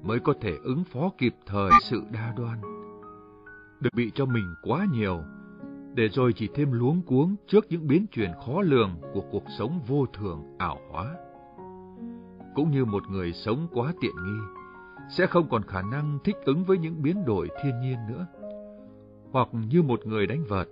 mới 0.03 0.21
có 0.21 0.35
thể 0.41 0.53
ứng 0.65 0.85
phó 0.85 1.11
kịp 1.19 1.35
thời 1.47 1.71
sự 1.83 2.03
đa 2.11 2.33
đoan. 2.37 2.61
đừng 3.81 3.93
bị 3.97 4.11
cho 4.15 4.27
mình 4.27 4.55
quá 4.63 4.87
nhiều, 4.93 5.23
để 5.95 6.09
rồi 6.09 6.33
chỉ 6.33 6.49
thêm 6.55 6.73
luống 6.73 7.03
cuống 7.03 7.37
trước 7.47 7.67
những 7.69 7.87
biến 7.87 8.07
chuyển 8.07 8.31
khó 8.47 8.63
lường 8.63 8.91
của 9.13 9.23
cuộc 9.31 9.45
sống 9.59 9.81
vô 9.87 10.07
thường 10.07 10.57
ảo 10.59 10.79
hóa. 10.91 11.17
Cũng 12.55 12.71
như 12.71 12.85
một 12.85 13.03
người 13.11 13.33
sống 13.33 13.69
quá 13.73 13.93
tiện 14.01 14.15
nghi, 14.25 14.39
sẽ 15.11 15.27
không 15.27 15.49
còn 15.49 15.63
khả 15.63 15.83
năng 15.83 16.19
thích 16.25 16.37
ứng 16.45 16.65
với 16.65 16.79
những 16.79 17.03
biến 17.03 17.25
đổi 17.25 17.49
thiên 17.63 17.81
nhiên 17.81 17.99
nữa. 18.09 18.27
Hoặc 19.33 19.49
như 19.53 19.83
một 19.83 20.07
người 20.07 20.27
đánh 20.27 20.45
vợt, 20.49 20.69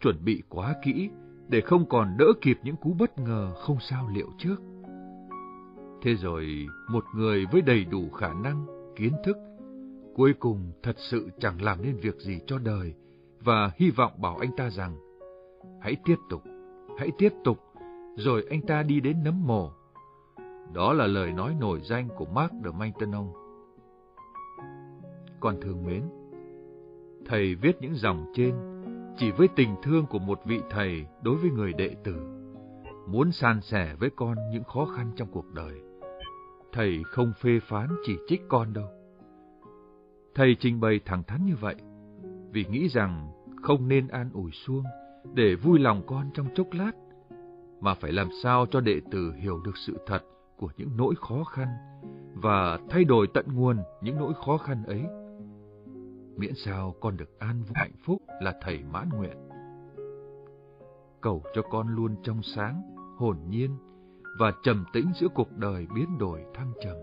chuẩn 0.00 0.24
bị 0.24 0.42
quá 0.48 0.74
kỹ 0.84 1.10
để 1.48 1.60
không 1.60 1.88
còn 1.88 2.16
đỡ 2.18 2.26
kịp 2.40 2.58
những 2.64 2.76
cú 2.76 2.94
bất 2.98 3.18
ngờ 3.18 3.52
không 3.54 3.76
sao 3.80 4.08
liệu 4.14 4.28
trước. 4.38 4.56
Thế 6.02 6.14
rồi, 6.14 6.66
một 6.90 7.04
người 7.14 7.46
với 7.52 7.62
đầy 7.62 7.84
đủ 7.84 8.10
khả 8.10 8.32
năng, 8.32 8.66
kiến 8.96 9.12
thức, 9.24 9.36
cuối 10.14 10.34
cùng 10.38 10.72
thật 10.82 10.96
sự 10.98 11.28
chẳng 11.38 11.62
làm 11.62 11.82
nên 11.82 11.96
việc 11.96 12.20
gì 12.20 12.38
cho 12.46 12.58
đời, 12.58 12.94
và 13.44 13.70
hy 13.76 13.90
vọng 13.90 14.12
bảo 14.22 14.36
anh 14.36 14.50
ta 14.56 14.70
rằng, 14.70 14.96
hãy 15.80 15.96
tiếp 16.04 16.16
tục, 16.30 16.42
hãy 16.98 17.10
tiếp 17.18 17.32
tục, 17.44 17.58
rồi 18.16 18.46
anh 18.50 18.62
ta 18.62 18.82
đi 18.82 19.00
đến 19.00 19.24
nấm 19.24 19.46
mồ. 19.46 19.70
Đó 20.74 20.92
là 20.92 21.06
lời 21.06 21.32
nói 21.32 21.54
nổi 21.60 21.80
danh 21.82 22.08
của 22.16 22.24
Mark 22.24 22.52
de 22.64 22.70
Maintenon. 22.78 23.26
Con 25.40 25.56
thương 25.62 25.86
mến, 25.86 26.02
thầy 27.26 27.54
viết 27.54 27.76
những 27.80 27.94
dòng 27.94 28.26
trên 28.34 28.54
chỉ 29.16 29.30
với 29.30 29.48
tình 29.56 29.74
thương 29.82 30.06
của 30.06 30.18
một 30.18 30.40
vị 30.44 30.60
thầy 30.70 31.06
đối 31.22 31.36
với 31.36 31.50
người 31.50 31.72
đệ 31.72 31.94
tử, 32.04 32.16
muốn 33.08 33.32
san 33.32 33.60
sẻ 33.60 33.94
với 34.00 34.10
con 34.16 34.36
những 34.52 34.64
khó 34.64 34.84
khăn 34.84 35.10
trong 35.16 35.28
cuộc 35.32 35.46
đời. 35.54 35.80
Thầy 36.72 37.02
không 37.04 37.32
phê 37.40 37.60
phán 37.68 37.88
chỉ 38.06 38.16
trích 38.28 38.42
con 38.48 38.72
đâu. 38.72 38.88
Thầy 40.34 40.56
trình 40.60 40.80
bày 40.80 41.00
thẳng 41.04 41.22
thắn 41.22 41.44
như 41.44 41.54
vậy, 41.60 41.74
vì 42.50 42.64
nghĩ 42.64 42.88
rằng 42.88 43.33
không 43.64 43.88
nên 43.88 44.08
an 44.08 44.30
ủi 44.32 44.50
xuông 44.52 44.84
để 45.34 45.54
vui 45.54 45.78
lòng 45.78 46.02
con 46.06 46.30
trong 46.34 46.46
chốc 46.54 46.66
lát, 46.72 46.92
mà 47.80 47.94
phải 47.94 48.12
làm 48.12 48.28
sao 48.42 48.66
cho 48.70 48.80
đệ 48.80 49.00
tử 49.10 49.32
hiểu 49.32 49.60
được 49.64 49.76
sự 49.86 49.96
thật 50.06 50.22
của 50.56 50.68
những 50.76 50.90
nỗi 50.96 51.14
khó 51.16 51.44
khăn 51.44 51.68
và 52.34 52.78
thay 52.90 53.04
đổi 53.04 53.26
tận 53.34 53.46
nguồn 53.52 53.76
những 54.02 54.16
nỗi 54.16 54.32
khó 54.46 54.58
khăn 54.58 54.84
ấy. 54.86 55.02
Miễn 56.36 56.54
sao 56.54 56.94
con 57.00 57.16
được 57.16 57.38
an 57.38 57.62
vui 57.62 57.72
hạnh 57.74 57.96
phúc 58.04 58.22
là 58.40 58.54
thầy 58.62 58.82
mãn 58.92 59.08
nguyện. 59.08 59.36
Cầu 61.20 61.42
cho 61.54 61.62
con 61.62 61.88
luôn 61.88 62.16
trong 62.22 62.42
sáng, 62.42 62.82
hồn 63.18 63.36
nhiên 63.48 63.76
và 64.38 64.52
trầm 64.62 64.84
tĩnh 64.92 65.06
giữa 65.20 65.28
cuộc 65.34 65.52
đời 65.56 65.86
biến 65.94 66.18
đổi 66.18 66.44
thăng 66.54 66.72
trầm. 66.84 66.96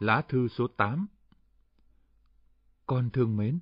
Lá 0.00 0.22
thư 0.28 0.48
số 0.48 0.66
8 0.66 1.06
Con 2.86 3.10
thương 3.10 3.36
mến 3.36 3.58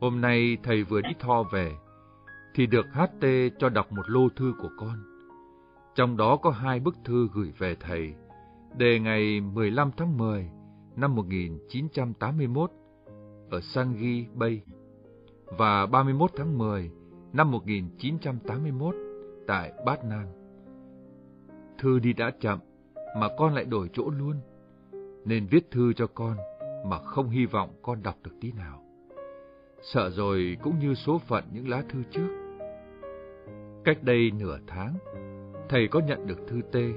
Hôm 0.00 0.20
nay 0.20 0.58
thầy 0.62 0.84
vừa 0.84 1.00
đi 1.00 1.10
tho 1.18 1.42
về, 1.42 1.72
thì 2.54 2.66
được 2.66 2.86
HT 2.92 3.26
cho 3.58 3.68
đọc 3.68 3.92
một 3.92 4.02
lô 4.06 4.28
thư 4.36 4.54
của 4.62 4.68
con. 4.78 4.98
Trong 5.94 6.16
đó 6.16 6.36
có 6.36 6.50
hai 6.50 6.80
bức 6.80 6.96
thư 7.04 7.28
gửi 7.34 7.52
về 7.58 7.76
thầy, 7.80 8.14
đề 8.76 8.98
ngày 8.98 9.40
15 9.40 9.90
tháng 9.96 10.18
10 10.18 10.50
năm 10.96 11.14
1981 11.14 12.70
ở 13.50 13.60
Sangi 13.60 14.26
Bay 14.34 14.62
và 15.44 15.86
31 15.86 16.30
tháng 16.36 16.58
10 16.58 16.90
năm 17.32 17.50
1981 17.50 18.94
tại 19.46 19.72
Bát 19.86 20.04
Nan. 20.04 20.26
Thư 21.78 21.98
đi 21.98 22.12
đã 22.12 22.30
chậm 22.40 22.58
mà 23.16 23.28
con 23.38 23.54
lại 23.54 23.64
đổi 23.64 23.90
chỗ 23.92 24.10
luôn, 24.10 24.34
nên 25.24 25.46
viết 25.46 25.70
thư 25.70 25.92
cho 25.92 26.06
con 26.06 26.36
mà 26.86 26.98
không 26.98 27.28
hy 27.28 27.46
vọng 27.46 27.70
con 27.82 28.02
đọc 28.02 28.16
được 28.24 28.32
tí 28.40 28.52
nào. 28.52 28.82
Sợ 29.82 30.10
rồi 30.10 30.56
cũng 30.62 30.78
như 30.78 30.94
số 30.94 31.18
phận 31.18 31.44
những 31.52 31.68
lá 31.68 31.82
thư 31.88 32.02
trước. 32.10 32.28
Cách 33.84 34.02
đây 34.02 34.30
nửa 34.38 34.58
tháng, 34.66 34.94
thầy 35.68 35.88
có 35.88 36.00
nhận 36.00 36.26
được 36.26 36.38
thư 36.48 36.60
Tê. 36.72 36.92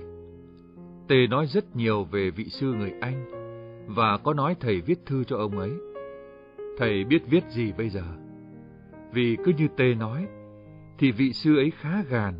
Tê 1.07 1.27
nói 1.27 1.45
rất 1.47 1.75
nhiều 1.75 2.03
về 2.03 2.29
vị 2.29 2.45
sư 2.49 2.73
người 2.73 2.93
Anh 3.01 3.25
và 3.87 4.17
có 4.17 4.33
nói 4.33 4.55
thầy 4.59 4.81
viết 4.81 5.05
thư 5.05 5.23
cho 5.23 5.37
ông 5.37 5.59
ấy. 5.59 5.71
Thầy 6.77 7.03
biết 7.03 7.21
viết 7.29 7.43
gì 7.49 7.71
bây 7.77 7.89
giờ? 7.89 8.03
Vì 9.13 9.37
cứ 9.45 9.51
như 9.57 9.67
Tê 9.77 9.93
nói, 9.93 10.27
thì 10.99 11.11
vị 11.11 11.33
sư 11.33 11.57
ấy 11.57 11.71
khá 11.81 12.03
gàn. 12.09 12.33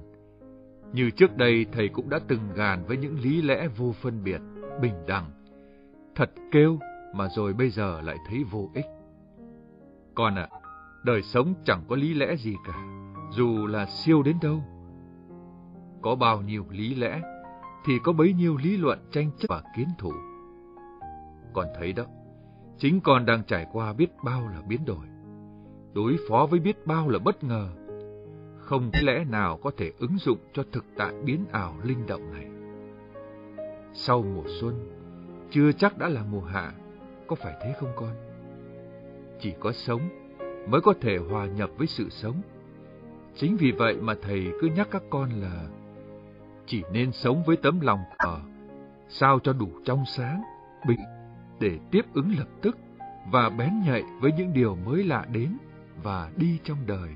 Như 0.94 1.10
trước 1.10 1.38
đây 1.38 1.66
thầy 1.72 1.88
cũng 1.88 2.10
đã 2.10 2.20
từng 2.28 2.50
gàn 2.56 2.84
với 2.88 2.98
những 2.98 3.20
lý 3.20 3.42
lẽ 3.42 3.68
vô 3.78 3.92
phân 4.02 4.24
biệt, 4.24 4.42
bình 4.82 4.96
đẳng. 5.08 5.43
Thật 6.16 6.32
kêu 6.52 6.80
mà 7.14 7.30
rồi 7.30 7.54
bây 7.54 7.70
giờ 7.70 8.02
lại 8.02 8.18
thấy 8.30 8.44
vô 8.52 8.70
ích. 8.74 8.86
Con 10.16 10.36
ạ, 10.36 10.50
đời 11.06 11.22
sống 11.22 11.54
chẳng 11.66 11.84
có 11.88 11.96
lý 11.96 12.14
lẽ 12.14 12.36
gì 12.36 12.56
cả, 12.68 12.84
dù 13.32 13.68
là 13.68 13.86
siêu 13.86 14.24
đến 14.24 14.38
đâu. 14.42 14.64
Có 16.02 16.16
bao 16.16 16.42
nhiêu 16.42 16.66
lý 16.70 16.96
lẽ, 16.96 17.22
thì 17.86 17.94
có 18.04 18.14
bấy 18.14 18.34
nhiêu 18.34 18.58
lý 18.58 18.78
luận 18.78 19.00
tranh 19.12 19.32
chấp 19.38 19.48
và 19.50 19.64
kiến 19.76 19.88
thủ. 19.98 20.12
Con 21.54 21.68
thấy 21.80 21.94
đó, 21.94 22.04
chính 22.78 23.00
con 23.02 23.26
đang 23.26 23.44
trải 23.44 23.68
qua 23.72 23.94
biết 23.94 24.08
bao 24.24 24.48
là 24.48 24.62
biến 24.68 24.86
đổi, 24.86 25.06
đối 25.94 26.18
phó 26.30 26.48
với 26.52 26.60
biết 26.60 26.88
bao 26.88 27.10
là 27.10 27.20
bất 27.20 27.44
ngờ. 27.44 27.70
Không 28.58 28.90
lý 28.94 29.02
lẽ 29.02 29.24
nào 29.24 29.60
có 29.64 29.72
thể 29.78 29.92
ứng 30.00 30.18
dụng 30.18 30.38
cho 30.54 30.64
thực 30.72 30.86
tại 30.98 31.14
biến 31.26 31.46
ảo 31.52 31.76
linh 31.84 32.06
động 32.08 32.32
này. 32.32 32.48
Sau 33.94 34.24
mùa 34.36 34.44
xuân, 34.62 35.03
chưa 35.54 35.72
chắc 35.72 35.98
đã 35.98 36.10
là 36.10 36.24
mùa 36.32 36.42
hạ, 36.42 36.72
có 37.28 37.36
phải 37.36 37.54
thế 37.62 37.74
không 37.80 37.92
con? 37.96 38.12
Chỉ 39.40 39.54
có 39.60 39.72
sống 39.72 40.02
mới 40.68 40.82
có 40.82 40.94
thể 41.02 41.18
hòa 41.18 41.46
nhập 41.46 41.70
với 41.78 41.88
sự 41.88 42.10
sống. 42.10 42.42
Chính 43.36 43.58
vì 43.58 43.72
vậy 43.72 43.98
mà 44.02 44.14
thầy 44.22 44.52
cứ 44.62 44.68
nhắc 44.68 44.88
các 44.92 45.04
con 45.10 45.30
là 45.30 45.68
chỉ 46.66 46.84
nên 46.92 47.12
sống 47.12 47.44
với 47.44 47.58
tấm 47.58 47.80
lòng 47.80 48.00
ở, 48.18 48.42
sao 49.10 49.40
cho 49.44 49.54
đủ 49.54 49.70
trong 49.86 50.04
sáng, 50.06 50.42
bình 50.88 51.00
để 51.60 51.80
tiếp 51.92 52.02
ứng 52.14 52.32
lập 52.38 52.48
tức 52.62 52.78
và 53.32 53.50
bén 53.50 53.70
nhạy 53.86 54.04
với 54.22 54.32
những 54.38 54.54
điều 54.54 54.76
mới 54.76 55.04
lạ 55.04 55.26
đến 55.32 55.58
và 56.04 56.32
đi 56.38 56.60
trong 56.64 56.78
đời. 56.86 57.10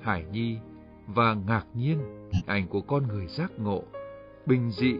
Hải 0.00 0.24
Nhi 0.32 0.58
và 1.06 1.34
ngạc 1.34 1.64
nhiên 1.74 1.98
ảnh 2.46 2.68
của 2.68 2.80
con 2.80 3.08
người 3.08 3.26
giác 3.26 3.52
ngộ, 3.58 3.82
bình 4.46 4.70
dị, 4.70 4.94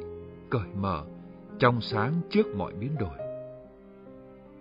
cởi 0.51 0.69
mở, 0.75 1.05
trong 1.59 1.81
sáng 1.81 2.13
trước 2.31 2.47
mọi 2.57 2.73
biến 2.73 2.91
đổi. 2.99 3.19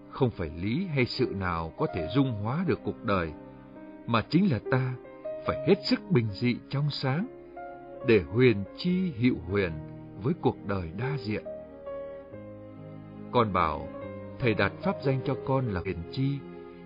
Không 0.10 0.30
phải 0.30 0.50
lý 0.62 0.86
hay 0.86 1.06
sự 1.06 1.34
nào 1.40 1.74
có 1.78 1.88
thể 1.96 2.08
dung 2.16 2.32
hóa 2.32 2.64
được 2.68 2.80
cuộc 2.84 3.04
đời, 3.04 3.32
mà 4.06 4.22
chính 4.30 4.52
là 4.52 4.60
ta 4.72 4.94
phải 5.46 5.68
hết 5.68 5.76
sức 5.86 6.00
bình 6.10 6.28
dị 6.32 6.56
trong 6.70 6.90
sáng, 6.90 7.28
để 8.08 8.22
huyền 8.34 8.64
chi 8.78 9.12
hiệu 9.12 9.36
huyền 9.48 9.72
với 10.24 10.34
cuộc 10.42 10.58
đời 10.68 10.92
đa 10.98 11.18
diện. 11.18 11.44
Con 13.32 13.54
bảo, 13.54 13.88
thầy 14.40 14.54
đặt 14.54 14.72
pháp 14.82 14.96
danh 15.04 15.20
cho 15.26 15.36
con 15.46 15.68
là 15.68 15.80
huyền 15.80 15.98
chi, 16.12 16.38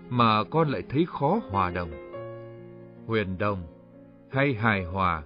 mà 0.08 0.44
con 0.44 0.68
lại 0.68 0.82
thấy 0.88 1.06
khó 1.08 1.40
hòa 1.50 1.70
đồng. 1.70 1.90
Huyền 3.06 3.38
đồng 3.38 3.62
hay 4.30 4.54
hài 4.54 4.84
hòa 4.84 5.22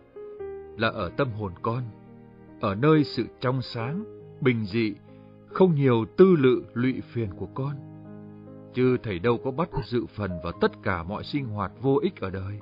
là 0.77 0.89
ở 0.89 1.11
tâm 1.17 1.31
hồn 1.33 1.53
con, 1.63 1.83
ở 2.61 2.75
nơi 2.75 3.05
sự 3.05 3.27
trong 3.41 3.63
sáng, 3.63 4.16
bình 4.41 4.65
dị, 4.65 4.95
không 5.47 5.75
nhiều 5.75 6.05
tư 6.17 6.37
lự 6.39 6.65
lụy 6.75 7.01
phiền 7.13 7.31
của 7.37 7.49
con. 7.55 7.75
Chứ 8.75 8.97
thầy 9.03 9.19
đâu 9.19 9.39
có 9.45 9.51
bắt 9.51 9.69
dự 9.87 10.07
phần 10.07 10.31
vào 10.43 10.53
tất 10.61 10.73
cả 10.83 11.03
mọi 11.03 11.25
sinh 11.25 11.47
hoạt 11.47 11.73
vô 11.81 11.99
ích 12.03 12.21
ở 12.21 12.31
đời. 12.31 12.59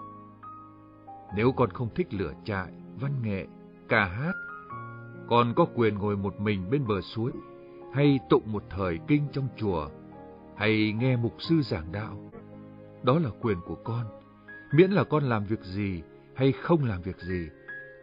Nếu 1.37 1.53
con 1.53 1.71
không 1.71 1.89
thích 1.95 2.15
lửa 2.15 2.33
trại, 2.45 2.73
văn 3.01 3.13
nghệ, 3.23 3.47
ca 3.89 4.05
hát, 4.05 4.33
con 5.29 5.53
có 5.57 5.67
quyền 5.75 5.95
ngồi 5.95 6.17
một 6.17 6.41
mình 6.41 6.71
bên 6.71 6.87
bờ 6.87 7.01
suối, 7.01 7.33
hay 7.95 8.21
tụng 8.31 8.53
một 8.53 8.65
thời 8.71 8.99
kinh 9.09 9.27
trong 9.33 9.49
chùa, 9.57 9.89
hay 10.57 10.93
nghe 10.93 11.17
mục 11.17 11.35
sư 11.39 11.63
giảng 11.63 11.93
đạo. 11.93 12.31
Đó 13.03 13.19
là 13.19 13.31
quyền 13.41 13.59
của 13.67 13.77
con, 13.85 14.07
miễn 14.73 14.91
là 14.91 15.05
con 15.05 15.25
làm 15.25 15.45
việc 15.45 15.61
gì 15.63 16.03
hay 16.35 16.53
không 16.53 16.85
làm 16.85 17.03
việc 17.03 17.17
gì, 17.17 17.49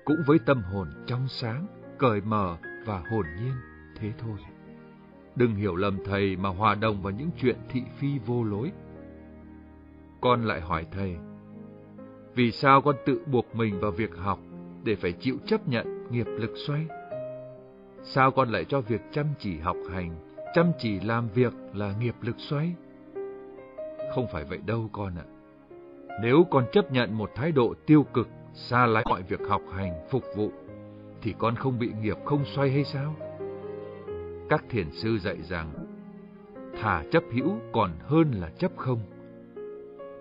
cũng 0.06 0.18
với 0.28 0.40
tâm 0.46 0.62
hồn 0.64 0.88
trong 1.08 1.28
sáng, 1.28 1.68
cởi 1.98 2.22
mở 2.22 2.58
và 2.86 3.04
hồn 3.10 3.26
nhiên, 3.42 3.54
thế 4.00 4.12
thôi. 4.18 4.38
Đừng 5.36 5.56
hiểu 5.56 5.76
lầm 5.76 5.98
thầy 6.06 6.36
mà 6.36 6.50
hòa 6.50 6.76
đồng 6.76 7.02
vào 7.02 7.14
những 7.14 7.30
chuyện 7.42 7.56
thị 7.70 7.82
phi 7.98 8.20
vô 8.26 8.44
lối. 8.44 8.72
Con 10.22 10.44
lại 10.44 10.62
hỏi 10.62 10.86
thầy, 10.92 11.18
vì 12.36 12.52
sao 12.52 12.82
con 12.82 12.96
tự 13.06 13.22
buộc 13.26 13.56
mình 13.56 13.80
vào 13.80 13.92
việc 13.92 14.16
học 14.16 14.40
để 14.84 14.96
phải 14.96 15.12
chịu 15.12 15.38
chấp 15.46 15.68
nhận 15.68 16.08
nghiệp 16.12 16.28
lực 16.28 16.54
xoay? 16.68 16.86
Sao 18.04 18.32
con 18.32 18.50
lại 18.50 18.66
cho 18.66 18.82
việc 18.82 19.02
chăm 19.12 19.26
chỉ 19.40 19.58
học 19.58 19.78
hành, 19.92 20.16
chăm 20.56 20.72
chỉ 20.80 21.00
làm 21.00 21.28
việc 21.30 21.54
là 21.74 21.94
nghiệp 22.00 22.16
lực 22.22 22.36
xoay? 22.38 22.76
Không 24.16 24.28
phải 24.34 24.44
vậy 24.44 24.60
đâu 24.66 24.90
con 24.92 25.16
ạ. 25.16 25.26
Nếu 26.22 26.46
con 26.52 26.66
chấp 26.72 26.92
nhận 26.92 27.18
một 27.18 27.32
thái 27.36 27.52
độ 27.52 27.74
tiêu 27.86 28.06
cực, 28.14 28.28
xa 28.54 28.86
lánh 28.86 29.04
mọi 29.10 29.24
việc 29.24 29.40
học 29.50 29.62
hành, 29.74 29.94
phục 30.10 30.24
vụ, 30.36 30.52
thì 31.22 31.34
con 31.38 31.56
không 31.56 31.80
bị 31.80 31.92
nghiệp 32.02 32.18
không 32.26 32.46
xoay 32.46 32.72
hay 32.72 32.84
sao? 32.84 33.16
Các 34.50 34.64
thiền 34.70 34.92
sư 34.92 35.18
dạy 35.18 35.38
rằng, 35.42 35.74
thả 36.82 37.04
chấp 37.12 37.24
hữu 37.32 37.60
còn 37.72 37.92
hơn 38.00 38.32
là 38.32 38.50
chấp 38.50 38.72
không. 38.78 39.00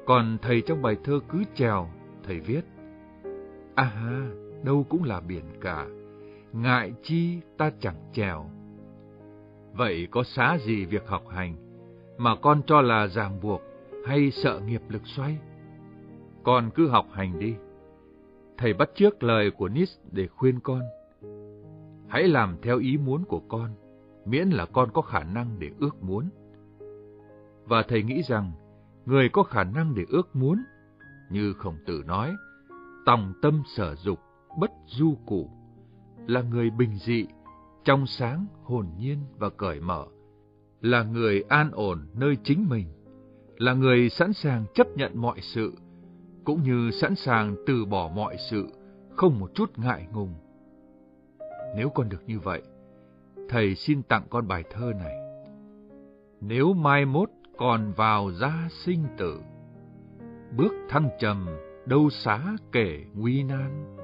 Còn 0.07 0.39
thầy 0.43 0.61
trong 0.61 0.83
bài 0.83 0.97
thơ 1.05 1.21
cứ 1.29 1.45
trèo, 1.55 1.89
thầy 2.25 2.41
viết, 2.41 2.63
À 3.75 3.85
ha, 3.85 4.31
đâu 4.63 4.87
cũng 4.89 5.05
là 5.05 5.21
biển 5.21 5.45
cả, 5.61 5.87
ngại 6.53 6.93
chi 7.03 7.41
ta 7.59 7.71
chẳng 7.81 8.11
trèo. 8.13 8.51
Vậy 9.73 10.09
có 10.11 10.23
xá 10.23 10.59
gì 10.59 10.85
việc 10.85 11.09
học 11.09 11.29
hành, 11.29 11.55
mà 12.19 12.37
con 12.37 12.63
cho 12.67 12.81
là 12.81 13.07
ràng 13.07 13.41
buộc 13.43 13.63
hay 14.07 14.31
sợ 14.31 14.61
nghiệp 14.67 14.83
lực 14.89 15.03
xoay? 15.05 15.39
Con 16.43 16.71
cứ 16.75 16.89
học 16.89 17.07
hành 17.13 17.39
đi. 17.39 17.55
Thầy 18.61 18.73
bắt 18.73 18.91
trước 18.95 19.23
lời 19.23 19.51
của 19.51 19.69
Nietzsche 19.69 20.01
để 20.13 20.27
khuyên 20.27 20.61
con. 20.61 20.81
Hãy 22.09 22.29
làm 22.29 22.57
theo 22.63 22.79
ý 22.79 22.97
muốn 22.97 23.25
của 23.25 23.41
con, 23.49 23.71
miễn 24.25 24.51
là 24.51 24.67
con 24.67 24.91
có 24.93 25.03
khả 25.03 25.25
năng 25.25 25.59
để 25.59 25.71
ước 25.79 26.03
muốn. 26.03 26.29
Và 27.65 27.83
thầy 27.89 28.03
nghĩ 28.03 28.23
rằng, 28.23 28.53
người 29.07 29.29
có 29.29 29.43
khả 29.43 29.65
năng 29.65 29.95
để 29.95 30.03
ước 30.09 30.37
muốn, 30.37 30.63
như 31.31 31.53
khổng 31.53 31.77
tử 31.87 32.03
nói, 32.07 32.35
tòng 33.07 33.33
tâm 33.43 33.63
sở 33.77 33.95
dục, 33.95 34.19
bất 34.59 34.71
du 34.87 35.15
củ, 35.27 35.51
là 36.27 36.43
người 36.43 36.71
bình 36.71 36.99
dị, 36.99 37.27
trong 37.85 38.07
sáng, 38.07 38.47
hồn 38.63 38.87
nhiên 38.99 39.19
và 39.39 39.51
cởi 39.51 39.81
mở, 39.81 40.07
là 40.81 41.03
người 41.03 41.45
an 41.49 41.71
ổn 41.73 42.09
nơi 42.15 42.37
chính 42.45 42.69
mình, 42.69 42.87
là 43.59 43.75
người 43.75 44.09
sẵn 44.09 44.33
sàng 44.33 44.65
chấp 44.75 44.87
nhận 44.97 45.13
mọi 45.15 45.41
sự, 45.41 45.73
cũng 46.51 46.63
như 46.63 46.91
sẵn 46.91 47.15
sàng 47.15 47.57
từ 47.67 47.85
bỏ 47.85 48.11
mọi 48.15 48.37
sự, 48.51 48.69
không 49.17 49.39
một 49.39 49.51
chút 49.55 49.79
ngại 49.79 50.07
ngùng. 50.13 50.35
Nếu 51.77 51.89
con 51.89 52.09
được 52.09 52.23
như 52.27 52.39
vậy, 52.39 52.63
thầy 53.49 53.75
xin 53.75 54.03
tặng 54.03 54.23
con 54.31 54.49
bài 54.49 54.65
thơ 54.71 54.93
này. 54.99 55.17
Nếu 56.41 56.73
mai 56.73 57.05
mốt 57.05 57.31
còn 57.59 57.93
vào 57.97 58.31
gia 58.33 58.69
sinh 58.71 59.05
tử, 59.17 59.41
bước 60.57 60.73
thăng 60.89 61.09
trầm 61.19 61.47
đâu 61.87 62.11
xá 62.11 62.41
kể 62.73 63.05
nguy 63.15 63.43
nan. 63.43 63.97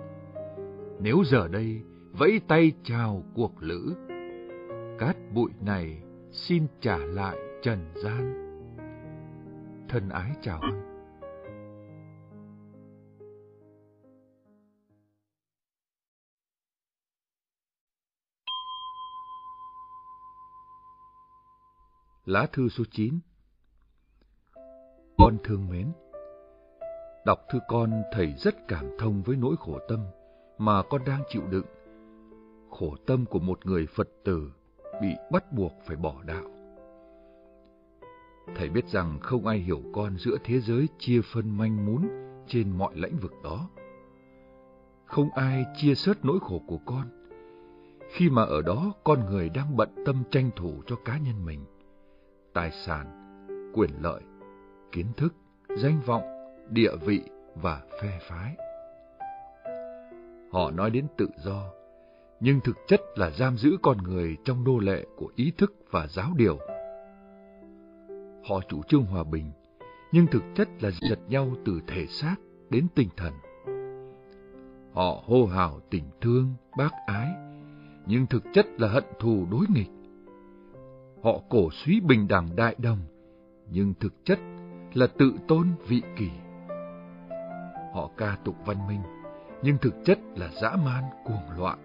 Nếu 1.00 1.22
giờ 1.26 1.48
đây 1.48 1.80
vẫy 2.12 2.40
tay 2.48 2.72
chào 2.82 3.22
cuộc 3.34 3.52
lữ, 3.60 3.94
cát 4.98 5.16
bụi 5.34 5.50
này 5.60 6.02
xin 6.32 6.66
trả 6.80 6.98
lại 6.98 7.36
trần 7.62 7.78
gian. 8.04 8.34
Thân 9.88 10.08
ái 10.08 10.30
chào 10.42 10.58
anh. 10.62 10.95
Lá 22.26 22.46
thư 22.52 22.68
số 22.68 22.84
9 22.90 23.18
Con 25.18 25.36
thương 25.44 25.68
mến 25.68 25.92
Đọc 27.26 27.38
thư 27.50 27.58
con, 27.68 28.02
thầy 28.12 28.34
rất 28.38 28.54
cảm 28.68 28.84
thông 28.98 29.22
với 29.22 29.36
nỗi 29.36 29.56
khổ 29.58 29.78
tâm 29.88 30.00
mà 30.58 30.82
con 30.82 31.04
đang 31.06 31.22
chịu 31.28 31.42
đựng, 31.50 31.66
khổ 32.70 32.96
tâm 33.06 33.24
của 33.26 33.38
một 33.38 33.66
người 33.66 33.86
Phật 33.86 34.08
tử 34.24 34.52
bị 35.02 35.08
bắt 35.32 35.52
buộc 35.52 35.72
phải 35.86 35.96
bỏ 35.96 36.22
đạo. 36.22 36.44
Thầy 38.56 38.68
biết 38.68 38.88
rằng 38.88 39.18
không 39.20 39.46
ai 39.46 39.58
hiểu 39.58 39.82
con 39.94 40.16
giữa 40.18 40.36
thế 40.44 40.60
giới 40.60 40.88
chia 40.98 41.20
phân 41.32 41.58
manh 41.58 41.86
mún 41.86 42.08
trên 42.46 42.78
mọi 42.78 42.96
lĩnh 42.96 43.16
vực 43.16 43.32
đó. 43.44 43.68
Không 45.04 45.30
ai 45.30 45.64
chia 45.76 45.94
sớt 45.94 46.24
nỗi 46.24 46.38
khổ 46.40 46.62
của 46.66 46.78
con, 46.86 47.28
khi 48.12 48.30
mà 48.30 48.42
ở 48.42 48.62
đó 48.62 48.92
con 49.04 49.26
người 49.26 49.48
đang 49.48 49.76
bận 49.76 49.88
tâm 50.06 50.22
tranh 50.30 50.50
thủ 50.56 50.82
cho 50.86 50.96
cá 50.96 51.18
nhân 51.18 51.44
mình, 51.44 51.64
tài 52.56 52.70
sản, 52.70 53.06
quyền 53.74 53.90
lợi, 54.00 54.22
kiến 54.92 55.06
thức, 55.16 55.34
danh 55.76 56.00
vọng, 56.06 56.22
địa 56.70 56.96
vị 57.06 57.22
và 57.54 57.82
phe 58.02 58.18
phái. 58.28 58.56
Họ 60.52 60.70
nói 60.70 60.90
đến 60.90 61.06
tự 61.16 61.28
do, 61.44 61.62
nhưng 62.40 62.60
thực 62.60 62.76
chất 62.86 63.00
là 63.16 63.30
giam 63.30 63.56
giữ 63.56 63.76
con 63.82 63.98
người 63.98 64.36
trong 64.44 64.64
nô 64.64 64.78
lệ 64.78 65.06
của 65.16 65.32
ý 65.36 65.52
thức 65.58 65.74
và 65.90 66.06
giáo 66.06 66.32
điều. 66.36 66.58
Họ 68.48 68.60
chủ 68.68 68.82
trương 68.88 69.04
hòa 69.04 69.24
bình, 69.24 69.50
nhưng 70.12 70.26
thực 70.26 70.42
chất 70.54 70.68
là 70.80 70.90
giật 71.10 71.18
nhau 71.28 71.54
từ 71.64 71.80
thể 71.86 72.06
xác 72.06 72.36
đến 72.70 72.86
tinh 72.94 73.08
thần. 73.16 73.32
Họ 74.92 75.22
hô 75.26 75.46
hào 75.46 75.80
tình 75.90 76.04
thương, 76.20 76.54
bác 76.78 76.92
ái, 77.06 77.28
nhưng 78.06 78.26
thực 78.26 78.42
chất 78.52 78.66
là 78.78 78.88
hận 78.88 79.04
thù 79.18 79.46
đối 79.50 79.66
nghịch. 79.74 79.95
Họ 81.26 81.40
cổ 81.48 81.70
suý 81.70 82.00
bình 82.00 82.28
đẳng 82.28 82.56
đại 82.56 82.76
đồng, 82.78 82.98
nhưng 83.70 83.94
thực 84.00 84.24
chất 84.24 84.38
là 84.94 85.06
tự 85.06 85.32
tôn 85.48 85.68
vị 85.88 86.02
kỷ. 86.16 86.30
Họ 87.94 88.10
ca 88.16 88.36
tụng 88.44 88.56
văn 88.66 88.86
minh, 88.88 89.00
nhưng 89.62 89.78
thực 89.78 89.94
chất 90.04 90.18
là 90.36 90.50
dã 90.62 90.76
man 90.84 91.04
cuồng 91.24 91.58
loạn. 91.58 91.78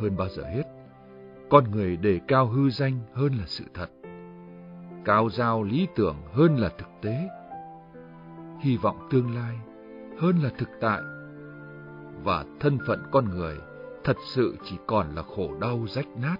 Hơn 0.00 0.16
bao 0.16 0.28
giờ 0.28 0.42
hết, 0.42 0.62
con 1.50 1.70
người 1.70 1.96
đề 1.96 2.20
cao 2.28 2.46
hư 2.46 2.70
danh 2.70 3.00
hơn 3.12 3.32
là 3.32 3.44
sự 3.46 3.64
thật, 3.74 3.90
cao 5.04 5.28
giao 5.30 5.62
lý 5.62 5.86
tưởng 5.96 6.16
hơn 6.32 6.56
là 6.56 6.68
thực 6.78 6.90
tế, 7.02 7.28
hy 8.60 8.76
vọng 8.76 9.08
tương 9.10 9.34
lai 9.34 9.56
hơn 10.18 10.38
là 10.42 10.50
thực 10.58 10.68
tại, 10.80 11.00
và 12.24 12.44
thân 12.60 12.78
phận 12.86 13.02
con 13.10 13.24
người 13.30 13.56
thật 14.04 14.16
sự 14.34 14.56
chỉ 14.64 14.76
còn 14.86 15.14
là 15.14 15.22
khổ 15.22 15.50
đau 15.60 15.86
rách 15.88 16.08
nát 16.22 16.36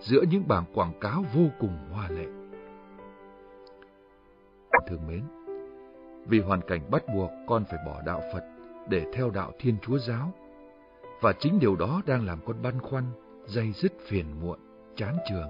giữa 0.00 0.22
những 0.30 0.48
bảng 0.48 0.64
quảng 0.74 0.92
cáo 1.00 1.24
vô 1.34 1.44
cùng 1.58 1.78
hoa 1.92 2.08
lệ. 2.08 2.26
Thương 4.86 5.06
mến, 5.08 5.22
vì 6.26 6.40
hoàn 6.40 6.60
cảnh 6.60 6.90
bắt 6.90 7.02
buộc 7.14 7.30
con 7.46 7.64
phải 7.64 7.78
bỏ 7.86 8.02
đạo 8.06 8.20
Phật 8.32 8.44
để 8.88 9.06
theo 9.12 9.30
đạo 9.30 9.52
Thiên 9.58 9.76
Chúa 9.82 9.98
Giáo, 9.98 10.32
và 11.20 11.32
chính 11.32 11.58
điều 11.58 11.76
đó 11.76 12.02
đang 12.06 12.26
làm 12.26 12.38
con 12.46 12.62
băn 12.62 12.80
khoăn, 12.80 13.04
dây 13.46 13.72
dứt 13.72 13.92
phiền 14.06 14.26
muộn, 14.40 14.58
chán 14.96 15.16
trường. 15.30 15.48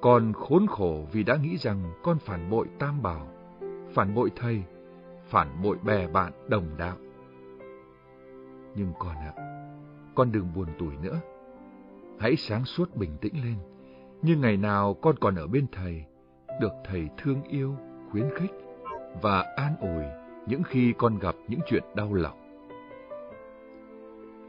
Con 0.00 0.32
khốn 0.32 0.66
khổ 0.66 1.06
vì 1.12 1.22
đã 1.22 1.36
nghĩ 1.36 1.56
rằng 1.56 1.92
con 2.02 2.18
phản 2.18 2.50
bội 2.50 2.66
tam 2.78 3.02
bảo, 3.02 3.28
phản 3.94 4.14
bội 4.14 4.30
thầy, 4.36 4.62
phản 5.24 5.62
bội 5.62 5.76
bè 5.82 6.06
bạn 6.06 6.32
đồng 6.48 6.66
đạo. 6.78 6.96
Nhưng 8.74 8.92
con 8.98 9.16
ạ, 9.16 9.32
con 10.14 10.32
đừng 10.32 10.54
buồn 10.54 10.68
tủi 10.78 10.96
nữa. 11.02 11.20
Hãy 12.18 12.36
sáng 12.36 12.64
suốt 12.64 12.96
bình 12.96 13.16
tĩnh 13.20 13.34
lên, 13.44 13.56
như 14.22 14.36
ngày 14.36 14.56
nào 14.56 14.94
con 14.94 15.16
còn 15.20 15.34
ở 15.34 15.46
bên 15.46 15.66
thầy, 15.72 16.04
được 16.60 16.72
thầy 16.84 17.08
thương 17.18 17.42
yêu, 17.42 17.76
khuyến 18.10 18.30
khích 18.34 18.52
và 19.22 19.54
an 19.56 19.76
ủi 19.80 20.04
những 20.46 20.62
khi 20.62 20.94
con 20.98 21.18
gặp 21.18 21.34
những 21.48 21.60
chuyện 21.66 21.82
đau 21.94 22.14
lòng. 22.14 22.44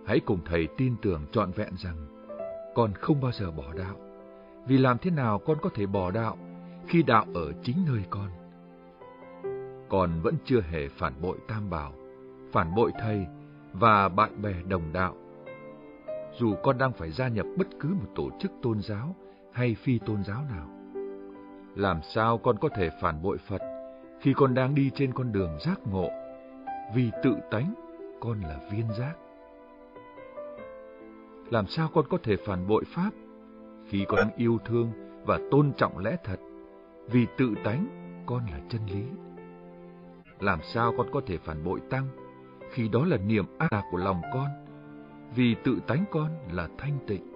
Hãy 0.05 0.19
cùng 0.19 0.39
thầy 0.45 0.67
tin 0.77 0.95
tưởng 1.01 1.25
trọn 1.31 1.51
vẹn 1.51 1.73
rằng 1.77 2.07
con 2.75 2.93
không 2.93 3.21
bao 3.21 3.31
giờ 3.31 3.51
bỏ 3.51 3.73
đạo, 3.73 3.95
vì 4.67 4.77
làm 4.77 4.97
thế 4.97 5.11
nào 5.11 5.39
con 5.39 5.57
có 5.61 5.69
thể 5.73 5.85
bỏ 5.85 6.11
đạo 6.11 6.37
khi 6.87 7.03
đạo 7.03 7.25
ở 7.33 7.51
chính 7.63 7.77
nơi 7.87 8.03
con? 8.09 8.29
Con 9.89 10.21
vẫn 10.21 10.35
chưa 10.45 10.61
hề 10.61 10.87
phản 10.87 11.13
bội 11.21 11.37
tam 11.47 11.69
bảo, 11.69 11.93
phản 12.51 12.75
bội 12.75 12.91
thầy 12.99 13.25
và 13.73 14.09
bạn 14.09 14.41
bè 14.41 14.53
đồng 14.67 14.93
đạo. 14.93 15.15
Dù 16.39 16.55
con 16.63 16.77
đang 16.77 16.93
phải 16.93 17.11
gia 17.11 17.27
nhập 17.27 17.45
bất 17.57 17.67
cứ 17.79 17.89
một 17.89 18.07
tổ 18.15 18.29
chức 18.39 18.51
tôn 18.61 18.81
giáo 18.81 19.15
hay 19.51 19.75
phi 19.75 19.99
tôn 19.99 20.23
giáo 20.23 20.43
nào. 20.55 20.69
Làm 21.75 21.99
sao 22.13 22.37
con 22.37 22.57
có 22.57 22.69
thể 22.69 22.89
phản 23.01 23.21
bội 23.21 23.37
Phật 23.37 23.61
khi 24.19 24.33
con 24.33 24.53
đang 24.53 24.75
đi 24.75 24.91
trên 24.95 25.13
con 25.13 25.31
đường 25.31 25.57
giác 25.65 25.79
ngộ, 25.91 26.09
vì 26.95 27.11
tự 27.23 27.35
tánh 27.51 27.73
con 28.19 28.41
là 28.41 28.59
viên 28.71 28.93
giác. 28.99 29.13
Làm 31.49 31.67
sao 31.67 31.89
con 31.93 32.05
có 32.09 32.17
thể 32.23 32.35
phản 32.45 32.67
bội 32.67 32.83
Pháp 32.95 33.09
khi 33.89 34.05
con 34.07 34.19
đang 34.19 34.35
yêu 34.35 34.57
thương 34.65 34.91
và 35.25 35.39
tôn 35.51 35.71
trọng 35.77 35.97
lẽ 35.97 36.17
thật, 36.23 36.39
vì 37.07 37.27
tự 37.37 37.53
tánh 37.63 37.87
con 38.25 38.45
là 38.51 38.59
chân 38.69 38.81
lý. 38.85 39.03
Làm 40.39 40.59
sao 40.73 40.93
con 40.97 41.07
có 41.13 41.21
thể 41.25 41.37
phản 41.37 41.63
bội 41.63 41.79
Tăng 41.89 42.07
khi 42.71 42.89
đó 42.89 43.05
là 43.05 43.17
niềm 43.17 43.45
ác 43.57 43.73
lạc 43.73 43.83
của 43.91 43.97
lòng 43.97 44.21
con, 44.33 44.64
vì 45.35 45.55
tự 45.63 45.79
tánh 45.87 46.05
con 46.11 46.29
là 46.51 46.69
thanh 46.77 46.97
tịnh. 47.07 47.31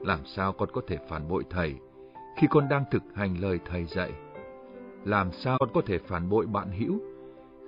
Làm 0.00 0.20
sao 0.24 0.52
con 0.52 0.68
có 0.72 0.80
thể 0.86 0.98
phản 1.08 1.28
bội 1.28 1.44
Thầy 1.50 1.74
khi 2.36 2.46
con 2.50 2.68
đang 2.68 2.84
thực 2.90 3.02
hành 3.14 3.40
lời 3.40 3.60
Thầy 3.64 3.84
dạy? 3.84 4.12
Làm 5.04 5.32
sao 5.32 5.56
con 5.60 5.68
có 5.74 5.80
thể 5.86 5.98
phản 5.98 6.28
bội 6.28 6.46
bạn 6.46 6.70
hữu 6.70 7.00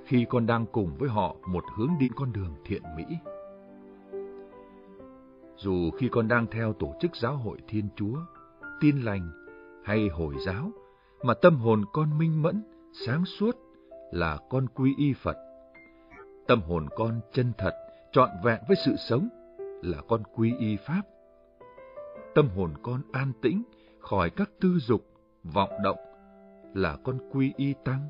khi 0.04 0.26
con 0.28 0.46
đang 0.46 0.66
cùng 0.66 0.96
với 0.98 1.08
họ 1.08 1.36
một 1.46 1.64
hướng 1.76 1.90
đi 1.98 2.08
con 2.16 2.32
đường 2.32 2.54
thiện 2.64 2.82
mỹ? 2.96 3.04
Dù 5.56 5.90
khi 5.90 6.08
con 6.08 6.28
đang 6.28 6.46
theo 6.46 6.72
tổ 6.72 6.94
chức 7.00 7.16
giáo 7.16 7.36
hội 7.36 7.58
Thiên 7.68 7.88
Chúa, 7.96 8.16
tin 8.80 9.00
lành 9.00 9.30
hay 9.84 10.08
Hồi 10.08 10.34
giáo, 10.46 10.70
mà 11.22 11.34
tâm 11.34 11.56
hồn 11.56 11.84
con 11.92 12.18
minh 12.18 12.42
mẫn, 12.42 12.62
sáng 13.06 13.24
suốt 13.24 13.56
là 14.10 14.38
con 14.50 14.66
quy 14.74 14.94
y 14.96 15.12
Phật. 15.12 15.36
Tâm 16.46 16.62
hồn 16.62 16.88
con 16.96 17.20
chân 17.32 17.52
thật, 17.58 17.72
trọn 18.12 18.30
vẹn 18.42 18.60
với 18.68 18.76
sự 18.76 18.96
sống 18.96 19.28
là 19.82 19.98
con 20.08 20.22
quy 20.34 20.54
y 20.58 20.76
Pháp. 20.76 21.02
Tâm 22.34 22.48
hồn 22.56 22.74
con 22.82 23.00
an 23.12 23.32
tĩnh, 23.42 23.62
khỏi 24.00 24.30
các 24.30 24.50
tư 24.60 24.78
dục, 24.78 25.06
vọng 25.42 25.70
động 25.84 25.98
là 26.74 26.96
con 27.04 27.18
quy 27.32 27.52
y 27.56 27.74
tăng. 27.84 28.08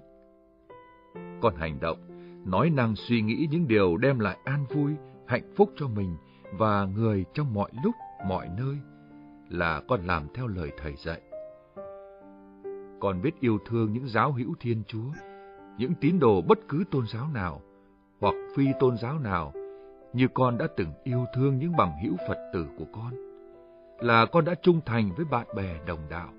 Con 1.41 1.57
hành 1.57 1.81
động, 1.81 1.99
nói 2.47 2.71
năng 2.71 2.97
suy 2.97 3.23
nghĩ 3.23 3.49
những 3.51 3.69
điều 3.69 3.97
đem 3.97 4.19
lại 4.19 4.39
an 4.45 4.67
vui, 4.75 4.93
hạnh 5.27 5.53
phúc 5.57 5.73
cho 5.77 5.89
mình 5.89 6.17
và 6.59 6.85
người 6.85 7.25
trong 7.35 7.55
mọi 7.55 7.71
lúc, 7.85 7.95
mọi 8.29 8.49
nơi 8.59 8.77
là 9.49 9.83
con 9.89 10.07
làm 10.07 10.27
theo 10.35 10.47
lời 10.47 10.73
thầy 10.79 10.95
dạy. 10.97 11.21
Con 13.01 13.23
biết 13.23 13.41
yêu 13.41 13.59
thương 13.67 13.93
những 13.93 14.09
giáo 14.09 14.33
hữu 14.33 14.55
Thiên 14.61 14.83
Chúa, 14.87 15.11
những 15.79 15.95
tín 16.01 16.19
đồ 16.19 16.43
bất 16.43 16.59
cứ 16.69 16.85
tôn 16.91 17.07
giáo 17.07 17.29
nào 17.35 17.61
hoặc 18.21 18.35
phi 18.57 18.67
tôn 18.81 18.97
giáo 18.97 19.19
nào 19.19 19.53
như 20.13 20.29
con 20.35 20.59
đã 20.59 20.67
từng 20.77 20.93
yêu 21.05 21.25
thương 21.35 21.59
những 21.59 21.77
bằng 21.77 21.93
hữu 22.03 22.17
Phật 22.29 22.51
tử 22.53 22.67
của 22.79 22.87
con, 22.93 23.15
là 24.01 24.27
con 24.27 24.45
đã 24.45 24.55
trung 24.63 24.81
thành 24.87 25.11
với 25.17 25.25
bạn 25.31 25.47
bè 25.57 25.79
đồng 25.87 26.01
đạo. 26.11 26.33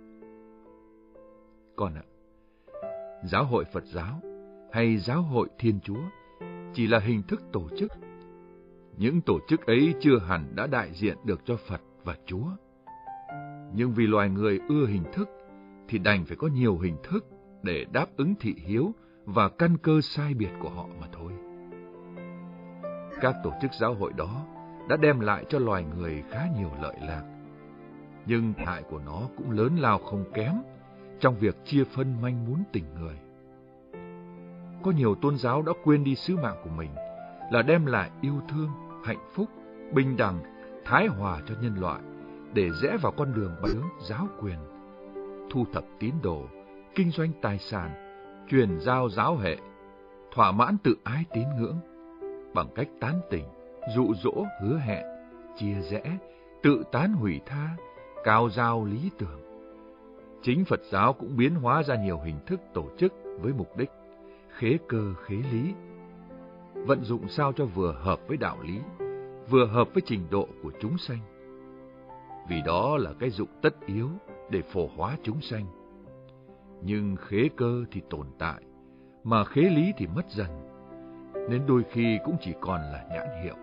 Con 1.76 1.94
ạ, 1.96 2.04
giáo 3.24 3.44
hội 3.44 3.66
Phật 3.74 3.84
giáo 3.86 4.22
hay 4.72 4.98
giáo 4.98 5.22
hội 5.22 5.48
Thiên 5.60 5.80
Chúa 5.80 6.02
chỉ 6.74 6.88
là 6.88 7.00
hình 7.00 7.24
thức 7.24 7.42
tổ 7.52 7.68
chức. 7.78 7.92
Những 8.98 9.22
tổ 9.22 9.40
chức 9.48 9.66
ấy 9.66 9.94
chưa 10.00 10.20
hẳn 10.20 10.56
đã 10.56 10.68
đại 10.68 10.92
diện 10.94 11.18
được 11.24 11.42
cho 11.46 11.58
Phật 11.68 11.82
và 12.04 12.16
Chúa. 12.26 12.46
Nhưng 13.74 13.94
vì 13.94 14.08
loài 14.08 14.30
người 14.30 14.60
ưa 14.70 14.86
hình 14.86 15.04
thức, 15.14 15.30
thì 15.88 15.98
đành 15.98 16.26
phải 16.26 16.38
có 16.38 16.48
nhiều 16.48 16.78
hình 16.78 16.98
thức 17.04 17.26
để 17.64 17.86
đáp 17.92 18.06
ứng 18.18 18.34
thị 18.40 18.56
hiếu 18.66 18.92
và 19.26 19.50
căn 19.50 19.78
cơ 19.78 20.02
sai 20.02 20.34
biệt 20.34 20.52
của 20.60 20.70
họ 20.70 20.88
mà 21.00 21.08
thôi. 21.12 21.51
Các 23.22 23.36
tổ 23.44 23.54
chức 23.62 23.74
giáo 23.74 23.94
hội 23.94 24.14
đó 24.18 24.46
đã 24.90 24.98
đem 24.98 25.20
lại 25.20 25.46
cho 25.50 25.60
loài 25.60 25.84
người 25.84 26.24
khá 26.30 26.48
nhiều 26.58 26.72
lợi 26.82 26.96
lạc, 27.02 27.24
nhưng 28.26 28.54
hại 28.66 28.84
của 28.84 29.00
nó 29.06 29.22
cũng 29.38 29.52
lớn 29.52 29.76
lao 29.78 29.98
không 29.98 30.24
kém 30.34 30.54
trong 31.20 31.36
việc 31.36 31.66
chia 31.66 31.84
phân 31.84 32.22
manh 32.22 32.46
muốn 32.46 32.64
tình 32.74 32.84
người. 33.00 33.16
Có 34.84 34.92
nhiều 34.92 35.16
tôn 35.16 35.38
giáo 35.38 35.62
đã 35.62 35.74
quên 35.84 36.04
đi 36.04 36.16
sứ 36.16 36.36
mạng 36.38 36.56
của 36.64 36.70
mình 36.70 36.90
là 37.52 37.62
đem 37.62 37.86
lại 37.86 38.10
yêu 38.22 38.42
thương, 38.50 38.70
hạnh 39.06 39.30
phúc, 39.34 39.50
bình 39.94 40.18
đẳng, 40.18 40.40
thái 40.86 41.08
hòa 41.08 41.42
cho 41.46 41.56
nhân 41.62 41.76
loại 41.80 42.02
để 42.54 42.70
rẽ 42.82 42.98
vào 43.02 43.12
con 43.18 43.34
đường 43.34 43.56
bá 43.62 43.70
giáo 44.10 44.28
quyền, 44.42 44.58
thu 45.52 45.66
thập 45.74 45.84
tín 46.00 46.14
đồ, 46.24 46.46
kinh 46.96 47.12
doanh 47.12 47.32
tài 47.42 47.58
sản, 47.58 47.90
truyền 48.50 48.80
giao 48.80 49.10
giáo 49.10 49.38
hệ, 49.38 49.58
thỏa 50.36 50.52
mãn 50.52 50.78
tự 50.84 50.96
ái 51.04 51.26
tín 51.34 51.44
ngưỡng 51.58 51.80
bằng 52.54 52.68
cách 52.76 52.88
tán 53.00 53.22
tỉnh, 53.30 53.46
dụ 53.96 54.14
dỗ 54.24 54.46
hứa 54.62 54.78
hẹn, 54.78 55.06
chia 55.58 55.76
rẽ, 55.92 56.18
tự 56.64 56.84
tán 56.92 57.14
hủy 57.14 57.42
tha, 57.46 57.76
cao 58.24 58.50
giao 58.50 58.86
lý 58.86 59.10
tưởng. 59.18 59.42
Chính 60.42 60.66
Phật 60.66 60.82
giáo 60.92 61.14
cũng 61.14 61.38
biến 61.38 61.56
hóa 61.56 61.84
ra 61.84 61.96
nhiều 61.96 62.20
hình 62.20 62.40
thức 62.46 62.60
tổ 62.74 62.86
chức 62.98 63.14
với 63.42 63.54
mục 63.54 63.78
đích 63.78 63.90
khế 64.50 64.78
cơ 64.88 65.14
khế 65.26 65.36
lý. 65.36 65.74
vận 66.74 67.04
dụng 67.04 67.28
sao 67.28 67.54
cho 67.54 67.66
vừa 67.66 67.92
hợp 67.92 68.20
với 68.28 68.38
đạo 68.38 68.58
lý, 68.64 68.80
vừa 69.50 69.66
hợp 69.66 69.90
với 69.94 70.02
trình 70.06 70.22
độ 70.32 70.48
của 70.64 70.72
chúng 70.80 70.98
sanh. 70.98 71.20
Vì 72.50 72.62
đó 72.66 72.98
là 72.98 73.14
cái 73.20 73.30
dụng 73.30 73.50
tất 73.62 73.76
yếu 73.86 74.10
để 74.50 74.62
phổ 74.62 74.90
hóa 74.98 75.18
chúng 75.24 75.42
sanh. 75.42 75.66
Nhưng 76.82 77.16
khế 77.16 77.50
cơ 77.58 77.86
thì 77.92 78.02
tồn 78.10 78.28
tại, 78.40 78.62
mà 79.24 79.44
khế 79.44 79.62
lý 79.62 79.94
thì 79.98 80.08
mất 80.08 80.30
dần, 80.30 80.71
nên 81.50 81.62
đôi 81.68 81.84
khi 81.92 82.20
cũng 82.26 82.36
chỉ 82.42 82.54
còn 82.62 82.82
là 82.82 83.06
nhãn 83.14 83.44
hiệu. 83.44 83.56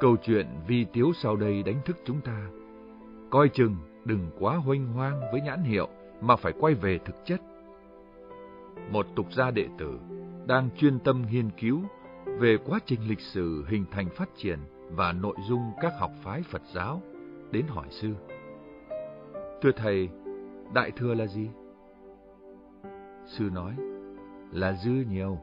Câu 0.00 0.16
chuyện 0.22 0.46
vi 0.66 0.86
tiếu 0.92 1.12
sau 1.22 1.36
đây 1.36 1.62
đánh 1.62 1.80
thức 1.84 1.96
chúng 2.04 2.20
ta. 2.20 2.46
Coi 3.30 3.48
chừng 3.48 3.76
đừng 4.04 4.30
quá 4.38 4.56
hoanh 4.56 4.86
hoang 4.86 5.20
với 5.32 5.40
nhãn 5.40 5.62
hiệu 5.62 5.88
mà 6.20 6.36
phải 6.36 6.52
quay 6.60 6.74
về 6.74 6.98
thực 6.98 7.16
chất. 7.24 7.40
Một 8.90 9.06
tục 9.16 9.32
gia 9.32 9.50
đệ 9.50 9.66
tử 9.78 9.98
đang 10.46 10.68
chuyên 10.76 10.98
tâm 10.98 11.24
nghiên 11.30 11.50
cứu 11.50 11.80
về 12.26 12.56
quá 12.66 12.78
trình 12.86 13.00
lịch 13.08 13.20
sử 13.20 13.64
hình 13.68 13.84
thành 13.90 14.08
phát 14.16 14.28
triển 14.36 14.58
và 14.90 15.12
nội 15.12 15.36
dung 15.48 15.70
các 15.80 15.92
học 15.98 16.10
phái 16.22 16.42
Phật 16.42 16.62
giáo 16.74 17.02
đến 17.50 17.66
hỏi 17.68 17.86
sư. 17.90 18.08
Thưa 19.62 19.72
thầy, 19.76 20.08
đại 20.74 20.90
thừa 20.90 21.14
là 21.14 21.26
gì? 21.26 21.48
Sư 23.26 23.50
nói, 23.52 23.72
là 24.52 24.72
dư 24.84 24.90
nhiều. 24.90 25.38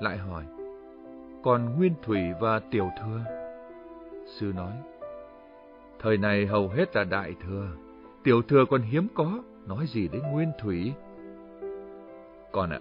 Lại 0.00 0.18
hỏi, 0.18 0.44
còn 1.42 1.76
nguyên 1.76 1.94
thủy 2.02 2.20
và 2.40 2.60
tiểu 2.70 2.90
thừa? 3.00 3.20
Sư 4.26 4.52
nói, 4.56 4.72
thời 6.00 6.16
này 6.16 6.46
hầu 6.46 6.68
hết 6.68 6.96
là 6.96 7.04
đại 7.04 7.34
thừa, 7.46 7.68
tiểu 8.24 8.42
thừa 8.42 8.64
còn 8.70 8.82
hiếm 8.82 9.08
có, 9.14 9.42
nói 9.66 9.86
gì 9.86 10.08
đến 10.08 10.22
nguyên 10.32 10.52
thủy? 10.58 10.92
Con 12.52 12.70
ạ, 12.70 12.80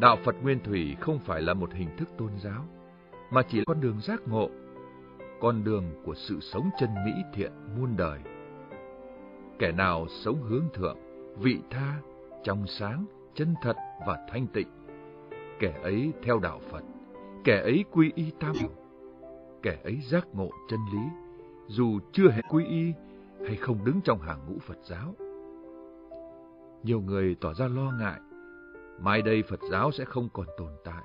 đạo 0.00 0.16
Phật 0.24 0.34
nguyên 0.42 0.60
thủy 0.60 0.96
không 1.00 1.18
phải 1.18 1.42
là 1.42 1.54
một 1.54 1.72
hình 1.72 1.96
thức 1.96 2.08
tôn 2.18 2.30
giáo, 2.42 2.64
mà 3.30 3.42
chỉ 3.42 3.58
là 3.58 3.64
con 3.66 3.80
đường 3.80 4.00
giác 4.00 4.20
ngộ, 4.28 4.48
con 5.40 5.64
đường 5.64 5.84
của 6.04 6.14
sự 6.14 6.40
sống 6.40 6.70
chân 6.80 6.90
mỹ 7.06 7.12
thiện 7.34 7.52
muôn 7.78 7.96
đời. 7.96 8.18
Kẻ 9.58 9.72
nào 9.72 10.06
sống 10.24 10.42
hướng 10.42 10.68
thượng, 10.74 10.96
vị 11.40 11.58
tha, 11.70 11.94
trong 12.44 12.66
sáng, 12.66 13.04
chân 13.34 13.54
thật 13.62 13.76
và 14.06 14.26
thanh 14.30 14.46
tịnh, 14.46 14.68
kẻ 15.58 15.80
ấy 15.82 16.12
theo 16.22 16.38
đạo 16.38 16.60
Phật, 16.70 16.82
kẻ 17.44 17.60
ấy 17.60 17.84
quy 17.92 18.12
y 18.14 18.30
tam 18.40 18.52
bảo, 18.62 18.70
kẻ 19.62 19.78
ấy 19.84 20.00
giác 20.10 20.26
ngộ 20.32 20.50
chân 20.68 20.80
lý, 20.92 21.02
dù 21.66 21.98
chưa 22.12 22.30
hề 22.30 22.42
quy 22.50 22.64
y 22.64 22.92
hay 23.46 23.56
không 23.56 23.84
đứng 23.84 24.00
trong 24.04 24.20
hàng 24.20 24.40
ngũ 24.48 24.58
Phật 24.58 24.78
giáo. 24.84 25.14
Nhiều 26.82 27.00
người 27.00 27.36
tỏ 27.40 27.54
ra 27.54 27.68
lo 27.68 27.92
ngại, 28.00 28.20
mai 29.00 29.22
đây 29.22 29.42
Phật 29.42 29.60
giáo 29.70 29.90
sẽ 29.90 30.04
không 30.04 30.28
còn 30.32 30.46
tồn 30.58 30.72
tại. 30.84 31.04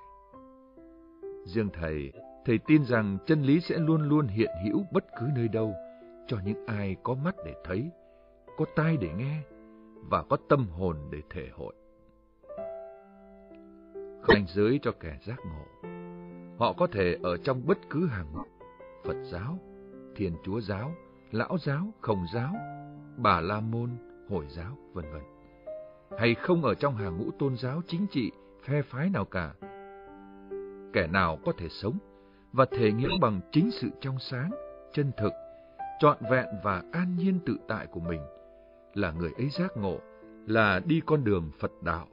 Riêng 1.45 1.69
Thầy, 1.73 2.11
Thầy 2.45 2.57
tin 2.67 2.85
rằng 2.85 3.17
chân 3.25 3.41
lý 3.41 3.59
sẽ 3.59 3.77
luôn 3.77 4.09
luôn 4.09 4.27
hiện 4.27 4.49
hữu 4.65 4.83
bất 4.91 5.05
cứ 5.19 5.25
nơi 5.35 5.47
đâu, 5.47 5.73
cho 6.27 6.37
những 6.45 6.65
ai 6.65 6.95
có 7.03 7.13
mắt 7.13 7.35
để 7.45 7.53
thấy, 7.63 7.89
có 8.57 8.65
tai 8.75 8.97
để 8.97 9.09
nghe, 9.17 9.41
và 10.09 10.23
có 10.23 10.37
tâm 10.49 10.67
hồn 10.67 10.97
để 11.11 11.21
thể 11.29 11.49
hội 11.53 11.73
ranh 14.27 14.45
giới 14.47 14.79
cho 14.81 14.91
kẻ 14.99 15.17
giác 15.27 15.39
ngộ. 15.45 15.89
Họ 16.57 16.73
có 16.73 16.87
thể 16.87 17.17
ở 17.23 17.37
trong 17.37 17.61
bất 17.65 17.77
cứ 17.89 18.07
hàng 18.07 18.33
ngũ, 18.33 18.43
Phật 19.03 19.23
giáo, 19.31 19.59
Thiên 20.15 20.33
Chúa 20.43 20.61
giáo, 20.61 20.91
Lão 21.31 21.57
giáo, 21.57 21.93
Khổng 22.01 22.25
giáo, 22.33 22.53
Bà 23.17 23.41
La 23.41 23.59
Môn, 23.59 23.89
Hồi 24.29 24.45
giáo, 24.49 24.77
vân 24.93 25.05
vân. 25.11 25.21
Hay 26.19 26.35
không 26.35 26.63
ở 26.63 26.73
trong 26.73 26.95
hàng 26.95 27.17
ngũ 27.17 27.31
tôn 27.39 27.57
giáo 27.57 27.81
chính 27.87 28.07
trị, 28.11 28.31
phe 28.63 28.81
phái 28.81 29.09
nào 29.09 29.25
cả. 29.25 29.53
Kẻ 30.93 31.07
nào 31.07 31.37
có 31.45 31.51
thể 31.57 31.69
sống 31.69 31.97
và 32.53 32.65
thể 32.71 32.91
nghiệm 32.91 33.11
bằng 33.21 33.39
chính 33.51 33.71
sự 33.71 33.89
trong 34.01 34.19
sáng, 34.19 34.51
chân 34.93 35.11
thực, 35.17 35.33
trọn 35.99 36.17
vẹn 36.31 36.45
và 36.63 36.83
an 36.91 37.15
nhiên 37.15 37.39
tự 37.45 37.57
tại 37.67 37.87
của 37.87 37.99
mình 37.99 38.21
là 38.93 39.11
người 39.11 39.31
ấy 39.37 39.49
giác 39.49 39.77
ngộ, 39.77 39.99
là 40.47 40.79
đi 40.85 41.01
con 41.05 41.23
đường 41.23 41.51
Phật 41.59 41.71
đạo. 41.81 42.07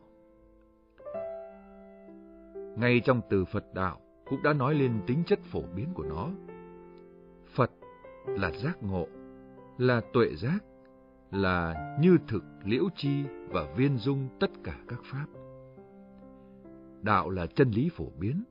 Ngay 2.76 3.01
trong 3.01 3.20
từ 3.30 3.44
Phật 3.44 3.74
đạo 3.74 4.01
cũng 4.26 4.42
đã 4.42 4.52
nói 4.52 4.74
lên 4.74 5.01
tính 5.06 5.22
chất 5.26 5.38
phổ 5.44 5.62
biến 5.76 5.88
của 5.94 6.02
nó. 6.02 6.28
Phật 7.55 7.70
là 8.26 8.51
giác 8.51 8.82
ngộ, 8.82 9.06
là 9.78 10.01
tuệ 10.12 10.34
giác, 10.34 10.59
là 11.30 11.74
như 12.01 12.18
thực 12.28 12.44
liễu 12.64 12.84
chi 12.97 13.24
và 13.48 13.64
viên 13.76 13.97
dung 13.97 14.28
tất 14.40 14.51
cả 14.64 14.76
các 14.88 15.01
pháp. 15.05 15.26
Đạo 17.02 17.30
là 17.30 17.47
chân 17.47 17.70
lý 17.70 17.90
phổ 17.97 18.06
biến, 18.18 18.44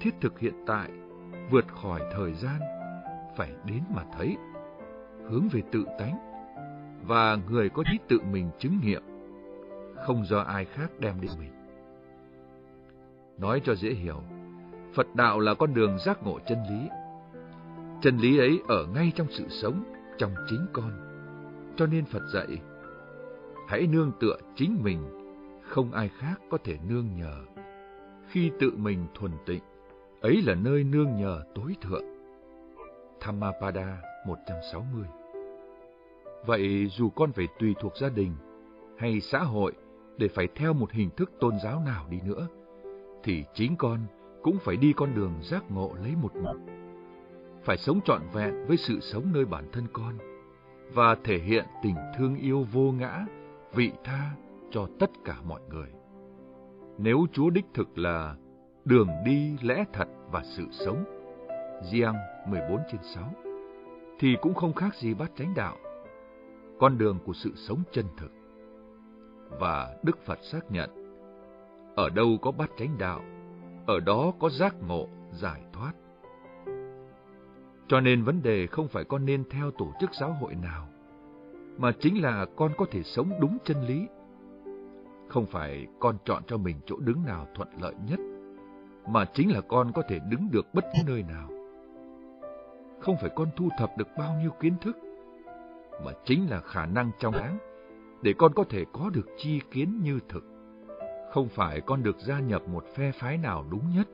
thiết 0.00 0.10
thực 0.20 0.38
hiện 0.38 0.54
tại, 0.66 0.90
vượt 1.50 1.68
khỏi 1.68 2.00
thời 2.12 2.34
gian, 2.34 2.60
phải 3.36 3.52
đến 3.66 3.82
mà 3.94 4.04
thấy, 4.12 4.36
hướng 5.28 5.48
về 5.52 5.62
tự 5.72 5.84
tánh, 5.98 6.18
và 7.06 7.38
người 7.50 7.68
có 7.68 7.82
trí 7.92 7.98
tự 8.08 8.20
mình 8.32 8.50
chứng 8.58 8.78
nghiệm, 8.82 9.02
không 10.06 10.24
do 10.24 10.40
ai 10.40 10.64
khác 10.64 10.90
đem 10.98 11.20
đến 11.20 11.30
mình. 11.38 11.59
Nói 13.40 13.60
cho 13.64 13.74
dễ 13.74 13.90
hiểu, 13.90 14.22
Phật 14.94 15.14
đạo 15.14 15.40
là 15.40 15.54
con 15.54 15.74
đường 15.74 15.98
giác 15.98 16.22
ngộ 16.22 16.38
chân 16.48 16.58
lý. 16.70 16.88
Chân 18.02 18.18
lý 18.18 18.38
ấy 18.38 18.60
ở 18.68 18.86
ngay 18.94 19.12
trong 19.16 19.26
sự 19.30 19.44
sống, 19.48 19.84
trong 20.18 20.34
chính 20.50 20.66
con. 20.72 20.92
Cho 21.76 21.86
nên 21.86 22.04
Phật 22.04 22.22
dạy, 22.34 22.46
hãy 23.68 23.86
nương 23.86 24.12
tựa 24.20 24.36
chính 24.56 24.78
mình, 24.82 24.98
không 25.62 25.92
ai 25.92 26.08
khác 26.08 26.40
có 26.50 26.58
thể 26.64 26.78
nương 26.88 27.16
nhờ. 27.16 27.34
Khi 28.28 28.50
tự 28.60 28.72
mình 28.76 29.06
thuần 29.14 29.32
tịnh, 29.46 29.62
ấy 30.20 30.42
là 30.42 30.54
nơi 30.54 30.84
nương 30.84 31.16
nhờ 31.16 31.42
tối 31.54 31.76
thượng. 31.80 32.04
Thammapada 33.20 34.02
160 34.26 35.04
Vậy 36.46 36.86
dù 36.86 37.10
con 37.10 37.32
phải 37.32 37.48
tùy 37.58 37.74
thuộc 37.80 37.92
gia 38.00 38.08
đình 38.08 38.34
hay 38.98 39.20
xã 39.20 39.38
hội 39.38 39.72
để 40.16 40.28
phải 40.28 40.48
theo 40.54 40.72
một 40.72 40.92
hình 40.92 41.10
thức 41.16 41.32
tôn 41.40 41.54
giáo 41.64 41.82
nào 41.86 42.06
đi 42.10 42.20
nữa, 42.24 42.48
thì 43.22 43.44
chính 43.54 43.76
con 43.76 44.00
cũng 44.42 44.58
phải 44.58 44.76
đi 44.76 44.92
con 44.92 45.14
đường 45.14 45.34
giác 45.42 45.70
ngộ 45.70 45.94
lấy 46.02 46.16
một 46.22 46.36
mình, 46.36 46.66
Phải 47.64 47.76
sống 47.76 48.00
trọn 48.04 48.22
vẹn 48.32 48.66
với 48.66 48.76
sự 48.76 49.00
sống 49.00 49.24
nơi 49.32 49.44
bản 49.44 49.64
thân 49.72 49.86
con 49.92 50.18
và 50.94 51.16
thể 51.24 51.38
hiện 51.38 51.64
tình 51.82 51.96
thương 52.18 52.36
yêu 52.36 52.66
vô 52.72 52.92
ngã, 52.92 53.26
vị 53.74 53.92
tha 54.04 54.30
cho 54.70 54.86
tất 54.98 55.10
cả 55.24 55.36
mọi 55.44 55.60
người. 55.70 55.88
Nếu 56.98 57.26
Chúa 57.32 57.50
đích 57.50 57.66
thực 57.74 57.98
là 57.98 58.36
đường 58.84 59.08
đi 59.24 59.56
lẽ 59.62 59.84
thật 59.92 60.08
và 60.30 60.42
sự 60.44 60.64
sống, 60.70 61.04
Giang 61.92 62.14
14 62.46 62.80
trên 62.92 63.00
6, 63.14 63.34
thì 64.18 64.36
cũng 64.42 64.54
không 64.54 64.72
khác 64.72 64.94
gì 64.94 65.14
bát 65.14 65.30
chánh 65.36 65.54
đạo, 65.54 65.76
con 66.78 66.98
đường 66.98 67.18
của 67.24 67.32
sự 67.32 67.52
sống 67.56 67.82
chân 67.92 68.04
thực. 68.16 68.30
Và 69.60 69.96
Đức 70.02 70.18
Phật 70.24 70.38
xác 70.42 70.70
nhận, 70.70 70.99
ở 72.00 72.10
đâu 72.10 72.38
có 72.42 72.52
bát 72.52 72.70
chánh 72.78 72.98
đạo, 72.98 73.20
ở 73.86 74.00
đó 74.00 74.32
có 74.40 74.48
giác 74.48 74.74
ngộ, 74.88 75.06
giải 75.32 75.62
thoát. 75.72 75.92
Cho 77.88 78.00
nên 78.00 78.22
vấn 78.22 78.42
đề 78.42 78.66
không 78.66 78.88
phải 78.88 79.04
con 79.04 79.26
nên 79.26 79.44
theo 79.50 79.70
tổ 79.70 79.92
chức 80.00 80.14
giáo 80.14 80.32
hội 80.40 80.54
nào, 80.54 80.88
mà 81.78 81.92
chính 82.00 82.22
là 82.22 82.46
con 82.56 82.72
có 82.78 82.86
thể 82.90 83.02
sống 83.02 83.30
đúng 83.40 83.58
chân 83.64 83.82
lý. 83.82 84.06
Không 85.28 85.46
phải 85.46 85.86
con 85.98 86.16
chọn 86.24 86.42
cho 86.46 86.56
mình 86.56 86.76
chỗ 86.86 86.96
đứng 86.96 87.24
nào 87.24 87.46
thuận 87.54 87.68
lợi 87.80 87.94
nhất, 88.08 88.20
mà 89.08 89.24
chính 89.34 89.52
là 89.52 89.60
con 89.60 89.92
có 89.92 90.02
thể 90.08 90.18
đứng 90.30 90.50
được 90.50 90.66
bất 90.74 90.84
cứ 90.84 91.02
nơi 91.06 91.22
nào. 91.22 91.50
Không 93.00 93.16
phải 93.20 93.30
con 93.36 93.48
thu 93.56 93.68
thập 93.78 93.90
được 93.98 94.08
bao 94.18 94.34
nhiêu 94.42 94.50
kiến 94.60 94.74
thức, 94.80 94.96
mà 96.04 96.12
chính 96.24 96.50
là 96.50 96.60
khả 96.60 96.86
năng 96.86 97.10
trong 97.18 97.34
áng 97.34 97.58
để 98.22 98.34
con 98.38 98.52
có 98.54 98.64
thể 98.64 98.84
có 98.92 99.10
được 99.14 99.26
chi 99.36 99.60
kiến 99.70 100.00
như 100.02 100.18
thực. 100.28 100.59
Không 101.30 101.48
phải 101.48 101.80
con 101.80 102.02
được 102.02 102.16
gia 102.18 102.40
nhập 102.40 102.68
một 102.68 102.84
phe 102.94 103.12
phái 103.12 103.38
nào 103.38 103.64
đúng 103.70 103.90
nhất, 103.96 104.08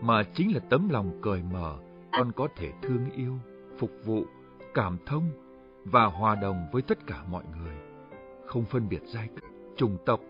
mà 0.00 0.22
chính 0.34 0.54
là 0.54 0.60
tấm 0.70 0.88
lòng 0.88 1.18
cởi 1.22 1.42
mở, 1.52 1.78
con 2.12 2.32
có 2.32 2.48
thể 2.56 2.72
thương 2.82 3.10
yêu, 3.10 3.38
phục 3.78 3.90
vụ, 4.04 4.24
cảm 4.74 4.98
thông 5.06 5.30
và 5.84 6.04
hòa 6.04 6.34
đồng 6.34 6.66
với 6.72 6.82
tất 6.82 7.06
cả 7.06 7.24
mọi 7.30 7.44
người, 7.58 7.74
không 8.46 8.64
phân 8.64 8.88
biệt 8.88 9.02
giai 9.06 9.28
cấp, 9.28 9.50
chủng 9.76 9.98
tộc, 10.06 10.20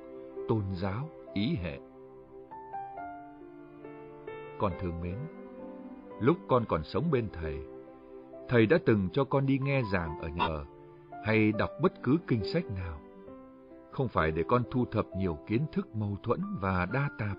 tôn 0.48 0.62
giáo, 0.74 1.08
ý 1.34 1.56
hệ. 1.62 1.78
Con 4.58 4.72
thương 4.80 5.00
mến, 5.00 5.16
lúc 6.20 6.36
con 6.48 6.64
còn 6.68 6.84
sống 6.84 7.10
bên 7.10 7.28
thầy, 7.32 7.58
thầy 8.48 8.66
đã 8.66 8.78
từng 8.86 9.08
cho 9.12 9.24
con 9.24 9.46
đi 9.46 9.58
nghe 9.58 9.82
giảng 9.92 10.20
ở 10.20 10.28
nhờ 10.28 10.64
hay 11.24 11.52
đọc 11.52 11.70
bất 11.82 11.92
cứ 12.02 12.16
kinh 12.26 12.52
sách 12.52 12.64
nào 12.64 13.00
không 13.92 14.08
phải 14.08 14.30
để 14.30 14.42
con 14.48 14.62
thu 14.70 14.84
thập 14.84 15.06
nhiều 15.16 15.38
kiến 15.46 15.66
thức 15.72 15.96
mâu 15.96 16.16
thuẫn 16.22 16.40
và 16.60 16.86
đa 16.92 17.08
tạp, 17.18 17.36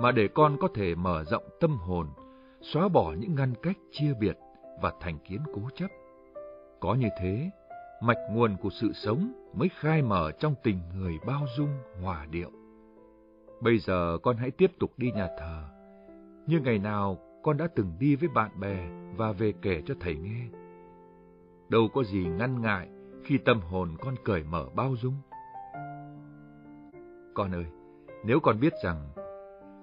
mà 0.00 0.12
để 0.12 0.28
con 0.28 0.56
có 0.60 0.68
thể 0.74 0.94
mở 0.94 1.24
rộng 1.24 1.44
tâm 1.60 1.76
hồn, 1.76 2.06
xóa 2.60 2.88
bỏ 2.88 3.14
những 3.18 3.34
ngăn 3.34 3.54
cách 3.62 3.76
chia 3.90 4.14
biệt 4.20 4.38
và 4.82 4.92
thành 5.00 5.18
kiến 5.28 5.40
cố 5.54 5.60
chấp. 5.74 5.88
Có 6.80 6.94
như 6.94 7.08
thế, 7.20 7.50
mạch 8.02 8.18
nguồn 8.30 8.56
của 8.56 8.70
sự 8.70 8.92
sống 8.92 9.32
mới 9.54 9.68
khai 9.80 10.02
mở 10.02 10.30
trong 10.38 10.54
tình 10.62 10.78
người 10.94 11.18
bao 11.26 11.44
dung 11.56 11.78
hòa 12.02 12.26
điệu. 12.30 12.50
Bây 13.60 13.78
giờ 13.78 14.18
con 14.22 14.36
hãy 14.36 14.50
tiếp 14.50 14.72
tục 14.78 14.92
đi 14.96 15.12
nhà 15.12 15.28
thờ, 15.38 15.64
như 16.46 16.60
ngày 16.60 16.78
nào 16.78 17.18
con 17.42 17.56
đã 17.56 17.68
từng 17.74 17.92
đi 17.98 18.16
với 18.16 18.28
bạn 18.28 18.60
bè 18.60 18.88
và 19.16 19.32
về 19.32 19.52
kể 19.62 19.82
cho 19.86 19.94
thầy 20.00 20.16
nghe. 20.16 20.46
Đâu 21.68 21.88
có 21.94 22.04
gì 22.04 22.26
ngăn 22.26 22.62
ngại 22.62 22.88
khi 23.24 23.38
tâm 23.38 23.60
hồn 23.60 23.96
con 24.00 24.14
cởi 24.24 24.42
mở 24.42 24.66
bao 24.74 24.94
dung. 24.96 25.14
Con 27.38 27.54
ơi, 27.54 27.66
nếu 28.24 28.40
con 28.40 28.60
biết 28.60 28.72
rằng 28.84 29.08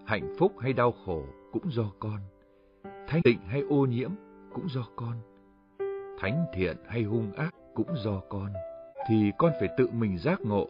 hạnh 0.06 0.34
phúc 0.40 0.52
hay 0.60 0.74
đau 0.74 0.94
khổ 1.06 1.24
cũng 1.52 1.72
do 1.72 1.84
con, 2.00 2.20
thanh 3.08 3.22
tịnh 3.24 3.40
hay 3.48 3.62
ô 3.70 3.86
nhiễm 3.86 4.12
cũng 4.54 4.68
do 4.70 4.82
con, 4.96 5.14
thánh 6.20 6.46
thiện 6.54 6.78
hay 6.88 7.04
hung 7.04 7.32
ác 7.32 7.56
cũng 7.76 7.88
do 7.96 8.22
con, 8.30 8.54
thì 9.08 9.32
con 9.38 9.52
phải 9.60 9.70
tự 9.78 9.90
mình 9.94 10.18
giác 10.18 10.42
ngộ. 10.42 10.68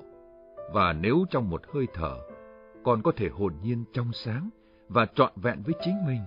Và 0.73 0.93
nếu 0.93 1.25
trong 1.29 1.49
một 1.49 1.61
hơi 1.73 1.87
thở, 1.93 2.17
con 2.83 3.01
có 3.01 3.11
thể 3.15 3.29
hồn 3.29 3.53
nhiên 3.63 3.83
trong 3.93 4.11
sáng 4.13 4.49
và 4.89 5.05
trọn 5.15 5.31
vẹn 5.35 5.61
với 5.65 5.75
chính 5.81 6.05
mình, 6.07 6.21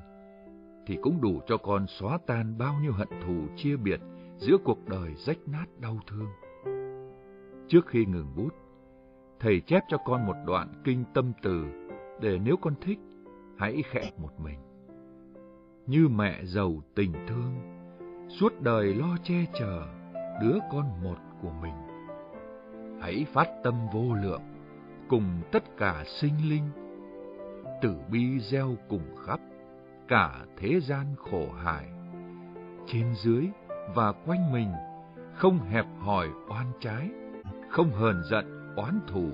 thì 0.86 0.98
cũng 1.02 1.20
đủ 1.20 1.40
cho 1.46 1.56
con 1.56 1.86
xóa 1.86 2.18
tan 2.26 2.58
bao 2.58 2.74
nhiêu 2.82 2.92
hận 2.92 3.08
thù 3.26 3.46
chia 3.56 3.76
biệt 3.76 4.00
giữa 4.38 4.56
cuộc 4.64 4.88
đời 4.88 5.14
rách 5.14 5.38
nát 5.46 5.66
đau 5.80 5.98
thương. 6.06 6.28
Trước 7.68 7.86
khi 7.86 8.04
ngừng 8.04 8.36
bút, 8.36 8.54
thầy 9.40 9.60
chép 9.60 9.84
cho 9.88 9.96
con 9.98 10.26
một 10.26 10.36
đoạn 10.46 10.68
kinh 10.84 11.04
tâm 11.14 11.32
từ 11.42 11.64
để 12.20 12.38
nếu 12.44 12.56
con 12.56 12.74
thích, 12.80 12.98
hãy 13.58 13.82
khẽ 13.90 14.10
một 14.18 14.40
mình. 14.40 14.58
Như 15.86 16.08
mẹ 16.08 16.44
giàu 16.44 16.82
tình 16.94 17.12
thương, 17.28 17.54
suốt 18.28 18.52
đời 18.60 18.94
lo 18.94 19.16
che 19.22 19.44
chở 19.58 19.82
đứa 20.42 20.58
con 20.72 21.02
một 21.04 21.16
của 21.42 21.52
mình. 21.62 21.74
Hãy 23.00 23.26
phát 23.32 23.48
tâm 23.64 23.74
vô 23.92 24.14
lượng, 24.22 24.42
cùng 25.08 25.40
tất 25.52 25.62
cả 25.76 26.04
sinh 26.06 26.50
linh, 26.50 26.70
tử 27.82 27.94
bi 28.10 28.40
gieo 28.40 28.76
cùng 28.88 29.16
khắp, 29.26 29.40
cả 30.08 30.44
thế 30.56 30.80
gian 30.80 31.06
khổ 31.18 31.48
hải, 31.64 31.88
Trên 32.86 33.14
dưới 33.14 33.46
và 33.94 34.12
quanh 34.12 34.52
mình, 34.52 34.72
không 35.34 35.58
hẹp 35.58 35.86
hòi 35.98 36.28
oan 36.48 36.72
trái, 36.80 37.10
không 37.70 37.90
hờn 37.90 38.22
giận 38.30 38.57
oán 38.78 39.00
thù. 39.06 39.30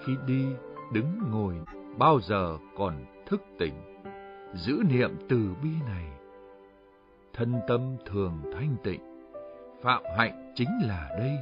Khi 0.00 0.16
đi, 0.26 0.46
đứng 0.92 1.18
ngồi, 1.30 1.54
bao 1.98 2.20
giờ 2.20 2.58
còn 2.76 2.94
thức 3.26 3.42
tỉnh, 3.58 3.74
giữ 4.54 4.82
niệm 4.90 5.10
từ 5.28 5.54
bi 5.62 5.70
này. 5.86 6.04
Thân 7.32 7.54
tâm 7.68 7.96
thường 8.06 8.42
thanh 8.54 8.76
tịnh, 8.82 9.00
phạm 9.82 10.02
hạnh 10.16 10.52
chính 10.54 10.68
là 10.82 11.10
đây. 11.18 11.36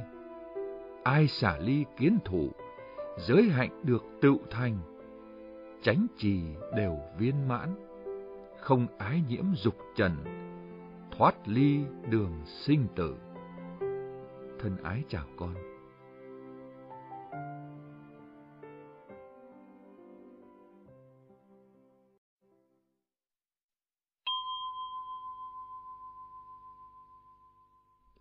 Ai 1.03 1.27
xả 1.27 1.57
ly 1.57 1.85
kiến 1.97 2.17
thủ, 2.25 2.49
giới 3.17 3.43
hạnh 3.43 3.81
được 3.83 4.03
tự 4.21 4.37
thành, 4.51 4.77
chánh 5.81 6.07
trì 6.17 6.41
đều 6.75 6.97
viên 7.17 7.47
mãn, 7.47 7.69
không 8.59 8.87
ái 8.97 9.21
nhiễm 9.29 9.45
dục 9.55 9.75
trần, 9.95 10.11
thoát 11.17 11.35
ly 11.45 11.79
đường 12.09 12.41
sinh 12.45 12.87
tử. 12.95 13.15
Thân 14.59 14.77
ái 14.83 15.03
chào 15.09 15.25
con. 15.37 15.68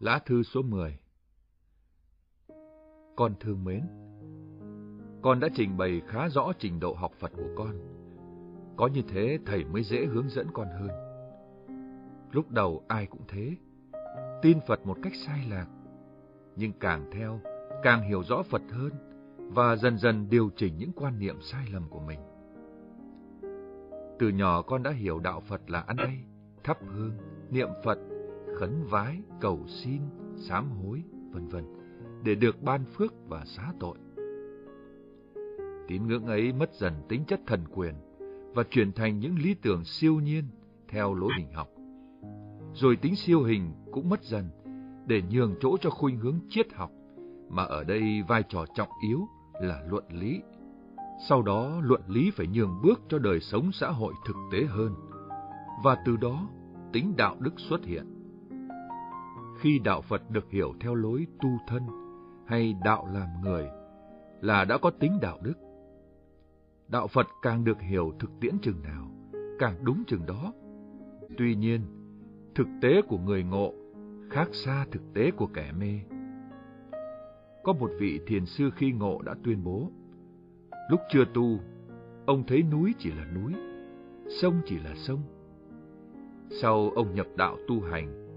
Lá 0.00 0.18
thư 0.26 0.42
số 0.42 0.62
10 0.62 0.98
Con 3.16 3.34
thương 3.40 3.64
mến, 3.64 3.82
con 5.22 5.40
đã 5.40 5.48
trình 5.54 5.76
bày 5.76 6.02
khá 6.06 6.28
rõ 6.28 6.52
trình 6.58 6.80
độ 6.80 6.94
học 6.94 7.12
Phật 7.18 7.32
của 7.36 7.48
con. 7.56 7.74
Có 8.76 8.86
như 8.86 9.02
thế 9.08 9.38
thầy 9.46 9.64
mới 9.64 9.82
dễ 9.82 10.06
hướng 10.06 10.28
dẫn 10.28 10.46
con 10.52 10.68
hơn. 10.68 10.88
Lúc 12.32 12.50
đầu 12.50 12.84
ai 12.88 13.06
cũng 13.06 13.20
thế, 13.28 13.56
tin 14.42 14.58
Phật 14.66 14.86
một 14.86 14.98
cách 15.02 15.12
sai 15.26 15.46
lạc, 15.50 15.66
nhưng 16.56 16.72
càng 16.72 17.10
theo, 17.12 17.40
càng 17.82 18.08
hiểu 18.08 18.22
rõ 18.22 18.42
Phật 18.42 18.62
hơn 18.70 18.92
và 19.38 19.76
dần 19.76 19.98
dần 19.98 20.30
điều 20.30 20.50
chỉnh 20.56 20.76
những 20.78 20.92
quan 20.96 21.18
niệm 21.18 21.40
sai 21.40 21.66
lầm 21.72 21.88
của 21.88 22.00
mình. 22.00 22.20
Từ 24.18 24.28
nhỏ 24.28 24.62
con 24.62 24.82
đã 24.82 24.90
hiểu 24.90 25.18
đạo 25.18 25.40
Phật 25.40 25.70
là 25.70 25.80
ăn 25.80 25.96
đây, 25.96 26.18
thắp 26.64 26.78
hương, 26.86 27.12
niệm 27.50 27.68
Phật 27.84 27.98
khấn 28.59 28.85
vái, 28.90 29.18
cầu 29.40 29.60
xin, 29.66 30.01
sám 30.36 30.70
hối, 30.70 31.02
vân 31.30 31.48
vân 31.48 31.64
để 32.24 32.35
được 32.35 32.62
ban 32.62 32.85
phước 32.85 33.14
và 33.28 33.44
xá 33.44 33.72
tội. 33.80 33.98
Tín 35.89 36.06
ngưỡng 36.06 36.26
ấy 36.26 36.52
mất 36.52 36.74
dần 36.74 36.93
tính 37.09 37.24
chất 37.24 37.40
thần 37.47 37.64
quyền 37.74 37.94
và 38.55 38.62
chuyển 38.70 38.93
thành 38.93 39.18
những 39.18 39.39
lý 39.39 39.55
tưởng 39.55 39.85
siêu 39.85 40.14
nhiên 40.14 40.44
theo 40.89 41.14
lối 41.14 41.30
hình 41.39 41.52
học. 41.52 41.68
Rồi 42.74 42.97
tính 42.97 43.16
siêu 43.16 43.43
hình 43.43 43.72
cũng 43.93 44.09
mất 44.09 44.22
dần 44.22 44.48
để 45.06 45.22
nhường 45.30 45.55
chỗ 45.60 45.76
cho 45.80 45.90
khuynh 45.90 46.16
hướng 46.16 46.40
triết 46.48 46.74
học, 46.74 46.90
mà 47.48 47.64
ở 47.64 47.85
đây 47.85 48.22
vai 48.28 48.43
trò 48.48 48.64
trọng 48.74 48.90
yếu 49.09 49.28
là 49.60 49.82
luận 49.89 50.05
lý. 50.10 50.40
Sau 51.28 51.43
đó 51.43 51.80
luận 51.82 52.02
lý 52.09 52.30
phải 52.30 52.47
nhường 52.47 52.80
bước 52.82 53.01
cho 53.09 53.18
đời 53.18 53.40
sống 53.40 53.72
xã 53.72 53.90
hội 53.90 54.14
thực 54.26 54.36
tế 54.52 54.64
hơn, 54.64 54.94
và 55.85 55.97
từ 56.06 56.16
đó 56.16 56.48
tính 56.93 57.14
đạo 57.16 57.36
đức 57.40 57.52
xuất 57.56 57.85
hiện 57.85 58.18
khi 59.60 59.78
đạo 59.78 60.01
Phật 60.01 60.30
được 60.30 60.51
hiểu 60.51 60.74
theo 60.80 60.94
lối 60.94 61.26
tu 61.43 61.48
thân 61.68 61.82
hay 62.47 62.74
đạo 62.85 63.09
làm 63.12 63.28
người 63.43 63.68
là 64.40 64.64
đã 64.64 64.78
có 64.78 64.90
tính 64.90 65.18
đạo 65.22 65.39
đức. 65.43 65.55
Đạo 66.89 67.06
Phật 67.06 67.26
càng 67.43 67.64
được 67.64 67.80
hiểu 67.80 68.12
thực 68.18 68.30
tiễn 68.40 68.59
chừng 68.62 68.82
nào, 68.82 69.10
càng 69.59 69.74
đúng 69.85 70.05
chừng 70.06 70.26
đó. 70.26 70.52
Tuy 71.39 71.55
nhiên, 71.55 71.80
thực 72.55 72.66
tế 72.82 73.02
của 73.02 73.18
người 73.18 73.43
ngộ 73.43 73.72
khác 74.30 74.48
xa 74.52 74.86
thực 74.90 75.02
tế 75.14 75.30
của 75.30 75.47
kẻ 75.47 75.72
mê. 75.78 76.01
Có 77.62 77.72
một 77.72 77.90
vị 77.98 78.20
thiền 78.26 78.47
sư 78.47 78.70
khi 78.76 78.93
ngộ 78.93 79.22
đã 79.22 79.35
tuyên 79.44 79.64
bố, 79.64 79.90
lúc 80.90 81.01
chưa 81.10 81.24
tu, 81.35 81.59
ông 82.26 82.44
thấy 82.47 82.62
núi 82.62 82.94
chỉ 82.98 83.10
là 83.10 83.26
núi, 83.35 83.52
sông 84.40 84.60
chỉ 84.66 84.78
là 84.78 84.94
sông. 84.94 85.22
Sau 86.51 86.90
ông 86.94 87.14
nhập 87.14 87.26
đạo 87.36 87.56
tu 87.68 87.80
hành, 87.80 88.27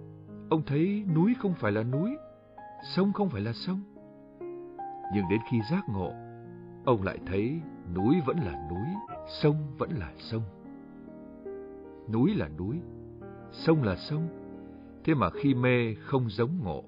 Ông 0.51 0.61
thấy 0.65 1.03
núi 1.15 1.35
không 1.39 1.53
phải 1.53 1.71
là 1.71 1.83
núi, 1.83 2.17
sông 2.83 3.13
không 3.13 3.29
phải 3.29 3.41
là 3.41 3.53
sông. 3.53 3.81
Nhưng 5.13 5.25
đến 5.29 5.39
khi 5.51 5.57
giác 5.71 5.89
ngộ, 5.89 6.13
ông 6.85 7.03
lại 7.03 7.19
thấy 7.25 7.61
núi 7.95 8.15
vẫn 8.25 8.37
là 8.37 8.67
núi, 8.69 9.15
sông 9.41 9.55
vẫn 9.77 9.89
là 9.91 10.11
sông. 10.17 10.41
Núi 12.13 12.35
là 12.35 12.49
núi, 12.57 12.75
sông 13.51 13.83
là 13.83 13.95
sông, 13.95 14.27
thế 15.03 15.13
mà 15.13 15.29
khi 15.29 15.53
mê 15.53 15.93
không 15.93 16.29
giống 16.29 16.59
ngộ. 16.63 16.83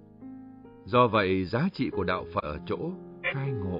Do 0.85 1.07
vậy 1.07 1.45
giá 1.45 1.69
trị 1.73 1.89
của 1.89 2.03
đạo 2.03 2.25
Phật 2.33 2.43
ở 2.43 2.59
chỗ 2.65 2.91
khai 3.33 3.51
ngộ, 3.51 3.79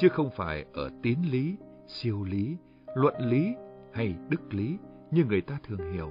chứ 0.00 0.08
không 0.08 0.30
phải 0.36 0.64
ở 0.74 0.90
tín 1.02 1.18
lý, 1.30 1.56
siêu 1.86 2.24
lý, 2.24 2.56
luận 2.94 3.14
lý 3.18 3.54
hay 3.92 4.14
đức 4.28 4.54
lý 4.54 4.78
như 5.10 5.24
người 5.24 5.40
ta 5.40 5.58
thường 5.62 5.92
hiểu 5.92 6.10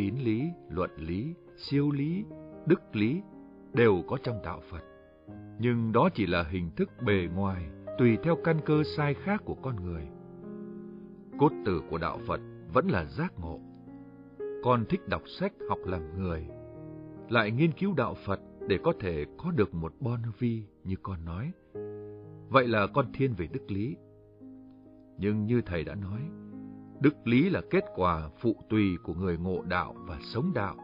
tín 0.00 0.14
lý, 0.24 0.50
luận 0.70 0.90
lý, 0.96 1.34
siêu 1.56 1.90
lý, 1.90 2.24
đức 2.66 2.96
lý 2.96 3.22
đều 3.72 4.02
có 4.06 4.18
trong 4.22 4.42
đạo 4.44 4.60
Phật. 4.70 4.84
Nhưng 5.58 5.92
đó 5.92 6.08
chỉ 6.14 6.26
là 6.26 6.42
hình 6.42 6.70
thức 6.76 6.90
bề 7.06 7.28
ngoài, 7.34 7.66
tùy 7.98 8.18
theo 8.22 8.36
căn 8.44 8.60
cơ 8.66 8.82
sai 8.96 9.14
khác 9.14 9.42
của 9.44 9.54
con 9.54 9.76
người. 9.84 10.08
Cốt 11.38 11.52
tử 11.64 11.82
của 11.90 11.98
đạo 11.98 12.18
Phật 12.26 12.40
vẫn 12.72 12.90
là 12.90 13.04
giác 13.04 13.32
ngộ. 13.38 13.60
Con 14.62 14.84
thích 14.88 15.08
đọc 15.08 15.22
sách 15.38 15.52
học 15.68 15.78
làm 15.84 16.18
người, 16.18 16.46
lại 17.28 17.50
nghiên 17.50 17.72
cứu 17.72 17.94
đạo 17.96 18.14
Phật 18.26 18.40
để 18.68 18.78
có 18.82 18.92
thể 19.00 19.24
có 19.38 19.50
được 19.50 19.74
một 19.74 19.94
bon 20.00 20.20
vi 20.38 20.64
như 20.84 20.94
con 21.02 21.24
nói. 21.24 21.52
Vậy 22.48 22.68
là 22.68 22.86
con 22.86 23.06
thiên 23.12 23.34
về 23.34 23.46
đức 23.52 23.70
lý. 23.70 23.96
Nhưng 25.18 25.44
như 25.44 25.60
thầy 25.66 25.84
đã 25.84 25.94
nói, 25.94 26.20
Đức 27.00 27.26
lý 27.26 27.50
là 27.50 27.60
kết 27.70 27.84
quả 27.94 28.28
phụ 28.38 28.56
tùy 28.68 28.96
của 29.02 29.14
người 29.14 29.38
ngộ 29.38 29.62
đạo 29.62 29.94
và 29.98 30.18
sống 30.22 30.52
đạo, 30.54 30.76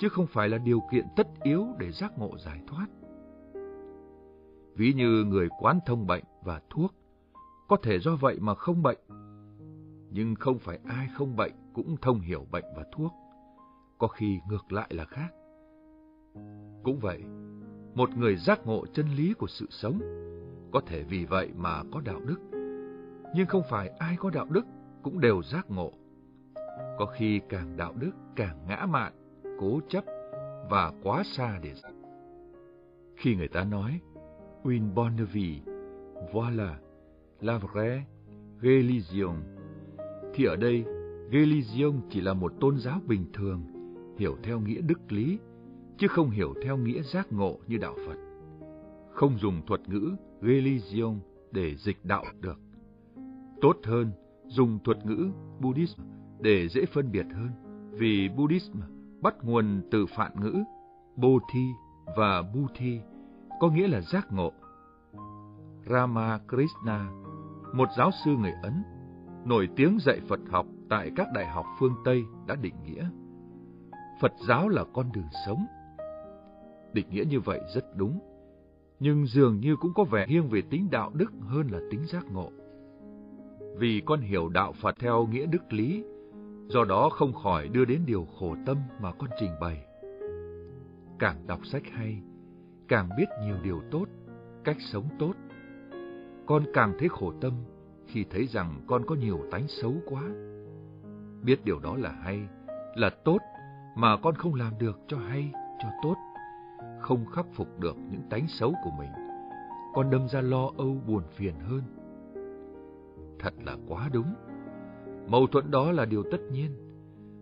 chứ 0.00 0.08
không 0.08 0.26
phải 0.26 0.48
là 0.48 0.58
điều 0.58 0.80
kiện 0.92 1.06
tất 1.16 1.28
yếu 1.42 1.66
để 1.78 1.92
giác 1.92 2.18
ngộ 2.18 2.30
giải 2.38 2.60
thoát. 2.66 2.86
Ví 4.76 4.92
như 4.92 5.24
người 5.24 5.48
quán 5.60 5.78
thông 5.86 6.06
bệnh 6.06 6.24
và 6.44 6.60
thuốc, 6.70 6.94
có 7.68 7.76
thể 7.82 7.98
do 7.98 8.16
vậy 8.16 8.38
mà 8.40 8.54
không 8.54 8.82
bệnh. 8.82 8.98
Nhưng 10.10 10.34
không 10.34 10.58
phải 10.58 10.78
ai 10.84 11.08
không 11.14 11.36
bệnh 11.36 11.52
cũng 11.74 11.96
thông 12.02 12.20
hiểu 12.20 12.46
bệnh 12.50 12.64
và 12.76 12.84
thuốc, 12.92 13.12
có 13.98 14.06
khi 14.06 14.40
ngược 14.48 14.72
lại 14.72 14.88
là 14.90 15.04
khác. 15.04 15.28
Cũng 16.82 16.98
vậy, 17.00 17.22
một 17.94 18.10
người 18.16 18.36
giác 18.36 18.66
ngộ 18.66 18.86
chân 18.94 19.06
lý 19.08 19.34
của 19.34 19.46
sự 19.46 19.66
sống, 19.70 20.00
có 20.72 20.80
thể 20.86 21.02
vì 21.02 21.24
vậy 21.24 21.50
mà 21.56 21.82
có 21.92 22.00
đạo 22.00 22.20
đức. 22.20 22.38
Nhưng 23.34 23.46
không 23.46 23.62
phải 23.70 23.88
ai 23.98 24.16
có 24.16 24.30
đạo 24.30 24.46
đức 24.50 24.66
cũng 25.02 25.20
đều 25.20 25.42
giác 25.42 25.70
ngộ. 25.70 25.92
Có 26.98 27.06
khi 27.06 27.40
càng 27.48 27.76
đạo 27.76 27.92
đức 28.00 28.10
càng 28.36 28.64
ngã 28.68 28.86
mạn, 28.90 29.12
cố 29.58 29.80
chấp 29.88 30.04
và 30.70 30.92
quá 31.02 31.22
xa 31.24 31.58
để 31.62 31.74
Khi 33.16 33.36
người 33.36 33.48
ta 33.48 33.64
nói 33.64 34.00
Win 34.62 34.94
Bonnevi, 34.94 35.60
voilà, 36.32 36.74
la 37.40 37.58
vraie 37.58 38.02
religion, 38.62 39.36
thì 40.34 40.44
ở 40.44 40.56
đây 40.56 40.84
religion 41.32 42.00
chỉ 42.10 42.20
là 42.20 42.34
một 42.34 42.52
tôn 42.60 42.78
giáo 42.78 43.00
bình 43.06 43.26
thường, 43.32 43.62
hiểu 44.18 44.36
theo 44.42 44.60
nghĩa 44.60 44.80
đức 44.80 45.12
lý, 45.12 45.38
chứ 45.98 46.08
không 46.08 46.30
hiểu 46.30 46.54
theo 46.62 46.76
nghĩa 46.76 47.02
giác 47.02 47.32
ngộ 47.32 47.58
như 47.66 47.76
đạo 47.76 47.94
Phật. 48.06 48.16
Không 49.12 49.38
dùng 49.38 49.66
thuật 49.66 49.88
ngữ 49.88 50.16
religion 50.42 51.18
để 51.50 51.74
dịch 51.74 51.98
đạo 52.04 52.24
được. 52.40 52.58
Tốt 53.60 53.76
hơn, 53.84 54.12
dùng 54.50 54.78
thuật 54.84 55.06
ngữ 55.06 55.30
Buddhism 55.60 56.02
để 56.40 56.68
dễ 56.68 56.84
phân 56.94 57.12
biệt 57.12 57.26
hơn, 57.34 57.50
vì 57.92 58.28
Buddhism 58.36 58.80
bắt 59.22 59.34
nguồn 59.42 59.82
từ 59.90 60.06
phạn 60.06 60.32
ngữ 60.40 60.64
Bodhi 61.16 61.66
và 62.16 62.42
Buddhi, 62.54 63.00
có 63.60 63.68
nghĩa 63.68 63.88
là 63.88 64.00
giác 64.00 64.32
ngộ. 64.32 64.52
Ramakrishna, 65.90 67.10
một 67.74 67.88
giáo 67.98 68.10
sư 68.24 68.30
người 68.30 68.52
Ấn, 68.62 68.82
nổi 69.44 69.68
tiếng 69.76 69.98
dạy 70.00 70.20
Phật 70.28 70.40
học 70.50 70.66
tại 70.88 71.10
các 71.16 71.26
đại 71.34 71.46
học 71.46 71.66
phương 71.78 71.94
Tây 72.04 72.22
đã 72.46 72.54
định 72.54 72.74
nghĩa. 72.84 73.08
Phật 74.20 74.32
giáo 74.48 74.68
là 74.68 74.84
con 74.92 75.12
đường 75.12 75.28
sống. 75.46 75.66
Định 76.92 77.10
nghĩa 77.10 77.24
như 77.24 77.40
vậy 77.40 77.60
rất 77.74 77.84
đúng, 77.96 78.18
nhưng 79.00 79.26
dường 79.26 79.60
như 79.60 79.76
cũng 79.76 79.92
có 79.94 80.04
vẻ 80.04 80.26
nghiêng 80.28 80.48
về 80.48 80.62
tính 80.70 80.88
đạo 80.90 81.10
đức 81.14 81.32
hơn 81.40 81.68
là 81.70 81.78
tính 81.90 82.06
giác 82.06 82.24
ngộ. 82.32 82.50
Vì 83.80 84.02
con 84.06 84.20
hiểu 84.20 84.48
đạo 84.48 84.72
Phật 84.82 84.94
theo 84.98 85.26
nghĩa 85.26 85.46
đức 85.46 85.72
lý, 85.72 86.04
do 86.68 86.84
đó 86.84 87.08
không 87.08 87.32
khỏi 87.32 87.68
đưa 87.68 87.84
đến 87.84 88.02
điều 88.06 88.26
khổ 88.38 88.56
tâm 88.66 88.76
mà 89.00 89.12
con 89.12 89.30
trình 89.40 89.50
bày. 89.60 89.84
Càng 91.18 91.46
đọc 91.46 91.66
sách 91.66 91.82
hay, 91.92 92.22
càng 92.88 93.08
biết 93.16 93.24
nhiều 93.42 93.56
điều 93.62 93.82
tốt, 93.90 94.04
cách 94.64 94.76
sống 94.92 95.04
tốt. 95.18 95.32
Con 96.46 96.64
càng 96.74 96.94
thấy 96.98 97.08
khổ 97.08 97.32
tâm 97.40 97.52
khi 98.06 98.24
thấy 98.30 98.46
rằng 98.46 98.80
con 98.86 99.06
có 99.06 99.14
nhiều 99.14 99.38
tánh 99.50 99.68
xấu 99.68 99.94
quá. 100.06 100.22
Biết 101.42 101.64
điều 101.64 101.78
đó 101.78 101.96
là 101.96 102.10
hay, 102.10 102.40
là 102.94 103.10
tốt, 103.24 103.38
mà 103.96 104.16
con 104.16 104.34
không 104.34 104.54
làm 104.54 104.72
được 104.78 104.98
cho 105.08 105.18
hay, 105.18 105.52
cho 105.82 105.88
tốt, 106.02 106.16
không 107.00 107.26
khắc 107.26 107.46
phục 107.54 107.78
được 107.78 107.96
những 108.10 108.22
tánh 108.30 108.48
xấu 108.48 108.74
của 108.84 108.90
mình, 108.98 109.10
con 109.94 110.10
đâm 110.10 110.28
ra 110.28 110.40
lo 110.40 110.70
âu 110.76 110.96
buồn 111.06 111.22
phiền 111.36 111.54
hơn. 111.60 111.99
Thật 113.40 113.54
là 113.64 113.76
quá 113.88 114.08
đúng. 114.12 114.34
Mâu 115.28 115.46
thuẫn 115.46 115.70
đó 115.70 115.92
là 115.92 116.04
điều 116.04 116.22
tất 116.30 116.38
nhiên. 116.52 116.70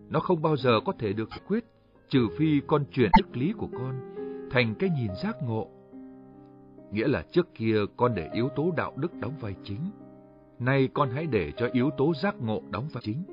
Nó 0.09 0.19
không 0.19 0.41
bao 0.41 0.57
giờ 0.57 0.79
có 0.85 0.93
thể 0.99 1.13
được 1.13 1.29
quyết, 1.47 1.65
trừ 2.09 2.27
phi 2.37 2.61
con 2.67 2.85
chuyển 2.91 3.11
đức 3.17 3.37
lý 3.37 3.53
của 3.57 3.67
con 3.73 4.09
thành 4.51 4.75
cái 4.79 4.89
nhìn 4.89 5.11
giác 5.23 5.35
ngộ. 5.43 5.67
Nghĩa 6.91 7.07
là 7.07 7.23
trước 7.31 7.53
kia 7.53 7.77
con 7.97 8.15
để 8.15 8.29
yếu 8.33 8.49
tố 8.49 8.71
đạo 8.77 8.93
đức 8.95 9.13
đóng 9.21 9.33
vai 9.39 9.55
chính, 9.63 9.79
nay 10.59 10.89
con 10.93 11.09
hãy 11.09 11.25
để 11.25 11.51
cho 11.57 11.69
yếu 11.73 11.89
tố 11.97 12.13
giác 12.23 12.35
ngộ 12.41 12.61
đóng 12.71 12.87
vai 12.93 13.01
chính, 13.05 13.23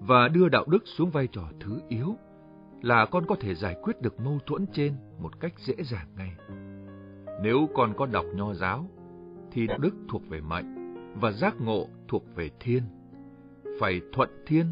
và 0.00 0.28
đưa 0.28 0.48
đạo 0.48 0.64
đức 0.68 0.82
xuống 0.84 1.10
vai 1.10 1.26
trò 1.32 1.42
thứ 1.60 1.80
yếu, 1.88 2.16
là 2.82 3.06
con 3.06 3.26
có 3.26 3.36
thể 3.40 3.54
giải 3.54 3.76
quyết 3.82 4.02
được 4.02 4.20
mâu 4.20 4.38
thuẫn 4.46 4.66
trên 4.72 4.92
một 5.18 5.40
cách 5.40 5.52
dễ 5.58 5.74
dàng 5.82 6.06
ngay. 6.16 6.36
Nếu 7.42 7.68
con 7.74 7.94
có 7.96 8.06
đọc 8.06 8.24
nho 8.34 8.54
giáo, 8.54 8.86
thì 9.52 9.66
đạo 9.66 9.78
đức 9.78 9.94
thuộc 10.08 10.22
về 10.28 10.40
mệnh, 10.40 10.79
và 11.14 11.32
giác 11.32 11.60
ngộ 11.60 11.86
thuộc 12.08 12.24
về 12.34 12.50
thiên. 12.60 12.82
Phải 13.80 14.00
thuận 14.12 14.30
thiên. 14.46 14.66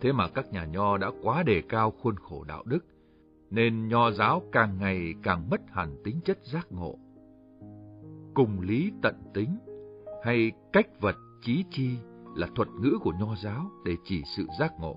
Thế 0.00 0.12
mà 0.12 0.28
các 0.28 0.52
nhà 0.52 0.64
nho 0.64 0.96
đã 0.98 1.10
quá 1.22 1.42
đề 1.42 1.62
cao 1.68 1.90
khuôn 1.90 2.16
khổ 2.16 2.44
đạo 2.44 2.62
đức, 2.66 2.84
nên 3.50 3.88
nho 3.88 4.10
giáo 4.10 4.42
càng 4.52 4.78
ngày 4.78 5.14
càng 5.22 5.50
mất 5.50 5.60
hẳn 5.70 5.96
tính 6.04 6.20
chất 6.24 6.38
giác 6.44 6.66
ngộ. 6.70 6.98
Cùng 8.34 8.60
lý 8.60 8.92
tận 9.02 9.14
tính, 9.34 9.58
hay 10.24 10.52
cách 10.72 11.00
vật 11.00 11.16
chí 11.42 11.64
chi 11.70 11.90
là 12.36 12.48
thuật 12.54 12.68
ngữ 12.80 12.98
của 13.02 13.12
nho 13.20 13.34
giáo 13.42 13.70
để 13.84 13.96
chỉ 14.04 14.22
sự 14.36 14.46
giác 14.58 14.72
ngộ. 14.80 14.96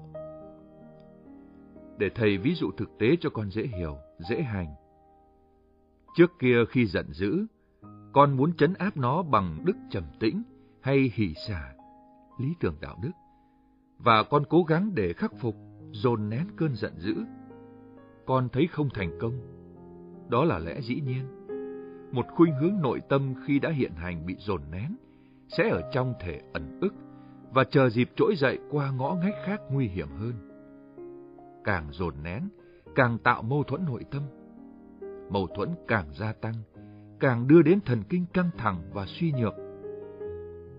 Để 1.97 2.09
thầy 2.15 2.37
ví 2.37 2.55
dụ 2.55 2.71
thực 2.77 2.97
tế 2.99 3.15
cho 3.19 3.29
con 3.29 3.51
dễ 3.51 3.63
hiểu, 3.63 3.97
dễ 4.29 4.41
hành. 4.41 4.75
Trước 6.15 6.31
kia 6.39 6.65
khi 6.69 6.85
giận 6.85 7.13
dữ, 7.13 7.45
con 8.13 8.37
muốn 8.37 8.53
chấn 8.53 8.73
áp 8.73 8.97
nó 8.97 9.23
bằng 9.23 9.57
đức 9.65 9.77
trầm 9.89 10.03
tĩnh 10.19 10.43
hay 10.81 11.11
hỷ 11.13 11.33
xả, 11.47 11.73
lý 12.39 12.47
tưởng 12.59 12.75
đạo 12.81 12.97
đức. 13.03 13.11
Và 13.97 14.23
con 14.23 14.43
cố 14.49 14.63
gắng 14.63 14.91
để 14.95 15.13
khắc 15.13 15.33
phục, 15.39 15.55
dồn 15.91 16.29
nén 16.29 16.47
cơn 16.57 16.75
giận 16.75 16.93
dữ. 16.97 17.15
Con 18.25 18.49
thấy 18.49 18.67
không 18.67 18.89
thành 18.93 19.17
công. 19.21 19.33
Đó 20.29 20.45
là 20.45 20.59
lẽ 20.59 20.81
dĩ 20.81 21.01
nhiên. 21.01 21.25
Một 22.11 22.25
khuynh 22.35 22.53
hướng 22.55 22.81
nội 22.81 23.01
tâm 23.09 23.33
khi 23.45 23.59
đã 23.59 23.69
hiện 23.69 23.91
hành 23.95 24.25
bị 24.25 24.35
dồn 24.39 24.61
nén, 24.71 24.95
sẽ 25.47 25.69
ở 25.69 25.81
trong 25.93 26.13
thể 26.19 26.41
ẩn 26.53 26.79
ức 26.81 26.93
và 27.53 27.63
chờ 27.63 27.89
dịp 27.89 28.09
trỗi 28.15 28.35
dậy 28.37 28.59
qua 28.71 28.91
ngõ 28.91 29.15
ngách 29.15 29.35
khác 29.45 29.61
nguy 29.71 29.87
hiểm 29.87 30.07
hơn. 30.17 30.33
Càng 31.63 31.87
dồn 31.91 32.13
nén, 32.23 32.49
càng 32.95 33.17
tạo 33.17 33.41
mâu 33.41 33.63
thuẫn 33.63 33.85
nội 33.85 34.05
tâm. 34.11 34.23
Mâu 35.29 35.47
thuẫn 35.55 35.69
càng 35.87 36.13
gia 36.13 36.33
tăng, 36.33 36.53
càng 37.23 37.47
đưa 37.47 37.61
đến 37.61 37.79
thần 37.85 38.03
kinh 38.09 38.25
căng 38.33 38.49
thẳng 38.57 38.81
và 38.93 39.05
suy 39.05 39.31
nhược. 39.31 39.53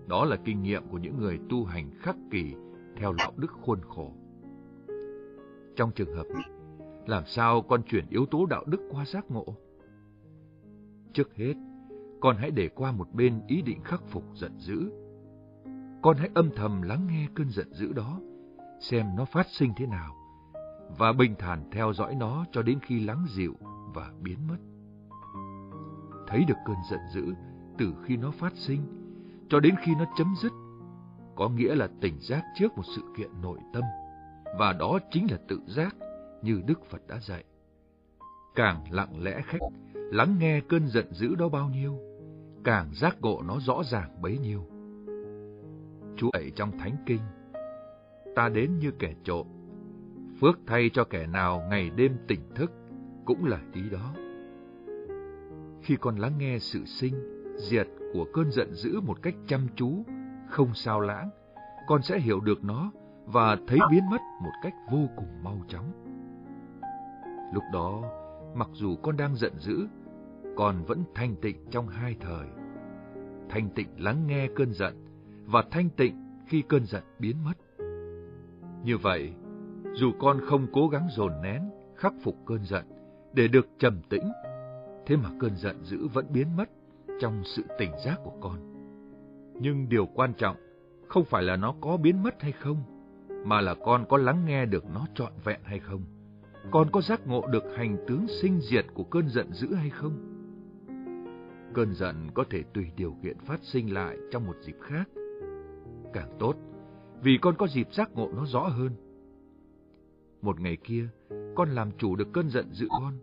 Đó 0.07 0.25
là 0.25 0.37
kinh 0.45 0.63
nghiệm 0.63 0.87
của 0.87 0.97
những 0.97 1.17
người 1.17 1.39
tu 1.49 1.65
hành 1.65 1.91
khắc 1.99 2.15
kỷ 2.31 2.53
theo 2.97 3.13
đạo 3.13 3.31
đức 3.37 3.51
khuôn 3.51 3.81
khổ. 3.81 4.11
Trong 5.75 5.91
trường 5.91 6.15
hợp 6.15 6.23
này, 6.33 6.49
làm 7.07 7.23
sao 7.25 7.61
con 7.61 7.83
chuyển 7.83 8.05
yếu 8.09 8.25
tố 8.25 8.45
đạo 8.45 8.63
đức 8.65 8.81
qua 8.91 9.05
giác 9.05 9.31
ngộ? 9.31 9.45
Trước 11.13 11.35
hết, 11.35 11.53
con 12.21 12.35
hãy 12.37 12.51
để 12.51 12.69
qua 12.75 12.91
một 12.91 13.07
bên 13.13 13.41
ý 13.47 13.61
định 13.61 13.81
khắc 13.83 14.01
phục 14.07 14.23
giận 14.35 14.51
dữ. 14.59 14.91
Con 16.01 16.17
hãy 16.17 16.29
âm 16.33 16.49
thầm 16.55 16.81
lắng 16.81 17.07
nghe 17.07 17.27
cơn 17.35 17.49
giận 17.49 17.73
dữ 17.73 17.93
đó, 17.93 18.19
xem 18.79 19.05
nó 19.17 19.25
phát 19.25 19.47
sinh 19.49 19.71
thế 19.77 19.85
nào, 19.85 20.15
và 20.97 21.13
bình 21.13 21.35
thản 21.39 21.69
theo 21.71 21.93
dõi 21.93 22.15
nó 22.15 22.45
cho 22.51 22.61
đến 22.61 22.79
khi 22.81 22.99
lắng 22.99 23.25
dịu 23.29 23.53
và 23.93 24.11
biến 24.21 24.47
mất 24.47 24.57
thấy 26.27 26.45
được 26.47 26.57
cơn 26.65 26.75
giận 26.89 26.99
dữ 27.13 27.33
từ 27.77 27.93
khi 28.05 28.17
nó 28.17 28.31
phát 28.31 28.53
sinh 28.55 28.81
cho 29.49 29.59
đến 29.59 29.75
khi 29.81 29.91
nó 29.95 30.05
chấm 30.17 30.35
dứt, 30.41 30.51
có 31.35 31.49
nghĩa 31.49 31.75
là 31.75 31.89
tỉnh 32.01 32.19
giác 32.19 32.43
trước 32.55 32.77
một 32.77 32.83
sự 32.95 33.01
kiện 33.17 33.29
nội 33.41 33.59
tâm, 33.73 33.83
và 34.59 34.73
đó 34.73 34.99
chính 35.11 35.31
là 35.31 35.37
tự 35.47 35.59
giác 35.67 35.95
như 36.41 36.61
Đức 36.67 36.85
Phật 36.89 37.07
đã 37.07 37.19
dạy. 37.19 37.43
Càng 38.55 38.83
lặng 38.91 39.23
lẽ 39.23 39.41
khách, 39.45 39.59
lắng 39.93 40.35
nghe 40.39 40.61
cơn 40.69 40.87
giận 40.87 41.13
dữ 41.13 41.35
đó 41.35 41.49
bao 41.49 41.69
nhiêu, 41.69 41.99
càng 42.63 42.89
giác 42.93 43.17
ngộ 43.21 43.41
nó 43.41 43.59
rõ 43.59 43.83
ràng 43.91 44.21
bấy 44.21 44.37
nhiêu. 44.37 44.65
chú 46.17 46.29
ấy 46.29 46.51
trong 46.55 46.77
Thánh 46.77 46.95
Kinh, 47.05 47.21
ta 48.35 48.49
đến 48.49 48.79
như 48.79 48.91
kẻ 48.99 49.13
trộm, 49.23 49.47
phước 50.41 50.59
thay 50.67 50.89
cho 50.93 51.03
kẻ 51.03 51.27
nào 51.27 51.63
ngày 51.69 51.89
đêm 51.89 52.17
tỉnh 52.27 52.41
thức, 52.55 52.71
cũng 53.25 53.45
là 53.45 53.59
ý 53.73 53.81
đó. 53.89 54.24
Khi 55.85 55.95
con 56.01 56.15
lắng 56.15 56.33
nghe 56.37 56.59
sự 56.59 56.85
sinh, 56.85 57.13
diệt 57.57 57.87
của 58.13 58.25
cơn 58.33 58.51
giận 58.51 58.73
dữ 58.73 59.01
một 59.01 59.21
cách 59.21 59.35
chăm 59.47 59.67
chú, 59.75 60.05
không 60.49 60.73
sao 60.73 60.99
lãng, 60.99 61.29
con 61.87 62.01
sẽ 62.01 62.19
hiểu 62.19 62.39
được 62.39 62.63
nó 62.63 62.91
và 63.25 63.57
thấy 63.67 63.79
biến 63.91 64.09
mất 64.09 64.21
một 64.43 64.51
cách 64.63 64.73
vô 64.91 65.07
cùng 65.15 65.43
mau 65.43 65.61
chóng. 65.67 65.91
Lúc 67.53 67.63
đó, 67.73 68.03
mặc 68.55 68.69
dù 68.73 68.95
con 68.95 69.17
đang 69.17 69.35
giận 69.35 69.53
dữ, 69.59 69.87
con 70.55 70.83
vẫn 70.83 71.03
thanh 71.15 71.35
tịnh 71.35 71.57
trong 71.71 71.87
hai 71.87 72.15
thời. 72.19 72.47
Thanh 73.49 73.69
tịnh 73.75 74.03
lắng 74.03 74.27
nghe 74.27 74.47
cơn 74.55 74.73
giận 74.73 75.05
và 75.45 75.63
thanh 75.71 75.89
tịnh 75.89 76.43
khi 76.47 76.63
cơn 76.69 76.85
giận 76.85 77.03
biến 77.19 77.43
mất. 77.43 77.57
Như 78.83 78.97
vậy, 78.97 79.33
dù 79.93 80.11
con 80.19 80.39
không 80.45 80.67
cố 80.73 80.87
gắng 80.87 81.07
dồn 81.11 81.31
nén, 81.43 81.61
khắc 81.95 82.13
phục 82.23 82.35
cơn 82.45 82.65
giận 82.65 82.85
để 83.33 83.47
được 83.47 83.67
trầm 83.79 84.01
tĩnh 84.09 84.31
Thế 85.05 85.15
mà 85.15 85.29
cơn 85.39 85.55
giận 85.55 85.83
dữ 85.83 86.07
vẫn 86.07 86.25
biến 86.33 86.55
mất 86.57 86.69
trong 87.19 87.41
sự 87.43 87.63
tỉnh 87.79 87.91
giác 88.05 88.19
của 88.23 88.33
con. 88.41 88.59
Nhưng 89.59 89.89
điều 89.89 90.05
quan 90.05 90.33
trọng 90.33 90.55
không 91.07 91.25
phải 91.25 91.43
là 91.43 91.55
nó 91.55 91.75
có 91.81 91.97
biến 91.97 92.23
mất 92.23 92.41
hay 92.41 92.51
không, 92.51 92.83
mà 93.45 93.61
là 93.61 93.75
con 93.85 94.05
có 94.09 94.17
lắng 94.17 94.45
nghe 94.45 94.65
được 94.65 94.85
nó 94.93 95.07
trọn 95.15 95.31
vẹn 95.43 95.59
hay 95.63 95.79
không. 95.79 96.01
Con 96.71 96.89
có 96.91 97.01
giác 97.01 97.27
ngộ 97.27 97.47
được 97.47 97.63
hành 97.75 97.97
tướng 98.07 98.27
sinh 98.41 98.59
diệt 98.61 98.85
của 98.93 99.03
cơn 99.03 99.29
giận 99.29 99.53
dữ 99.53 99.73
hay 99.73 99.89
không? 99.89 100.13
Cơn 101.73 101.93
giận 101.93 102.15
có 102.33 102.43
thể 102.49 102.63
tùy 102.73 102.85
điều 102.95 103.15
kiện 103.23 103.37
phát 103.39 103.59
sinh 103.63 103.93
lại 103.93 104.17
trong 104.31 104.45
một 104.45 104.55
dịp 104.61 104.75
khác. 104.81 105.09
Càng 106.13 106.35
tốt, 106.39 106.55
vì 107.21 107.37
con 107.41 107.55
có 107.57 107.67
dịp 107.67 107.93
giác 107.93 108.11
ngộ 108.13 108.29
nó 108.35 108.45
rõ 108.45 108.67
hơn. 108.67 108.91
Một 110.41 110.59
ngày 110.59 110.77
kia, 110.83 111.07
con 111.55 111.69
làm 111.69 111.91
chủ 111.97 112.15
được 112.15 112.27
cơn 112.33 112.49
giận 112.49 112.73
dữ 112.73 112.87
con, 112.89 113.13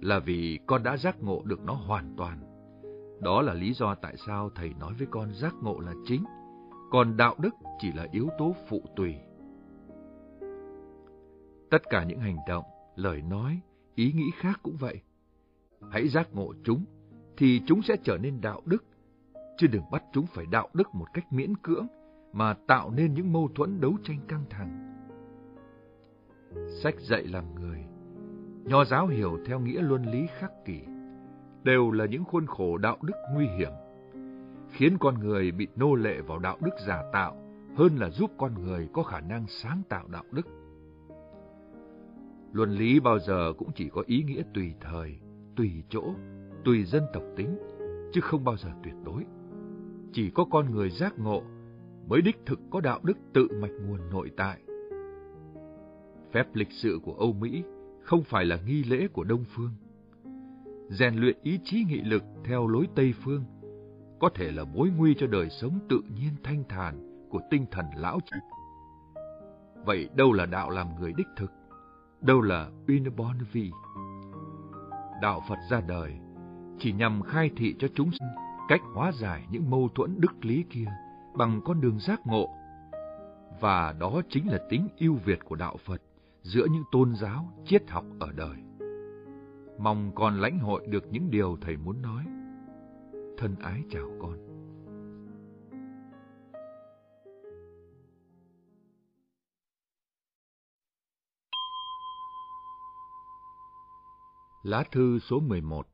là 0.00 0.18
vì 0.18 0.58
con 0.66 0.82
đã 0.82 0.96
giác 0.96 1.22
ngộ 1.22 1.42
được 1.44 1.60
nó 1.60 1.72
hoàn 1.72 2.14
toàn. 2.16 2.38
Đó 3.20 3.42
là 3.42 3.54
lý 3.54 3.72
do 3.72 3.94
tại 3.94 4.16
sao 4.26 4.50
thầy 4.54 4.74
nói 4.80 4.92
với 4.98 5.06
con 5.10 5.32
giác 5.34 5.54
ngộ 5.62 5.80
là 5.80 5.92
chính, 6.06 6.24
còn 6.90 7.16
đạo 7.16 7.34
đức 7.38 7.54
chỉ 7.78 7.92
là 7.92 8.06
yếu 8.12 8.28
tố 8.38 8.54
phụ 8.68 8.82
tùy. 8.96 9.14
Tất 11.70 11.82
cả 11.90 12.04
những 12.04 12.20
hành 12.20 12.36
động, 12.48 12.64
lời 12.96 13.22
nói, 13.22 13.60
ý 13.94 14.12
nghĩ 14.12 14.30
khác 14.34 14.60
cũng 14.62 14.76
vậy. 14.76 15.00
Hãy 15.90 16.08
giác 16.08 16.28
ngộ 16.32 16.52
chúng, 16.64 16.84
thì 17.36 17.60
chúng 17.66 17.82
sẽ 17.82 17.96
trở 18.04 18.18
nên 18.18 18.40
đạo 18.40 18.60
đức, 18.64 18.84
chứ 19.58 19.66
đừng 19.66 19.90
bắt 19.90 20.04
chúng 20.12 20.26
phải 20.26 20.46
đạo 20.50 20.68
đức 20.74 20.94
một 20.94 21.06
cách 21.14 21.32
miễn 21.32 21.56
cưỡng 21.56 21.86
mà 22.32 22.54
tạo 22.66 22.90
nên 22.90 23.14
những 23.14 23.32
mâu 23.32 23.48
thuẫn 23.54 23.80
đấu 23.80 23.96
tranh 24.04 24.18
căng 24.28 24.44
thẳng. 24.50 24.86
Sách 26.82 26.94
dạy 27.00 27.26
làm 27.26 27.54
người, 27.54 27.84
nho 28.70 28.84
giáo 28.84 29.06
hiểu 29.06 29.38
theo 29.46 29.60
nghĩa 29.60 29.82
luân 29.82 30.04
lý 30.04 30.26
khắc 30.38 30.64
kỷ, 30.64 30.80
đều 31.62 31.90
là 31.90 32.06
những 32.06 32.24
khuôn 32.24 32.46
khổ 32.46 32.78
đạo 32.78 32.96
đức 33.02 33.14
nguy 33.34 33.46
hiểm, 33.46 33.70
khiến 34.70 34.96
con 35.00 35.14
người 35.20 35.50
bị 35.50 35.68
nô 35.76 35.94
lệ 35.94 36.20
vào 36.20 36.38
đạo 36.38 36.56
đức 36.60 36.70
giả 36.86 37.02
tạo 37.12 37.36
hơn 37.76 37.96
là 37.96 38.10
giúp 38.10 38.30
con 38.38 38.54
người 38.62 38.88
có 38.92 39.02
khả 39.02 39.20
năng 39.20 39.46
sáng 39.46 39.82
tạo 39.88 40.04
đạo 40.08 40.24
đức. 40.30 40.46
Luân 42.52 42.70
lý 42.70 43.00
bao 43.00 43.18
giờ 43.18 43.52
cũng 43.58 43.70
chỉ 43.74 43.88
có 43.88 44.02
ý 44.06 44.22
nghĩa 44.22 44.42
tùy 44.54 44.74
thời, 44.80 45.18
tùy 45.56 45.70
chỗ, 45.88 46.04
tùy 46.64 46.84
dân 46.84 47.02
tộc 47.12 47.22
tính, 47.36 47.58
chứ 48.12 48.20
không 48.20 48.44
bao 48.44 48.56
giờ 48.56 48.68
tuyệt 48.82 48.94
đối. 49.04 49.24
Chỉ 50.12 50.30
có 50.30 50.44
con 50.50 50.70
người 50.70 50.90
giác 50.90 51.18
ngộ 51.18 51.42
mới 52.08 52.22
đích 52.22 52.36
thực 52.46 52.60
có 52.70 52.80
đạo 52.80 53.00
đức 53.02 53.18
tự 53.32 53.48
mạch 53.60 53.72
nguồn 53.86 54.10
nội 54.10 54.30
tại. 54.36 54.60
Phép 56.32 56.44
lịch 56.54 56.72
sự 56.72 56.98
của 57.04 57.14
Âu 57.14 57.32
Mỹ 57.32 57.64
không 58.10 58.24
phải 58.24 58.44
là 58.44 58.58
nghi 58.66 58.84
lễ 58.84 59.08
của 59.08 59.24
Đông 59.24 59.44
Phương. 59.44 59.70
Rèn 60.88 61.14
luyện 61.14 61.38
ý 61.42 61.60
chí 61.64 61.84
nghị 61.88 62.00
lực 62.00 62.22
theo 62.44 62.66
lối 62.66 62.88
Tây 62.94 63.14
Phương 63.24 63.44
có 64.20 64.30
thể 64.34 64.50
là 64.50 64.64
mối 64.64 64.90
nguy 64.96 65.14
cho 65.18 65.26
đời 65.26 65.50
sống 65.50 65.78
tự 65.88 66.00
nhiên 66.14 66.32
thanh 66.44 66.64
thản 66.68 67.26
của 67.30 67.40
tinh 67.50 67.66
thần 67.70 67.84
lão 67.96 68.20
trị. 68.30 68.36
Vậy 69.84 70.08
đâu 70.14 70.32
là 70.32 70.46
đạo 70.46 70.70
làm 70.70 71.00
người 71.00 71.12
đích 71.16 71.26
thực? 71.36 71.52
Đâu 72.20 72.40
là 72.40 72.70
Unabonvi? 72.88 73.70
Đạo 75.22 75.42
Phật 75.48 75.58
ra 75.70 75.80
đời 75.80 76.12
chỉ 76.78 76.92
nhằm 76.92 77.22
khai 77.22 77.50
thị 77.56 77.74
cho 77.78 77.88
chúng 77.94 78.10
sinh 78.10 78.28
cách 78.68 78.80
hóa 78.94 79.12
giải 79.12 79.46
những 79.50 79.70
mâu 79.70 79.88
thuẫn 79.94 80.20
đức 80.20 80.44
lý 80.44 80.64
kia 80.70 80.86
bằng 81.36 81.60
con 81.64 81.80
đường 81.80 81.98
giác 81.98 82.20
ngộ. 82.26 82.48
Và 83.60 83.94
đó 84.00 84.20
chính 84.28 84.48
là 84.48 84.58
tính 84.70 84.88
ưu 84.98 85.14
việt 85.14 85.38
của 85.44 85.56
đạo 85.56 85.76
Phật 85.86 86.02
giữa 86.42 86.66
những 86.70 86.84
tôn 86.92 87.14
giáo, 87.14 87.52
triết 87.64 87.90
học 87.90 88.04
ở 88.20 88.32
đời. 88.32 88.56
Mong 89.78 90.12
con 90.14 90.40
lãnh 90.40 90.58
hội 90.58 90.86
được 90.86 91.04
những 91.10 91.30
điều 91.30 91.58
thầy 91.60 91.76
muốn 91.76 92.02
nói. 92.02 92.24
Thân 93.38 93.56
ái 93.60 93.82
chào 93.90 94.10
con. 94.20 94.50
Lá 104.62 104.84
thư 104.92 105.18
số 105.18 105.40
11 105.40 105.86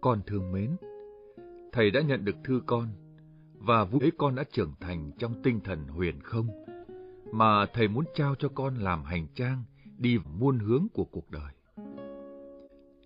Con 0.00 0.20
thương 0.26 0.52
mến, 0.52 0.76
thầy 1.72 1.90
đã 1.90 2.00
nhận 2.00 2.24
được 2.24 2.36
thư 2.44 2.62
con 2.66 2.88
và 3.52 3.84
vui 3.84 4.12
con 4.18 4.34
đã 4.34 4.44
trưởng 4.52 4.72
thành 4.80 5.12
trong 5.18 5.42
tinh 5.42 5.60
thần 5.60 5.88
huyền 5.88 6.20
không 6.22 6.65
mà 7.32 7.66
thầy 7.66 7.88
muốn 7.88 8.04
trao 8.14 8.34
cho 8.34 8.48
con 8.54 8.74
làm 8.74 9.04
hành 9.04 9.26
trang 9.34 9.64
đi 9.98 10.18
muôn 10.38 10.58
hướng 10.58 10.86
của 10.92 11.04
cuộc 11.04 11.30
đời. 11.30 11.52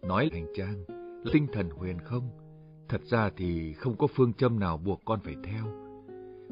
Nói 0.02 0.30
hành 0.32 0.46
trang 0.56 0.84
là 1.24 1.30
tinh 1.32 1.46
thần 1.52 1.70
huyền 1.70 1.98
không, 2.04 2.30
thật 2.88 3.00
ra 3.04 3.30
thì 3.36 3.72
không 3.72 3.96
có 3.96 4.06
phương 4.06 4.32
châm 4.32 4.58
nào 4.58 4.78
buộc 4.78 5.00
con 5.04 5.20
phải 5.24 5.36
theo, 5.44 5.64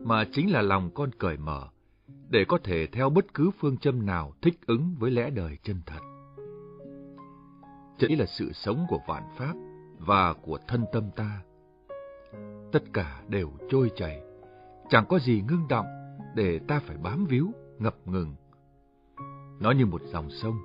mà 0.05 0.25
chính 0.33 0.53
là 0.53 0.63
lòng 0.63 0.91
con 0.95 1.11
cởi 1.19 1.37
mở 1.37 1.69
để 2.31 2.45
có 2.49 2.59
thể 2.65 2.87
theo 2.93 3.11
bất 3.11 3.35
cứ 3.35 3.51
phương 3.59 3.77
châm 3.77 4.07
nào 4.07 4.33
thích 4.43 4.59
ứng 4.67 4.95
với 4.99 5.11
lẽ 5.11 5.31
đời 5.31 5.59
chân 5.63 5.81
thật. 5.87 6.01
Chỉ 7.99 8.17
là 8.17 8.27
sự 8.27 8.53
sống 8.53 8.87
của 8.89 9.01
vạn 9.09 9.23
pháp 9.37 9.55
và 9.99 10.33
của 10.33 10.59
thân 10.69 10.85
tâm 10.93 11.11
ta. 11.17 11.43
Tất 12.73 12.83
cả 12.93 13.23
đều 13.29 13.51
trôi 13.71 13.91
chảy, 13.97 14.21
chẳng 14.91 15.05
có 15.09 15.19
gì 15.19 15.43
ngưng 15.49 15.69
động 15.69 15.87
để 16.39 16.59
ta 16.69 16.81
phải 16.81 16.97
bám 16.97 17.27
víu, 17.27 17.53
ngập 17.79 17.97
ngừng. 18.05 18.35
Nó 19.61 19.71
như 19.71 19.87
một 19.87 20.03
dòng 20.05 20.31
sông 20.31 20.59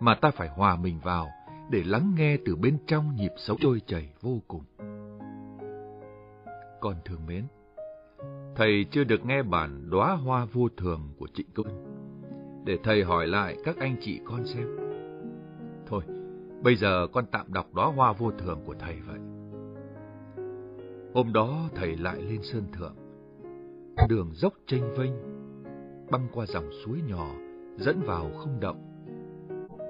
mà 0.00 0.14
ta 0.14 0.30
phải 0.30 0.48
hòa 0.48 0.76
mình 0.76 1.00
vào 1.04 1.28
để 1.70 1.82
lắng 1.84 2.14
nghe 2.16 2.36
từ 2.44 2.56
bên 2.56 2.78
trong 2.86 3.16
nhịp 3.16 3.32
sống 3.36 3.56
trôi 3.60 3.80
chảy 3.86 4.12
vô 4.20 4.38
cùng. 4.48 4.64
Con 6.80 6.94
thương 7.04 7.26
mến, 7.26 7.44
thầy 8.56 8.86
chưa 8.90 9.04
được 9.04 9.26
nghe 9.26 9.42
bản 9.42 9.90
đóa 9.90 10.16
hoa 10.16 10.44
vô 10.52 10.68
thường 10.76 11.14
của 11.18 11.28
Trịnh 11.34 11.50
Công. 11.54 11.66
Để 12.64 12.78
thầy 12.82 13.04
hỏi 13.04 13.26
lại 13.26 13.56
các 13.64 13.76
anh 13.76 13.96
chị 14.00 14.20
con 14.24 14.46
xem. 14.46 14.66
Thôi, 15.86 16.02
bây 16.62 16.76
giờ 16.76 17.06
con 17.12 17.26
tạm 17.26 17.52
đọc 17.52 17.74
đóa 17.74 17.86
hoa 17.86 18.12
vô 18.12 18.30
thường 18.30 18.62
của 18.66 18.74
thầy 18.78 18.96
vậy. 19.06 19.18
Hôm 21.14 21.32
đó 21.32 21.68
thầy 21.74 21.96
lại 21.96 22.22
lên 22.22 22.42
sơn 22.42 22.64
thượng. 22.72 23.05
Đường 24.08 24.30
dốc 24.34 24.54
tranh 24.66 24.94
vênh, 24.96 25.12
băng 26.10 26.28
qua 26.32 26.46
dòng 26.46 26.70
suối 26.84 27.02
nhỏ, 27.06 27.26
dẫn 27.76 28.00
vào 28.00 28.30
không 28.36 28.60
động. 28.60 29.06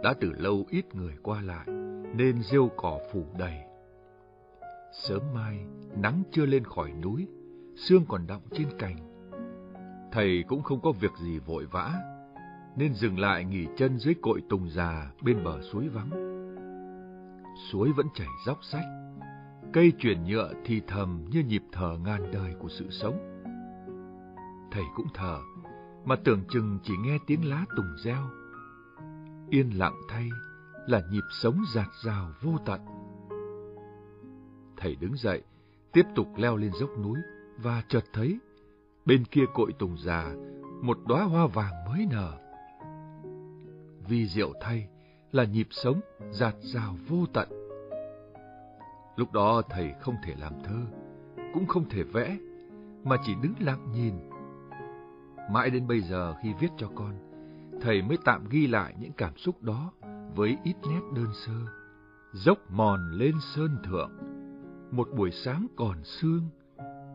Đã 0.03 0.15
từ 0.21 0.33
lâu 0.39 0.65
ít 0.71 0.95
người 0.95 1.15
qua 1.23 1.43
lại, 1.43 1.67
nên 2.17 2.43
rêu 2.43 2.71
cỏ 2.77 2.99
phủ 3.13 3.25
đầy. 3.39 3.59
Sớm 4.93 5.23
mai, 5.35 5.67
nắng 5.97 6.23
chưa 6.31 6.47
lên 6.47 6.65
khỏi 6.65 6.93
núi, 7.03 7.29
sương 7.77 8.05
còn 8.09 8.27
đọng 8.27 8.43
trên 8.53 8.69
cành. 8.79 8.97
Thầy 10.13 10.45
cũng 10.49 10.63
không 10.63 10.81
có 10.81 10.93
việc 10.93 11.13
gì 11.23 11.39
vội 11.39 11.67
vã, 11.67 11.95
nên 12.77 12.95
dừng 12.95 13.19
lại 13.19 13.45
nghỉ 13.45 13.67
chân 13.77 13.99
dưới 13.99 14.15
cội 14.23 14.43
tùng 14.49 14.69
già 14.71 15.13
bên 15.23 15.45
bờ 15.45 15.61
suối 15.63 15.89
vắng. 15.89 16.11
Suối 17.71 17.93
vẫn 17.93 18.07
chảy 18.15 18.29
róc 18.47 18.59
rách, 18.73 18.87
cây 19.73 19.93
chuyển 19.99 20.25
nhựa 20.25 20.53
thì 20.65 20.81
thầm 20.87 21.25
như 21.31 21.43
nhịp 21.43 21.63
thở 21.73 21.97
ngàn 22.05 22.33
đời 22.33 22.55
của 22.59 22.69
sự 22.69 22.91
sống. 22.91 23.36
Thầy 24.71 24.85
cũng 24.95 25.07
thở, 25.15 25.41
mà 26.05 26.17
tưởng 26.25 26.45
chừng 26.49 26.79
chỉ 26.83 26.95
nghe 26.97 27.19
tiếng 27.27 27.49
lá 27.49 27.65
tùng 27.77 27.97
reo. 28.05 28.23
Yên 29.51 29.79
lặng 29.79 29.97
thay 30.09 30.29
là 30.87 31.03
nhịp 31.11 31.25
sống 31.31 31.63
giạt 31.75 31.89
rào 32.05 32.33
vô 32.43 32.53
tận. 32.67 32.81
Thầy 34.77 34.97
đứng 34.97 35.17
dậy, 35.17 35.43
tiếp 35.93 36.07
tục 36.15 36.29
leo 36.37 36.57
lên 36.57 36.71
dốc 36.81 36.91
núi 37.03 37.19
và 37.59 37.83
chợt 37.89 38.05
thấy 38.13 38.39
bên 39.07 39.25
kia 39.25 39.45
cội 39.55 39.73
tùng 39.79 39.97
già 39.99 40.35
một 40.83 40.99
đóa 41.07 41.25
hoa 41.25 41.47
vàng 41.47 41.85
mới 41.89 42.07
nở. 42.11 42.39
Vì 44.09 44.27
diệu 44.27 44.53
thay 44.61 44.89
là 45.33 45.45
nhịp 45.45 45.69
sống 45.71 46.01
giạt 46.31 46.55
rào 46.61 46.97
vô 47.09 47.27
tận. 47.33 47.49
Lúc 49.17 49.33
đó 49.33 49.63
thầy 49.71 49.95
không 50.01 50.15
thể 50.25 50.35
làm 50.39 50.53
thơ, 50.65 50.81
cũng 51.55 51.67
không 51.67 51.89
thể 51.89 52.03
vẽ, 52.03 52.39
mà 53.05 53.17
chỉ 53.23 53.35
đứng 53.43 53.55
lặng 53.61 53.93
nhìn 53.93 54.26
Mãi 55.51 55.71
đến 55.71 55.87
bây 55.87 56.01
giờ 56.01 56.35
khi 56.43 56.53
viết 56.61 56.71
cho 56.77 56.89
con, 56.95 57.15
thầy 57.81 58.03
mới 58.03 58.19
tạm 58.25 58.49
ghi 58.51 58.67
lại 58.67 58.95
những 59.01 59.13
cảm 59.13 59.37
xúc 59.37 59.63
đó 59.63 59.93
với 60.35 60.57
ít 60.65 60.77
nét 60.89 61.01
đơn 61.15 61.29
sơ. 61.47 61.53
Dốc 62.33 62.59
mòn 62.71 63.11
lên 63.13 63.35
sơn 63.41 63.77
thượng, 63.85 64.11
một 64.91 65.09
buổi 65.17 65.31
sáng 65.31 65.67
còn 65.77 66.05
sương, 66.05 66.43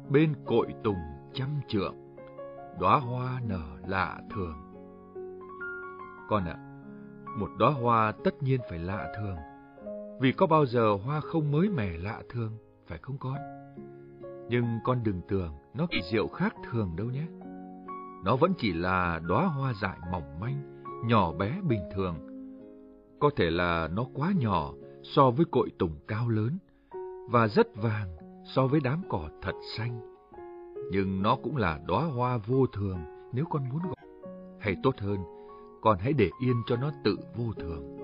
bên 0.09 0.33
cội 0.45 0.73
tùng 0.83 0.99
trăm 1.33 1.49
trượng, 1.67 1.95
đóa 2.79 2.99
hoa 2.99 3.41
nở 3.47 3.77
lạ 3.87 4.21
thường. 4.35 4.55
Con 6.29 6.45
ạ, 6.45 6.57
một 7.37 7.49
đóa 7.59 7.71
hoa 7.71 8.11
tất 8.23 8.43
nhiên 8.43 8.61
phải 8.69 8.79
lạ 8.79 9.13
thường, 9.17 9.37
vì 10.19 10.31
có 10.31 10.47
bao 10.47 10.65
giờ 10.65 10.97
hoa 11.05 11.19
không 11.19 11.51
mới 11.51 11.69
mẻ 11.69 11.97
lạ 11.97 12.21
thường, 12.29 12.57
phải 12.87 12.97
không 12.97 13.17
con? 13.17 13.37
Nhưng 14.49 14.65
con 14.83 15.03
đừng 15.03 15.21
tưởng 15.27 15.53
nó 15.73 15.87
kỳ 15.89 16.01
diệu 16.11 16.27
khác 16.27 16.55
thường 16.71 16.95
đâu 16.95 17.07
nhé. 17.07 17.25
Nó 18.23 18.35
vẫn 18.35 18.53
chỉ 18.57 18.73
là 18.73 19.19
đóa 19.27 19.45
hoa 19.45 19.73
dại 19.73 19.97
mỏng 20.11 20.39
manh, 20.39 20.83
nhỏ 21.05 21.33
bé 21.33 21.59
bình 21.69 21.89
thường. 21.95 22.15
Có 23.19 23.29
thể 23.35 23.49
là 23.49 23.87
nó 23.87 24.05
quá 24.13 24.33
nhỏ 24.39 24.73
so 25.03 25.31
với 25.31 25.45
cội 25.51 25.71
tùng 25.79 25.95
cao 26.07 26.29
lớn, 26.29 26.57
và 27.29 27.47
rất 27.47 27.67
vàng 27.75 28.17
so 28.55 28.67
với 28.67 28.79
đám 28.83 29.01
cỏ 29.09 29.29
thật 29.41 29.55
xanh. 29.77 30.01
Nhưng 30.91 31.21
nó 31.21 31.35
cũng 31.43 31.57
là 31.57 31.79
đóa 31.87 32.03
hoa 32.03 32.37
vô 32.37 32.65
thường 32.65 32.99
nếu 33.33 33.45
con 33.49 33.69
muốn 33.69 33.81
gọi. 33.81 33.95
Hay 34.59 34.75
tốt 34.83 34.95
hơn, 34.99 35.17
con 35.81 35.97
hãy 35.99 36.13
để 36.13 36.29
yên 36.39 36.55
cho 36.65 36.75
nó 36.77 36.91
tự 37.03 37.17
vô 37.35 37.53
thường. 37.53 37.97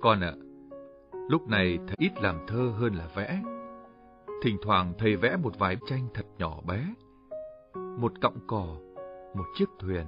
Con 0.00 0.20
ạ, 0.20 0.32
lúc 1.28 1.48
này 1.48 1.78
thầy 1.86 1.96
ít 1.98 2.12
làm 2.22 2.46
thơ 2.46 2.72
hơn 2.78 2.94
là 2.94 3.08
vẽ. 3.14 3.42
Thỉnh 4.42 4.56
thoảng 4.62 4.92
thầy 4.98 5.16
vẽ 5.16 5.36
một 5.36 5.58
vài 5.58 5.76
tranh 5.88 6.08
thật 6.14 6.26
nhỏ 6.38 6.60
bé. 6.66 6.94
Một 7.98 8.12
cọng 8.20 8.38
cỏ 8.46 8.76
một 9.36 9.46
chiếc 9.54 9.68
thuyền, 9.78 10.06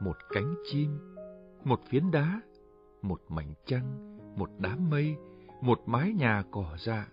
một 0.00 0.16
cánh 0.30 0.54
chim, 0.64 0.98
một 1.64 1.80
phiến 1.90 2.10
đá, 2.10 2.40
một 3.02 3.20
mảnh 3.28 3.54
trăng, 3.66 4.18
một 4.36 4.50
đám 4.58 4.90
mây, 4.90 5.16
một 5.60 5.80
mái 5.86 6.12
nhà 6.12 6.44
cỏ 6.50 6.76
dạ. 6.78 7.08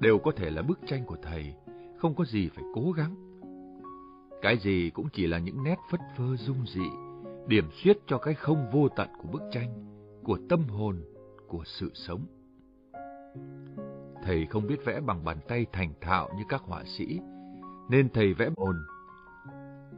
Đều 0.00 0.18
có 0.18 0.32
thể 0.36 0.50
là 0.50 0.62
bức 0.62 0.80
tranh 0.86 1.04
của 1.06 1.16
thầy, 1.22 1.54
không 1.98 2.14
có 2.14 2.24
gì 2.24 2.48
phải 2.48 2.64
cố 2.74 2.92
gắng. 2.92 3.40
Cái 4.42 4.58
gì 4.58 4.90
cũng 4.90 5.08
chỉ 5.12 5.26
là 5.26 5.38
những 5.38 5.64
nét 5.64 5.78
phất 5.90 6.00
phơ 6.16 6.36
dung 6.36 6.66
dị, 6.74 6.88
điểm 7.46 7.68
xuyết 7.82 7.98
cho 8.06 8.18
cái 8.18 8.34
không 8.34 8.70
vô 8.72 8.88
tận 8.88 9.08
của 9.22 9.28
bức 9.32 9.42
tranh, 9.52 9.84
của 10.24 10.38
tâm 10.48 10.68
hồn, 10.68 11.04
của 11.48 11.62
sự 11.64 11.90
sống. 11.94 12.26
thầy 14.22 14.46
không 14.46 14.66
biết 14.66 14.84
vẽ 14.84 15.00
bằng 15.00 15.24
bàn 15.24 15.38
tay 15.48 15.66
thành 15.72 15.92
thạo 16.00 16.28
như 16.36 16.42
các 16.48 16.62
họa 16.62 16.84
sĩ, 16.84 17.20
nên 17.88 18.08
thầy 18.08 18.34
vẽ 18.34 18.50
hồn 18.56 18.76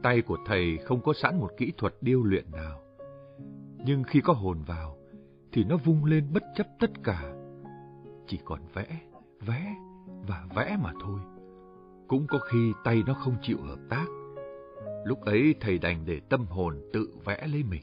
Tay 0.03 0.21
của 0.21 0.37
thầy 0.45 0.77
không 0.77 1.01
có 1.01 1.13
sẵn 1.13 1.39
một 1.39 1.49
kỹ 1.57 1.71
thuật 1.77 1.93
điêu 2.01 2.23
luyện 2.23 2.51
nào. 2.51 2.81
Nhưng 3.85 4.03
khi 4.03 4.21
có 4.21 4.33
hồn 4.33 4.63
vào, 4.67 4.97
thì 5.51 5.63
nó 5.63 5.77
vung 5.77 6.05
lên 6.05 6.33
bất 6.33 6.43
chấp 6.55 6.67
tất 6.79 6.91
cả. 7.03 7.33
Chỉ 8.27 8.39
còn 8.45 8.59
vẽ, 8.73 9.01
vẽ 9.41 9.75
và 10.27 10.47
vẽ 10.55 10.77
mà 10.83 10.93
thôi. 11.03 11.19
Cũng 12.07 12.27
có 12.27 12.39
khi 12.39 12.73
tay 12.83 13.03
nó 13.07 13.13
không 13.13 13.35
chịu 13.41 13.57
hợp 13.61 13.79
tác. 13.89 14.05
Lúc 15.05 15.21
ấy 15.21 15.55
thầy 15.59 15.77
đành 15.77 16.05
để 16.05 16.19
tâm 16.29 16.45
hồn 16.45 16.81
tự 16.93 17.09
vẽ 17.25 17.47
lấy 17.47 17.63
mình. 17.63 17.81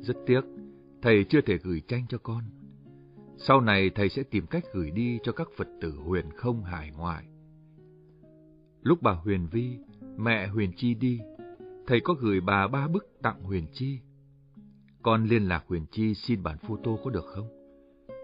Rất 0.00 0.16
tiếc, 0.26 0.40
thầy 1.02 1.24
chưa 1.24 1.40
thể 1.40 1.58
gửi 1.62 1.82
tranh 1.88 2.06
cho 2.08 2.18
con. 2.18 2.42
Sau 3.36 3.60
này 3.60 3.90
thầy 3.94 4.08
sẽ 4.08 4.22
tìm 4.22 4.46
cách 4.46 4.64
gửi 4.74 4.90
đi 4.90 5.18
cho 5.22 5.32
các 5.32 5.48
Phật 5.56 5.68
tử 5.80 5.94
huyền 6.04 6.30
không 6.36 6.62
hải 6.62 6.90
ngoại. 6.90 7.24
Lúc 8.82 9.02
bà 9.02 9.12
Huyền 9.12 9.46
Vi, 9.50 9.78
mẹ 10.16 10.46
Huyền 10.46 10.72
Chi 10.76 10.94
đi, 10.94 11.20
thầy 11.86 12.00
có 12.00 12.14
gửi 12.14 12.40
bà 12.40 12.68
ba 12.68 12.88
bức 12.88 13.06
tặng 13.22 13.42
Huyền 13.42 13.66
Chi. 13.72 14.00
Con 15.02 15.24
liên 15.24 15.48
lạc 15.48 15.64
Huyền 15.68 15.86
Chi 15.90 16.14
xin 16.14 16.42
bản 16.42 16.58
photo 16.58 16.90
có 17.04 17.10
được 17.10 17.24
không? 17.26 17.48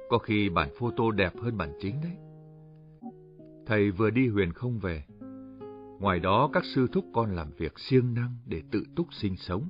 Có 0.08 0.18
khi 0.18 0.48
bản 0.48 0.68
photo 0.78 1.10
đẹp 1.10 1.32
hơn 1.36 1.56
bản 1.56 1.72
chính 1.80 2.00
đấy. 2.02 2.16
Thầy 3.66 3.90
vừa 3.90 4.10
đi 4.10 4.28
huyền 4.28 4.52
không 4.52 4.78
về. 4.78 5.04
Ngoài 6.00 6.20
đó 6.20 6.50
các 6.52 6.64
sư 6.64 6.86
thúc 6.92 7.04
con 7.12 7.36
làm 7.36 7.50
việc 7.50 7.78
siêng 7.78 8.14
năng 8.14 8.36
để 8.46 8.62
tự 8.70 8.84
túc 8.96 9.14
sinh 9.14 9.36
sống. 9.36 9.68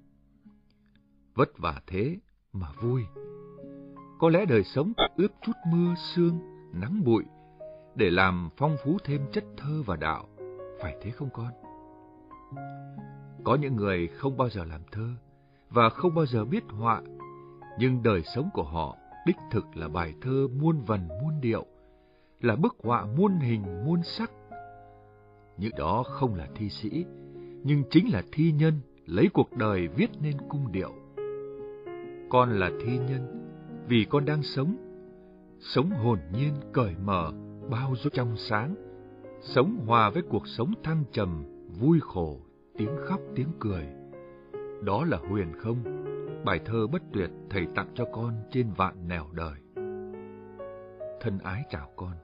Vất 1.34 1.58
vả 1.58 1.80
thế 1.86 2.18
mà 2.52 2.68
vui. 2.80 3.02
Có 4.18 4.28
lẽ 4.28 4.44
đời 4.44 4.64
sống 4.64 4.92
ướp 5.16 5.30
chút 5.42 5.52
mưa 5.72 5.94
sương, 6.14 6.38
nắng 6.72 7.04
bụi 7.04 7.24
để 7.94 8.10
làm 8.10 8.48
phong 8.56 8.76
phú 8.84 8.98
thêm 9.04 9.20
chất 9.32 9.44
thơ 9.56 9.82
và 9.86 9.96
đạo, 9.96 10.28
phải 10.80 10.96
thế 11.02 11.10
không 11.10 11.28
con? 11.32 11.52
Có 13.44 13.54
những 13.54 13.76
người 13.76 14.08
không 14.08 14.36
bao 14.36 14.48
giờ 14.48 14.64
làm 14.64 14.80
thơ 14.92 15.08
và 15.70 15.88
không 15.88 16.14
bao 16.14 16.26
giờ 16.26 16.44
biết 16.44 16.64
họa, 16.68 17.02
nhưng 17.78 18.02
đời 18.02 18.22
sống 18.22 18.50
của 18.54 18.62
họ 18.62 18.96
đích 19.26 19.36
thực 19.50 19.76
là 19.76 19.88
bài 19.88 20.14
thơ 20.20 20.48
muôn 20.60 20.80
vần 20.86 21.08
muôn 21.22 21.40
điệu, 21.40 21.66
là 22.40 22.56
bức 22.56 22.76
họa 22.82 23.06
muôn 23.16 23.38
hình 23.38 23.84
muôn 23.84 24.02
sắc. 24.02 24.30
Những 25.56 25.72
đó 25.78 26.02
không 26.02 26.34
là 26.34 26.48
thi 26.54 26.70
sĩ, 26.70 27.04
nhưng 27.64 27.82
chính 27.90 28.12
là 28.12 28.22
thi 28.32 28.52
nhân 28.52 28.80
lấy 29.06 29.28
cuộc 29.32 29.56
đời 29.56 29.88
viết 29.88 30.10
nên 30.22 30.36
cung 30.48 30.72
điệu. 30.72 30.92
Con 32.28 32.50
là 32.50 32.70
thi 32.80 32.98
nhân 32.98 33.48
vì 33.88 34.06
con 34.10 34.24
đang 34.24 34.42
sống, 34.42 34.76
sống 35.60 35.90
hồn 35.90 36.18
nhiên 36.32 36.54
cởi 36.72 36.94
mở, 37.04 37.32
bao 37.70 37.94
dung 37.96 38.12
trong 38.12 38.36
sáng, 38.36 38.74
sống 39.40 39.76
hòa 39.86 40.10
với 40.10 40.22
cuộc 40.22 40.48
sống 40.48 40.74
thăng 40.82 41.04
trầm, 41.12 41.44
vui 41.78 42.00
khổ, 42.00 42.40
tiếng 42.76 42.96
khóc 43.06 43.20
tiếng 43.34 43.52
cười. 43.60 43.86
Đó 44.82 45.04
là 45.04 45.18
huyền 45.28 45.52
không, 45.58 45.84
bài 46.44 46.60
thơ 46.64 46.86
bất 46.86 47.02
tuyệt 47.12 47.30
thầy 47.50 47.66
tặng 47.74 47.92
cho 47.94 48.04
con 48.12 48.34
trên 48.50 48.72
vạn 48.76 49.08
nẻo 49.08 49.26
đời. 49.32 49.60
Thân 51.20 51.38
ái 51.38 51.62
chào 51.70 51.92
con. 51.96 52.14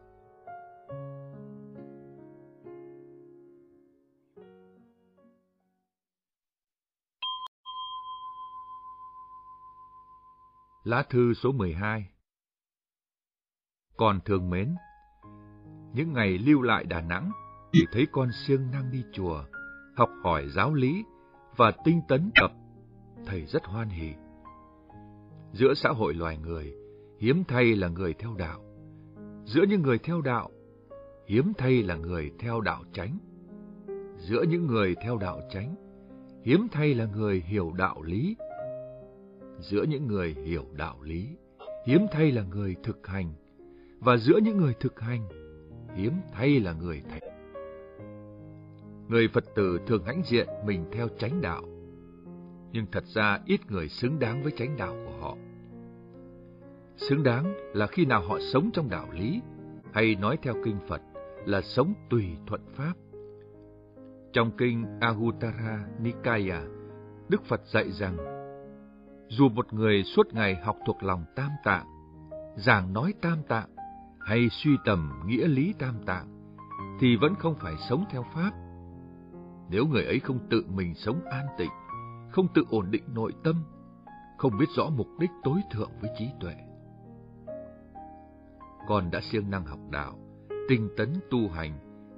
Lá 10.84 11.02
thư 11.10 11.34
số 11.34 11.52
12 11.52 12.10
Con 13.96 14.20
thương 14.24 14.50
mến, 14.50 14.74
những 15.94 16.12
ngày 16.12 16.38
lưu 16.38 16.62
lại 16.62 16.84
Đà 16.84 17.00
Nẵng, 17.00 17.30
thì 17.76 17.86
thấy 17.92 18.06
con 18.12 18.28
siêng 18.32 18.70
năng 18.70 18.90
đi 18.92 19.04
chùa, 19.12 19.44
học 19.96 20.10
hỏi 20.22 20.48
giáo 20.48 20.74
lý 20.74 21.04
và 21.56 21.72
tinh 21.84 22.00
tấn 22.08 22.30
tập, 22.40 22.52
thầy 23.26 23.46
rất 23.46 23.64
hoan 23.64 23.88
hỉ. 23.88 24.12
Giữa 25.52 25.74
xã 25.74 25.88
hội 25.88 26.14
loài 26.14 26.38
người, 26.38 26.74
hiếm 27.18 27.44
thay 27.48 27.76
là 27.76 27.88
người 27.88 28.14
theo 28.14 28.34
đạo. 28.38 28.60
Giữa 29.44 29.62
những 29.68 29.82
người 29.82 29.98
theo 29.98 30.20
đạo, 30.20 30.50
hiếm 31.26 31.52
thay 31.58 31.82
là 31.82 31.96
người 31.96 32.30
theo 32.38 32.60
đạo 32.60 32.84
chánh. 32.92 33.18
Giữa 34.18 34.42
những 34.42 34.66
người 34.66 34.94
theo 35.02 35.18
đạo 35.18 35.40
chánh, 35.50 35.74
hiếm 36.44 36.66
thay 36.72 36.94
là 36.94 37.04
người 37.04 37.40
hiểu 37.40 37.72
đạo 37.76 38.02
lý 38.02 38.36
giữa 39.60 39.82
những 39.82 40.06
người 40.06 40.36
hiểu 40.44 40.64
đạo 40.72 41.02
lý, 41.02 41.28
hiếm 41.86 42.06
thay 42.12 42.32
là 42.32 42.42
người 42.42 42.76
thực 42.82 43.06
hành, 43.06 43.32
và 44.00 44.16
giữa 44.16 44.38
những 44.42 44.56
người 44.56 44.74
thực 44.80 45.00
hành, 45.00 45.28
hiếm 45.96 46.12
thay 46.32 46.60
là 46.60 46.72
người 46.72 47.02
thành. 47.08 47.35
Người 49.08 49.28
Phật 49.28 49.44
tử 49.54 49.80
thường 49.86 50.04
hãnh 50.04 50.22
diện 50.24 50.48
mình 50.64 50.84
theo 50.92 51.08
chánh 51.18 51.40
đạo, 51.40 51.62
nhưng 52.72 52.86
thật 52.92 53.04
ra 53.06 53.38
ít 53.46 53.70
người 53.70 53.88
xứng 53.88 54.18
đáng 54.18 54.42
với 54.42 54.52
chánh 54.56 54.76
đạo 54.76 54.96
của 55.06 55.12
họ. 55.20 55.36
Xứng 56.96 57.22
đáng 57.22 57.54
là 57.74 57.86
khi 57.86 58.04
nào 58.04 58.22
họ 58.28 58.38
sống 58.52 58.70
trong 58.72 58.90
đạo 58.90 59.06
lý, 59.12 59.40
hay 59.92 60.14
nói 60.14 60.38
theo 60.42 60.54
kinh 60.64 60.78
Phật 60.88 61.00
là 61.44 61.62
sống 61.62 61.94
tùy 62.10 62.24
thuận 62.46 62.60
Pháp. 62.74 62.92
Trong 64.32 64.50
kinh 64.58 64.98
Ahutara 65.00 65.86
Nikaya, 66.00 66.62
Đức 67.28 67.44
Phật 67.44 67.60
dạy 67.66 67.90
rằng 67.92 68.16
dù 69.28 69.48
một 69.48 69.72
người 69.72 70.02
suốt 70.04 70.34
ngày 70.34 70.54
học 70.54 70.76
thuộc 70.86 71.02
lòng 71.02 71.24
tam 71.36 71.50
tạng, 71.64 71.86
giảng 72.56 72.92
nói 72.92 73.14
tam 73.20 73.38
tạng 73.48 73.68
hay 74.20 74.48
suy 74.50 74.70
tầm 74.84 75.12
nghĩa 75.26 75.46
lý 75.46 75.74
tam 75.78 75.94
tạng, 76.06 76.26
thì 77.00 77.16
vẫn 77.16 77.34
không 77.34 77.54
phải 77.60 77.74
sống 77.88 78.04
theo 78.10 78.24
Pháp. 78.34 78.65
Nếu 79.70 79.86
người 79.86 80.04
ấy 80.04 80.20
không 80.20 80.38
tự 80.50 80.64
mình 80.68 80.94
sống 80.94 81.20
an 81.24 81.46
tịnh, 81.58 81.70
không 82.30 82.46
tự 82.54 82.64
ổn 82.70 82.90
định 82.90 83.02
nội 83.14 83.32
tâm, 83.44 83.64
không 84.38 84.58
biết 84.58 84.66
rõ 84.76 84.90
mục 84.96 85.08
đích 85.18 85.30
tối 85.44 85.60
thượng 85.72 85.90
với 86.00 86.10
trí 86.18 86.28
tuệ. 86.40 86.54
Con 88.88 89.10
đã 89.10 89.20
siêng 89.20 89.50
năng 89.50 89.66
học 89.66 89.80
đạo, 89.90 90.18
tinh 90.68 90.88
tấn 90.96 91.14
tu 91.30 91.48
hành, 91.48 91.72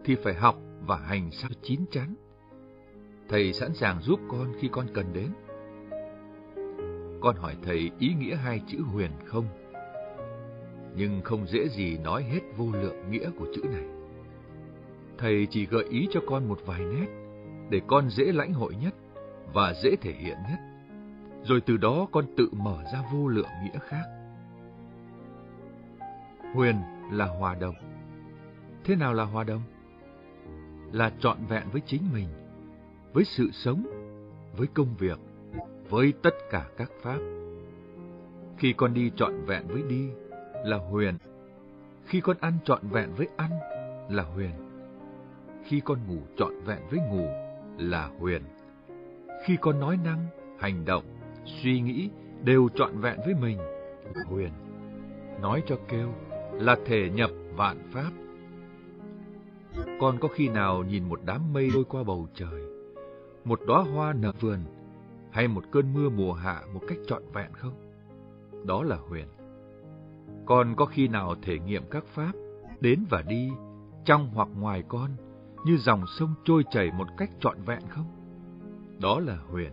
thì 0.05 0.15
phải 0.25 0.35
học 0.35 0.57
và 0.87 0.97
hành 0.97 1.31
sao 1.31 1.51
chín 1.63 1.81
chắn. 1.91 2.15
Thầy 3.29 3.53
sẵn 3.53 3.75
sàng 3.75 4.01
giúp 4.01 4.21
con 4.29 4.53
khi 4.61 4.69
con 4.73 4.87
cần 4.95 5.13
đến. 5.13 5.33
Con 7.21 7.37
hỏi 7.37 7.57
thầy 7.63 7.91
ý 7.99 8.15
nghĩa 8.15 8.37
hai 8.37 8.63
chữ 8.67 8.79
huyền 8.93 9.11
không? 9.25 9.45
Nhưng 10.97 11.21
không 11.23 11.47
dễ 11.47 11.69
gì 11.69 11.99
nói 11.99 12.23
hết 12.23 12.41
vô 12.57 12.73
lượng 12.73 13.11
nghĩa 13.11 13.31
của 13.39 13.47
chữ 13.55 13.63
này. 13.63 13.87
Thầy 15.19 15.47
chỉ 15.51 15.67
gợi 15.67 15.85
ý 15.91 16.09
cho 16.11 16.21
con 16.27 16.49
một 16.49 16.59
vài 16.67 16.81
nét 16.81 17.18
để 17.71 17.81
con 17.87 18.11
dễ 18.11 18.25
lãnh 18.33 18.53
hội 18.53 18.75
nhất 18.75 18.95
và 19.53 19.75
dễ 19.83 19.97
thể 19.97 20.13
hiện 20.13 20.37
nhất. 20.51 20.59
Rồi 21.45 21.61
từ 21.61 21.77
đó 21.77 22.07
con 22.13 22.25
tự 22.37 22.49
mở 22.53 22.85
ra 22.93 23.03
vô 23.13 23.29
lượng 23.29 23.49
nghĩa 23.63 23.79
khác. 23.89 24.05
Huyền 26.55 26.77
là 27.11 27.27
hòa 27.27 27.55
đồng. 27.55 27.75
Thế 28.85 28.97
nào 28.97 29.15
là 29.15 29.25
hòa 29.25 29.45
đồng? 29.45 29.63
Là 30.93 31.13
trọn 31.21 31.39
vẹn 31.49 31.63
với 31.73 31.83
chính 31.87 32.03
mình, 32.13 32.29
với 33.13 33.25
sự 33.25 33.51
sống, 33.53 33.87
với 34.57 34.67
công 34.75 34.95
việc, 34.99 35.19
với 35.89 36.13
tất 36.23 36.35
cả 36.51 36.67
các 36.77 36.91
pháp. 37.03 37.19
Khi 38.59 38.73
con 38.73 38.95
đi 38.95 39.11
trọn 39.17 39.45
vẹn 39.47 39.67
với 39.69 39.83
đi 39.83 40.09
là 40.65 40.77
huyền. 40.77 41.15
Khi 42.07 42.21
con 42.21 42.37
ăn 42.41 42.53
trọn 42.65 42.81
vẹn 42.91 43.11
với 43.17 43.29
ăn 43.37 43.51
là 44.11 44.23
huyền. 44.23 44.53
Khi 45.65 45.81
con 45.85 45.99
ngủ 46.09 46.21
trọn 46.37 46.53
vẹn 46.65 46.79
với 46.91 47.01
ngủ 47.01 47.48
là 47.79 48.11
huyền. 48.19 48.43
Khi 49.45 49.57
con 49.61 49.81
nói 49.81 49.99
năng, 50.05 50.27
hành 50.59 50.85
động, 50.85 51.05
suy 51.45 51.81
nghĩ 51.81 52.11
đều 52.45 52.69
trọn 52.75 53.01
vẹn 53.01 53.17
với 53.25 53.35
mình 53.35 53.59
là 54.15 54.23
huyền. 54.27 54.51
Nói 55.43 55.63
cho 55.67 55.77
kêu 55.89 56.13
là 56.53 56.77
thể 56.87 57.11
nhập 57.11 57.31
vạn 57.57 57.79
pháp. 57.93 58.11
Con 60.01 60.19
có 60.21 60.29
khi 60.29 60.49
nào 60.49 60.85
nhìn 60.85 61.09
một 61.09 61.21
đám 61.25 61.53
mây 61.53 61.71
trôi 61.75 61.85
qua 61.85 62.03
bầu 62.03 62.29
trời, 62.35 62.63
một 63.45 63.61
đóa 63.67 63.83
hoa 63.83 64.13
nở 64.13 64.33
vườn 64.41 64.59
hay 65.31 65.49
một 65.49 65.65
cơn 65.71 65.95
mưa 65.95 66.09
mùa 66.09 66.33
hạ 66.33 66.63
một 66.75 66.81
cách 66.89 66.99
trọn 67.07 67.23
vẹn 67.33 67.53
không? 67.53 67.75
Đó 68.67 68.83
là 68.83 68.97
huyền. 68.97 69.27
Con 70.47 70.75
có 70.77 70.87
khi 70.87 71.09
nào 71.09 71.35
thể 71.43 71.59
nghiệm 71.59 71.83
các 71.91 72.05
pháp 72.07 72.33
đến 72.81 73.05
và 73.11 73.23
đi 73.23 73.51
trong 74.05 74.31
hoặc 74.35 74.49
ngoài 74.55 74.83
con 74.89 75.11
như 75.65 75.77
dòng 75.77 76.05
sông 76.19 76.35
trôi 76.45 76.65
chảy 76.71 76.91
một 76.91 77.07
cách 77.17 77.31
trọn 77.41 77.57
vẹn 77.67 77.81
không? 77.89 78.07
Đó 79.01 79.21
là 79.21 79.37
huyền. 79.51 79.73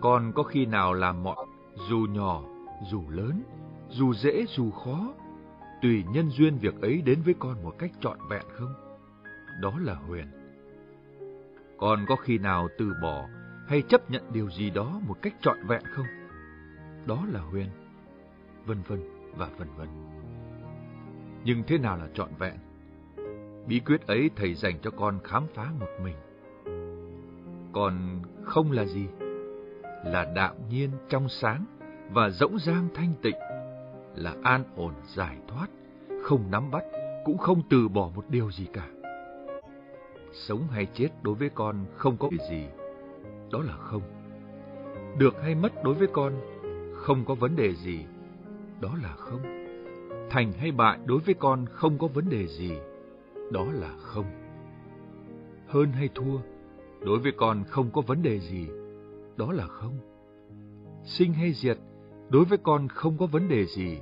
Con 0.00 0.32
có 0.34 0.42
khi 0.42 0.66
nào 0.66 0.94
làm 0.94 1.22
mọi 1.22 1.46
dù 1.88 1.98
nhỏ, 2.10 2.42
dù 2.90 3.02
lớn, 3.08 3.42
dù 3.88 4.14
dễ 4.14 4.44
dù 4.48 4.70
khó, 4.70 5.14
tùy 5.82 6.04
nhân 6.12 6.30
duyên 6.30 6.58
việc 6.58 6.80
ấy 6.80 7.02
đến 7.02 7.22
với 7.22 7.34
con 7.38 7.64
một 7.64 7.74
cách 7.78 7.90
trọn 8.00 8.18
vẹn 8.30 8.44
không? 8.52 8.74
Đó 9.60 9.78
là 9.78 9.94
huyền. 9.94 10.26
Con 11.78 12.04
có 12.08 12.16
khi 12.16 12.38
nào 12.38 12.68
từ 12.78 12.92
bỏ 13.02 13.28
hay 13.68 13.82
chấp 13.82 14.10
nhận 14.10 14.22
điều 14.32 14.50
gì 14.50 14.70
đó 14.70 15.00
một 15.06 15.16
cách 15.22 15.34
trọn 15.40 15.56
vẹn 15.66 15.82
không? 15.90 16.06
Đó 17.06 17.24
là 17.32 17.40
huyền, 17.40 17.68
vân 18.66 18.82
vân 18.88 19.00
và 19.36 19.48
vân 19.58 19.68
vân. 19.76 19.88
Nhưng 21.44 21.62
thế 21.66 21.78
nào 21.78 21.96
là 21.96 22.08
trọn 22.14 22.30
vẹn? 22.38 22.65
Bí 23.66 23.80
quyết 23.80 24.06
ấy 24.06 24.30
thầy 24.36 24.54
dành 24.54 24.78
cho 24.82 24.90
con 24.90 25.18
khám 25.24 25.46
phá 25.54 25.72
một 25.80 25.88
mình. 26.02 26.16
Còn 27.72 28.22
không 28.42 28.72
là 28.72 28.84
gì? 28.84 29.06
Là 30.04 30.32
đạm 30.34 30.54
nhiên 30.70 30.90
trong 31.08 31.28
sáng 31.28 31.64
và 32.10 32.30
rỗng 32.30 32.58
rang 32.58 32.88
thanh 32.94 33.12
tịnh, 33.22 33.36
là 34.14 34.34
an 34.42 34.64
ổn 34.76 34.92
giải 35.14 35.36
thoát, 35.48 35.66
không 36.22 36.50
nắm 36.50 36.70
bắt, 36.70 36.84
cũng 37.24 37.38
không 37.38 37.62
từ 37.70 37.88
bỏ 37.88 38.10
một 38.14 38.24
điều 38.28 38.50
gì 38.50 38.66
cả. 38.72 38.88
Sống 40.32 40.62
hay 40.70 40.86
chết 40.94 41.08
đối 41.22 41.34
với 41.34 41.48
con 41.54 41.84
không 41.96 42.16
có 42.16 42.30
gì, 42.50 42.66
đó 43.52 43.62
là 43.62 43.76
không. 43.76 44.02
Được 45.18 45.42
hay 45.42 45.54
mất 45.54 45.84
đối 45.84 45.94
với 45.94 46.08
con 46.12 46.32
không 46.94 47.24
có 47.24 47.34
vấn 47.34 47.56
đề 47.56 47.74
gì, 47.74 48.04
đó 48.80 48.90
là 49.02 49.12
không. 49.16 49.42
Thành 50.30 50.52
hay 50.52 50.72
bại 50.72 50.98
đối 51.04 51.18
với 51.18 51.34
con 51.34 51.66
không 51.66 51.98
có 51.98 52.06
vấn 52.06 52.28
đề 52.30 52.46
gì, 52.46 52.72
đó 53.50 53.66
là 53.72 53.94
không. 53.98 54.24
Hơn 55.66 55.92
hay 55.92 56.08
thua, 56.14 56.38
đối 57.00 57.18
với 57.18 57.32
con 57.36 57.64
không 57.64 57.90
có 57.92 58.00
vấn 58.00 58.22
đề 58.22 58.40
gì, 58.40 58.68
đó 59.36 59.52
là 59.52 59.66
không. 59.66 59.98
Sinh 61.04 61.32
hay 61.32 61.52
diệt, 61.52 61.78
đối 62.28 62.44
với 62.44 62.58
con 62.58 62.88
không 62.88 63.18
có 63.18 63.26
vấn 63.26 63.48
đề 63.48 63.66
gì, 63.66 63.98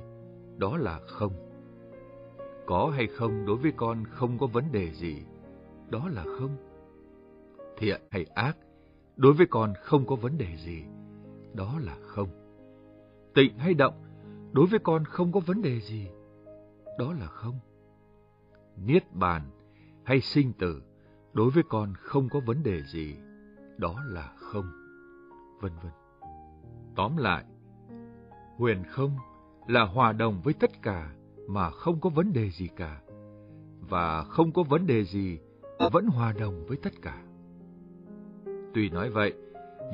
đó 0.57 0.77
là 0.77 0.99
không. 1.07 1.33
Có 2.65 2.91
hay 2.95 3.07
không 3.07 3.45
đối 3.45 3.57
với 3.57 3.71
con 3.77 4.03
không 4.09 4.37
có 4.37 4.47
vấn 4.47 4.71
đề 4.71 4.91
gì, 4.91 5.23
đó 5.89 6.09
là 6.09 6.23
không. 6.23 6.57
Thiện 7.77 8.01
hay 8.11 8.25
ác, 8.35 8.57
đối 9.17 9.33
với 9.33 9.47
con 9.49 9.73
không 9.81 10.05
có 10.05 10.15
vấn 10.15 10.37
đề 10.37 10.55
gì, 10.57 10.83
đó 11.53 11.79
là 11.79 11.97
không. 12.01 12.29
Tịnh 13.33 13.57
hay 13.57 13.73
động, 13.73 13.93
đối 14.51 14.65
với 14.65 14.79
con 14.79 15.05
không 15.05 15.31
có 15.31 15.39
vấn 15.39 15.61
đề 15.61 15.79
gì, 15.79 16.07
đó 16.99 17.13
là 17.19 17.27
không. 17.27 17.59
Niết 18.77 19.13
bàn 19.13 19.41
hay 20.03 20.21
sinh 20.21 20.53
tử, 20.53 20.81
đối 21.33 21.49
với 21.49 21.63
con 21.69 21.93
không 21.97 22.29
có 22.29 22.39
vấn 22.39 22.63
đề 22.63 22.81
gì, 22.83 23.15
đó 23.77 23.95
là 24.07 24.33
không, 24.35 24.65
vân 25.61 25.71
vân. 25.83 25.91
Tóm 26.95 27.17
lại, 27.17 27.43
huyền 28.57 28.83
không 28.89 29.11
là 29.67 29.85
hòa 29.85 30.11
đồng 30.11 30.41
với 30.43 30.53
tất 30.53 30.81
cả 30.81 31.15
mà 31.47 31.69
không 31.69 31.99
có 31.99 32.09
vấn 32.09 32.33
đề 32.33 32.49
gì 32.49 32.69
cả, 32.75 33.01
và 33.79 34.23
không 34.23 34.51
có 34.51 34.63
vấn 34.63 34.87
đề 34.87 35.03
gì 35.03 35.39
vẫn 35.91 36.07
hòa 36.07 36.33
đồng 36.39 36.65
với 36.65 36.77
tất 36.77 36.93
cả. 37.01 37.23
Tuy 38.73 38.89
nói 38.89 39.09
vậy, 39.09 39.33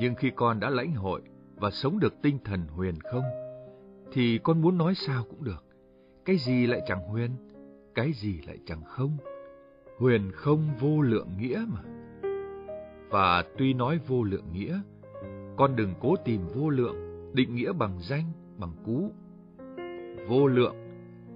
nhưng 0.00 0.14
khi 0.14 0.30
con 0.36 0.60
đã 0.60 0.70
lãnh 0.70 0.92
hội 0.92 1.22
và 1.56 1.70
sống 1.70 1.98
được 1.98 2.22
tinh 2.22 2.38
thần 2.44 2.66
huyền 2.66 2.94
không, 3.00 3.24
thì 4.12 4.38
con 4.38 4.60
muốn 4.60 4.78
nói 4.78 4.94
sao 4.94 5.24
cũng 5.30 5.44
được. 5.44 5.64
Cái 6.24 6.36
gì 6.36 6.66
lại 6.66 6.80
chẳng 6.86 7.08
huyền, 7.08 7.30
cái 7.94 8.12
gì 8.12 8.40
lại 8.46 8.58
chẳng 8.66 8.84
không. 8.84 9.16
Huyền 9.98 10.30
không 10.34 10.68
vô 10.80 11.02
lượng 11.02 11.28
nghĩa 11.38 11.64
mà. 11.68 11.80
Và 13.10 13.44
tuy 13.58 13.74
nói 13.74 13.98
vô 14.06 14.22
lượng 14.22 14.52
nghĩa, 14.52 14.80
con 15.56 15.76
đừng 15.76 15.94
cố 16.00 16.16
tìm 16.24 16.40
vô 16.54 16.68
lượng, 16.68 16.96
định 17.34 17.54
nghĩa 17.54 17.72
bằng 17.72 17.98
danh, 18.00 18.24
bằng 18.58 18.72
cú. 18.84 19.10
Vô 20.28 20.46
lượng 20.46 20.76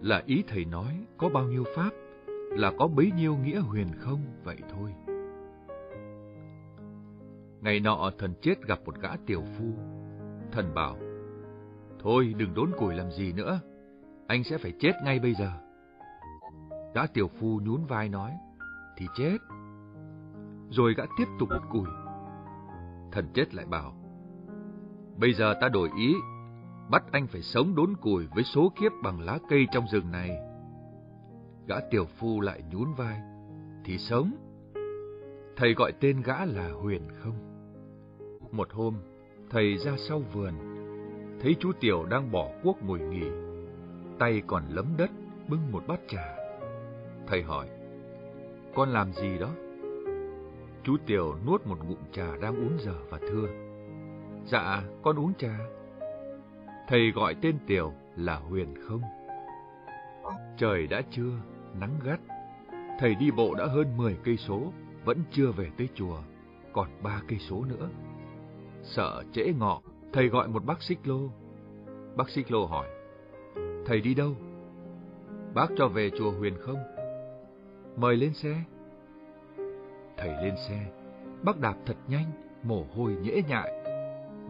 là 0.03 0.23
ý 0.27 0.45
thầy 0.49 0.65
nói 0.65 1.07
có 1.17 1.29
bao 1.29 1.45
nhiêu 1.45 1.65
pháp, 1.77 1.91
là 2.51 2.73
có 2.79 2.87
bấy 2.87 3.13
nhiêu 3.17 3.37
nghĩa 3.37 3.59
huyền 3.59 3.89
không 3.99 4.21
vậy 4.45 4.57
thôi. 4.71 4.95
Ngày 7.61 7.81
nọ 7.81 8.11
thần 8.19 8.35
chết 8.43 8.67
gặp 8.67 8.81
một 8.85 9.01
gã 9.01 9.17
tiểu 9.27 9.43
phu. 9.59 9.65
Thần 10.53 10.75
bảo, 10.75 10.97
Thôi 11.99 12.35
đừng 12.39 12.55
đốn 12.55 12.71
củi 12.79 12.95
làm 12.95 13.11
gì 13.11 13.33
nữa, 13.33 13.61
anh 14.27 14.45
sẽ 14.45 14.59
phải 14.59 14.73
chết 14.81 14.93
ngay 15.05 15.19
bây 15.19 15.35
giờ. 15.35 15.66
Gã 16.97 17.07
tiểu 17.07 17.29
phu 17.29 17.61
nhún 17.65 17.85
vai 17.85 18.09
nói, 18.09 18.33
thì 18.97 19.07
chết. 19.17 19.39
Rồi 20.71 20.95
gã 20.95 21.05
tiếp 21.19 21.25
tục 21.39 21.49
đốn 21.49 21.63
cùi. 21.71 21.87
Thần 23.13 23.29
chết 23.35 23.55
lại 23.55 23.67
bảo, 23.67 23.95
bây 25.17 25.33
giờ 25.33 25.55
ta 25.61 25.69
đổi 25.69 25.91
ý, 25.99 26.15
bắt 26.91 27.05
anh 27.13 27.27
phải 27.27 27.43
sống 27.43 27.75
đốn 27.75 27.97
củi 27.97 28.27
với 28.35 28.45
số 28.45 28.73
kiếp 28.81 28.93
bằng 29.03 29.21
lá 29.21 29.39
cây 29.49 29.67
trong 29.73 29.85
rừng 29.93 30.11
này. 30.11 30.31
Gã 31.67 31.77
tiểu 31.91 32.05
phu 32.05 32.41
lại 32.41 32.63
nhún 32.71 32.93
vai, 32.97 33.21
thì 33.85 33.99
sống. 33.99 34.31
Thầy 35.57 35.75
gọi 35.75 35.93
tên 36.01 36.23
gã 36.23 36.45
là 36.45 36.71
Huyền 36.83 37.09
không. 37.23 37.37
Một 38.53 38.73
hôm, 38.73 38.95
thầy 39.51 39.77
ra 39.77 39.93
sau 40.09 40.19
vườn, 40.33 40.55
thấy 41.41 41.57
chú 41.61 41.73
Tiểu 41.81 42.05
đang 42.11 42.33
bỏ 42.33 42.49
cuốc 42.63 42.83
ngồi 42.83 43.01
nghỉ, 43.01 43.27
tay 44.19 44.43
còn 44.47 44.63
lấm 44.69 44.87
đất 44.97 45.11
bưng 45.49 45.73
một 45.73 45.83
bát 45.87 46.01
trà. 46.09 46.36
Thầy 47.27 47.43
hỏi, 47.43 47.69
con 48.75 48.89
làm 48.89 49.13
gì 49.13 49.39
đó? 49.39 49.51
Chú 50.83 50.97
Tiểu 51.07 51.35
nuốt 51.47 51.67
một 51.67 51.79
ngụm 51.89 51.99
trà 52.13 52.37
đang 52.37 52.57
uống 52.57 52.79
dở 52.79 52.95
và 53.11 53.19
thưa, 53.19 53.49
dạ, 54.45 54.83
con 55.03 55.19
uống 55.19 55.35
trà. 55.35 55.59
Thầy 56.89 57.11
gọi 57.11 57.35
tên 57.43 57.59
Tiểu 57.67 57.93
là 58.17 58.37
Huyền 58.37 58.75
không. 58.89 59.03
Trời 60.59 60.87
đã 60.87 61.03
trưa, 61.11 61.33
nắng 61.81 61.95
gắt. 62.05 62.21
Thầy 63.01 63.15
đi 63.15 63.31
bộ 63.31 63.55
đã 63.55 63.67
hơn 63.67 63.97
10 63.97 64.17
cây 64.25 64.37
số, 64.37 64.73
vẫn 65.05 65.19
chưa 65.31 65.51
về 65.51 65.71
tới 65.79 65.89
chùa, 65.95 66.19
còn 66.73 66.89
ba 67.03 67.23
cây 67.29 67.39
số 67.39 67.65
nữa. 67.65 67.89
Sợ 68.83 69.23
trễ 69.33 69.53
ngọ, 69.59 69.81
thầy 70.13 70.29
gọi 70.29 70.49
một 70.49 70.65
bác 70.65 70.83
xích 70.83 70.99
lô. 71.05 71.21
Bác 72.17 72.29
xích 72.31 72.53
lô 72.53 72.67
hỏi, 72.67 72.89
thầy 73.87 74.01
đi 74.01 74.15
đâu? 74.15 74.35
Bác 75.55 75.67
cho 75.77 75.89
về 75.89 76.11
chùa 76.19 76.31
huyền 76.31 76.55
không? 76.61 76.96
Mời 77.97 78.17
lên 78.17 78.35
xe. 78.35 78.63
Thầy 80.17 80.29
lên 80.29 80.55
xe, 80.69 80.87
bác 81.43 81.61
đạp 81.61 81.75
thật 81.87 81.97
nhanh, 82.09 82.31
mồ 82.63 82.87
hôi 82.97 83.17
nhễ 83.23 83.43
nhại. 83.49 83.73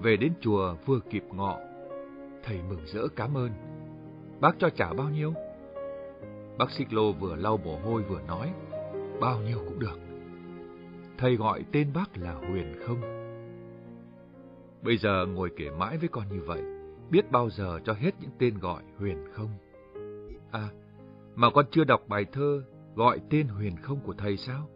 Về 0.03 0.17
đến 0.17 0.33
chùa 0.41 0.75
vừa 0.87 1.01
kịp 1.11 1.25
ngọ, 1.33 1.59
thầy 2.43 2.61
mừng 2.69 2.81
rỡ 2.87 3.09
cảm 3.17 3.37
ơn. 3.37 3.51
Bác 4.41 4.57
cho 4.59 4.71
trả 4.71 4.93
bao 4.93 5.11
nhiêu? 5.11 5.33
Bác 6.59 6.71
xích 6.71 6.93
lô 6.93 7.13
vừa 7.13 7.37
lau 7.37 7.57
mồ 7.57 7.79
hôi 7.79 8.03
vừa 8.03 8.21
nói, 8.29 8.53
bao 9.21 9.41
nhiêu 9.41 9.59
cũng 9.65 9.79
được. 9.79 9.99
Thầy 11.19 11.37
gọi 11.37 11.65
tên 11.73 11.93
bác 11.95 12.17
là 12.17 12.33
Huyền 12.33 12.75
không? 12.87 13.01
Bây 14.83 14.97
giờ 14.97 15.27
ngồi 15.27 15.51
kể 15.57 15.71
mãi 15.71 15.99
với 15.99 16.09
con 16.09 16.25
như 16.31 16.41
vậy, 16.47 16.63
biết 17.11 17.31
bao 17.31 17.51
giờ 17.51 17.81
cho 17.85 17.93
hết 17.93 18.11
những 18.21 18.31
tên 18.39 18.59
gọi 18.59 18.83
Huyền 18.99 19.25
không? 19.33 19.51
À, 20.51 20.69
mà 21.35 21.51
con 21.51 21.65
chưa 21.71 21.85
đọc 21.85 22.03
bài 22.09 22.25
thơ 22.33 22.63
gọi 22.97 23.21
tên 23.31 23.49
Huyền 23.49 23.77
không 23.77 24.01
của 24.01 24.15
thầy 24.19 24.37
sao? 24.37 24.69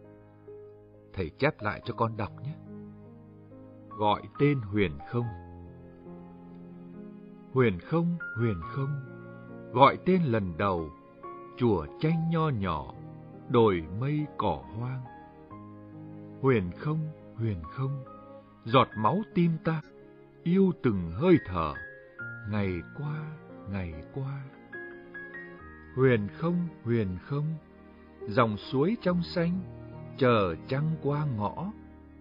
Thầy 1.13 1.29
chép 1.29 1.61
lại 1.61 1.81
cho 1.85 1.93
con 1.93 2.17
đọc 2.17 2.31
nhé. 2.43 2.55
Gọi 3.89 4.21
tên 4.39 4.59
Huyền 4.61 4.91
không. 5.09 5.25
Huyền 7.53 7.79
không, 7.79 8.17
huyền 8.37 8.61
không, 8.63 9.01
gọi 9.73 9.97
tên 10.05 10.21
lần 10.23 10.57
đầu, 10.57 10.89
chùa 11.57 11.85
tranh 11.99 12.29
nho 12.31 12.49
nhỏ, 12.49 12.93
đồi 13.49 13.83
mây 13.99 14.25
cỏ 14.37 14.63
hoang. 14.77 15.01
Huyền 16.41 16.71
không, 16.77 16.99
huyền 17.35 17.57
không, 17.71 18.03
giọt 18.65 18.87
máu 18.97 19.21
tim 19.35 19.51
ta, 19.63 19.81
yêu 20.43 20.71
từng 20.83 21.11
hơi 21.11 21.37
thở, 21.45 21.73
ngày 22.49 22.81
qua, 22.97 23.37
ngày 23.69 23.93
qua. 24.13 24.43
Huyền 25.95 26.27
không, 26.37 26.67
huyền 26.83 27.17
không, 27.21 27.45
dòng 28.27 28.57
suối 28.57 28.97
trong 29.01 29.23
xanh, 29.23 29.59
chờ 30.17 30.55
trăng 30.67 30.95
qua 31.03 31.25
ngõ, 31.37 31.71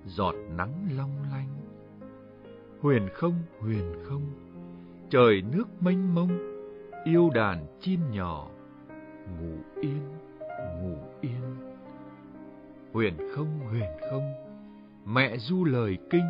giọt 0.06 0.34
nắng 0.56 0.88
long 0.96 1.22
lanh. 1.32 1.48
Huyền 2.80 3.08
không, 3.14 3.34
huyền 3.60 3.92
không, 4.04 4.22
trời 5.10 5.42
nước 5.52 5.64
mênh 5.80 6.14
mông, 6.14 6.38
yêu 7.04 7.30
đàn 7.34 7.66
chim 7.80 8.00
nhỏ, 8.10 8.48
ngủ 9.40 9.56
yên, 9.80 10.02
ngủ 10.82 10.96
yên. 11.20 11.56
Huyền 12.92 13.14
không, 13.34 13.60
huyền 13.70 13.90
không, 14.10 14.32
mẹ 15.04 15.36
du 15.36 15.64
lời 15.64 15.98
kinh, 16.10 16.26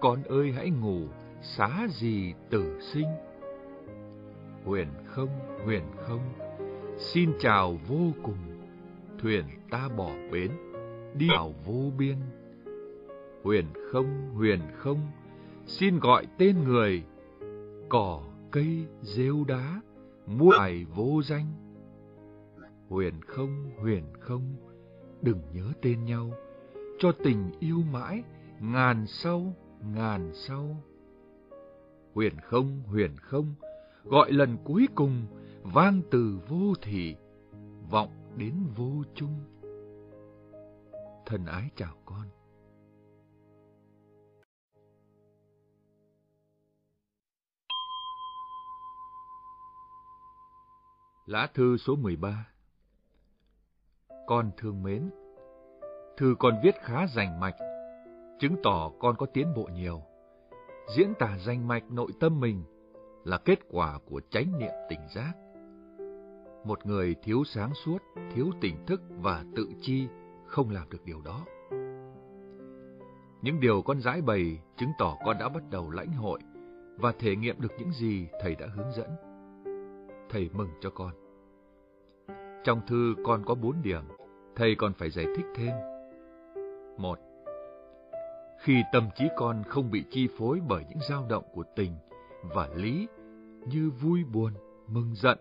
con 0.00 0.22
ơi 0.22 0.52
hãy 0.56 0.70
ngủ, 0.70 1.00
xá 1.42 1.86
gì 1.90 2.34
tử 2.50 2.80
sinh. 2.80 3.08
Huyền 4.64 4.88
không, 5.04 5.28
huyền 5.64 5.82
không, 5.96 6.32
xin 6.98 7.32
chào 7.40 7.78
vô 7.88 8.12
cùng, 8.22 8.51
thuyền 9.22 9.44
ta 9.70 9.88
bỏ 9.96 10.10
bến, 10.32 10.50
đi 11.14 11.28
vào 11.28 11.54
vô 11.64 11.90
biên. 11.98 12.16
Huyền 13.42 13.66
không, 13.92 14.30
huyền 14.34 14.60
không, 14.76 14.98
xin 15.66 15.98
gọi 15.98 16.26
tên 16.38 16.64
người, 16.64 17.02
cỏ, 17.88 18.22
cây, 18.50 18.86
rêu 19.02 19.44
đá, 19.48 19.80
muôn 20.26 20.58
ải 20.58 20.84
vô 20.84 21.22
danh. 21.22 21.46
Huyền 22.88 23.14
không, 23.26 23.70
huyền 23.78 24.04
không, 24.20 24.56
đừng 25.22 25.40
nhớ 25.52 25.72
tên 25.82 26.04
nhau, 26.04 26.30
cho 26.98 27.12
tình 27.12 27.50
yêu 27.60 27.78
mãi, 27.92 28.22
ngàn 28.60 29.06
sau, 29.06 29.54
ngàn 29.94 30.30
sau. 30.34 30.76
Huyền 32.14 32.32
không, 32.42 32.82
huyền 32.86 33.16
không, 33.16 33.54
gọi 34.04 34.32
lần 34.32 34.56
cuối 34.64 34.88
cùng, 34.94 35.26
vang 35.62 36.02
từ 36.10 36.38
vô 36.48 36.74
thị, 36.82 37.16
vọng 37.90 38.21
đến 38.36 38.54
vô 38.76 39.04
chung. 39.14 39.40
Thân 41.26 41.46
ái 41.46 41.70
chào 41.76 41.94
con. 42.04 42.28
Lá 51.26 51.48
thư 51.54 51.76
số 51.76 51.96
13 51.96 52.48
Con 54.26 54.50
thương 54.56 54.82
mến, 54.82 55.10
thư 56.16 56.34
con 56.38 56.60
viết 56.62 56.74
khá 56.82 57.06
rành 57.06 57.40
mạch, 57.40 57.56
chứng 58.38 58.56
tỏ 58.62 58.90
con 58.98 59.16
có 59.16 59.26
tiến 59.26 59.54
bộ 59.56 59.68
nhiều. 59.72 60.02
Diễn 60.96 61.12
tả 61.18 61.38
rành 61.46 61.68
mạch 61.68 61.90
nội 61.90 62.12
tâm 62.20 62.40
mình 62.40 62.64
là 63.24 63.38
kết 63.38 63.58
quả 63.70 63.98
của 64.10 64.20
chánh 64.30 64.58
niệm 64.58 64.72
tỉnh 64.88 65.00
giác. 65.14 65.41
Một 66.64 66.86
người 66.86 67.14
thiếu 67.22 67.44
sáng 67.44 67.74
suốt, 67.74 67.98
thiếu 68.34 68.50
tỉnh 68.60 68.86
thức 68.86 69.00
và 69.20 69.44
tự 69.56 69.68
chi 69.80 70.08
không 70.46 70.70
làm 70.70 70.90
được 70.90 71.04
điều 71.04 71.20
đó. 71.24 71.44
Những 73.42 73.60
điều 73.60 73.82
con 73.82 74.00
giải 74.00 74.22
bày 74.22 74.60
chứng 74.76 74.90
tỏ 74.98 75.16
con 75.24 75.36
đã 75.38 75.48
bắt 75.48 75.62
đầu 75.70 75.90
lãnh 75.90 76.12
hội 76.12 76.40
và 76.96 77.12
thể 77.18 77.36
nghiệm 77.36 77.60
được 77.60 77.72
những 77.78 77.92
gì 77.92 78.26
thầy 78.40 78.54
đã 78.54 78.66
hướng 78.74 78.92
dẫn. 78.96 79.10
Thầy 80.30 80.50
mừng 80.52 80.70
cho 80.80 80.90
con. 80.90 81.12
Trong 82.64 82.80
thư 82.86 83.14
con 83.24 83.44
có 83.44 83.54
bốn 83.54 83.82
điểm, 83.82 84.02
thầy 84.56 84.74
còn 84.74 84.92
phải 84.92 85.10
giải 85.10 85.26
thích 85.36 85.46
thêm. 85.54 85.72
Một, 86.98 87.18
khi 88.60 88.82
tâm 88.92 89.08
trí 89.14 89.24
con 89.36 89.62
không 89.68 89.90
bị 89.90 90.04
chi 90.10 90.28
phối 90.38 90.60
bởi 90.68 90.84
những 90.88 91.00
dao 91.08 91.26
động 91.28 91.44
của 91.52 91.64
tình 91.76 91.92
và 92.42 92.68
lý 92.74 93.08
như 93.66 93.90
vui 93.90 94.24
buồn, 94.24 94.52
mừng 94.86 95.14
giận, 95.14 95.38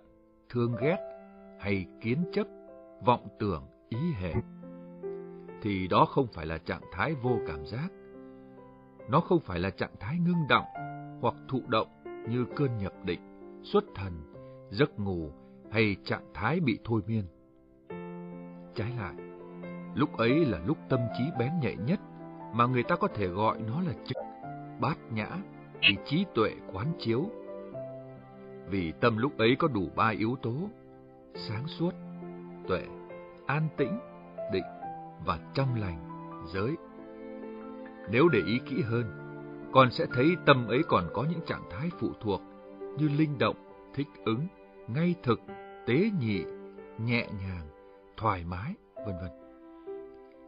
thương 0.50 0.76
ghét 0.82 1.11
hay 1.62 1.86
kiến 2.02 2.24
chấp, 2.34 2.48
vọng 3.06 3.28
tưởng, 3.40 3.64
ý 3.90 3.98
hệ, 4.20 4.34
thì 5.62 5.88
đó 5.88 6.06
không 6.06 6.28
phải 6.34 6.46
là 6.46 6.58
trạng 6.58 6.82
thái 6.92 7.14
vô 7.14 7.38
cảm 7.48 7.66
giác. 7.66 7.88
Nó 9.10 9.20
không 9.20 9.40
phải 9.40 9.60
là 9.60 9.70
trạng 9.70 9.96
thái 10.00 10.18
ngưng 10.20 10.48
động 10.50 10.66
hoặc 11.22 11.36
thụ 11.48 11.62
động 11.68 11.88
như 12.30 12.46
cơn 12.56 12.78
nhập 12.78 12.94
định, 13.04 13.20
xuất 13.64 13.84
thần, 13.96 14.14
giấc 14.70 15.00
ngủ 15.00 15.32
hay 15.72 15.96
trạng 16.04 16.26
thái 16.34 16.60
bị 16.60 16.80
thôi 16.84 17.02
miên. 17.08 17.24
Trái 18.76 18.92
lại, 19.00 19.14
lúc 19.96 20.18
ấy 20.18 20.46
là 20.46 20.60
lúc 20.66 20.78
tâm 20.90 21.00
trí 21.18 21.24
bén 21.40 21.52
nhạy 21.62 21.76
nhất 21.76 22.00
mà 22.54 22.66
người 22.66 22.84
ta 22.84 22.96
có 22.96 23.08
thể 23.08 23.28
gọi 23.28 23.62
nó 23.62 23.82
là 23.82 23.94
trực, 24.06 24.18
bát 24.80 24.98
nhã, 25.12 25.30
thì 25.82 25.96
trí 26.06 26.26
tuệ 26.36 26.52
quán 26.74 26.94
chiếu. 27.00 27.26
Vì 28.70 28.92
tâm 28.92 29.18
lúc 29.18 29.38
ấy 29.38 29.56
có 29.60 29.68
đủ 29.68 29.90
ba 29.96 30.10
yếu 30.10 30.36
tố, 30.42 30.54
sáng 31.36 31.68
suốt, 31.68 31.92
tuệ, 32.68 32.82
an 33.46 33.68
tĩnh, 33.78 34.00
định 34.54 34.64
và 35.26 35.40
trong 35.54 35.76
lành, 35.76 36.00
giới. 36.54 36.76
Nếu 38.12 38.30
để 38.30 38.40
ý 38.46 38.60
kỹ 38.70 38.82
hơn, 38.82 39.06
con 39.74 39.92
sẽ 39.92 40.06
thấy 40.14 40.36
tâm 40.46 40.68
ấy 40.68 40.82
còn 40.88 41.10
có 41.14 41.26
những 41.30 41.42
trạng 41.46 41.64
thái 41.70 41.90
phụ 42.00 42.10
thuộc 42.22 42.42
như 42.98 43.10
linh 43.18 43.38
động, 43.38 43.56
thích 43.94 44.08
ứng, 44.26 44.48
ngay 44.88 45.16
thực, 45.24 45.40
tế 45.86 46.10
nhị, 46.20 46.44
nhẹ 46.98 47.28
nhàng, 47.40 47.68
thoải 48.18 48.44
mái, 48.44 48.74
vân 48.96 49.16
vân. 49.22 49.32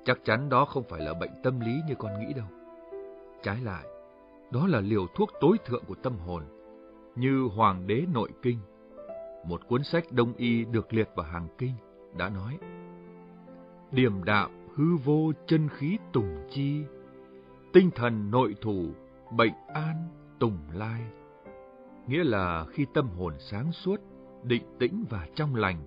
Chắc 0.06 0.20
chắn 0.26 0.50
đó 0.50 0.66
không 0.66 0.84
phải 0.90 1.02
là 1.02 1.14
bệnh 1.14 1.32
tâm 1.44 1.60
lý 1.60 1.82
như 1.88 1.96
con 2.00 2.20
nghĩ 2.20 2.34
đâu. 2.34 2.48
Trái 3.44 3.58
lại, 3.64 3.84
đó 4.52 4.68
là 4.68 4.80
liều 4.80 5.08
thuốc 5.16 5.30
tối 5.42 5.58
thượng 5.66 5.84
của 5.86 5.96
tâm 5.96 6.18
hồn, 6.18 6.44
như 7.16 7.50
Hoàng 7.56 7.88
đế 7.88 8.06
Nội 8.14 8.30
Kinh, 8.42 8.58
một 9.44 9.68
cuốn 9.68 9.84
sách 9.84 10.12
đông 10.12 10.34
y 10.38 10.66
được 10.66 10.94
liệt 10.94 11.10
vào 11.16 11.26
hàng 11.26 11.48
kinh, 11.58 11.74
đã 12.18 12.30
nói. 12.30 12.58
Điểm 13.92 14.24
đạm 14.24 14.52
hư 14.76 14.96
vô 14.96 15.32
chân 15.48 15.70
khí 15.70 15.98
tùng 16.14 16.48
chi, 16.50 16.84
tinh 17.74 17.90
thần 17.96 18.32
nội 18.32 18.56
thủ, 18.62 18.86
bệnh 19.32 19.54
an 19.74 20.08
tùng 20.40 20.58
lai. 20.74 21.02
Nghĩa 22.08 22.24
là 22.24 22.66
khi 22.72 22.86
tâm 22.94 23.10
hồn 23.10 23.34
sáng 23.40 23.72
suốt, 23.72 24.02
định 24.44 24.64
tĩnh 24.80 25.06
và 25.10 25.28
trong 25.36 25.56
lành, 25.56 25.78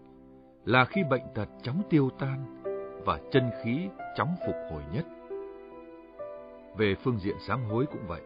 là 0.64 0.84
khi 0.84 1.00
bệnh 1.10 1.22
tật 1.34 1.48
chóng 1.62 1.82
tiêu 1.90 2.10
tan 2.18 2.62
và 3.04 3.20
chân 3.32 3.50
khí 3.64 3.88
chóng 4.16 4.34
phục 4.46 4.56
hồi 4.70 4.82
nhất. 4.92 5.06
Về 6.76 6.94
phương 6.94 7.18
diện 7.18 7.36
sám 7.46 7.64
hối 7.64 7.86
cũng 7.86 8.06
vậy. 8.06 8.22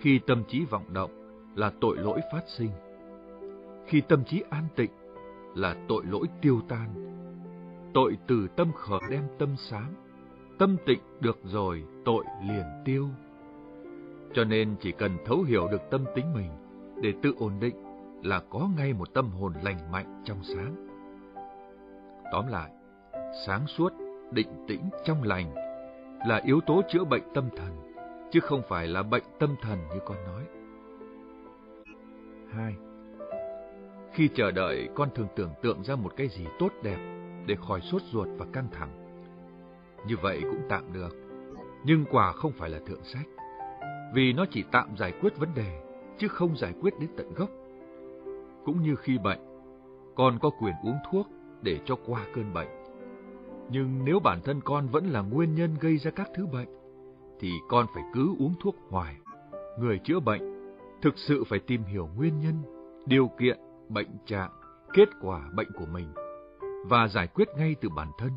Khi 0.00 0.20
tâm 0.26 0.44
trí 0.48 0.64
vọng 0.64 0.92
động 0.92 1.10
là 1.56 1.72
tội 1.80 1.96
lỗi 1.96 2.20
phát 2.32 2.42
sinh. 2.58 2.70
Khi 3.86 4.00
tâm 4.00 4.24
trí 4.24 4.42
an 4.50 4.64
tịnh 4.76 4.90
là 5.54 5.76
tội 5.88 6.04
lỗi 6.10 6.26
tiêu 6.42 6.60
tan. 6.68 6.88
Tội 7.94 8.18
từ 8.26 8.48
tâm 8.56 8.72
khởi 8.72 9.00
đem 9.10 9.22
tâm 9.38 9.56
sám. 9.56 9.94
Tâm 10.58 10.76
tịnh 10.86 11.00
được 11.20 11.38
rồi, 11.44 11.84
tội 12.04 12.24
liền 12.48 12.64
tiêu. 12.84 13.08
Cho 14.34 14.44
nên 14.44 14.76
chỉ 14.80 14.92
cần 14.92 15.16
thấu 15.26 15.42
hiểu 15.42 15.68
được 15.68 15.90
tâm 15.90 16.04
tính 16.14 16.34
mình 16.34 16.50
để 17.02 17.12
tự 17.22 17.32
ổn 17.38 17.52
định 17.60 17.74
là 18.22 18.42
có 18.50 18.68
ngay 18.76 18.92
một 18.92 19.14
tâm 19.14 19.30
hồn 19.30 19.52
lành 19.62 19.92
mạnh 19.92 20.22
trong 20.24 20.38
sáng. 20.42 20.86
Tóm 22.32 22.46
lại, 22.46 22.70
sáng 23.46 23.66
suốt, 23.66 23.92
định 24.32 24.64
tĩnh 24.68 24.82
trong 25.04 25.22
lành 25.22 25.54
là 26.26 26.40
yếu 26.44 26.60
tố 26.60 26.82
chữa 26.88 27.04
bệnh 27.04 27.22
tâm 27.34 27.48
thần, 27.56 27.92
chứ 28.30 28.40
không 28.40 28.62
phải 28.68 28.88
là 28.88 29.02
bệnh 29.02 29.24
tâm 29.38 29.54
thần 29.62 29.78
như 29.88 30.00
con 30.06 30.16
nói. 30.24 30.42
2. 32.52 32.74
Khi 34.16 34.28
chờ 34.34 34.50
đợi, 34.50 34.88
con 34.94 35.08
thường 35.14 35.26
tưởng 35.36 35.50
tượng 35.62 35.82
ra 35.82 35.96
một 35.96 36.12
cái 36.16 36.28
gì 36.28 36.46
tốt 36.58 36.72
đẹp 36.82 36.98
để 37.46 37.56
khỏi 37.68 37.80
sốt 37.80 38.02
ruột 38.12 38.28
và 38.38 38.46
căng 38.52 38.68
thẳng. 38.72 39.20
Như 40.06 40.16
vậy 40.22 40.40
cũng 40.40 40.60
tạm 40.68 40.92
được, 40.92 41.16
nhưng 41.84 42.04
quả 42.10 42.32
không 42.32 42.52
phải 42.52 42.70
là 42.70 42.78
thượng 42.86 43.04
sách, 43.04 43.26
vì 44.14 44.32
nó 44.32 44.44
chỉ 44.50 44.64
tạm 44.72 44.96
giải 44.96 45.12
quyết 45.20 45.38
vấn 45.38 45.48
đề, 45.54 45.82
chứ 46.18 46.28
không 46.28 46.56
giải 46.56 46.72
quyết 46.80 46.94
đến 47.00 47.10
tận 47.16 47.34
gốc. 47.34 47.50
Cũng 48.64 48.82
như 48.82 48.96
khi 48.96 49.18
bệnh, 49.18 49.40
con 50.14 50.38
có 50.38 50.50
quyền 50.60 50.74
uống 50.84 50.98
thuốc 51.10 51.26
để 51.62 51.78
cho 51.84 51.96
qua 52.06 52.26
cơn 52.34 52.54
bệnh. 52.54 52.68
Nhưng 53.70 54.04
nếu 54.04 54.20
bản 54.20 54.40
thân 54.44 54.60
con 54.64 54.88
vẫn 54.88 55.06
là 55.06 55.20
nguyên 55.20 55.54
nhân 55.54 55.76
gây 55.80 55.96
ra 55.96 56.10
các 56.10 56.28
thứ 56.36 56.46
bệnh, 56.46 56.68
thì 57.40 57.50
con 57.68 57.86
phải 57.94 58.02
cứ 58.14 58.34
uống 58.38 58.54
thuốc 58.60 58.76
hoài. 58.88 59.16
Người 59.78 60.00
chữa 60.04 60.20
bệnh 60.20 60.72
thực 61.02 61.18
sự 61.18 61.44
phải 61.44 61.58
tìm 61.58 61.82
hiểu 61.82 62.08
nguyên 62.16 62.40
nhân, 62.40 62.54
điều 63.06 63.30
kiện, 63.38 63.58
bệnh 63.88 64.08
trạng, 64.26 64.50
kết 64.92 65.08
quả 65.20 65.50
bệnh 65.54 65.68
của 65.72 65.86
mình 65.86 66.12
và 66.86 67.08
giải 67.08 67.26
quyết 67.26 67.48
ngay 67.56 67.76
từ 67.80 67.88
bản 67.88 68.08
thân, 68.18 68.30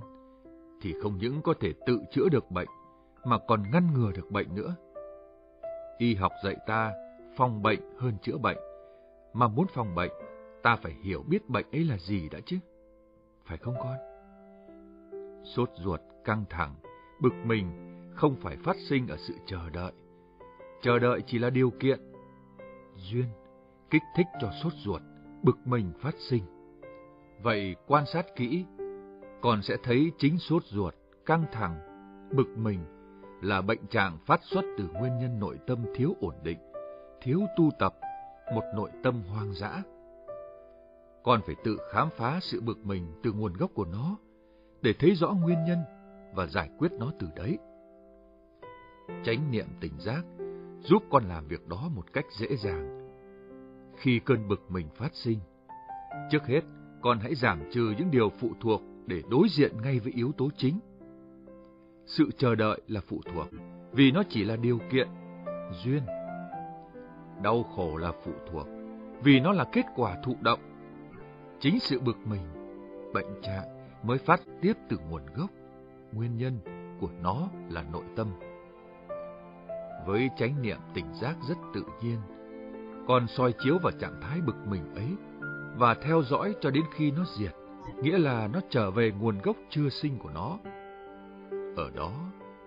thì 0.82 0.94
không 1.02 1.18
những 1.18 1.42
có 1.42 1.54
thể 1.60 1.74
tự 1.86 2.00
chữa 2.12 2.30
được 2.30 2.52
bệnh, 2.52 2.68
mà 3.26 3.38
còn 3.48 3.64
ngăn 3.72 3.94
ngừa 3.94 4.12
được 4.12 4.32
bệnh 4.32 4.56
nữa. 4.56 4.76
Y 5.98 6.16
học 6.16 6.32
dạy 6.44 6.56
ta 6.68 6.92
phòng 7.38 7.62
bệnh 7.62 7.80
hơn 7.98 8.14
chữa 8.22 8.38
bệnh, 8.38 8.58
mà 9.34 9.48
muốn 9.48 9.68
phòng 9.74 9.96
bệnh, 9.96 10.12
ta 10.64 10.76
phải 10.76 10.94
hiểu 11.04 11.24
biết 11.28 11.50
bệnh 11.50 11.66
ấy 11.72 11.84
là 11.84 11.98
gì 11.98 12.30
đã 12.30 12.40
chứ. 12.46 12.60
Phải 13.46 13.58
không 13.58 13.76
con? 13.80 13.98
Sốt 15.56 15.70
ruột, 15.84 16.00
căng 16.24 16.46
thẳng, 16.50 16.76
bực 17.22 17.34
mình 17.46 17.72
không 18.16 18.36
phải 18.36 18.58
phát 18.58 18.76
sinh 18.90 19.08
ở 19.08 19.18
sự 19.18 19.34
chờ 19.46 19.70
đợi. 19.74 19.92
Chờ 20.82 21.00
đợi 21.00 21.22
chỉ 21.28 21.40
là 21.40 21.50
điều 21.50 21.72
kiện. 21.80 22.00
Duyên, 22.96 23.26
kích 23.90 24.02
thích 24.16 24.28
cho 24.42 24.52
sốt 24.64 24.74
ruột, 24.86 25.02
bực 25.44 25.58
mình 25.66 25.92
phát 26.02 26.16
sinh. 26.30 26.44
Vậy 27.42 27.76
quan 27.88 28.06
sát 28.06 28.36
kỹ, 28.36 28.66
con 29.42 29.62
sẽ 29.62 29.78
thấy 29.84 30.12
chính 30.18 30.38
sốt 30.38 30.64
ruột, 30.66 30.94
căng 31.26 31.46
thẳng, 31.52 31.80
bực 32.36 32.58
mình 32.58 32.80
là 33.42 33.62
bệnh 33.62 33.88
trạng 33.88 34.18
phát 34.26 34.40
xuất 34.44 34.62
từ 34.78 34.88
nguyên 35.00 35.18
nhân 35.18 35.40
nội 35.40 35.60
tâm 35.68 35.86
thiếu 35.96 36.16
ổn 36.22 36.34
định, 36.44 36.60
thiếu 37.22 37.40
tu 37.58 37.70
tập, 37.80 37.96
một 38.54 38.64
nội 38.76 38.90
tâm 39.04 39.24
hoang 39.24 39.54
dã. 39.54 39.84
Con 41.24 41.42
phải 41.46 41.56
tự 41.64 41.78
khám 41.92 42.10
phá 42.18 42.40
sự 42.42 42.62
bực 42.62 42.78
mình 42.86 43.20
từ 43.24 43.32
nguồn 43.32 43.54
gốc 43.54 43.72
của 43.74 43.86
nó, 43.86 44.18
để 44.82 44.94
thấy 45.00 45.16
rõ 45.16 45.32
nguyên 45.32 45.64
nhân 45.64 45.80
và 46.34 46.46
giải 46.46 46.70
quyết 46.78 46.92
nó 46.92 47.12
từ 47.20 47.28
đấy. 47.36 47.58
Chánh 49.24 49.52
niệm 49.52 49.66
tỉnh 49.82 50.00
giác 50.00 50.22
giúp 50.84 51.04
con 51.10 51.24
làm 51.24 51.48
việc 51.48 51.68
đó 51.68 51.90
một 51.96 52.14
cách 52.14 52.26
dễ 52.40 52.56
dàng. 52.56 53.09
Khi 54.00 54.20
cơn 54.26 54.48
bực 54.48 54.72
mình 54.72 54.88
phát 54.96 55.16
sinh, 55.16 55.40
trước 56.32 56.48
hết 56.48 56.62
con 57.02 57.20
hãy 57.20 57.36
giảm 57.36 57.62
trừ 57.72 57.94
những 57.98 58.12
điều 58.12 58.30
phụ 58.30 58.52
thuộc 58.62 58.82
để 59.06 59.22
đối 59.32 59.48
diện 59.50 59.82
ngay 59.84 60.00
với 60.00 60.14
yếu 60.14 60.32
tố 60.38 60.50
chính. 60.58 60.80
Sự 62.06 62.32
chờ 62.38 62.56
đợi 62.56 62.82
là 62.88 63.02
phụ 63.08 63.22
thuộc, 63.34 63.48
vì 63.92 64.12
nó 64.12 64.24
chỉ 64.30 64.44
là 64.44 64.56
điều 64.56 64.80
kiện, 64.92 65.08
duyên. 65.84 66.02
Đau 67.44 67.64
khổ 67.64 67.98
là 67.98 68.12
phụ 68.26 68.32
thuộc, 68.52 68.68
vì 69.24 69.40
nó 69.40 69.52
là 69.52 69.66
kết 69.72 69.86
quả 69.96 70.18
thụ 70.24 70.36
động. 70.42 70.60
Chính 71.60 71.80
sự 71.80 72.00
bực 72.00 72.18
mình, 72.26 72.42
bệnh 73.14 73.42
trạng 73.42 73.66
mới 74.04 74.18
phát 74.18 74.42
tiếp 74.62 74.74
từ 74.90 74.98
nguồn 75.10 75.26
gốc, 75.36 75.50
nguyên 76.12 76.38
nhân 76.38 76.60
của 77.02 77.10
nó 77.22 77.48
là 77.70 77.84
nội 77.84 78.06
tâm. 78.16 78.28
Với 80.06 80.30
chánh 80.38 80.62
niệm 80.62 80.78
tỉnh 80.94 81.14
giác 81.22 81.36
rất 81.50 81.58
tự 81.74 81.84
nhiên, 82.02 82.18
con 83.08 83.28
soi 83.28 83.54
chiếu 83.64 83.78
vào 83.78 83.92
trạng 83.92 84.22
thái 84.22 84.42
bực 84.42 84.56
mình 84.68 84.96
ấy 84.96 85.16
và 85.78 85.94
theo 85.94 86.24
dõi 86.24 86.56
cho 86.62 86.70
đến 86.72 86.84
khi 86.96 87.12
nó 87.12 87.24
diệt, 87.38 87.56
nghĩa 88.02 88.18
là 88.18 88.48
nó 88.54 88.60
trở 88.70 88.92
về 88.92 89.12
nguồn 89.20 89.40
gốc 89.44 89.56
chưa 89.70 89.90
sinh 89.90 90.18
của 90.18 90.30
nó. 90.34 90.58
Ở 91.76 91.90
đó, 91.96 92.12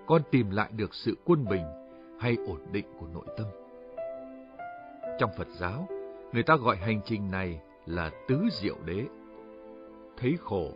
con 0.06 0.22
tìm 0.30 0.50
lại 0.50 0.70
được 0.76 0.94
sự 0.94 1.16
quân 1.24 1.44
bình 1.50 1.64
hay 2.20 2.36
ổn 2.46 2.60
định 2.72 2.86
của 2.98 3.06
nội 3.14 3.24
tâm. 3.36 3.46
Trong 5.18 5.30
Phật 5.38 5.48
giáo, 5.60 5.88
người 6.32 6.42
ta 6.42 6.56
gọi 6.56 6.76
hành 6.76 7.00
trình 7.04 7.30
này 7.30 7.60
là 7.86 8.10
tứ 8.28 8.48
diệu 8.62 8.76
đế. 8.84 9.04
Thấy 10.16 10.36
khổ, 10.40 10.72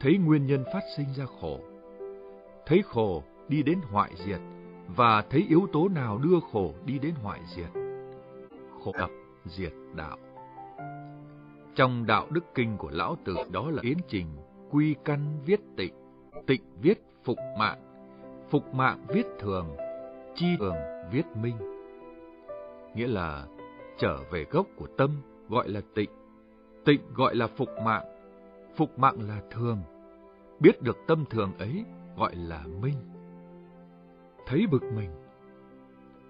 thấy 0.00 0.18
nguyên 0.18 0.46
nhân 0.46 0.64
phát 0.72 0.82
sinh 0.96 1.06
ra 1.16 1.24
khổ. 1.40 1.60
Thấy 2.66 2.82
khổ 2.86 3.22
đi 3.48 3.62
đến 3.62 3.78
hoại 3.90 4.10
diệt 4.26 4.40
và 4.96 5.22
thấy 5.30 5.46
yếu 5.48 5.66
tố 5.72 5.88
nào 5.88 6.18
đưa 6.18 6.38
khổ 6.52 6.74
đi 6.86 6.98
đến 6.98 7.14
hoại 7.22 7.40
diệt. 7.56 7.81
Khổ 8.84 8.92
tập 8.98 9.10
diệt 9.44 9.72
đạo. 9.94 10.18
Trong 11.74 12.06
đạo 12.06 12.26
đức 12.30 12.44
kinh 12.54 12.76
của 12.76 12.90
Lão 12.90 13.16
Tử 13.24 13.34
đó 13.50 13.70
là 13.70 13.82
yến 13.82 13.96
trình, 14.08 14.26
quy 14.70 14.94
căn 15.04 15.40
viết 15.46 15.60
tịnh, 15.76 15.94
tịnh 16.46 16.62
viết 16.80 17.02
phục 17.24 17.38
mạng, 17.58 17.78
phục 18.50 18.74
mạng 18.74 19.04
viết 19.08 19.26
thường, 19.38 19.76
chi 20.34 20.46
thường 20.58 20.74
viết 21.12 21.22
minh. 21.36 21.56
Nghĩa 22.94 23.06
là 23.06 23.46
trở 23.98 24.18
về 24.30 24.44
gốc 24.50 24.66
của 24.76 24.86
tâm 24.98 25.10
gọi 25.48 25.68
là 25.68 25.80
tịnh, 25.94 26.10
tịnh 26.84 27.00
gọi 27.14 27.34
là 27.34 27.46
phục 27.46 27.68
mạng, 27.84 28.04
phục 28.76 28.98
mạng 28.98 29.28
là 29.28 29.40
thường, 29.50 29.78
biết 30.60 30.82
được 30.82 30.96
tâm 31.06 31.24
thường 31.30 31.52
ấy 31.58 31.84
gọi 32.16 32.36
là 32.36 32.64
minh. 32.80 32.96
Thấy 34.46 34.66
bực 34.70 34.82
mình, 34.82 35.10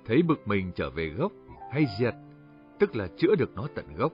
thấy 0.06 0.22
bực 0.22 0.48
mình 0.48 0.72
trở 0.74 0.90
về 0.90 1.08
gốc 1.08 1.32
hay 1.70 1.86
diệt, 1.98 2.14
tức 2.82 2.96
là 2.96 3.08
chữa 3.16 3.34
được 3.34 3.50
nó 3.54 3.66
tận 3.74 3.84
gốc. 3.96 4.12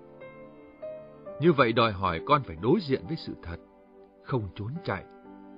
Như 1.40 1.52
vậy 1.52 1.72
đòi 1.72 1.92
hỏi 1.92 2.20
con 2.26 2.42
phải 2.42 2.56
đối 2.62 2.80
diện 2.80 3.02
với 3.08 3.16
sự 3.16 3.34
thật, 3.42 3.56
không 4.24 4.48
trốn 4.54 4.72
chạy, 4.84 5.04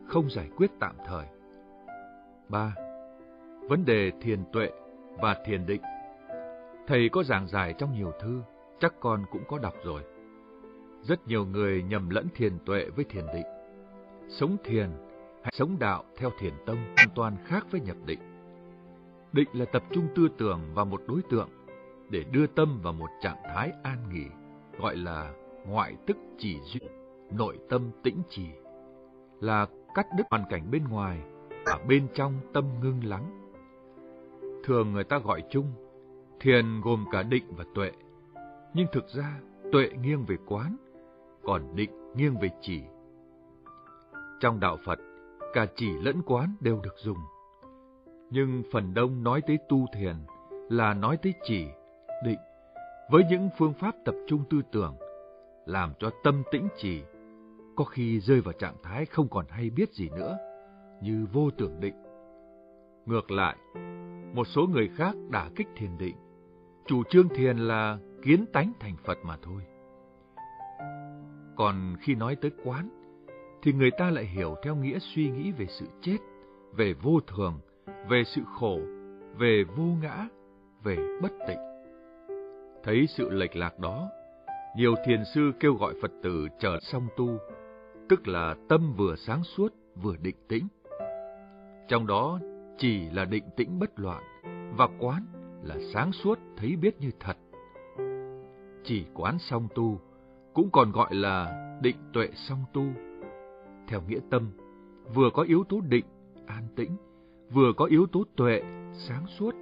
không 0.09 0.31
giải 0.31 0.49
quyết 0.57 0.71
tạm 0.81 0.97
thời. 1.07 1.27
3. 2.49 2.75
Vấn 3.69 3.85
đề 3.85 4.13
thiền 4.21 4.45
tuệ 4.53 4.71
và 5.21 5.37
thiền 5.47 5.67
định 5.67 5.81
Thầy 6.87 7.09
có 7.13 7.23
giảng 7.23 7.49
giải 7.49 7.75
trong 7.79 7.95
nhiều 7.95 8.13
thư, 8.21 8.43
chắc 8.81 8.95
con 9.01 9.25
cũng 9.33 9.43
có 9.49 9.59
đọc 9.59 9.75
rồi. 9.85 10.03
Rất 11.03 11.27
nhiều 11.27 11.45
người 11.45 11.83
nhầm 11.83 12.11
lẫn 12.11 12.29
thiền 12.35 12.59
tuệ 12.67 12.87
với 12.97 13.05
thiền 13.05 13.27
định. 13.35 13.47
Sống 14.29 14.57
thiền 14.65 14.91
hay 15.43 15.53
sống 15.53 15.77
đạo 15.79 16.05
theo 16.17 16.31
thiền 16.41 16.53
tông 16.67 16.79
hoàn 16.97 17.09
toàn 17.15 17.37
khác 17.45 17.67
với 17.71 17.81
nhập 17.81 17.97
định. 18.07 18.21
Định 19.33 19.49
là 19.53 19.65
tập 19.65 19.83
trung 19.93 20.09
tư 20.15 20.29
tưởng 20.39 20.61
vào 20.75 20.85
một 20.85 21.03
đối 21.07 21.23
tượng 21.31 21.49
để 22.11 22.25
đưa 22.33 22.47
tâm 22.47 22.81
vào 22.83 22.93
một 22.93 23.09
trạng 23.21 23.43
thái 23.55 23.73
an 23.83 23.99
nghỉ, 24.13 24.27
gọi 24.79 24.97
là 24.97 25.33
ngoại 25.67 25.97
tức 26.07 26.17
chỉ 26.39 26.61
duyên, 26.61 26.91
nội 27.31 27.59
tâm 27.69 27.91
tĩnh 28.03 28.23
trì, 28.29 28.47
là 29.41 29.67
cắt 29.95 30.07
đứt 30.17 30.25
hoàn 30.31 30.45
cảnh 30.51 30.71
bên 30.71 30.85
ngoài 30.89 31.21
và 31.67 31.79
bên 31.89 32.07
trong 32.15 32.35
tâm 32.53 32.65
ngưng 32.83 33.05
lắng. 33.05 33.53
Thường 34.65 34.93
người 34.93 35.05
ta 35.05 35.19
gọi 35.19 35.43
chung, 35.51 35.73
thiền 36.41 36.81
gồm 36.81 37.05
cả 37.13 37.23
định 37.23 37.45
và 37.57 37.65
tuệ, 37.75 37.93
nhưng 38.75 38.87
thực 38.93 39.09
ra 39.09 39.41
tuệ 39.73 39.91
nghiêng 40.03 40.25
về 40.25 40.37
quán, 40.47 40.77
còn 41.43 41.77
định 41.77 41.91
nghiêng 42.15 42.39
về 42.41 42.49
chỉ. 42.61 42.83
Trong 44.41 44.61
đạo 44.61 44.79
Phật, 44.87 44.99
cả 45.53 45.67
chỉ 45.77 45.93
lẫn 46.03 46.23
quán 46.23 46.55
đều 46.61 46.81
được 46.83 46.95
dùng. 46.97 47.19
Nhưng 48.31 48.63
phần 48.73 48.95
đông 48.95 49.23
nói 49.23 49.41
tới 49.47 49.59
tu 49.69 49.87
thiền 49.95 50.15
là 50.69 50.95
nói 50.95 51.17
tới 51.23 51.35
chỉ, 51.43 51.67
với 53.11 53.25
những 53.31 53.49
phương 53.59 53.73
pháp 53.73 53.95
tập 54.05 54.15
trung 54.27 54.45
tư 54.51 54.63
tưởng, 54.73 54.97
làm 55.67 55.93
cho 55.99 56.11
tâm 56.25 56.43
tĩnh 56.51 56.69
trì, 56.77 57.03
có 57.77 57.85
khi 57.85 58.21
rơi 58.21 58.41
vào 58.41 58.53
trạng 58.53 58.77
thái 58.83 59.07
không 59.07 59.29
còn 59.29 59.47
hay 59.49 59.71
biết 59.71 59.93
gì 59.93 60.09
nữa, 60.09 60.39
như 61.03 61.27
vô 61.33 61.51
tưởng 61.51 61.81
định. 61.81 61.95
Ngược 63.07 63.31
lại, 63.31 63.57
một 64.35 64.47
số 64.47 64.67
người 64.67 64.89
khác 64.97 65.15
đả 65.31 65.51
kích 65.57 65.69
thiền 65.77 65.99
định, 65.99 66.17
chủ 66.87 67.03
trương 67.11 67.29
thiền 67.29 67.59
là 67.59 67.99
kiến 68.23 68.45
tánh 68.53 68.73
thành 68.81 68.97
Phật 69.05 69.19
mà 69.25 69.37
thôi. 69.43 69.63
Còn 71.57 71.97
khi 72.01 72.15
nói 72.15 72.37
tới 72.37 72.51
quán, 72.65 72.89
thì 73.63 73.73
người 73.73 73.91
ta 73.91 74.11
lại 74.11 74.25
hiểu 74.25 74.55
theo 74.63 74.77
nghĩa 74.77 74.99
suy 74.99 75.31
nghĩ 75.31 75.53
về 75.53 75.67
sự 75.69 75.87
chết, 76.01 76.19
về 76.77 76.95
vô 77.03 77.21
thường, 77.27 77.61
về 78.09 78.23
sự 78.27 78.43
khổ, 78.59 78.79
về 79.39 79.65
vô 79.77 79.85
ngã, 80.03 80.29
về 80.85 80.97
bất 81.23 81.33
tịnh. 81.49 81.70
Thấy 82.83 83.07
sự 83.07 83.31
lệch 83.31 83.57
lạc 83.57 83.79
đó, 83.79 84.09
nhiều 84.77 84.95
thiền 85.05 85.25
sư 85.35 85.53
kêu 85.61 85.75
gọi 85.75 85.95
Phật 86.03 86.11
tử 86.23 86.49
trở 86.59 86.79
song 86.83 87.09
tu, 87.17 87.39
tức 88.09 88.29
là 88.29 88.55
tâm 88.69 88.95
vừa 88.97 89.17
sáng 89.17 89.45
suốt 89.45 89.75
vừa 90.03 90.17
định 90.17 90.37
tĩnh. 90.49 90.69
Trong 91.89 92.07
đó 92.07 92.41
chỉ 92.79 93.11
là 93.11 93.25
định 93.25 93.45
tĩnh 93.57 93.79
bất 93.79 94.01
loạn, 94.01 94.23
và 94.77 94.89
quán 94.99 95.27
là 95.63 95.77
sáng 95.95 96.13
suốt 96.13 96.39
thấy 96.57 96.77
biết 96.77 97.01
như 97.01 97.11
thật. 97.21 97.37
Chỉ 98.85 99.05
quán 99.15 99.39
song 99.39 99.69
tu 99.75 100.01
cũng 100.55 100.71
còn 100.73 100.93
gọi 100.93 101.15
là 101.15 101.67
định 101.83 101.97
tuệ 102.13 102.29
song 102.35 102.65
tu. 102.73 102.85
Theo 103.89 104.01
nghĩa 104.09 104.21
tâm, 104.31 104.51
vừa 105.15 105.31
có 105.35 105.43
yếu 105.43 105.65
tố 105.69 105.81
định, 105.81 106.05
an 106.47 106.65
tĩnh, 106.77 106.97
vừa 107.51 107.73
có 107.77 107.85
yếu 107.85 108.07
tố 108.07 108.25
tuệ, 108.37 108.63
sáng 108.93 109.27
suốt, 109.39 109.55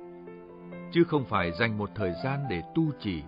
chứ 0.92 1.04
không 1.04 1.24
phải 1.24 1.52
dành 1.52 1.78
một 1.78 1.90
thời 1.94 2.12
gian 2.24 2.40
để 2.50 2.62
tu 2.74 2.82
chỉ, 3.00 3.22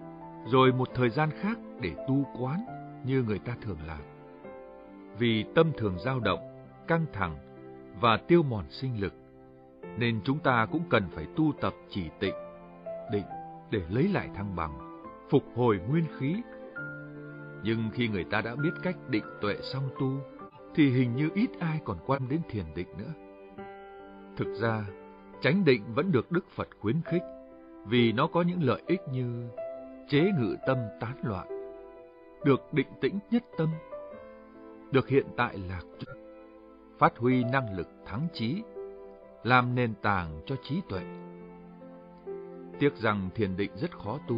rồi 0.47 0.73
một 0.73 0.89
thời 0.95 1.11
gian 1.11 1.31
khác 1.41 1.59
để 1.81 1.95
tu 2.09 2.25
quán 2.39 2.61
như 3.05 3.23
người 3.23 3.39
ta 3.39 3.57
thường 3.63 3.79
làm. 3.87 4.01
Vì 5.19 5.45
tâm 5.55 5.73
thường 5.77 5.99
dao 6.05 6.21
động, 6.21 6.41
căng 6.89 7.07
thẳng 7.13 7.37
và 8.01 8.17
tiêu 8.17 8.43
mòn 8.43 8.65
sinh 8.71 9.01
lực, 9.01 9.15
nên 9.99 10.21
chúng 10.25 10.39
ta 10.39 10.67
cũng 10.73 10.83
cần 10.91 11.05
phải 11.15 11.27
tu 11.37 11.53
tập 11.61 11.75
chỉ 11.89 12.05
tịnh, 12.21 12.35
định 13.13 13.27
để 13.71 13.83
lấy 13.91 14.09
lại 14.09 14.29
thăng 14.35 14.57
bằng, 14.57 15.03
phục 15.31 15.45
hồi 15.55 15.81
nguyên 15.89 16.05
khí. 16.19 16.43
Nhưng 17.63 17.91
khi 17.93 18.09
người 18.09 18.25
ta 18.25 18.41
đã 18.41 18.55
biết 18.57 18.71
cách 18.83 18.97
định 19.09 19.25
tuệ 19.41 19.57
xong 19.63 19.89
tu, 20.01 20.11
thì 20.75 20.91
hình 20.91 21.17
như 21.17 21.29
ít 21.35 21.51
ai 21.61 21.81
còn 21.85 21.99
quan 22.07 22.29
đến 22.29 22.41
thiền 22.49 22.65
định 22.75 22.89
nữa. 22.99 23.13
Thực 24.37 24.55
ra, 24.61 24.85
chánh 25.41 25.65
định 25.65 25.83
vẫn 25.95 26.13
được 26.13 26.33
Đức 26.33 26.51
Phật 26.51 26.69
khuyến 26.81 26.97
khích, 27.05 27.23
vì 27.87 28.13
nó 28.13 28.27
có 28.27 28.43
những 28.43 28.63
lợi 28.63 28.83
ích 28.87 29.01
như 29.13 29.49
chế 30.09 30.31
ngự 30.39 30.57
tâm 30.67 30.79
tán 31.01 31.17
loạn, 31.23 31.49
được 32.45 32.73
định 32.73 32.89
tĩnh 33.01 33.19
nhất 33.31 33.45
tâm, 33.59 33.69
được 34.91 35.09
hiện 35.09 35.27
tại 35.37 35.59
lạc 35.69 35.83
phát 37.01 37.19
huy 37.19 37.45
năng 37.45 37.77
lực 37.77 37.89
thắng 38.07 38.29
trí, 38.33 38.63
làm 39.43 39.75
nền 39.75 39.95
tảng 40.03 40.41
cho 40.47 40.57
trí 40.63 40.81
tuệ. 40.89 41.03
Tiếc 42.79 42.97
rằng 42.97 43.31
thiền 43.35 43.57
định 43.57 43.71
rất 43.77 43.99
khó 43.99 44.19
tu, 44.29 44.37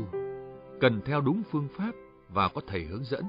cần 0.80 1.00
theo 1.04 1.20
đúng 1.20 1.42
phương 1.50 1.68
pháp 1.76 1.92
và 2.28 2.48
có 2.48 2.60
thầy 2.66 2.84
hướng 2.84 3.04
dẫn, 3.04 3.24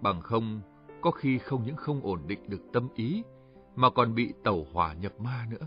bằng 0.00 0.20
không 0.20 0.60
có 1.00 1.10
khi 1.10 1.38
không 1.38 1.62
những 1.66 1.76
không 1.76 2.00
ổn 2.02 2.20
định 2.26 2.40
được 2.48 2.72
tâm 2.72 2.88
ý, 2.94 3.22
mà 3.74 3.90
còn 3.90 4.14
bị 4.14 4.34
tẩu 4.44 4.66
hỏa 4.72 4.94
nhập 4.94 5.12
ma 5.20 5.46
nữa. 5.50 5.66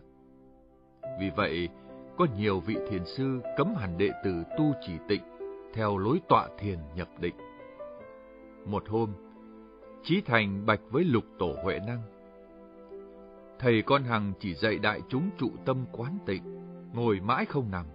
Vì 1.20 1.30
vậy, 1.36 1.70
có 2.20 2.28
nhiều 2.38 2.60
vị 2.60 2.78
thiền 2.90 3.06
sư 3.06 3.42
cấm 3.58 3.76
hẳn 3.76 3.98
đệ 3.98 4.12
tử 4.24 4.44
tu 4.58 4.74
chỉ 4.82 4.92
tịnh 5.08 5.22
theo 5.74 5.98
lối 5.98 6.22
tọa 6.30 6.48
thiền 6.58 6.80
nhập 6.96 7.08
định. 7.20 7.36
Một 8.66 8.90
hôm, 8.90 9.14
Chí 10.04 10.22
Thành 10.22 10.66
bạch 10.66 10.80
với 10.90 11.04
lục 11.04 11.24
tổ 11.40 11.56
Huệ 11.64 11.80
Năng. 11.88 12.02
Thầy 13.60 13.82
con 13.82 14.04
Hằng 14.04 14.34
chỉ 14.40 14.54
dạy 14.54 14.78
đại 14.78 15.02
chúng 15.10 15.30
trụ 15.38 15.52
tâm 15.66 15.86
quán 15.92 16.18
tịnh, 16.26 16.44
ngồi 16.94 17.20
mãi 17.20 17.46
không 17.46 17.72
nằm. 17.72 17.86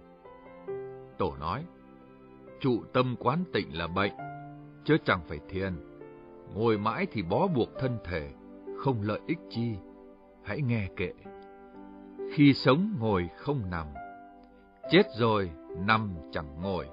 Tổ 1.17 1.35
nói, 1.39 1.65
trụ 2.59 2.83
tâm 2.93 3.15
quán 3.19 3.43
tịnh 3.53 3.77
là 3.77 3.87
bệnh, 3.87 4.13
chứ 4.83 4.97
chẳng 5.05 5.21
phải 5.27 5.39
thiền. 5.49 5.73
Ngồi 6.53 6.77
mãi 6.77 7.07
thì 7.11 7.21
bó 7.21 7.47
buộc 7.47 7.69
thân 7.79 7.97
thể, 8.03 8.31
không 8.77 9.01
lợi 9.01 9.19
ích 9.27 9.39
chi. 9.49 9.75
Hãy 10.43 10.61
nghe 10.61 10.87
kệ. 10.95 11.13
Khi 12.33 12.53
sống 12.53 12.95
ngồi 12.99 13.29
không 13.37 13.61
nằm, 13.71 13.87
chết 14.91 15.03
rồi 15.17 15.51
nằm 15.77 16.15
chẳng 16.31 16.61
ngồi. 16.61 16.87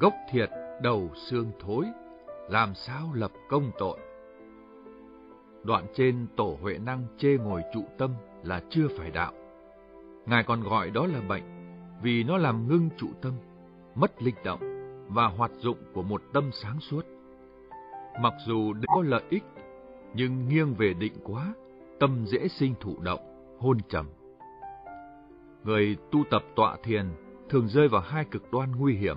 Gốc 0.00 0.14
thiệt 0.30 0.50
đầu 0.82 1.10
xương 1.30 1.52
thối, 1.60 1.84
làm 2.48 2.74
sao 2.74 3.10
lập 3.14 3.32
công 3.48 3.70
tội. 3.78 3.98
Đoạn 5.64 5.86
trên 5.94 6.26
tổ 6.36 6.58
Huệ 6.62 6.78
Năng 6.78 7.06
chê 7.18 7.28
ngồi 7.28 7.62
trụ 7.74 7.84
tâm 7.98 8.10
là 8.42 8.62
chưa 8.70 8.88
phải 8.98 9.10
đạo. 9.10 9.32
Ngài 10.26 10.42
còn 10.42 10.62
gọi 10.62 10.90
đó 10.90 11.06
là 11.06 11.20
bệnh, 11.20 11.42
vì 12.02 12.24
nó 12.24 12.36
làm 12.36 12.68
ngưng 12.68 12.88
trụ 12.98 13.06
tâm, 13.22 13.32
mất 13.94 14.22
linh 14.22 14.34
động 14.44 14.60
và 15.08 15.26
hoạt 15.26 15.50
dụng 15.58 15.78
của 15.94 16.02
một 16.02 16.22
tâm 16.32 16.50
sáng 16.52 16.80
suốt. 16.80 17.06
Mặc 18.20 18.34
dù 18.46 18.74
có 18.86 19.02
lợi 19.02 19.22
ích, 19.30 19.44
nhưng 20.14 20.48
nghiêng 20.48 20.74
về 20.74 20.94
định 20.94 21.14
quá, 21.24 21.54
tâm 22.00 22.24
dễ 22.26 22.48
sinh 22.48 22.74
thụ 22.80 22.96
động, 23.00 23.20
hôn 23.58 23.78
trầm. 23.88 24.06
Người 25.64 25.96
tu 26.10 26.24
tập 26.30 26.42
tọa 26.56 26.76
thiền 26.82 27.04
thường 27.48 27.68
rơi 27.68 27.88
vào 27.88 28.00
hai 28.00 28.24
cực 28.24 28.52
đoan 28.52 28.72
nguy 28.76 28.94
hiểm. 28.94 29.16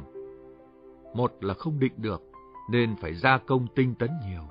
Một 1.14 1.34
là 1.42 1.54
không 1.54 1.80
định 1.80 1.94
được, 1.98 2.22
nên 2.72 2.96
phải 3.02 3.14
gia 3.14 3.38
công 3.38 3.68
tinh 3.76 3.96
tấn 4.00 4.10
nhiều, 4.28 4.42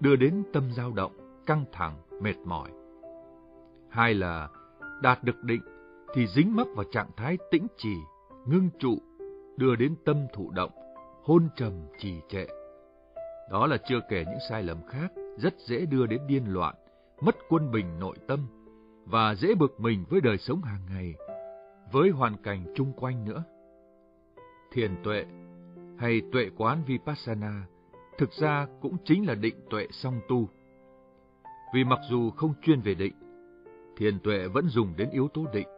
đưa 0.00 0.16
đến 0.16 0.42
tâm 0.52 0.72
dao 0.76 0.92
động, 0.92 1.12
căng 1.46 1.64
thẳng, 1.72 1.96
mệt 2.20 2.36
mỏi. 2.44 2.70
Hai 3.88 4.14
là 4.14 4.48
đạt 5.02 5.24
được 5.24 5.44
định 5.44 5.60
thì 6.14 6.26
dính 6.26 6.56
mắc 6.56 6.66
vào 6.74 6.84
trạng 6.92 7.10
thái 7.16 7.38
tĩnh 7.50 7.66
trì, 7.76 7.94
ngưng 8.46 8.70
trụ, 8.78 8.98
đưa 9.56 9.76
đến 9.76 9.94
tâm 10.04 10.26
thụ 10.34 10.50
động, 10.50 10.72
hôn 11.22 11.48
trầm 11.56 11.72
trì 11.98 12.20
trệ. 12.28 12.46
Đó 13.50 13.66
là 13.66 13.76
chưa 13.88 14.00
kể 14.08 14.24
những 14.24 14.38
sai 14.50 14.62
lầm 14.62 14.86
khác 14.86 15.12
rất 15.38 15.54
dễ 15.58 15.86
đưa 15.86 16.06
đến 16.06 16.20
điên 16.26 16.44
loạn, 16.46 16.74
mất 17.20 17.36
quân 17.48 17.70
bình 17.70 17.98
nội 18.00 18.16
tâm 18.28 18.40
và 19.06 19.34
dễ 19.34 19.54
bực 19.54 19.80
mình 19.80 20.04
với 20.10 20.20
đời 20.20 20.38
sống 20.38 20.62
hàng 20.62 20.86
ngày, 20.90 21.14
với 21.92 22.10
hoàn 22.10 22.36
cảnh 22.36 22.72
chung 22.74 22.92
quanh 22.96 23.24
nữa. 23.24 23.44
Thiền 24.72 24.90
tuệ 25.04 25.24
hay 25.98 26.22
tuệ 26.32 26.50
quán 26.56 26.82
Vipassana 26.86 27.66
thực 28.18 28.32
ra 28.32 28.66
cũng 28.80 28.96
chính 29.04 29.26
là 29.26 29.34
định 29.34 29.54
tuệ 29.70 29.86
song 29.90 30.20
tu. 30.28 30.48
Vì 31.74 31.84
mặc 31.84 31.98
dù 32.10 32.30
không 32.30 32.54
chuyên 32.62 32.80
về 32.80 32.94
định, 32.94 33.14
thiền 33.96 34.20
tuệ 34.20 34.48
vẫn 34.48 34.68
dùng 34.68 34.94
đến 34.96 35.10
yếu 35.10 35.28
tố 35.28 35.46
định, 35.52 35.68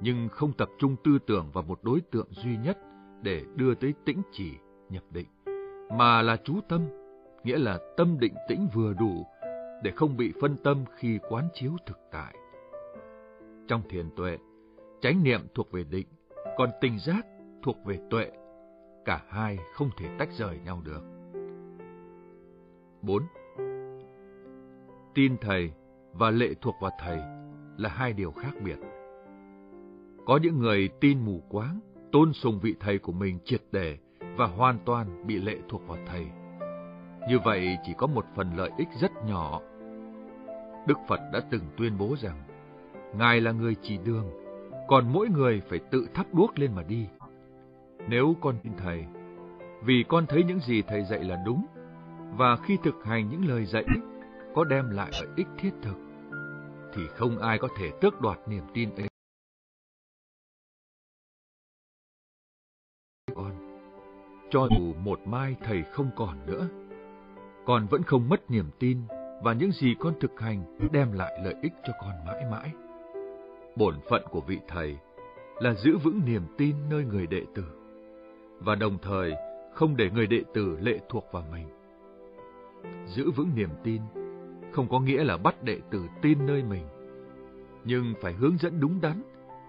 nhưng 0.00 0.28
không 0.28 0.52
tập 0.52 0.68
trung 0.78 0.96
tư 1.04 1.18
tưởng 1.26 1.50
vào 1.52 1.64
một 1.64 1.80
đối 1.82 2.00
tượng 2.00 2.26
duy 2.30 2.56
nhất 2.56 2.78
để 3.22 3.44
đưa 3.54 3.74
tới 3.74 3.94
tĩnh 4.04 4.22
chỉ, 4.32 4.52
nhập 4.88 5.04
định, 5.10 5.26
mà 5.98 6.22
là 6.22 6.36
chú 6.44 6.60
tâm, 6.68 6.88
nghĩa 7.44 7.58
là 7.58 7.78
tâm 7.96 8.18
định 8.20 8.34
tĩnh 8.48 8.68
vừa 8.74 8.92
đủ 8.92 9.26
để 9.82 9.90
không 9.90 10.16
bị 10.16 10.32
phân 10.40 10.56
tâm 10.64 10.84
khi 10.96 11.18
quán 11.28 11.48
chiếu 11.54 11.72
thực 11.86 11.98
tại. 12.12 12.34
Trong 13.68 13.82
thiền 13.88 14.10
tuệ, 14.16 14.38
chánh 15.02 15.22
niệm 15.22 15.40
thuộc 15.54 15.72
về 15.72 15.84
định, 15.90 16.06
còn 16.56 16.70
tình 16.80 16.98
giác 16.98 17.26
thuộc 17.62 17.76
về 17.86 17.98
tuệ. 18.10 18.30
Cả 19.04 19.22
hai 19.28 19.58
không 19.74 19.90
thể 19.98 20.06
tách 20.18 20.28
rời 20.38 20.58
nhau 20.64 20.82
được. 20.84 21.02
4. 23.02 23.22
Tin 25.14 25.36
thầy 25.40 25.70
và 26.12 26.30
lệ 26.30 26.54
thuộc 26.60 26.74
vào 26.80 26.90
thầy 27.00 27.18
là 27.76 27.88
hai 27.88 28.12
điều 28.12 28.32
khác 28.32 28.52
biệt. 28.64 28.78
Có 30.26 30.38
những 30.42 30.58
người 30.58 30.88
tin 31.00 31.24
mù 31.24 31.42
quáng, 31.48 31.80
tôn 32.12 32.32
sùng 32.32 32.60
vị 32.62 32.74
thầy 32.80 32.98
của 32.98 33.12
mình 33.12 33.38
triệt 33.44 33.62
để 33.72 33.98
và 34.36 34.46
hoàn 34.46 34.78
toàn 34.84 35.26
bị 35.26 35.36
lệ 35.36 35.56
thuộc 35.68 35.82
vào 35.86 35.98
thầy. 36.06 36.26
Như 37.28 37.38
vậy 37.44 37.76
chỉ 37.84 37.92
có 37.98 38.06
một 38.06 38.24
phần 38.36 38.56
lợi 38.56 38.70
ích 38.78 38.88
rất 39.00 39.10
nhỏ. 39.26 39.60
Đức 40.86 40.98
Phật 41.08 41.20
đã 41.32 41.40
từng 41.50 41.62
tuyên 41.76 41.98
bố 41.98 42.14
rằng, 42.22 42.42
Ngài 43.14 43.40
là 43.40 43.52
người 43.52 43.74
chỉ 43.82 43.98
đường, 44.04 44.39
còn 44.90 45.12
mỗi 45.12 45.28
người 45.28 45.62
phải 45.68 45.78
tự 45.90 46.08
thắp 46.14 46.26
đuốc 46.34 46.58
lên 46.58 46.74
mà 46.74 46.82
đi. 46.82 47.06
Nếu 48.08 48.36
con 48.40 48.56
tin 48.62 48.72
Thầy, 48.78 49.04
vì 49.84 50.04
con 50.08 50.26
thấy 50.28 50.44
những 50.44 50.60
gì 50.60 50.82
Thầy 50.82 51.04
dạy 51.04 51.24
là 51.24 51.42
đúng, 51.46 51.66
và 52.36 52.56
khi 52.56 52.78
thực 52.82 53.04
hành 53.04 53.28
những 53.28 53.44
lời 53.44 53.66
dạy 53.66 53.84
có 54.54 54.64
đem 54.64 54.90
lại 54.90 55.10
lợi 55.12 55.28
ích 55.36 55.46
thiết 55.58 55.70
thực, 55.82 55.96
thì 56.94 57.02
không 57.08 57.38
ai 57.38 57.58
có 57.58 57.68
thể 57.78 57.90
tước 58.00 58.20
đoạt 58.20 58.38
niềm 58.48 58.64
tin 58.74 58.90
ấy. 58.94 59.08
Con, 63.34 63.80
cho 64.50 64.68
dù 64.78 64.94
một 64.94 65.20
mai 65.24 65.56
Thầy 65.60 65.82
không 65.82 66.10
còn 66.16 66.46
nữa, 66.46 66.68
con 67.66 67.86
vẫn 67.86 68.02
không 68.02 68.28
mất 68.28 68.50
niềm 68.50 68.70
tin 68.78 68.98
và 69.42 69.52
những 69.52 69.72
gì 69.72 69.94
con 70.00 70.14
thực 70.20 70.40
hành 70.40 70.90
đem 70.92 71.12
lại 71.12 71.40
lợi 71.44 71.54
ích 71.62 71.72
cho 71.86 71.92
con 72.00 72.24
mãi 72.26 72.44
mãi. 72.50 72.72
Bổn 73.76 73.94
phận 74.10 74.22
của 74.30 74.40
vị 74.40 74.58
thầy 74.68 74.96
là 75.60 75.74
giữ 75.74 75.98
vững 75.98 76.20
niềm 76.26 76.42
tin 76.58 76.76
nơi 76.90 77.04
người 77.04 77.26
đệ 77.26 77.42
tử 77.54 77.64
và 78.60 78.74
đồng 78.74 78.98
thời 79.02 79.32
không 79.74 79.96
để 79.96 80.10
người 80.10 80.26
đệ 80.26 80.42
tử 80.54 80.78
lệ 80.80 80.98
thuộc 81.08 81.24
vào 81.32 81.44
mình. 81.52 81.68
Giữ 83.06 83.30
vững 83.30 83.50
niềm 83.54 83.70
tin 83.84 84.02
không 84.72 84.88
có 84.88 85.00
nghĩa 85.00 85.24
là 85.24 85.36
bắt 85.36 85.62
đệ 85.62 85.78
tử 85.90 86.02
tin 86.22 86.46
nơi 86.46 86.62
mình, 86.62 86.86
nhưng 87.84 88.14
phải 88.20 88.32
hướng 88.32 88.56
dẫn 88.58 88.80
đúng 88.80 89.00
đắn 89.00 89.22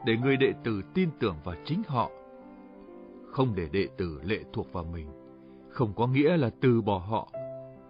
để 0.05 0.17
người 0.17 0.37
đệ 0.37 0.53
tử 0.63 0.81
tin 0.93 1.09
tưởng 1.19 1.35
vào 1.43 1.55
chính 1.65 1.81
họ. 1.87 2.11
Không 3.31 3.55
để 3.55 3.69
đệ 3.71 3.87
tử 3.97 4.21
lệ 4.23 4.39
thuộc 4.53 4.73
vào 4.73 4.83
mình, 4.83 5.07
không 5.69 5.93
có 5.95 6.07
nghĩa 6.07 6.37
là 6.37 6.49
từ 6.61 6.81
bỏ 6.81 6.97
họ, 6.97 7.29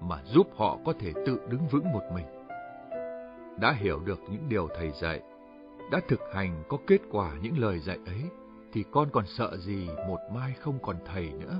mà 0.01 0.23
giúp 0.25 0.47
họ 0.55 0.77
có 0.85 0.93
thể 0.99 1.13
tự 1.25 1.39
đứng 1.49 1.67
vững 1.71 1.91
một 1.93 2.03
mình. 2.13 2.25
Đã 3.59 3.71
hiểu 3.71 3.99
được 4.05 4.19
những 4.31 4.49
điều 4.49 4.67
thầy 4.75 4.91
dạy, 5.01 5.21
đã 5.91 5.99
thực 6.07 6.19
hành 6.33 6.63
có 6.69 6.77
kết 6.87 7.01
quả 7.11 7.33
những 7.41 7.57
lời 7.57 7.79
dạy 7.79 7.97
ấy, 8.05 8.23
thì 8.73 8.83
con 8.91 9.09
còn 9.13 9.25
sợ 9.27 9.57
gì 9.57 9.87
một 10.07 10.19
mai 10.33 10.53
không 10.53 10.79
còn 10.81 10.95
thầy 11.05 11.31
nữa. 11.31 11.59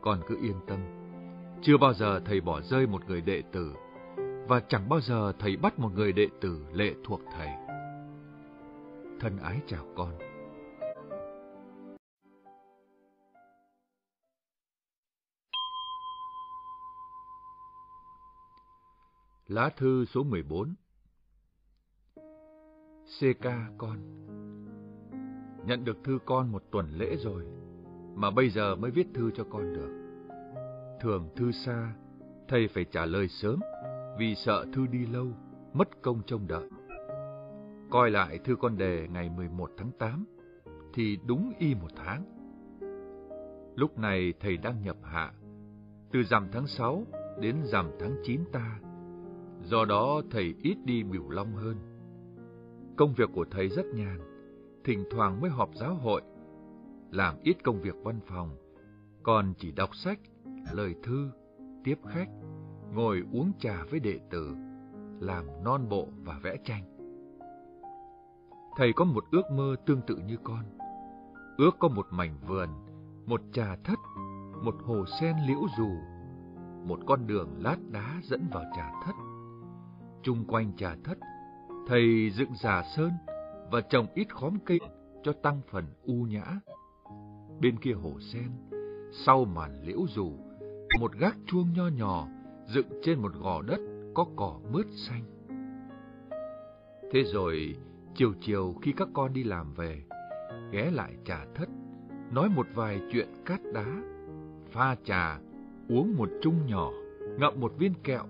Con 0.00 0.20
cứ 0.28 0.36
yên 0.42 0.60
tâm, 0.66 0.78
chưa 1.62 1.76
bao 1.76 1.94
giờ 1.94 2.20
thầy 2.24 2.40
bỏ 2.40 2.60
rơi 2.60 2.86
một 2.86 3.02
người 3.06 3.20
đệ 3.20 3.42
tử, 3.52 3.72
và 4.48 4.60
chẳng 4.68 4.88
bao 4.88 5.00
giờ 5.00 5.32
thầy 5.38 5.56
bắt 5.56 5.78
một 5.78 5.92
người 5.94 6.12
đệ 6.12 6.28
tử 6.40 6.66
lệ 6.72 6.94
thuộc 7.04 7.20
thầy. 7.32 7.48
Thân 9.20 9.36
ái 9.42 9.60
chào 9.66 9.86
con. 9.96 10.18
Lá 19.48 19.70
thư 19.76 20.04
số 20.04 20.22
14 20.22 20.74
CK 23.06 23.46
con 23.78 23.98
Nhận 25.66 25.84
được 25.84 26.04
thư 26.04 26.18
con 26.24 26.52
một 26.52 26.62
tuần 26.70 26.90
lễ 26.90 27.16
rồi, 27.16 27.44
mà 28.14 28.30
bây 28.30 28.50
giờ 28.50 28.76
mới 28.76 28.90
viết 28.90 29.06
thư 29.14 29.30
cho 29.30 29.44
con 29.50 29.72
được. 29.72 29.90
Thường 31.00 31.28
thư 31.36 31.52
xa, 31.52 31.94
thầy 32.48 32.68
phải 32.68 32.84
trả 32.84 33.06
lời 33.06 33.28
sớm, 33.28 33.60
vì 34.18 34.34
sợ 34.34 34.66
thư 34.72 34.86
đi 34.86 35.06
lâu, 35.06 35.26
mất 35.72 36.02
công 36.02 36.22
trông 36.26 36.46
đợi. 36.46 36.68
Coi 37.90 38.10
lại 38.10 38.38
thư 38.38 38.56
con 38.56 38.78
đề 38.78 39.08
ngày 39.10 39.30
11 39.36 39.70
tháng 39.76 39.90
8, 39.98 40.24
thì 40.94 41.18
đúng 41.26 41.52
y 41.58 41.74
một 41.74 41.90
tháng. 41.96 42.24
Lúc 43.76 43.98
này 43.98 44.32
thầy 44.40 44.56
đang 44.56 44.82
nhập 44.82 44.96
hạ, 45.02 45.32
từ 46.12 46.22
rằm 46.22 46.48
tháng 46.52 46.66
6 46.66 47.06
đến 47.40 47.56
rằm 47.64 47.90
tháng 48.00 48.16
9 48.24 48.40
ta. 48.52 48.80
Do 49.64 49.84
đó 49.84 50.22
thầy 50.30 50.54
ít 50.62 50.76
đi 50.84 51.02
biểu 51.02 51.28
long 51.28 51.54
hơn. 51.54 51.95
Công 52.96 53.12
việc 53.12 53.30
của 53.34 53.44
thầy 53.50 53.68
rất 53.68 53.86
nhàn, 53.94 54.18
thỉnh 54.84 55.04
thoảng 55.10 55.40
mới 55.40 55.50
họp 55.50 55.70
giáo 55.74 55.94
hội, 55.94 56.22
làm 57.10 57.34
ít 57.42 57.56
công 57.64 57.80
việc 57.80 57.94
văn 58.04 58.20
phòng, 58.26 58.56
còn 59.22 59.54
chỉ 59.58 59.72
đọc 59.72 59.94
sách, 59.94 60.18
lời 60.72 60.94
thư, 61.02 61.30
tiếp 61.84 61.98
khách, 62.08 62.28
ngồi 62.92 63.22
uống 63.32 63.52
trà 63.58 63.84
với 63.90 64.00
đệ 64.00 64.18
tử, 64.30 64.56
làm 65.20 65.44
non 65.64 65.88
bộ 65.88 66.08
và 66.24 66.38
vẽ 66.42 66.56
tranh. 66.64 66.82
Thầy 68.76 68.92
có 68.92 69.04
một 69.04 69.24
ước 69.30 69.50
mơ 69.52 69.76
tương 69.86 70.00
tự 70.06 70.16
như 70.16 70.36
con. 70.44 70.64
Ước 71.56 71.76
có 71.78 71.88
một 71.88 72.06
mảnh 72.10 72.38
vườn, 72.46 72.68
một 73.26 73.40
trà 73.52 73.76
thất, 73.84 73.98
một 74.62 74.74
hồ 74.84 75.04
sen 75.20 75.36
liễu 75.48 75.60
rù, 75.78 75.90
một 76.84 76.98
con 77.06 77.26
đường 77.26 77.48
lát 77.58 77.76
đá 77.90 78.20
dẫn 78.22 78.46
vào 78.52 78.64
trà 78.76 78.92
thất. 79.04 79.12
Trung 80.22 80.44
quanh 80.48 80.76
trà 80.76 80.96
thất, 81.04 81.18
thầy 81.86 82.30
dựng 82.30 82.54
giả 82.62 82.82
sơn, 82.96 83.10
và 83.70 83.80
trồng 83.80 84.06
ít 84.14 84.34
khóm 84.34 84.58
cây 84.64 84.80
cho 85.22 85.32
tăng 85.32 85.60
phần 85.70 85.84
u 86.02 86.14
nhã. 86.14 86.44
Bên 87.60 87.78
kia 87.78 87.92
hồ 87.92 88.20
sen, 88.20 88.50
sau 89.26 89.44
màn 89.44 89.82
liễu 89.82 90.06
rủ, 90.14 90.32
một 91.00 91.12
gác 91.18 91.36
chuông 91.46 91.72
nho 91.76 91.88
nhỏ 91.88 92.28
dựng 92.66 93.00
trên 93.02 93.18
một 93.18 93.32
gò 93.34 93.62
đất 93.62 93.80
có 94.14 94.26
cỏ 94.36 94.60
mướt 94.72 94.86
xanh. 95.08 95.22
Thế 97.12 97.22
rồi, 97.22 97.76
chiều 98.14 98.32
chiều 98.40 98.74
khi 98.82 98.92
các 98.96 99.08
con 99.14 99.32
đi 99.32 99.44
làm 99.44 99.74
về, 99.74 100.02
ghé 100.72 100.90
lại 100.90 101.12
trà 101.24 101.44
thất, 101.54 101.68
nói 102.32 102.48
một 102.48 102.66
vài 102.74 103.00
chuyện 103.12 103.28
cát 103.44 103.60
đá, 103.74 104.02
pha 104.70 104.96
trà, 105.04 105.38
uống 105.88 106.16
một 106.16 106.28
chung 106.42 106.66
nhỏ, 106.66 106.90
ngậm 107.38 107.60
một 107.60 107.72
viên 107.78 107.94
kẹo 108.04 108.24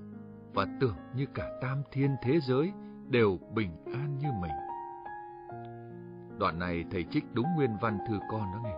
và 0.54 0.66
tưởng 0.80 0.96
như 1.16 1.26
cả 1.34 1.58
tam 1.62 1.82
thiên 1.92 2.10
thế 2.22 2.40
giới 2.40 2.72
đều 3.08 3.38
bình 3.54 3.70
an 3.86 4.18
như 4.18 4.28
mình. 4.40 4.52
Đoạn 6.38 6.58
này 6.58 6.84
thầy 6.90 7.04
trích 7.04 7.24
đúng 7.32 7.46
nguyên 7.56 7.70
văn 7.80 7.98
thư 8.08 8.18
con 8.30 8.40
đó 8.40 8.60
nghe. 8.64 8.74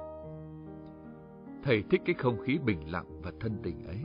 Thầy 1.62 1.84
thích 1.90 2.02
cái 2.04 2.14
không 2.18 2.40
khí 2.40 2.58
bình 2.58 2.92
lặng 2.92 3.20
và 3.22 3.32
thân 3.40 3.60
tình 3.62 3.86
ấy. 3.86 3.98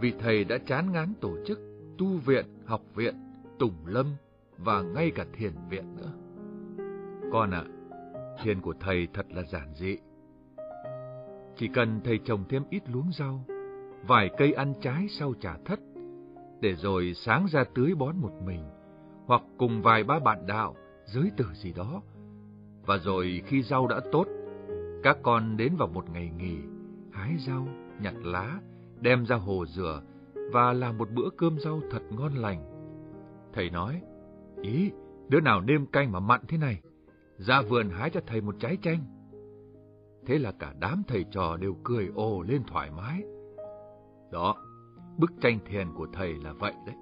Vì 0.00 0.12
thầy 0.18 0.44
đã 0.44 0.58
chán 0.66 0.92
ngán 0.92 1.14
tổ 1.20 1.36
chức 1.46 1.58
tu 1.98 2.06
viện, 2.06 2.46
học 2.66 2.82
viện, 2.94 3.14
tùng 3.58 3.86
lâm 3.86 4.06
và 4.58 4.82
ngay 4.82 5.10
cả 5.14 5.26
thiền 5.32 5.52
viện 5.70 5.96
nữa. 5.96 6.12
Con 7.32 7.50
ạ, 7.50 7.64
thiền 8.42 8.60
của 8.60 8.74
thầy 8.80 9.08
thật 9.14 9.26
là 9.30 9.42
giản 9.42 9.74
dị. 9.74 9.96
Chỉ 11.56 11.68
cần 11.74 12.00
thầy 12.04 12.18
trồng 12.24 12.44
thêm 12.48 12.62
ít 12.70 12.82
luống 12.90 13.10
rau, 13.18 13.44
vài 14.06 14.30
cây 14.38 14.52
ăn 14.52 14.74
trái 14.80 15.06
sau 15.08 15.34
trà 15.40 15.56
thất, 15.64 15.80
để 16.60 16.74
rồi 16.74 17.12
sáng 17.14 17.46
ra 17.50 17.64
tưới 17.74 17.94
bón 17.94 18.16
một 18.16 18.32
mình, 18.44 18.64
hoặc 19.28 19.42
cùng 19.58 19.82
vài 19.82 20.04
ba 20.04 20.18
bạn 20.18 20.46
đạo, 20.46 20.74
giới 21.06 21.30
tử 21.36 21.44
gì 21.54 21.72
đó, 21.72 22.02
và 22.86 22.96
rồi 22.96 23.42
khi 23.46 23.62
rau 23.62 23.86
đã 23.86 24.00
tốt, 24.12 24.26
các 25.02 25.18
con 25.22 25.56
đến 25.56 25.76
vào 25.76 25.88
một 25.88 26.10
ngày 26.10 26.30
nghỉ, 26.38 26.56
hái 27.12 27.36
rau, 27.46 27.68
nhặt 28.02 28.14
lá, 28.24 28.60
đem 29.00 29.26
ra 29.26 29.36
hồ 29.36 29.66
rửa, 29.66 30.02
và 30.52 30.72
làm 30.72 30.98
một 30.98 31.08
bữa 31.10 31.30
cơm 31.36 31.58
rau 31.58 31.80
thật 31.90 32.02
ngon 32.10 32.34
lành. 32.34 32.64
Thầy 33.52 33.70
nói, 33.70 34.02
ý, 34.62 34.90
đứa 35.28 35.40
nào 35.40 35.60
nêm 35.60 35.86
canh 35.86 36.12
mà 36.12 36.20
mặn 36.20 36.40
thế 36.48 36.58
này, 36.58 36.80
ra 37.36 37.62
vườn 37.62 37.90
hái 37.90 38.10
cho 38.10 38.20
thầy 38.26 38.40
một 38.40 38.54
trái 38.60 38.78
chanh. 38.82 39.04
Thế 40.26 40.38
là 40.38 40.52
cả 40.52 40.74
đám 40.80 41.02
thầy 41.08 41.24
trò 41.30 41.56
đều 41.56 41.76
cười 41.84 42.08
ồ 42.14 42.42
lên 42.42 42.62
thoải 42.66 42.90
mái. 42.90 43.22
Đó, 44.32 44.56
bức 45.18 45.30
tranh 45.40 45.58
thiền 45.66 45.94
của 45.94 46.06
thầy 46.12 46.34
là 46.34 46.52
vậy 46.52 46.74
đấy. 46.86 46.94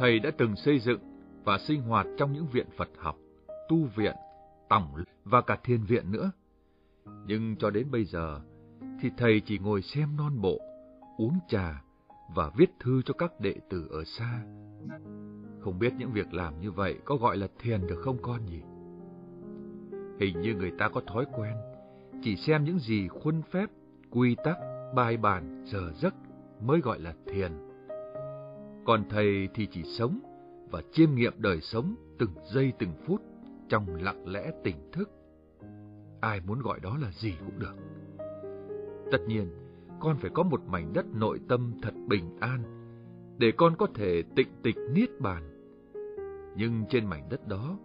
Thầy 0.00 0.18
đã 0.18 0.30
từng 0.38 0.56
xây 0.56 0.78
dựng 0.78 1.00
và 1.44 1.58
sinh 1.58 1.82
hoạt 1.82 2.06
trong 2.18 2.32
những 2.32 2.46
viện 2.46 2.66
Phật 2.76 2.88
học, 2.98 3.16
tu 3.68 3.84
viện, 3.96 4.14
tổng 4.68 4.94
và 5.24 5.40
cả 5.40 5.58
thiên 5.64 5.84
viện 5.84 6.12
nữa. 6.12 6.30
Nhưng 7.26 7.56
cho 7.56 7.70
đến 7.70 7.90
bây 7.90 8.04
giờ, 8.04 8.40
thì 9.00 9.10
thầy 9.16 9.40
chỉ 9.46 9.58
ngồi 9.58 9.82
xem 9.82 10.16
non 10.16 10.40
bộ, 10.40 10.58
uống 11.18 11.38
trà 11.48 11.82
và 12.34 12.50
viết 12.56 12.70
thư 12.80 13.02
cho 13.02 13.14
các 13.18 13.40
đệ 13.40 13.54
tử 13.70 13.88
ở 13.90 14.04
xa. 14.04 14.42
Không 15.60 15.78
biết 15.78 15.92
những 15.98 16.12
việc 16.12 16.34
làm 16.34 16.60
như 16.60 16.70
vậy 16.70 16.98
có 17.04 17.16
gọi 17.16 17.36
là 17.36 17.48
thiền 17.58 17.86
được 17.86 18.00
không 18.04 18.18
con 18.22 18.46
nhỉ? 18.46 18.60
Hình 20.20 20.40
như 20.40 20.54
người 20.54 20.72
ta 20.78 20.88
có 20.88 21.00
thói 21.06 21.26
quen, 21.32 21.54
chỉ 22.22 22.36
xem 22.36 22.64
những 22.64 22.78
gì 22.78 23.08
khuôn 23.08 23.42
phép, 23.50 23.66
quy 24.10 24.36
tắc, 24.44 24.56
bài 24.94 25.16
bản, 25.16 25.64
giờ 25.66 25.92
giấc 25.96 26.14
mới 26.60 26.80
gọi 26.80 27.00
là 27.00 27.14
thiền. 27.26 27.69
Còn 28.84 29.04
thầy 29.08 29.48
thì 29.54 29.66
chỉ 29.66 29.82
sống 29.84 30.20
và 30.70 30.82
chiêm 30.92 31.14
nghiệm 31.14 31.32
đời 31.38 31.60
sống 31.60 31.94
từng 32.18 32.30
giây 32.54 32.72
từng 32.78 32.92
phút 33.06 33.20
trong 33.68 33.94
lặng 33.94 34.28
lẽ 34.28 34.52
tỉnh 34.64 34.76
thức. 34.92 35.10
Ai 36.20 36.40
muốn 36.46 36.60
gọi 36.60 36.80
đó 36.80 36.96
là 37.00 37.10
gì 37.12 37.34
cũng 37.40 37.58
được. 37.58 37.74
Tất 39.12 39.18
nhiên, 39.28 39.48
con 40.00 40.16
phải 40.16 40.30
có 40.34 40.42
một 40.42 40.60
mảnh 40.66 40.92
đất 40.92 41.06
nội 41.14 41.40
tâm 41.48 41.72
thật 41.82 41.94
bình 42.08 42.36
an, 42.40 42.62
để 43.38 43.52
con 43.56 43.76
có 43.76 43.86
thể 43.94 44.22
tịnh 44.36 44.48
tịch 44.62 44.76
niết 44.92 45.20
bàn. 45.20 45.42
Nhưng 46.56 46.84
trên 46.88 47.06
mảnh 47.06 47.28
đất 47.30 47.48
đó, 47.48 47.78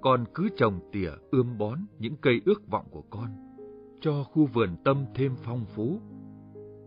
con 0.00 0.24
cứ 0.34 0.48
trồng 0.56 0.80
tỉa 0.92 1.10
ươm 1.30 1.58
bón 1.58 1.78
những 1.98 2.16
cây 2.16 2.40
ước 2.44 2.68
vọng 2.68 2.86
của 2.90 3.02
con, 3.10 3.28
cho 4.00 4.24
khu 4.24 4.46
vườn 4.46 4.76
tâm 4.84 5.04
thêm 5.14 5.34
phong 5.36 5.64
phú, 5.64 6.00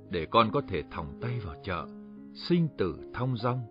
để 0.09 0.25
con 0.31 0.51
có 0.51 0.61
thể 0.67 0.83
thòng 0.91 1.19
tay 1.21 1.39
vào 1.45 1.55
chợ, 1.63 1.87
sinh 2.33 2.67
tử 2.77 3.11
thong 3.13 3.37
dong. 3.37 3.61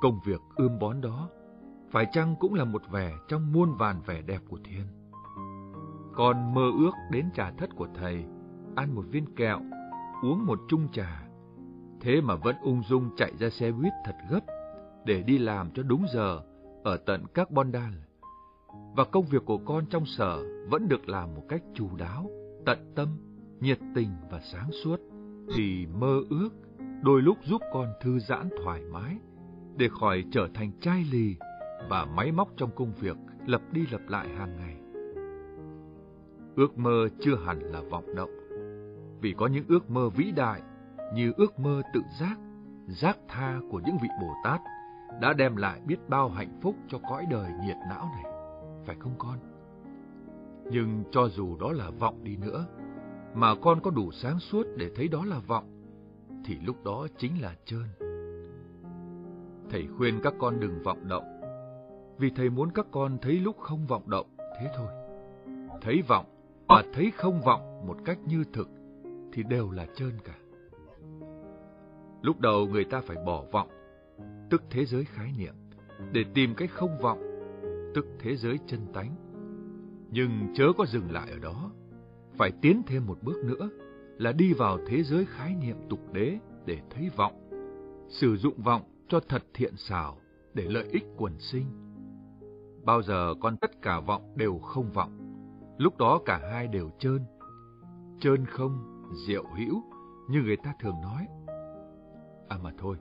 Công 0.00 0.20
việc 0.24 0.40
ươm 0.56 0.78
bón 0.78 1.00
đó, 1.00 1.28
phải 1.90 2.06
chăng 2.12 2.34
cũng 2.40 2.54
là 2.54 2.64
một 2.64 2.82
vẻ 2.90 3.12
trong 3.28 3.52
muôn 3.52 3.74
vàn 3.74 4.02
vẻ 4.06 4.22
đẹp 4.22 4.40
của 4.48 4.58
thiên? 4.64 4.86
Con 6.14 6.54
mơ 6.54 6.70
ước 6.78 6.92
đến 7.10 7.30
trà 7.34 7.50
thất 7.50 7.70
của 7.76 7.88
thầy, 7.94 8.24
ăn 8.76 8.94
một 8.94 9.04
viên 9.10 9.34
kẹo, 9.34 9.60
uống 10.22 10.46
một 10.46 10.60
chung 10.68 10.88
trà. 10.92 11.28
Thế 12.00 12.20
mà 12.20 12.34
vẫn 12.34 12.56
ung 12.62 12.82
dung 12.88 13.10
chạy 13.16 13.32
ra 13.38 13.50
xe 13.50 13.72
buýt 13.72 13.92
thật 14.04 14.14
gấp 14.30 14.40
để 15.04 15.22
đi 15.22 15.38
làm 15.38 15.70
cho 15.70 15.82
đúng 15.82 16.06
giờ 16.14 16.40
ở 16.84 16.96
tận 16.96 17.24
các 17.34 17.50
Bondal. 17.50 17.94
Và 18.96 19.04
công 19.04 19.24
việc 19.24 19.44
của 19.44 19.58
con 19.58 19.86
trong 19.86 20.06
sở 20.06 20.42
vẫn 20.70 20.88
được 20.88 21.08
làm 21.08 21.34
một 21.34 21.42
cách 21.48 21.62
chu 21.74 21.88
đáo, 21.96 22.30
tận 22.66 22.92
tâm, 22.94 23.08
nhiệt 23.60 23.78
tình 23.94 24.10
và 24.30 24.40
sáng 24.40 24.70
suốt. 24.84 25.00
Thì 25.56 25.86
mơ 25.86 26.20
ước 26.30 26.50
đôi 27.02 27.22
lúc 27.22 27.38
giúp 27.44 27.62
con 27.72 27.92
thư 28.00 28.18
giãn 28.18 28.48
thoải 28.64 28.82
mái 28.92 29.16
để 29.76 29.88
khỏi 30.00 30.24
trở 30.32 30.48
thành 30.54 30.72
chai 30.80 31.04
lì 31.12 31.36
và 31.88 32.04
máy 32.04 32.32
móc 32.32 32.48
trong 32.56 32.70
công 32.76 32.92
việc 33.00 33.16
lặp 33.46 33.60
đi 33.72 33.86
lặp 33.90 34.00
lại 34.08 34.28
hàng 34.28 34.56
ngày. 34.56 34.76
Ước 36.56 36.78
mơ 36.78 37.08
chưa 37.20 37.36
hẳn 37.46 37.60
là 37.60 37.80
vọng 37.90 38.14
động, 38.14 38.30
vì 39.20 39.34
có 39.38 39.46
những 39.46 39.64
ước 39.68 39.90
mơ 39.90 40.08
vĩ 40.08 40.32
đại 40.36 40.62
như 41.14 41.32
ước 41.36 41.58
mơ 41.58 41.82
tự 41.94 42.00
giác, 42.20 42.36
giác 42.86 43.18
tha 43.28 43.60
của 43.70 43.80
những 43.86 43.96
vị 44.02 44.08
Bồ 44.20 44.34
Tát 44.44 44.60
đã 45.20 45.32
đem 45.32 45.56
lại 45.56 45.80
biết 45.86 46.08
bao 46.08 46.28
hạnh 46.28 46.60
phúc 46.62 46.74
cho 46.88 46.98
cõi 47.10 47.26
đời 47.30 47.50
nhiệt 47.66 47.76
não 47.88 48.10
này, 48.12 48.32
phải 48.86 48.96
không 48.98 49.14
con? 49.18 49.38
Nhưng 50.70 51.04
cho 51.10 51.28
dù 51.28 51.56
đó 51.56 51.72
là 51.72 51.90
vọng 51.90 52.24
đi 52.24 52.36
nữa, 52.36 52.66
mà 53.34 53.54
con 53.62 53.80
có 53.80 53.90
đủ 53.90 54.10
sáng 54.12 54.38
suốt 54.38 54.66
để 54.76 54.90
thấy 54.96 55.08
đó 55.08 55.24
là 55.24 55.38
vọng, 55.38 55.79
thì 56.44 56.58
lúc 56.64 56.84
đó 56.84 57.06
chính 57.18 57.42
là 57.42 57.54
trơn. 57.64 57.84
Thầy 59.70 59.86
khuyên 59.96 60.20
các 60.22 60.34
con 60.38 60.60
đừng 60.60 60.82
vọng 60.82 61.08
động, 61.08 61.40
vì 62.18 62.30
thầy 62.36 62.50
muốn 62.50 62.70
các 62.74 62.86
con 62.90 63.18
thấy 63.22 63.32
lúc 63.32 63.58
không 63.58 63.86
vọng 63.86 64.10
động, 64.10 64.26
thế 64.38 64.70
thôi. 64.76 64.88
Thấy 65.80 66.02
vọng 66.08 66.26
và 66.68 66.84
thấy 66.92 67.12
không 67.16 67.40
vọng 67.40 67.86
một 67.86 67.96
cách 68.04 68.18
như 68.26 68.44
thực 68.52 68.68
thì 69.32 69.42
đều 69.42 69.70
là 69.70 69.86
trơn 69.94 70.12
cả. 70.24 70.34
Lúc 72.22 72.40
đầu 72.40 72.66
người 72.66 72.84
ta 72.84 73.00
phải 73.00 73.16
bỏ 73.26 73.44
vọng, 73.52 73.68
tức 74.50 74.62
thế 74.70 74.84
giới 74.84 75.04
khái 75.04 75.32
niệm, 75.38 75.54
để 76.12 76.24
tìm 76.34 76.54
cái 76.54 76.68
không 76.68 76.98
vọng, 76.98 77.20
tức 77.94 78.06
thế 78.18 78.36
giới 78.36 78.58
chân 78.66 78.80
tánh. 78.92 79.14
Nhưng 80.10 80.52
chớ 80.54 80.64
có 80.78 80.86
dừng 80.86 81.10
lại 81.10 81.30
ở 81.30 81.38
đó, 81.38 81.70
phải 82.38 82.50
tiến 82.62 82.82
thêm 82.86 83.06
một 83.06 83.18
bước 83.22 83.44
nữa 83.44 83.68
là 84.20 84.32
đi 84.32 84.52
vào 84.52 84.78
thế 84.86 85.02
giới 85.02 85.26
khái 85.26 85.54
niệm 85.54 85.76
tục 85.88 86.12
đế 86.12 86.38
để 86.66 86.80
thấy 86.90 87.10
vọng, 87.16 87.50
sử 88.08 88.36
dụng 88.36 88.62
vọng 88.62 88.82
cho 89.08 89.20
thật 89.28 89.42
thiện 89.54 89.76
xảo 89.76 90.16
để 90.54 90.64
lợi 90.64 90.88
ích 90.92 91.04
quần 91.16 91.38
sinh. 91.38 91.66
Bao 92.84 93.02
giờ 93.02 93.34
con 93.40 93.56
tất 93.56 93.82
cả 93.82 94.00
vọng 94.00 94.32
đều 94.36 94.58
không 94.58 94.90
vọng, 94.92 95.18
lúc 95.78 95.98
đó 95.98 96.20
cả 96.24 96.40
hai 96.52 96.68
đều 96.68 96.90
trơn. 96.98 97.20
Trơn 98.20 98.46
không, 98.46 99.02
diệu 99.26 99.44
hữu, 99.44 99.82
như 100.28 100.42
người 100.42 100.56
ta 100.56 100.74
thường 100.80 100.96
nói. 101.02 101.26
À 102.48 102.58
mà 102.62 102.72
thôi, 102.78 102.96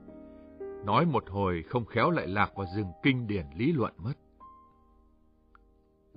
nói 0.86 1.06
một 1.06 1.24
hồi 1.30 1.64
không 1.70 1.86
khéo 1.86 2.12
lại 2.12 2.28
lạc 2.28 2.52
vào 2.56 2.68
rừng 2.76 2.92
kinh 3.04 3.28
điển 3.28 3.46
lý 3.56 3.72
luận 3.72 3.94
mất. 3.98 4.14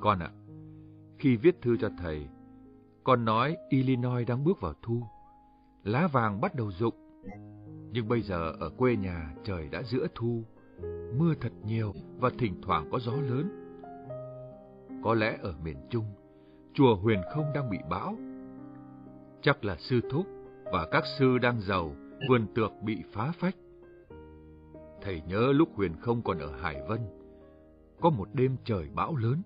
Con 0.01 0.19
ạ, 0.19 0.31
khi 1.19 1.37
viết 1.37 1.63
thư 1.63 1.77
cho 1.77 1.91
thầy, 1.99 2.29
con 3.05 3.25
nói 3.25 3.57
Illinois 3.69 4.29
đang 4.29 4.45
bước 4.45 4.61
vào 4.61 4.75
thu, 4.83 5.03
lá 5.85 6.09
vàng 6.13 6.41
bắt 6.41 6.55
đầu 6.55 6.71
rụng. 6.79 6.95
Nhưng 7.93 8.09
bây 8.09 8.23
giờ 8.23 8.53
ở 8.61 8.71
quê 8.71 8.97
nhà 8.97 9.35
trời 9.45 9.69
đã 9.69 9.83
giữa 9.83 10.07
thu, 10.15 10.43
mưa 11.19 11.35
thật 11.41 11.53
nhiều 11.65 11.93
và 12.19 12.31
thỉnh 12.39 12.61
thoảng 12.63 12.89
có 12.93 12.99
gió 12.99 13.13
lớn. 13.13 13.49
Có 15.05 15.15
lẽ 15.15 15.39
ở 15.43 15.55
miền 15.65 15.77
Trung, 15.91 16.05
chùa 16.75 16.97
Huyền 16.97 17.21
Không 17.35 17.45
đang 17.55 17.71
bị 17.71 17.79
bão. 17.91 18.17
Chắc 19.43 19.65
là 19.65 19.77
sư 19.77 20.01
thúc 20.11 20.27
và 20.73 20.89
các 20.91 21.05
sư 21.19 21.39
đang 21.39 21.61
giàu, 21.61 21.93
vườn 22.29 22.47
tược 22.55 22.73
bị 22.83 23.03
phá 23.13 23.33
phách. 23.41 23.57
Thầy 25.03 25.23
nhớ 25.27 25.53
lúc 25.53 25.69
Huyền 25.75 25.93
Không 26.01 26.23
còn 26.23 26.39
ở 26.39 26.53
Hải 26.61 26.83
Vân, 26.89 27.01
có 28.01 28.11
một 28.11 28.29
đêm 28.33 28.57
trời 28.65 28.89
bão 28.95 29.17
lớn. 29.17 29.43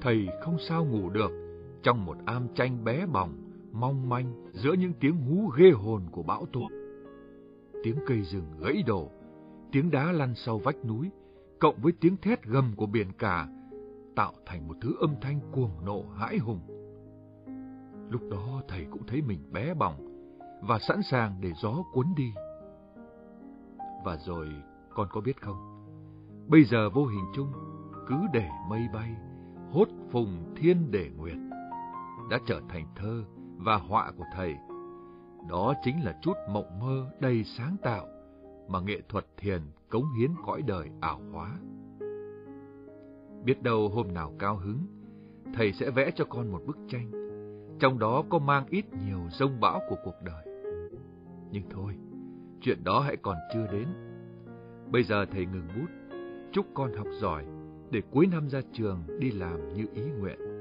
Thầy 0.00 0.28
không 0.42 0.56
sao 0.68 0.84
ngủ 0.84 1.10
được 1.10 1.41
trong 1.82 2.04
một 2.04 2.16
am 2.24 2.48
tranh 2.54 2.84
bé 2.84 3.06
bỏng, 3.06 3.32
mong 3.72 4.08
manh 4.08 4.32
giữa 4.52 4.72
những 4.72 4.92
tiếng 5.00 5.16
hú 5.16 5.48
ghê 5.56 5.70
hồn 5.70 6.02
của 6.12 6.22
bão 6.22 6.46
tố. 6.52 6.60
Tiếng 7.82 7.96
cây 8.06 8.22
rừng 8.22 8.46
gãy 8.60 8.82
đổ, 8.86 9.10
tiếng 9.72 9.90
đá 9.90 10.12
lăn 10.12 10.34
sau 10.34 10.58
vách 10.58 10.84
núi, 10.84 11.10
cộng 11.60 11.76
với 11.82 11.92
tiếng 12.00 12.16
thét 12.16 12.44
gầm 12.44 12.72
của 12.76 12.86
biển 12.86 13.06
cả, 13.18 13.48
tạo 14.16 14.32
thành 14.46 14.68
một 14.68 14.74
thứ 14.80 14.94
âm 15.00 15.14
thanh 15.20 15.40
cuồng 15.52 15.84
nộ 15.84 16.04
hãi 16.16 16.38
hùng. 16.38 16.60
Lúc 18.10 18.22
đó 18.30 18.62
thầy 18.68 18.86
cũng 18.90 19.06
thấy 19.06 19.22
mình 19.22 19.38
bé 19.52 19.74
bỏng 19.74 20.28
và 20.62 20.78
sẵn 20.78 21.02
sàng 21.02 21.36
để 21.40 21.52
gió 21.62 21.74
cuốn 21.92 22.06
đi. 22.16 22.32
Và 24.04 24.16
rồi 24.26 24.48
con 24.94 25.08
có 25.10 25.20
biết 25.20 25.40
không, 25.40 25.56
bây 26.48 26.64
giờ 26.64 26.90
vô 26.90 27.06
hình 27.06 27.24
chung 27.34 27.52
cứ 28.08 28.16
để 28.32 28.48
mây 28.68 28.82
bay, 28.94 29.16
hốt 29.70 29.88
phùng 30.10 30.54
thiên 30.56 30.90
để 30.90 31.10
nguyệt 31.16 31.36
đã 32.32 32.38
trở 32.46 32.60
thành 32.68 32.86
thơ 32.96 33.24
và 33.56 33.76
họa 33.76 34.12
của 34.16 34.24
thầy. 34.34 34.54
Đó 35.48 35.74
chính 35.84 36.04
là 36.04 36.18
chút 36.22 36.32
mộng 36.50 36.80
mơ 36.80 37.10
đầy 37.20 37.44
sáng 37.44 37.76
tạo 37.82 38.06
mà 38.68 38.80
nghệ 38.80 39.00
thuật 39.08 39.26
thiền 39.36 39.60
cống 39.90 40.04
hiến 40.18 40.30
cõi 40.46 40.62
đời 40.62 40.88
ảo 41.00 41.20
hóa. 41.32 41.58
Biết 43.44 43.62
đâu 43.62 43.88
hôm 43.88 44.14
nào 44.14 44.32
cao 44.38 44.56
hứng, 44.56 44.78
thầy 45.54 45.72
sẽ 45.72 45.90
vẽ 45.90 46.10
cho 46.14 46.24
con 46.24 46.52
một 46.52 46.60
bức 46.66 46.78
tranh, 46.88 47.10
trong 47.80 47.98
đó 47.98 48.24
có 48.30 48.38
mang 48.38 48.66
ít 48.68 48.84
nhiều 49.06 49.20
rông 49.30 49.60
bão 49.60 49.80
của 49.88 49.96
cuộc 50.04 50.16
đời. 50.24 50.46
Nhưng 51.50 51.64
thôi, 51.70 51.94
chuyện 52.60 52.84
đó 52.84 53.00
hãy 53.00 53.16
còn 53.16 53.36
chưa 53.54 53.66
đến. 53.72 53.88
Bây 54.90 55.02
giờ 55.02 55.26
thầy 55.26 55.46
ngừng 55.46 55.68
bút, 55.76 56.16
chúc 56.52 56.66
con 56.74 56.92
học 56.96 57.06
giỏi 57.20 57.44
để 57.90 58.02
cuối 58.10 58.26
năm 58.26 58.48
ra 58.48 58.60
trường 58.72 59.02
đi 59.18 59.30
làm 59.30 59.74
như 59.74 59.86
ý 59.94 60.02
nguyện, 60.02 60.51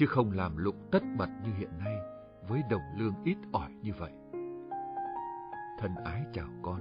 chứ 0.00 0.06
không 0.06 0.32
làm 0.32 0.56
lụng 0.56 0.88
tất 0.90 1.02
bật 1.18 1.28
như 1.44 1.50
hiện 1.58 1.78
nay 1.78 1.96
với 2.48 2.62
đồng 2.70 2.82
lương 2.98 3.14
ít 3.24 3.36
ỏi 3.52 3.70
như 3.82 3.92
vậy. 3.98 4.12
Thân 5.78 5.94
ái 6.04 6.22
chào 6.32 6.48
con. 6.62 6.80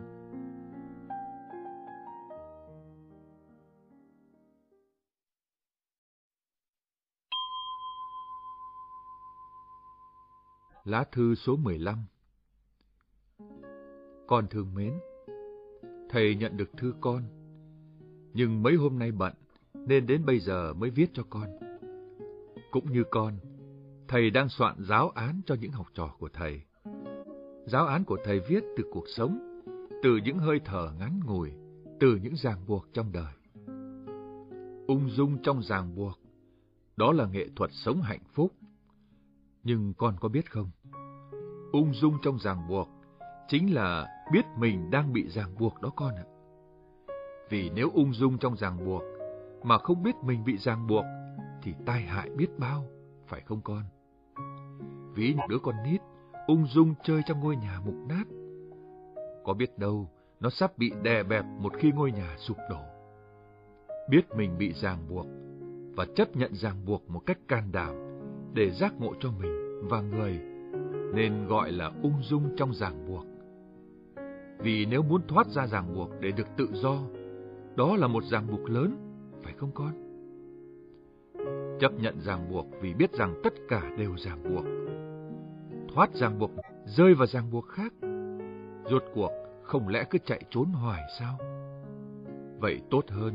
Lá 10.83 11.03
thư 11.11 11.35
số 11.35 11.55
15 11.55 12.05
Con 14.27 14.47
thương 14.49 14.73
mến, 14.73 14.93
thầy 16.09 16.35
nhận 16.35 16.57
được 16.57 16.69
thư 16.77 16.93
con, 17.01 17.23
nhưng 18.33 18.63
mấy 18.63 18.75
hôm 18.75 18.99
nay 18.99 19.11
bận 19.11 19.33
nên 19.73 20.07
đến 20.07 20.25
bây 20.25 20.39
giờ 20.39 20.73
mới 20.73 20.89
viết 20.89 21.09
cho 21.13 21.23
con. 21.29 21.68
Cũng 22.71 22.91
như 22.91 23.03
con, 23.11 23.33
thầy 24.07 24.29
đang 24.29 24.49
soạn 24.49 24.75
giáo 24.79 25.09
án 25.09 25.41
cho 25.45 25.55
những 25.55 25.71
học 25.71 25.87
trò 25.93 26.15
của 26.19 26.29
thầy. 26.33 26.61
Giáo 27.65 27.85
án 27.85 28.03
của 28.03 28.17
thầy 28.23 28.39
viết 28.39 28.63
từ 28.77 28.83
cuộc 28.91 29.05
sống, 29.15 29.61
từ 30.03 30.17
những 30.23 30.37
hơi 30.37 30.59
thở 30.65 30.91
ngắn 30.99 31.19
ngủi, 31.25 31.51
từ 31.99 32.15
những 32.15 32.35
ràng 32.35 32.65
buộc 32.67 32.85
trong 32.93 33.11
đời. 33.11 33.33
Ung 34.87 35.09
dung 35.09 35.37
trong 35.43 35.63
ràng 35.63 35.95
buộc, 35.95 36.19
đó 36.97 37.11
là 37.11 37.25
nghệ 37.25 37.47
thuật 37.55 37.71
sống 37.73 38.01
hạnh 38.01 38.23
phúc. 38.33 38.51
Nhưng 39.63 39.93
con 39.93 40.15
có 40.19 40.29
biết 40.29 40.51
không? 40.51 40.71
Ung 41.71 41.93
dung 41.93 42.13
trong 42.23 42.39
ràng 42.39 42.67
buộc 42.69 42.89
chính 43.47 43.73
là 43.73 44.07
biết 44.31 44.45
mình 44.57 44.91
đang 44.91 45.13
bị 45.13 45.27
ràng 45.29 45.55
buộc 45.59 45.81
đó 45.81 45.89
con 45.95 46.15
ạ. 46.15 46.25
Vì 47.49 47.69
nếu 47.69 47.89
ung 47.93 48.13
dung 48.13 48.37
trong 48.37 48.57
ràng 48.57 48.85
buộc 48.85 49.03
mà 49.63 49.77
không 49.77 50.03
biết 50.03 50.15
mình 50.23 50.43
bị 50.43 50.57
ràng 50.57 50.87
buộc 50.87 51.05
thì 51.64 51.74
tai 51.86 52.02
hại 52.02 52.30
biết 52.30 52.48
bao, 52.57 52.86
phải 53.28 53.41
không 53.41 53.61
con? 53.61 53.84
Ví 55.16 55.34
những 55.34 55.48
đứa 55.49 55.60
con 55.60 55.76
nít 55.84 56.02
ung 56.48 56.68
dung 56.68 56.94
chơi 57.03 57.22
trong 57.26 57.40
ngôi 57.40 57.56
nhà 57.56 57.80
mục 57.86 57.95
nát. 58.10 58.24
Có 59.45 59.53
biết 59.53 59.78
đâu 59.78 60.10
nó 60.40 60.49
sắp 60.49 60.78
bị 60.78 60.91
đè 61.03 61.24
bẹp 61.24 61.45
một 61.45 61.74
khi 61.78 61.91
ngôi 61.91 62.11
nhà 62.11 62.36
sụp 62.38 62.57
đổ. 62.70 62.82
Biết 64.10 64.22
mình 64.36 64.57
bị 64.57 64.74
ràng 64.74 65.07
buộc 65.10 65.26
và 65.95 66.06
chấp 66.16 66.36
nhận 66.36 66.56
ràng 66.56 66.86
buộc 66.86 67.10
một 67.10 67.22
cách 67.26 67.38
can 67.48 67.72
đảm 67.72 67.95
để 68.53 68.72
giác 68.72 68.94
ngộ 68.99 69.14
cho 69.20 69.32
mình 69.32 69.88
và 69.90 70.02
người 70.02 70.40
nên 71.14 71.48
gọi 71.48 71.72
là 71.72 71.91
ung 72.03 72.24
dung 72.24 72.56
trong 72.57 72.74
ràng 72.74 73.07
buộc. 73.07 73.26
Vì 74.60 74.86
nếu 74.86 75.03
muốn 75.03 75.22
thoát 75.28 75.48
ra 75.48 75.68
ràng 75.68 75.95
buộc 75.95 76.10
để 76.20 76.32
được 76.32 76.48
tự 76.57 76.70
do, 76.74 76.99
đó 77.76 77.95
là 77.95 78.07
một 78.07 78.24
ràng 78.24 78.48
buộc 78.48 78.70
lớn, 78.70 78.98
phải 79.44 79.53
không 79.53 79.72
con? 79.74 80.09
Chấp 81.80 81.91
nhận 81.99 82.19
ràng 82.19 82.51
buộc 82.51 82.68
vì 82.81 82.93
biết 82.93 83.11
rằng 83.14 83.41
tất 83.43 83.53
cả 83.69 83.81
đều 83.97 84.15
ràng 84.18 84.43
buộc. 84.43 84.65
Thoát 85.93 86.14
ràng 86.14 86.39
buộc, 86.39 86.51
rơi 86.85 87.14
vào 87.14 87.27
ràng 87.27 87.51
buộc 87.51 87.68
khác. 87.68 87.93
Rốt 88.89 89.03
cuộc, 89.14 89.31
không 89.64 89.88
lẽ 89.88 90.03
cứ 90.10 90.18
chạy 90.26 90.41
trốn 90.49 90.65
hoài 90.65 91.01
sao? 91.19 91.38
Vậy 92.60 92.81
tốt 92.89 93.03
hơn, 93.10 93.34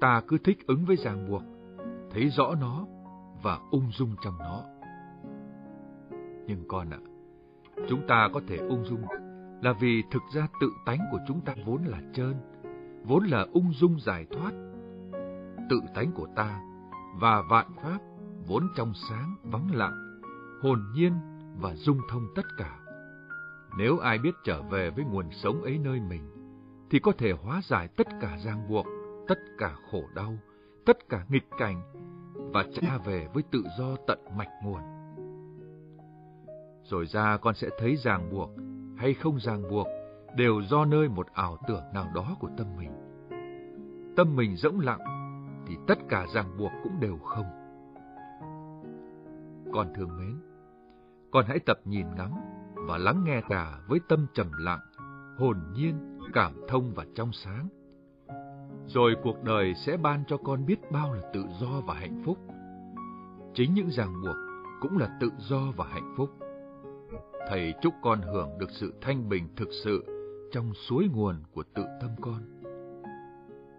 ta 0.00 0.22
cứ 0.28 0.38
thích 0.38 0.66
ứng 0.66 0.84
với 0.84 0.96
ràng 0.96 1.30
buộc, 1.30 1.42
thấy 2.10 2.28
rõ 2.28 2.54
nó 2.60 2.86
và 3.42 3.58
ung 3.70 3.90
dung 3.92 4.14
trong 4.24 4.38
nó. 4.38 4.64
Nhưng 6.46 6.64
con 6.68 6.90
ạ, 6.90 7.00
chúng 7.88 8.00
ta 8.08 8.28
có 8.34 8.40
thể 8.48 8.56
ung 8.56 8.84
dung 8.84 9.02
là 9.62 9.72
vì 9.80 10.02
thực 10.10 10.22
ra 10.34 10.48
tự 10.60 10.70
tánh 10.86 10.98
của 11.12 11.18
chúng 11.28 11.40
ta 11.40 11.54
vốn 11.66 11.84
là 11.84 12.00
trơn, 12.12 12.34
vốn 13.04 13.24
là 13.24 13.46
ung 13.52 13.72
dung 13.72 14.00
giải 14.00 14.26
thoát. 14.30 14.52
Tự 15.70 15.80
tánh 15.94 16.12
của 16.12 16.26
ta 16.36 16.60
và 17.14 17.42
vạn 17.42 17.66
pháp 17.82 17.98
vốn 18.46 18.68
trong 18.76 18.92
sáng, 19.08 19.36
vắng 19.42 19.74
lặng, 19.74 20.20
hồn 20.62 20.82
nhiên 20.94 21.12
và 21.60 21.74
dung 21.74 21.98
thông 22.10 22.28
tất 22.34 22.46
cả. 22.58 22.78
Nếu 23.78 23.98
ai 23.98 24.18
biết 24.18 24.34
trở 24.44 24.62
về 24.62 24.90
với 24.90 25.04
nguồn 25.04 25.30
sống 25.30 25.62
ấy 25.62 25.78
nơi 25.78 26.00
mình, 26.00 26.30
thì 26.90 26.98
có 26.98 27.12
thể 27.18 27.32
hóa 27.32 27.60
giải 27.64 27.88
tất 27.88 28.06
cả 28.20 28.38
ràng 28.44 28.68
buộc, 28.68 28.86
tất 29.28 29.38
cả 29.58 29.76
khổ 29.90 30.02
đau, 30.14 30.38
tất 30.86 31.08
cả 31.08 31.24
nghịch 31.28 31.48
cảnh 31.58 31.82
và 32.34 32.64
trả 32.74 32.98
về 32.98 33.28
với 33.34 33.42
tự 33.50 33.64
do 33.78 33.96
tận 34.06 34.18
mạch 34.36 34.50
nguồn. 34.64 34.80
Rồi 36.84 37.06
ra 37.06 37.36
con 37.36 37.54
sẽ 37.54 37.68
thấy 37.78 37.96
ràng 37.96 38.30
buộc 38.30 38.50
hay 38.96 39.14
không 39.14 39.40
ràng 39.40 39.62
buộc 39.70 39.86
đều 40.36 40.62
do 40.62 40.84
nơi 40.84 41.08
một 41.08 41.26
ảo 41.32 41.58
tưởng 41.68 41.82
nào 41.94 42.06
đó 42.14 42.36
của 42.40 42.48
tâm 42.56 42.66
mình. 42.76 42.90
Tâm 44.16 44.36
mình 44.36 44.56
rỗng 44.56 44.80
lặng 44.80 45.00
thì 45.70 45.76
tất 45.86 45.98
cả 46.08 46.26
ràng 46.34 46.58
buộc 46.58 46.72
cũng 46.82 47.00
đều 47.00 47.18
không. 47.18 47.46
Con 49.72 49.92
thương 49.94 50.18
mến, 50.18 50.36
con 51.30 51.44
hãy 51.48 51.58
tập 51.58 51.80
nhìn 51.84 52.06
ngắm 52.16 52.30
và 52.74 52.98
lắng 52.98 53.24
nghe 53.24 53.40
cả 53.48 53.78
với 53.88 54.00
tâm 54.08 54.26
trầm 54.34 54.50
lặng, 54.58 54.80
hồn 55.38 55.56
nhiên, 55.72 56.18
cảm 56.32 56.52
thông 56.68 56.92
và 56.94 57.04
trong 57.14 57.32
sáng. 57.32 57.68
Rồi 58.86 59.16
cuộc 59.22 59.44
đời 59.44 59.74
sẽ 59.74 59.96
ban 59.96 60.24
cho 60.26 60.36
con 60.36 60.66
biết 60.66 60.90
bao 60.90 61.12
là 61.12 61.22
tự 61.32 61.44
do 61.60 61.80
và 61.86 61.94
hạnh 61.94 62.22
phúc. 62.24 62.38
Chính 63.54 63.74
những 63.74 63.90
ràng 63.90 64.22
buộc 64.22 64.36
cũng 64.80 64.98
là 64.98 65.18
tự 65.20 65.30
do 65.38 65.60
và 65.76 65.84
hạnh 65.84 66.14
phúc. 66.16 66.30
Thầy 67.48 67.74
chúc 67.82 67.94
con 68.02 68.22
hưởng 68.22 68.58
được 68.58 68.70
sự 68.70 68.94
thanh 69.00 69.28
bình 69.28 69.48
thực 69.56 69.68
sự 69.84 70.04
trong 70.52 70.74
suối 70.74 71.08
nguồn 71.12 71.36
của 71.54 71.62
tự 71.74 71.84
tâm 72.00 72.10
con. 72.20 72.62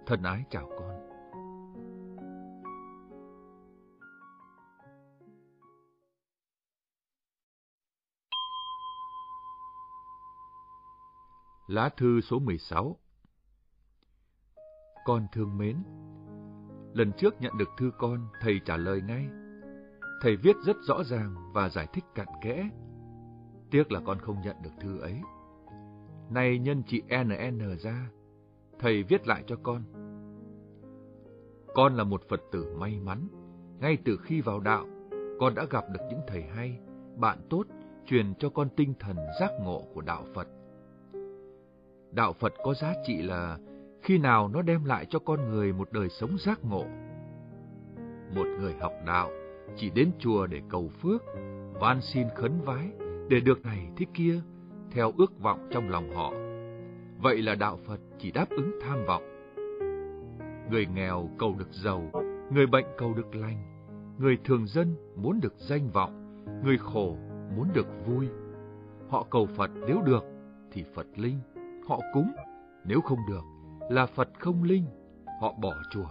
Thân 0.06 0.24
ái 0.24 0.44
chào 0.50 0.70
con. 0.80 0.91
Lá 11.72 11.90
thư 11.90 12.22
số 12.22 12.40
16 12.40 12.98
Con 15.06 15.28
thương 15.34 15.58
mến 15.58 15.78
Lần 16.94 17.12
trước 17.18 17.36
nhận 17.42 17.58
được 17.58 17.70
thư 17.78 17.92
con, 17.98 18.28
thầy 18.42 18.62
trả 18.66 18.78
lời 18.78 19.02
ngay. 19.02 19.28
Thầy 20.22 20.36
viết 20.36 20.56
rất 20.66 20.78
rõ 20.88 21.04
ràng 21.04 21.36
và 21.54 21.70
giải 21.70 21.88
thích 21.94 22.04
cặn 22.16 22.28
kẽ 22.42 22.70
Tiếc 23.72 23.92
là 23.92 24.02
con 24.06 24.20
không 24.20 24.42
nhận 24.42 24.56
được 24.64 24.70
thư 24.80 25.00
ấy. 25.00 25.22
Nay 26.30 26.60
nhân 26.60 26.84
chị 26.88 27.02
NN 27.02 27.78
ra, 27.84 28.10
thầy 28.80 29.04
viết 29.04 29.28
lại 29.28 29.44
cho 29.48 29.56
con. 29.64 29.84
Con 31.74 31.96
là 31.96 32.04
một 32.04 32.22
Phật 32.30 32.42
tử 32.52 32.76
may 32.80 33.00
mắn. 33.00 33.28
Ngay 33.80 33.98
từ 34.06 34.18
khi 34.24 34.42
vào 34.42 34.60
đạo, 34.60 34.86
con 35.40 35.56
đã 35.56 35.66
gặp 35.70 35.86
được 35.94 36.02
những 36.10 36.22
thầy 36.28 36.44
hay, 36.44 36.80
bạn 37.18 37.38
tốt, 37.50 37.64
truyền 38.06 38.34
cho 38.40 38.50
con 38.50 38.70
tinh 38.76 38.94
thần 39.00 39.16
giác 39.40 39.52
ngộ 39.62 39.84
của 39.94 40.02
đạo 40.02 40.26
Phật. 40.34 40.48
Đạo 42.12 42.34
Phật 42.34 42.54
có 42.64 42.74
giá 42.74 42.94
trị 43.06 43.22
là 43.22 43.58
khi 44.02 44.18
nào 44.18 44.48
nó 44.48 44.62
đem 44.62 44.86
lại 44.86 45.06
cho 45.10 45.20
con 45.20 45.50
người 45.50 45.74
một 45.74 45.92
đời 45.92 46.10
sống 46.10 46.38
giác 46.38 46.60
ngộ. 46.64 46.86
Một 48.36 48.48
người 48.60 48.74
học 48.82 48.94
đạo 49.06 49.30
chỉ 49.76 49.90
đến 49.90 50.12
chùa 50.20 50.48
để 50.48 50.62
cầu 50.70 50.90
phước, 51.02 51.22
van 51.74 52.02
xin 52.02 52.28
khấn 52.36 52.62
vái, 52.66 52.90
để 53.30 53.40
được 53.40 53.66
này 53.66 53.90
thế 53.98 54.06
kia, 54.14 54.42
theo 54.92 55.14
ước 55.18 55.40
vọng 55.40 55.70
trong 55.72 55.90
lòng 55.90 56.16
họ. 56.16 56.34
Vậy 57.22 57.42
là 57.42 57.56
đạo 57.56 57.80
Phật 57.88 58.00
chỉ 58.20 58.32
đáp 58.32 58.50
ứng 58.50 58.80
tham 58.82 59.06
vọng. 59.06 59.24
Người 60.72 60.86
nghèo 60.86 61.30
cầu 61.40 61.56
được 61.60 61.70
giàu, 61.72 62.12
người 62.54 62.68
bệnh 62.68 62.86
cầu 62.98 63.14
được 63.14 63.36
lành, 63.36 63.58
người 64.20 64.38
thường 64.44 64.68
dân 64.68 64.96
muốn 65.16 65.40
được 65.42 65.54
danh 65.58 65.90
vọng, 65.90 66.44
người 66.64 66.78
khổ 66.78 67.18
muốn 67.56 67.68
được 67.74 67.88
vui. 68.06 68.28
Họ 69.10 69.26
cầu 69.30 69.48
Phật 69.56 69.72
nếu 69.88 70.02
được 70.06 70.24
thì 70.72 70.84
Phật 70.96 71.08
linh, 71.16 71.40
họ 71.92 72.00
cúng, 72.14 72.32
nếu 72.86 73.02
không 73.02 73.20
được 73.28 73.42
là 73.90 74.06
Phật 74.06 74.30
không 74.40 74.64
linh, 74.64 74.86
họ 75.42 75.54
bỏ 75.62 75.74
chùa. 75.92 76.08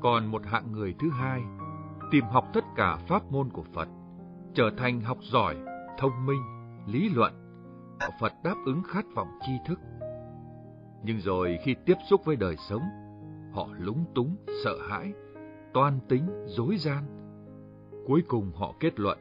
Còn 0.00 0.26
một 0.26 0.46
hạng 0.46 0.72
người 0.72 0.94
thứ 0.98 1.10
hai, 1.10 1.42
tìm 2.10 2.24
học 2.24 2.44
tất 2.52 2.64
cả 2.76 2.96
pháp 3.08 3.32
môn 3.32 3.50
của 3.50 3.64
Phật, 3.74 3.88
trở 4.54 4.70
thành 4.76 5.00
học 5.00 5.18
giỏi, 5.22 5.56
thông 5.98 6.26
minh, 6.26 6.42
lý 6.86 7.08
luận, 7.08 7.32
đạo 8.00 8.10
Phật 8.20 8.32
đáp 8.44 8.54
ứng 8.66 8.82
khát 8.82 9.04
vọng 9.14 9.28
tri 9.46 9.52
thức. 9.66 9.80
Nhưng 11.04 11.20
rồi 11.20 11.58
khi 11.64 11.74
tiếp 11.86 11.96
xúc 12.10 12.24
với 12.24 12.36
đời 12.36 12.56
sống, 12.68 12.82
họ 13.52 13.68
lúng 13.78 14.04
túng, 14.14 14.36
sợ 14.64 14.78
hãi, 14.90 15.12
toan 15.74 15.98
tính, 16.08 16.46
dối 16.46 16.76
gian. 16.76 17.04
Cuối 18.06 18.22
cùng 18.28 18.52
họ 18.54 18.74
kết 18.80 19.00
luận, 19.00 19.18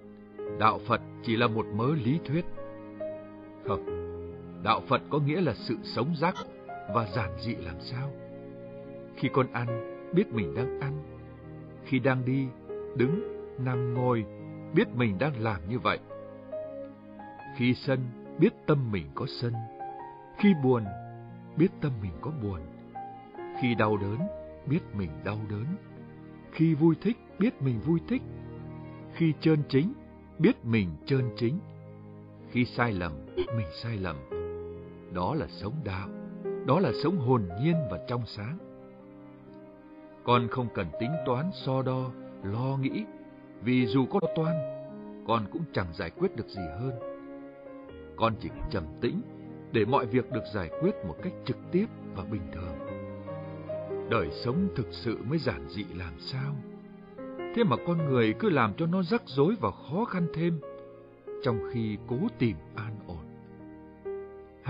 đạo 0.59 0.79
Phật 0.87 1.01
chỉ 1.23 1.35
là 1.35 1.47
một 1.47 1.65
mớ 1.75 1.87
lý 1.95 2.19
thuyết. 2.25 2.45
Không, 3.67 4.00
đạo 4.63 4.81
Phật 4.87 5.01
có 5.09 5.19
nghĩa 5.19 5.41
là 5.41 5.53
sự 5.53 5.77
sống 5.83 6.15
giác 6.15 6.35
và 6.93 7.07
giản 7.15 7.29
dị 7.39 7.55
làm 7.55 7.75
sao. 7.79 8.11
Khi 9.15 9.29
con 9.33 9.47
ăn, 9.53 9.67
biết 10.13 10.27
mình 10.33 10.55
đang 10.55 10.79
ăn. 10.79 11.03
Khi 11.85 11.99
đang 11.99 12.25
đi, 12.25 12.47
đứng, 12.95 13.21
nằm 13.59 13.93
ngồi, 13.93 14.25
biết 14.73 14.87
mình 14.95 15.17
đang 15.19 15.43
làm 15.43 15.69
như 15.69 15.79
vậy. 15.79 15.99
Khi 17.57 17.73
sân, 17.73 17.99
biết 18.39 18.53
tâm 18.67 18.91
mình 18.91 19.05
có 19.15 19.25
sân. 19.41 19.53
Khi 20.37 20.53
buồn, 20.63 20.83
biết 21.57 21.69
tâm 21.81 21.91
mình 22.01 22.13
có 22.21 22.31
buồn. 22.43 22.59
Khi 23.61 23.75
đau 23.75 23.97
đớn, 23.97 24.17
biết 24.65 24.79
mình 24.93 25.11
đau 25.23 25.37
đớn. 25.49 25.65
Khi 26.51 26.73
vui 26.73 26.95
thích, 27.01 27.17
biết 27.39 27.61
mình 27.61 27.79
vui 27.79 27.99
thích. 28.09 28.21
Khi 29.13 29.33
trơn 29.39 29.63
chính, 29.69 29.93
biết 30.39 30.65
mình 30.65 30.89
trơn 31.05 31.29
chính. 31.37 31.59
Khi 32.51 32.65
sai 32.65 32.93
lầm, 32.93 33.11
mình 33.35 33.67
sai 33.83 33.97
lầm. 33.97 34.15
Đó 35.13 35.35
là 35.35 35.47
sống 35.47 35.73
đạo, 35.83 36.09
đó 36.65 36.79
là 36.79 36.91
sống 37.03 37.17
hồn 37.17 37.49
nhiên 37.61 37.75
và 37.91 37.99
trong 38.07 38.25
sáng. 38.25 38.57
Con 40.23 40.47
không 40.47 40.67
cần 40.73 40.87
tính 40.99 41.11
toán, 41.25 41.49
so 41.53 41.81
đo, 41.81 42.11
lo 42.43 42.77
nghĩ, 42.77 43.05
vì 43.61 43.85
dù 43.85 44.05
có 44.05 44.19
toan, 44.35 44.55
con 45.27 45.45
cũng 45.51 45.63
chẳng 45.73 45.87
giải 45.93 46.09
quyết 46.09 46.35
được 46.35 46.47
gì 46.47 46.61
hơn 46.79 47.11
con 48.21 48.33
chỉ 48.39 48.49
trầm 48.71 48.83
tĩnh 49.01 49.21
để 49.71 49.85
mọi 49.85 50.05
việc 50.05 50.31
được 50.31 50.43
giải 50.53 50.69
quyết 50.81 50.91
một 51.07 51.15
cách 51.23 51.33
trực 51.45 51.57
tiếp 51.71 51.85
và 52.15 52.23
bình 52.23 52.41
thường. 52.51 52.75
Đời 54.09 54.29
sống 54.45 54.67
thực 54.75 54.87
sự 54.91 55.17
mới 55.29 55.39
giản 55.39 55.69
dị 55.69 55.85
làm 55.95 56.13
sao? 56.19 56.55
Thế 57.55 57.63
mà 57.63 57.75
con 57.87 57.97
người 58.05 58.33
cứ 58.39 58.49
làm 58.49 58.73
cho 58.77 58.85
nó 58.85 59.03
rắc 59.03 59.21
rối 59.25 59.55
và 59.61 59.71
khó 59.71 60.05
khăn 60.05 60.27
thêm, 60.33 60.59
trong 61.43 61.59
khi 61.73 61.97
cố 62.07 62.17
tìm 62.39 62.57
an. 62.75 62.95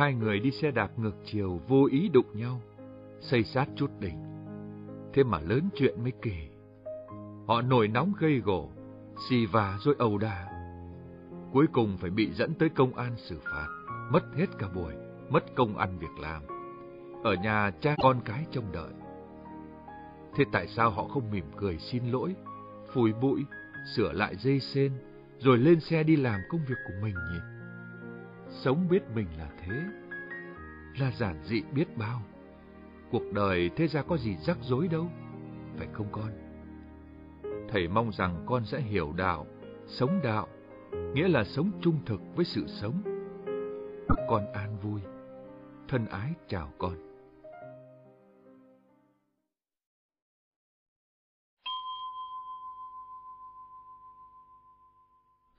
Hai 0.01 0.13
người 0.13 0.39
đi 0.39 0.51
xe 0.51 0.71
đạp 0.71 0.99
ngược 0.99 1.15
chiều 1.25 1.59
vô 1.67 1.88
ý 1.91 2.09
đụng 2.09 2.25
nhau, 2.33 2.61
xây 3.19 3.43
sát 3.43 3.67
chút 3.75 3.91
đỉnh. 3.99 4.17
Thế 5.13 5.23
mà 5.23 5.39
lớn 5.39 5.69
chuyện 5.75 6.03
mới 6.03 6.11
kể. 6.21 6.49
Họ 7.47 7.61
nổi 7.61 7.88
nóng 7.88 8.13
gây 8.19 8.39
gổ, 8.39 8.69
xì 9.30 9.45
và 9.45 9.77
rồi 9.81 9.95
ầu 9.97 10.17
đà. 10.17 10.47
Cuối 11.53 11.65
cùng 11.73 11.97
phải 11.97 12.09
bị 12.09 12.31
dẫn 12.31 12.53
tới 12.53 12.69
công 12.69 12.93
an 12.93 13.15
xử 13.17 13.39
phạt, 13.43 13.67
mất 14.11 14.23
hết 14.35 14.45
cả 14.59 14.67
buổi, 14.75 14.93
mất 15.30 15.43
công 15.55 15.77
ăn 15.77 15.99
việc 15.99 16.19
làm. 16.19 16.41
Ở 17.23 17.33
nhà 17.33 17.71
cha 17.81 17.95
con 18.03 18.21
cái 18.25 18.45
trông 18.51 18.71
đợi. 18.71 18.93
Thế 20.35 20.43
tại 20.51 20.67
sao 20.67 20.89
họ 20.89 21.07
không 21.07 21.31
mỉm 21.31 21.45
cười 21.57 21.77
xin 21.77 22.11
lỗi, 22.11 22.35
phủi 22.93 23.13
bụi, 23.13 23.45
sửa 23.95 24.11
lại 24.11 24.35
dây 24.35 24.59
sen, 24.59 24.91
rồi 25.39 25.57
lên 25.57 25.80
xe 25.80 26.03
đi 26.03 26.15
làm 26.15 26.39
công 26.49 26.61
việc 26.69 26.77
của 26.88 26.93
mình 27.01 27.15
nhỉ? 27.33 27.50
Sống 28.51 28.88
biết 28.89 29.03
mình 29.15 29.27
là 29.38 29.49
thế, 29.57 29.83
là 30.99 31.11
giản 31.11 31.43
dị 31.43 31.61
biết 31.61 31.97
bao. 31.97 32.21
Cuộc 33.11 33.23
đời 33.33 33.69
thế 33.75 33.88
ra 33.88 34.01
có 34.01 34.17
gì 34.17 34.38
rắc 34.38 34.57
rối 34.61 34.88
đâu, 34.88 35.07
phải 35.77 35.88
không 35.93 36.07
con? 36.11 36.31
Thầy 37.69 37.88
mong 37.88 38.11
rằng 38.11 38.43
con 38.45 38.65
sẽ 38.65 38.80
hiểu 38.80 39.13
đạo, 39.17 39.45
sống 39.88 40.19
đạo, 40.23 40.47
nghĩa 41.13 41.27
là 41.27 41.43
sống 41.43 41.71
trung 41.81 41.99
thực 42.05 42.21
với 42.35 42.45
sự 42.45 42.67
sống. 42.67 43.01
Con 44.27 44.53
an 44.53 44.77
vui, 44.81 45.01
thân 45.88 46.05
ái 46.05 46.33
chào 46.47 46.73
con. 46.77 46.95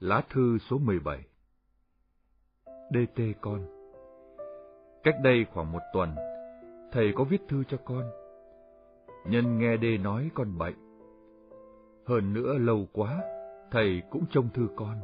Lá 0.00 0.22
thư 0.30 0.58
số 0.58 0.78
17 0.78 1.31
DT 2.90 3.22
con 3.40 3.60
Cách 5.02 5.14
đây 5.22 5.46
khoảng 5.52 5.72
một 5.72 5.82
tuần, 5.92 6.14
thầy 6.92 7.12
có 7.16 7.24
viết 7.24 7.42
thư 7.48 7.64
cho 7.64 7.76
con. 7.84 8.02
Nhân 9.26 9.58
nghe 9.58 9.76
D 9.76 9.84
nói 10.04 10.30
con 10.34 10.58
bệnh. 10.58 10.74
Hơn 12.06 12.32
nữa 12.32 12.58
lâu 12.58 12.86
quá, 12.92 13.22
thầy 13.70 14.02
cũng 14.10 14.24
trông 14.30 14.48
thư 14.54 14.68
con, 14.76 14.96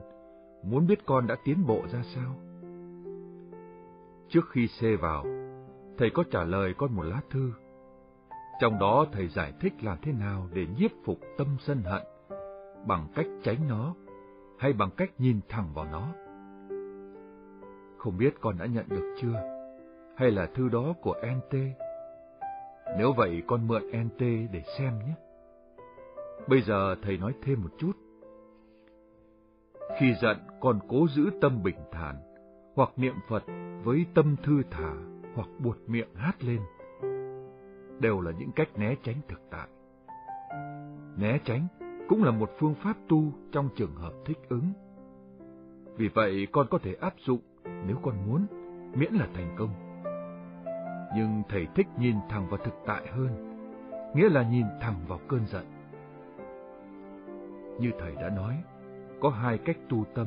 muốn 0.63 0.87
biết 0.87 1.07
con 1.07 1.27
đã 1.27 1.37
tiến 1.45 1.67
bộ 1.67 1.83
ra 1.93 2.03
sao. 2.15 2.35
Trước 4.29 4.51
khi 4.51 4.67
C 4.67 5.01
vào, 5.01 5.25
thầy 5.99 6.11
có 6.11 6.25
trả 6.31 6.45
lời 6.45 6.75
con 6.79 6.93
một 6.93 7.03
lá 7.03 7.21
thư. 7.31 7.53
Trong 8.61 8.79
đó 8.79 9.07
thầy 9.13 9.29
giải 9.29 9.53
thích 9.61 9.73
làm 9.83 9.99
thế 10.03 10.13
nào 10.13 10.49
để 10.53 10.67
nhiếp 10.79 10.91
phục 11.05 11.19
tâm 11.39 11.57
sân 11.61 11.83
hận, 11.83 12.03
bằng 12.87 13.07
cách 13.15 13.27
tránh 13.43 13.69
nó, 13.69 13.95
hay 14.59 14.73
bằng 14.73 14.91
cách 14.97 15.11
nhìn 15.19 15.41
thẳng 15.49 15.69
vào 15.75 15.85
nó. 15.85 16.09
Không 17.99 18.19
biết 18.19 18.35
con 18.41 18.59
đã 18.59 18.67
nhận 18.67 18.89
được 18.89 19.15
chưa? 19.21 19.43
Hay 20.17 20.31
là 20.31 20.47
thư 20.47 20.69
đó 20.69 20.95
của 21.03 21.15
NT? 21.27 21.55
Nếu 22.99 23.13
vậy 23.13 23.43
con 23.47 23.69
mượn 23.69 23.83
NT 23.83 24.21
để 24.53 24.63
xem 24.79 24.99
nhé. 24.99 25.15
Bây 26.49 26.63
giờ 26.63 26.95
thầy 27.03 27.17
nói 27.17 27.33
thêm 27.43 27.63
một 27.63 27.71
chút. 27.79 27.93
Khi 29.99 30.15
giận 30.23 30.37
con 30.61 30.79
cố 30.89 31.07
giữ 31.17 31.31
tâm 31.41 31.63
bình 31.63 31.79
thản, 31.93 32.17
hoặc 32.75 32.91
niệm 32.97 33.15
Phật 33.29 33.43
với 33.85 34.07
tâm 34.15 34.37
thư 34.43 34.63
thả, 34.71 34.95
hoặc 35.35 35.49
buột 35.59 35.77
miệng 35.87 36.15
hát 36.15 36.45
lên. 36.45 36.61
Đều 38.01 38.21
là 38.21 38.33
những 38.39 38.53
cách 38.53 38.69
né 38.79 38.95
tránh 39.03 39.21
thực 39.29 39.41
tại. 39.51 39.69
Né 41.17 41.39
tránh 41.45 41.67
cũng 42.09 42.25
là 42.25 42.31
một 42.31 42.51
phương 42.59 42.75
pháp 42.75 42.95
tu 43.09 43.23
trong 43.53 43.69
trường 43.77 43.95
hợp 43.95 44.13
thích 44.25 44.39
ứng. 44.49 44.73
Vì 45.97 46.09
vậy 46.09 46.47
con 46.53 46.67
có 46.71 46.79
thể 46.83 46.95
áp 47.01 47.15
dụng 47.19 47.41
nếu 47.87 47.97
con 48.03 48.15
muốn, 48.27 48.47
miễn 48.95 49.13
là 49.15 49.29
thành 49.35 49.55
công. 49.59 49.71
Nhưng 51.17 51.43
thầy 51.49 51.67
thích 51.75 51.87
nhìn 51.99 52.17
thẳng 52.29 52.49
vào 52.49 52.61
thực 52.65 52.75
tại 52.87 53.03
hơn, 53.13 53.59
nghĩa 54.15 54.29
là 54.29 54.43
nhìn 54.43 54.67
thẳng 54.81 55.01
vào 55.09 55.19
cơn 55.29 55.47
giận. 55.47 55.65
Như 57.81 57.91
thầy 58.01 58.15
đã 58.15 58.29
nói, 58.29 58.55
có 59.21 59.31
hai 59.31 59.59
cách 59.59 59.77
tu 59.89 60.05
tâm. 60.15 60.27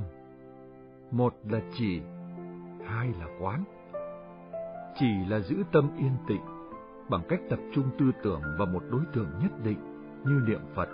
Một 1.11 1.36
là 1.50 1.60
chỉ, 1.74 2.02
hai 2.86 3.08
là 3.20 3.26
quán. 3.42 3.64
Chỉ 4.95 5.26
là 5.28 5.40
giữ 5.40 5.56
tâm 5.72 5.90
yên 5.98 6.11
tĩnh 6.28 6.42
bằng 7.11 7.22
cách 7.30 7.40
tập 7.50 7.60
trung 7.74 7.86
tư 8.00 8.11
tưởng 8.24 8.42
vào 8.58 8.68
một 8.68 8.84
đối 8.92 9.02
tượng 9.14 9.30
nhất 9.42 9.52
định 9.64 9.78
như 10.26 10.42
niệm 10.48 10.61
Phật, 10.76 10.90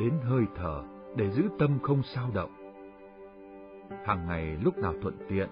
đến 0.00 0.12
hơi 0.22 0.44
thở 0.56 0.82
để 1.16 1.30
giữ 1.30 1.42
tâm 1.58 1.78
không 1.82 2.02
sao 2.02 2.30
động. 2.34 2.50
Hàng 4.04 4.26
ngày 4.26 4.56
lúc 4.62 4.78
nào 4.78 4.94
thuận 5.02 5.14
tiện, 5.28 5.48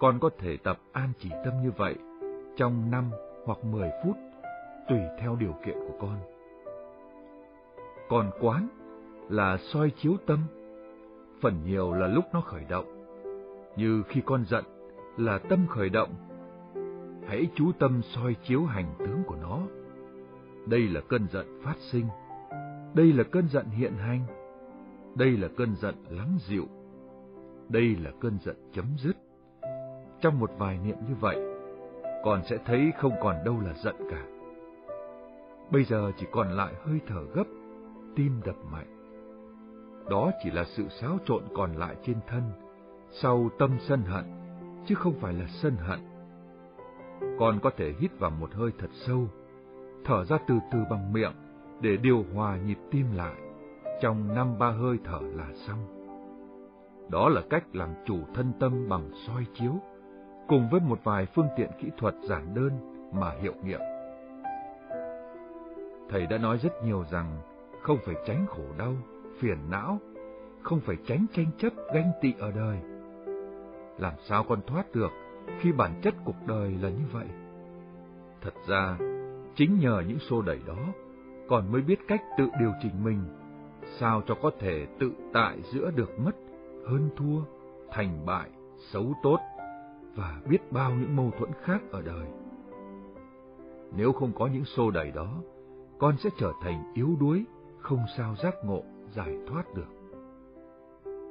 con 0.00 0.18
có 0.20 0.30
thể 0.38 0.56
tập 0.56 0.78
an 0.92 1.12
chỉ 1.18 1.30
tâm 1.44 1.54
như 1.62 1.70
vậy 1.76 1.94
trong 2.56 2.90
5 2.90 3.10
hoặc 3.44 3.64
10 3.64 3.90
phút, 4.04 4.16
tùy 4.88 4.98
theo 5.20 5.36
điều 5.36 5.54
kiện 5.66 5.74
của 5.74 5.94
con. 6.00 6.18
Còn 8.08 8.30
quán 8.40 8.68
là 9.28 9.56
soi 9.56 9.90
chiếu 9.90 10.16
tâm, 10.26 10.38
phần 11.40 11.64
nhiều 11.64 11.92
là 11.92 12.06
lúc 12.06 12.24
nó 12.32 12.40
khởi 12.40 12.64
động. 12.68 13.04
Như 13.76 14.02
khi 14.08 14.22
con 14.26 14.44
giận 14.44 14.64
là 15.16 15.38
tâm 15.38 15.66
khởi 15.66 15.88
động, 15.88 16.14
hãy 17.26 17.48
chú 17.54 17.72
tâm 17.78 18.02
soi 18.02 18.36
chiếu 18.42 18.64
hành 18.64 18.94
tướng 18.98 19.22
của 19.26 19.36
nó. 19.42 19.60
Đây 20.66 20.88
là 20.88 21.00
cơn 21.08 21.26
giận 21.32 21.60
phát 21.64 21.76
sinh, 21.92 22.06
đây 22.94 23.12
là 23.12 23.24
cơn 23.24 23.48
giận 23.48 23.66
hiện 23.66 23.92
hành, 23.92 24.20
đây 25.14 25.30
là 25.30 25.48
cơn 25.56 25.76
giận 25.76 25.94
lắng 26.08 26.38
dịu, 26.48 26.66
đây 27.68 27.96
là 27.96 28.10
cơn 28.20 28.38
giận 28.44 28.56
chấm 28.72 28.84
dứt. 28.98 29.16
Trong 30.20 30.38
một 30.38 30.50
vài 30.58 30.78
niệm 30.84 30.96
như 31.08 31.14
vậy, 31.20 31.36
còn 32.24 32.42
sẽ 32.44 32.58
thấy 32.66 32.92
không 32.98 33.12
còn 33.22 33.36
đâu 33.44 33.60
là 33.60 33.72
giận 33.74 33.96
cả. 34.10 34.24
Bây 35.70 35.84
giờ 35.84 36.12
chỉ 36.16 36.26
còn 36.32 36.50
lại 36.50 36.74
hơi 36.84 37.00
thở 37.06 37.24
gấp, 37.34 37.44
tim 38.16 38.40
đập 38.44 38.56
mạnh. 38.72 38.86
Đó 40.10 40.30
chỉ 40.42 40.50
là 40.50 40.64
sự 40.64 40.88
xáo 40.88 41.18
trộn 41.24 41.42
còn 41.54 41.72
lại 41.72 41.96
trên 42.02 42.16
thân, 42.26 42.42
sau 43.10 43.48
tâm 43.58 43.76
sân 43.80 44.02
hận, 44.02 44.24
chứ 44.86 44.94
không 44.94 45.14
phải 45.20 45.32
là 45.32 45.46
sân 45.48 45.76
hận. 45.76 45.98
Con 47.38 47.58
có 47.62 47.70
thể 47.76 47.94
hít 47.98 48.18
vào 48.18 48.30
một 48.30 48.52
hơi 48.52 48.70
thật 48.78 48.90
sâu, 48.92 49.28
thở 50.04 50.24
ra 50.24 50.38
từ 50.46 50.54
từ 50.72 50.78
bằng 50.90 51.12
miệng 51.12 51.32
để 51.80 51.96
điều 51.96 52.24
hòa 52.34 52.56
nhịp 52.56 52.78
tim 52.90 53.06
lại, 53.14 53.34
trong 54.02 54.34
năm 54.34 54.58
ba 54.58 54.70
hơi 54.70 54.98
thở 55.04 55.20
là 55.22 55.48
xong. 55.66 56.00
Đó 57.10 57.28
là 57.28 57.42
cách 57.50 57.64
làm 57.72 57.88
chủ 58.06 58.18
thân 58.34 58.52
tâm 58.60 58.88
bằng 58.88 59.10
soi 59.26 59.46
chiếu, 59.54 59.72
cùng 60.50 60.68
với 60.68 60.80
một 60.80 60.98
vài 61.04 61.26
phương 61.26 61.48
tiện 61.56 61.70
kỹ 61.78 61.90
thuật 61.96 62.14
giản 62.22 62.54
đơn 62.54 62.70
mà 63.12 63.32
hiệu 63.42 63.54
nghiệm. 63.64 63.80
Thầy 66.08 66.26
đã 66.26 66.38
nói 66.38 66.58
rất 66.58 66.84
nhiều 66.84 67.04
rằng 67.10 67.38
không 67.82 67.98
phải 68.04 68.14
tránh 68.26 68.46
khổ 68.48 68.64
đau, 68.78 68.94
phiền 69.38 69.58
não, 69.70 69.98
không 70.62 70.80
phải 70.80 70.96
tránh 71.06 71.26
tranh 71.32 71.46
chấp 71.58 71.72
ganh 71.94 72.12
tị 72.20 72.34
ở 72.38 72.50
đời. 72.50 72.78
Làm 73.98 74.12
sao 74.28 74.44
con 74.48 74.60
thoát 74.66 74.94
được 74.94 75.10
khi 75.60 75.72
bản 75.72 76.00
chất 76.02 76.14
cuộc 76.24 76.46
đời 76.46 76.78
là 76.82 76.88
như 76.88 77.04
vậy? 77.12 77.26
Thật 78.40 78.54
ra, 78.68 78.98
chính 79.56 79.78
nhờ 79.78 80.02
những 80.08 80.18
xô 80.18 80.42
đẩy 80.42 80.58
đó, 80.66 80.86
còn 81.48 81.72
mới 81.72 81.82
biết 81.82 81.98
cách 82.08 82.22
tự 82.38 82.48
điều 82.60 82.72
chỉnh 82.82 83.04
mình, 83.04 83.22
sao 83.98 84.22
cho 84.26 84.34
có 84.42 84.50
thể 84.58 84.86
tự 84.98 85.12
tại 85.32 85.56
giữa 85.72 85.90
được 85.96 86.20
mất, 86.20 86.36
hơn 86.86 87.10
thua, 87.16 87.40
thành 87.90 88.26
bại, 88.26 88.50
xấu 88.92 89.12
tốt, 89.22 89.38
và 90.14 90.40
biết 90.48 90.72
bao 90.72 90.90
những 90.90 91.16
mâu 91.16 91.30
thuẫn 91.38 91.50
khác 91.62 91.82
ở 91.90 92.02
đời. 92.02 92.26
Nếu 93.96 94.12
không 94.12 94.32
có 94.38 94.46
những 94.46 94.64
xô 94.64 94.90
đẩy 94.90 95.10
đó, 95.10 95.42
con 95.98 96.16
sẽ 96.16 96.30
trở 96.38 96.52
thành 96.62 96.92
yếu 96.94 97.16
đuối, 97.20 97.44
không 97.78 98.04
sao 98.16 98.34
giác 98.42 98.54
ngộ, 98.64 98.82
giải 99.16 99.36
thoát 99.46 99.74
được. 99.74 99.88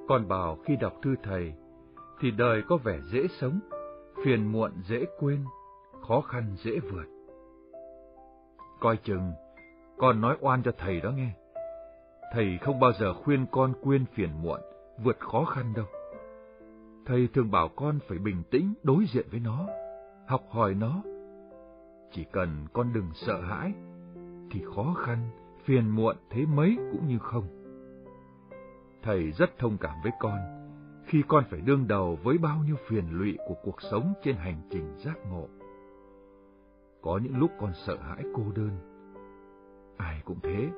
Con 0.07 0.27
bảo 0.27 0.57
khi 0.65 0.75
đọc 0.75 0.93
thư 1.01 1.15
thầy, 1.23 1.53
thì 2.19 2.31
đời 2.31 2.61
có 2.67 2.77
vẻ 2.77 2.99
dễ 3.13 3.27
sống, 3.39 3.59
phiền 4.25 4.51
muộn 4.51 4.71
dễ 4.87 5.05
quên, 5.19 5.45
khó 6.07 6.21
khăn 6.21 6.55
dễ 6.63 6.79
vượt. 6.79 7.05
Coi 8.79 8.97
chừng, 8.97 9.31
con 9.97 10.21
nói 10.21 10.37
oan 10.41 10.63
cho 10.63 10.71
thầy 10.77 11.01
đó 11.01 11.11
nghe. 11.11 11.31
Thầy 12.33 12.57
không 12.61 12.79
bao 12.79 12.91
giờ 12.99 13.13
khuyên 13.13 13.45
con 13.51 13.73
quên 13.81 14.05
phiền 14.13 14.29
muộn, 14.41 14.59
vượt 15.03 15.19
khó 15.19 15.45
khăn 15.45 15.73
đâu. 15.75 15.85
Thầy 17.09 17.27
thường 17.33 17.51
bảo 17.51 17.67
con 17.67 17.99
phải 18.07 18.17
bình 18.17 18.43
tĩnh 18.51 18.73
đối 18.83 19.05
diện 19.05 19.25
với 19.31 19.39
nó, 19.39 19.67
học 20.27 20.43
hỏi 20.49 20.73
nó. 20.73 21.01
Chỉ 22.11 22.25
cần 22.31 22.67
con 22.73 22.93
đừng 22.93 23.09
sợ 23.13 23.41
hãi, 23.41 23.73
thì 24.51 24.61
khó 24.75 24.93
khăn, 24.93 25.29
phiền 25.65 25.89
muộn 25.89 26.15
thế 26.29 26.45
mấy 26.45 26.77
cũng 26.91 27.07
như 27.07 27.19
không. 27.19 27.47
Thầy 29.03 29.31
rất 29.31 29.57
thông 29.59 29.77
cảm 29.77 29.95
với 30.03 30.11
con 30.19 30.39
khi 31.05 31.23
con 31.27 31.43
phải 31.49 31.61
đương 31.61 31.87
đầu 31.87 32.17
với 32.23 32.37
bao 32.37 32.63
nhiêu 32.65 32.75
phiền 32.87 33.05
lụy 33.11 33.37
của 33.47 33.55
cuộc 33.63 33.81
sống 33.81 34.13
trên 34.23 34.35
hành 34.35 34.61
trình 34.71 34.97
giác 34.97 35.17
ngộ. 35.31 35.47
Có 37.01 37.19
những 37.23 37.37
lúc 37.37 37.51
con 37.59 37.71
sợ 37.85 37.97
hãi 37.97 38.23
cô 38.35 38.43
đơn. 38.55 38.71
Ai 39.97 40.21
cũng 40.25 40.39
thế, 40.43 40.69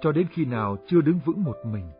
cho 0.00 0.12
đến 0.12 0.26
khi 0.30 0.44
nào 0.44 0.76
chưa 0.86 1.00
đứng 1.00 1.18
vững 1.24 1.44
một 1.44 1.56
mình. 1.64 1.90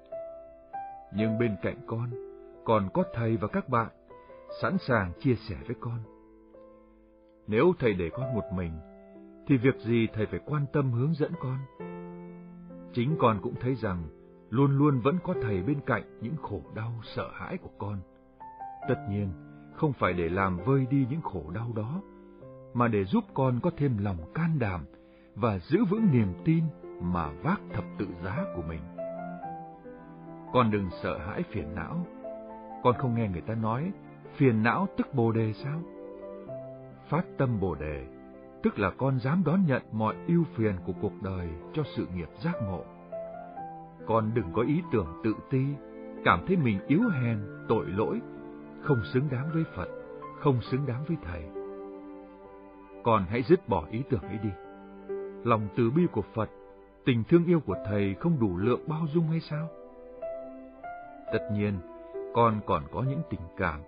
Nhưng 1.15 1.39
bên 1.39 1.57
cạnh 1.62 1.76
con, 1.86 2.27
còn 2.68 2.88
có 2.94 3.05
thầy 3.14 3.36
và 3.36 3.48
các 3.48 3.68
bạn 3.68 3.88
sẵn 4.62 4.78
sàng 4.78 5.12
chia 5.20 5.34
sẻ 5.34 5.56
với 5.66 5.76
con. 5.80 5.98
Nếu 7.47 7.72
thầy 7.78 7.92
để 7.92 8.10
con 8.12 8.34
một 8.34 8.44
mình, 8.55 8.72
thì 9.47 9.56
việc 9.56 9.76
gì 9.78 10.06
thầy 10.14 10.26
phải 10.26 10.40
quan 10.47 10.66
tâm 10.72 10.92
hướng 10.92 11.14
dẫn 11.14 11.32
con? 11.40 11.58
Chính 12.92 13.16
con 13.18 13.40
cũng 13.42 13.55
thấy 13.60 13.74
rằng 13.74 14.02
luôn 14.50 14.78
luôn 14.78 15.00
vẫn 15.00 15.18
có 15.24 15.34
thầy 15.42 15.62
bên 15.62 15.80
cạnh 15.86 16.02
những 16.20 16.36
khổ 16.36 16.62
đau 16.74 16.92
sợ 17.16 17.30
hãi 17.34 17.58
của 17.58 17.70
con. 17.78 17.98
Tất 18.88 19.06
nhiên, 19.10 19.28
không 19.76 19.92
phải 19.92 20.12
để 20.12 20.28
làm 20.28 20.58
vơi 20.66 20.86
đi 20.90 21.06
những 21.10 21.22
khổ 21.22 21.50
đau 21.55 21.72
đó, 21.76 22.02
mà 22.74 22.88
để 22.88 23.05
giúp 23.05 23.24
con 23.34 23.60
có 23.62 23.70
thêm 23.76 23.98
lòng 23.98 24.32
can 24.34 24.58
đảm 24.58 24.80
và 25.34 25.58
giữ 25.58 25.84
vững 25.84 26.08
niềm 26.12 26.34
tin 26.44 26.64
mà 27.02 27.30
vác 27.42 27.60
thập 27.72 27.84
tự 27.98 28.06
giá 28.24 28.44
của 28.56 28.62
mình. 28.68 28.80
Con 30.52 30.70
đừng 30.70 30.88
sợ 31.02 31.18
hãi 31.18 31.42
phiền 31.42 31.74
não. 31.74 32.06
Con 32.82 32.94
không 32.98 33.15
nghe 33.15 33.28
người 33.28 33.40
ta 33.40 33.55
nói, 33.55 33.92
phiền 34.36 34.62
não 34.62 34.89
tức 34.97 35.15
bồ 35.15 35.32
đề 35.32 35.52
sao? 35.52 35.81
Phát 37.08 37.24
tâm 37.39 37.60
bồ 37.60 37.74
đề, 37.74 38.07
tức 38.62 38.78
là 38.78 38.90
con 38.90 39.18
dám 39.18 39.42
đón 39.47 39.60
nhận 39.66 39.82
mọi 39.92 40.15
ưu 40.28 40.44
phiền 40.55 40.74
của 40.86 40.92
cuộc 41.00 41.12
đời 41.23 41.48
cho 41.73 41.82
sự 41.97 42.07
nghiệp 42.15 42.28
giác 42.44 42.55
ngộ. 42.62 42.84
Con 44.07 44.31
đừng 44.34 44.52
có 44.52 44.62
ý 44.62 44.82
tưởng 44.92 45.07
tự 45.24 45.34
ti, 45.50 45.65
cảm 46.24 46.44
thấy 46.47 46.57
mình 46.57 46.78
yếu 46.86 47.00
hèn, 47.08 47.39
tội 47.68 47.86
lỗi, 47.86 48.20
không 48.82 49.00
xứng 49.12 49.28
đáng 49.31 49.50
với 49.55 49.65
Phật, 49.76 49.89
không 50.40 50.60
xứng 50.60 50.86
đáng 50.86 51.05
với 51.08 51.16
Thầy. 51.24 51.42
Con 53.05 53.24
hãy 53.28 53.42
dứt 53.42 53.68
bỏ 53.68 53.86
ý 53.90 54.02
tưởng 54.10 54.23
ấy 54.23 54.39
đi. 54.42 54.50
Lòng 55.44 55.68
từ 55.76 55.90
bi 55.90 56.02
của 56.12 56.23
Phật, 56.34 56.50
tình 57.05 57.24
thương 57.28 57.44
yêu 57.44 57.60
của 57.60 57.76
Thầy 57.86 58.15
không 58.15 58.40
đủ 58.40 58.57
lượng 58.57 58.81
bao 58.86 59.07
dung 59.15 59.26
hay 59.28 59.40
sao? 59.40 59.68
Tất 61.32 61.48
nhiên, 61.52 61.74
con 62.34 62.60
còn 62.66 62.82
có 62.92 63.02
những 63.08 63.23
tình 63.31 63.40
cảm, 63.57 63.81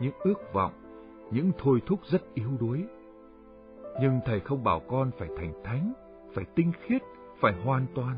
những 0.00 0.14
ước 0.24 0.52
vọng, 0.52 0.72
những 1.30 1.52
thôi 1.58 1.82
thúc 1.86 2.00
rất 2.04 2.34
yếu 2.34 2.50
đuối. 2.60 2.84
Nhưng 4.00 4.20
Thầy 4.24 4.40
không 4.40 4.64
bảo 4.64 4.80
con 4.80 5.10
phải 5.18 5.28
thành 5.36 5.52
thánh, 5.64 5.92
phải 6.34 6.44
tinh 6.54 6.72
khiết, 6.82 7.02
phải 7.40 7.54
hoàn 7.64 7.86
toàn. 7.94 8.16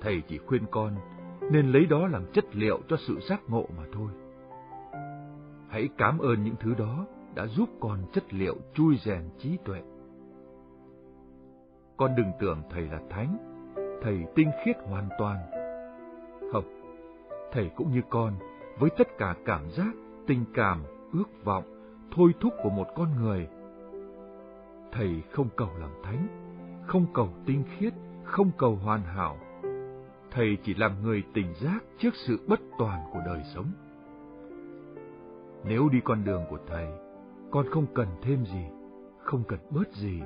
Thầy 0.00 0.22
chỉ 0.28 0.38
khuyên 0.38 0.62
con 0.70 0.94
nên 1.50 1.72
lấy 1.72 1.86
đó 1.86 2.06
làm 2.06 2.26
chất 2.32 2.44
liệu 2.56 2.80
cho 2.88 2.96
sự 2.96 3.20
giác 3.20 3.40
ngộ 3.48 3.66
mà 3.76 3.84
thôi. 3.92 4.10
Hãy 5.68 5.88
cảm 5.98 6.18
ơn 6.18 6.44
những 6.44 6.56
thứ 6.60 6.74
đó 6.74 7.06
đã 7.34 7.46
giúp 7.46 7.68
con 7.80 7.98
chất 8.12 8.34
liệu 8.34 8.56
chui 8.74 8.96
rèn 9.04 9.22
trí 9.38 9.56
tuệ. 9.64 9.82
Con 11.96 12.14
đừng 12.16 12.32
tưởng 12.40 12.62
thầy 12.70 12.82
là 12.82 13.00
thánh, 13.10 13.36
thầy 14.02 14.18
tinh 14.34 14.50
khiết 14.64 14.76
hoàn 14.84 15.08
toàn. 15.18 15.59
Thầy 17.52 17.70
cũng 17.76 17.92
như 17.92 18.02
con, 18.10 18.34
với 18.78 18.90
tất 18.98 19.18
cả 19.18 19.34
cảm 19.44 19.70
giác, 19.70 19.94
tình 20.26 20.44
cảm, 20.54 20.82
ước 21.12 21.44
vọng, 21.44 21.64
thôi 22.16 22.32
thúc 22.40 22.52
của 22.62 22.70
một 22.70 22.86
con 22.96 23.08
người. 23.22 23.48
Thầy 24.92 25.22
không 25.32 25.48
cầu 25.56 25.68
làm 25.78 25.90
thánh, 26.02 26.26
không 26.86 27.06
cầu 27.14 27.28
tinh 27.46 27.64
khiết, 27.76 27.92
không 28.24 28.50
cầu 28.58 28.76
hoàn 28.76 29.02
hảo. 29.02 29.36
Thầy 30.30 30.58
chỉ 30.64 30.74
làm 30.74 31.02
người 31.02 31.22
tỉnh 31.34 31.54
giác 31.54 31.84
trước 31.98 32.14
sự 32.14 32.38
bất 32.46 32.60
toàn 32.78 33.00
của 33.12 33.20
đời 33.26 33.42
sống. 33.54 33.66
Nếu 35.64 35.88
đi 35.88 36.00
con 36.04 36.24
đường 36.24 36.44
của 36.50 36.58
thầy, 36.66 36.86
con 37.50 37.66
không 37.70 37.86
cần 37.94 38.08
thêm 38.22 38.44
gì, 38.46 38.64
không 39.22 39.42
cần 39.48 39.58
bớt 39.70 39.92
gì, 39.92 40.20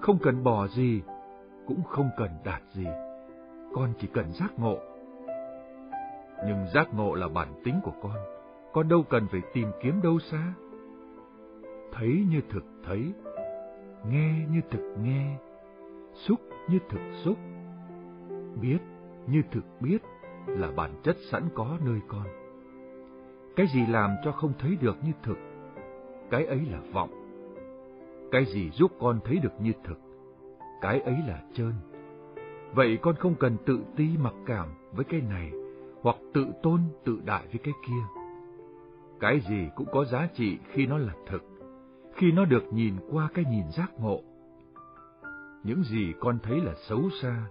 không 0.00 0.18
cần 0.22 0.44
bỏ 0.44 0.66
gì, 0.68 1.02
cũng 1.66 1.82
không 1.84 2.10
cần 2.16 2.30
đạt 2.44 2.62
gì. 2.72 2.86
Con 3.74 3.92
chỉ 3.98 4.08
cần 4.14 4.32
giác 4.32 4.58
ngộ. 4.58 4.78
Nhưng 6.46 6.66
giác 6.74 6.94
ngộ 6.94 7.14
là 7.14 7.28
bản 7.28 7.48
tính 7.64 7.80
của 7.84 7.92
con, 8.02 8.16
con 8.72 8.88
đâu 8.88 9.02
cần 9.02 9.26
phải 9.30 9.40
tìm 9.52 9.68
kiếm 9.82 10.00
đâu 10.02 10.18
xa. 10.18 10.52
Thấy 11.92 12.24
như 12.30 12.40
thực 12.50 12.64
thấy, 12.84 13.12
nghe 14.10 14.46
như 14.52 14.60
thực 14.70 14.94
nghe, 15.02 15.36
xúc 16.14 16.40
như 16.70 16.78
thực 16.88 17.00
xúc, 17.24 17.36
biết 18.60 18.78
như 19.26 19.42
thực 19.52 19.64
biết 19.80 19.98
là 20.46 20.70
bản 20.76 20.90
chất 21.02 21.16
sẵn 21.30 21.42
có 21.54 21.78
nơi 21.84 22.00
con. 22.08 22.26
Cái 23.56 23.66
gì 23.74 23.86
làm 23.88 24.10
cho 24.24 24.32
không 24.32 24.52
thấy 24.58 24.76
được 24.80 24.96
như 25.04 25.12
thực, 25.22 25.38
cái 26.30 26.46
ấy 26.46 26.60
là 26.70 26.80
vọng. 26.92 27.10
Cái 28.30 28.44
gì 28.44 28.70
giúp 28.70 28.92
con 29.00 29.20
thấy 29.24 29.38
được 29.38 29.52
như 29.60 29.72
thực, 29.84 30.00
cái 30.80 31.00
ấy 31.00 31.16
là 31.26 31.42
trơn. 31.54 31.72
Vậy 32.74 32.98
con 33.02 33.14
không 33.14 33.34
cần 33.34 33.56
tự 33.66 33.80
ti 33.96 34.08
mặc 34.22 34.34
cảm 34.46 34.68
với 34.92 35.04
cái 35.04 35.20
này, 35.20 35.50
hoặc 36.06 36.16
tự 36.34 36.46
tôn 36.62 36.80
tự 37.04 37.20
đại 37.24 37.46
với 37.46 37.58
cái 37.64 37.74
kia. 37.86 38.22
Cái 39.20 39.40
gì 39.48 39.68
cũng 39.76 39.86
có 39.92 40.04
giá 40.04 40.28
trị 40.34 40.58
khi 40.72 40.86
nó 40.86 40.98
là 40.98 41.12
thực, 41.26 41.42
khi 42.14 42.32
nó 42.32 42.44
được 42.44 42.64
nhìn 42.72 42.94
qua 43.12 43.28
cái 43.34 43.44
nhìn 43.50 43.70
giác 43.70 43.92
ngộ. 43.98 44.20
Những 45.64 45.82
gì 45.82 46.12
con 46.20 46.38
thấy 46.42 46.60
là 46.60 46.74
xấu 46.88 47.10
xa, 47.22 47.46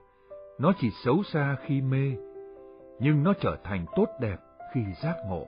nó 0.60 0.74
chỉ 0.80 0.90
xấu 1.04 1.24
xa 1.24 1.58
khi 1.66 1.82
mê, 1.82 2.12
nhưng 3.00 3.24
nó 3.24 3.34
trở 3.42 3.58
thành 3.64 3.86
tốt 3.96 4.08
đẹp 4.22 4.38
khi 4.74 4.82
giác 5.04 5.16
ngộ. 5.28 5.48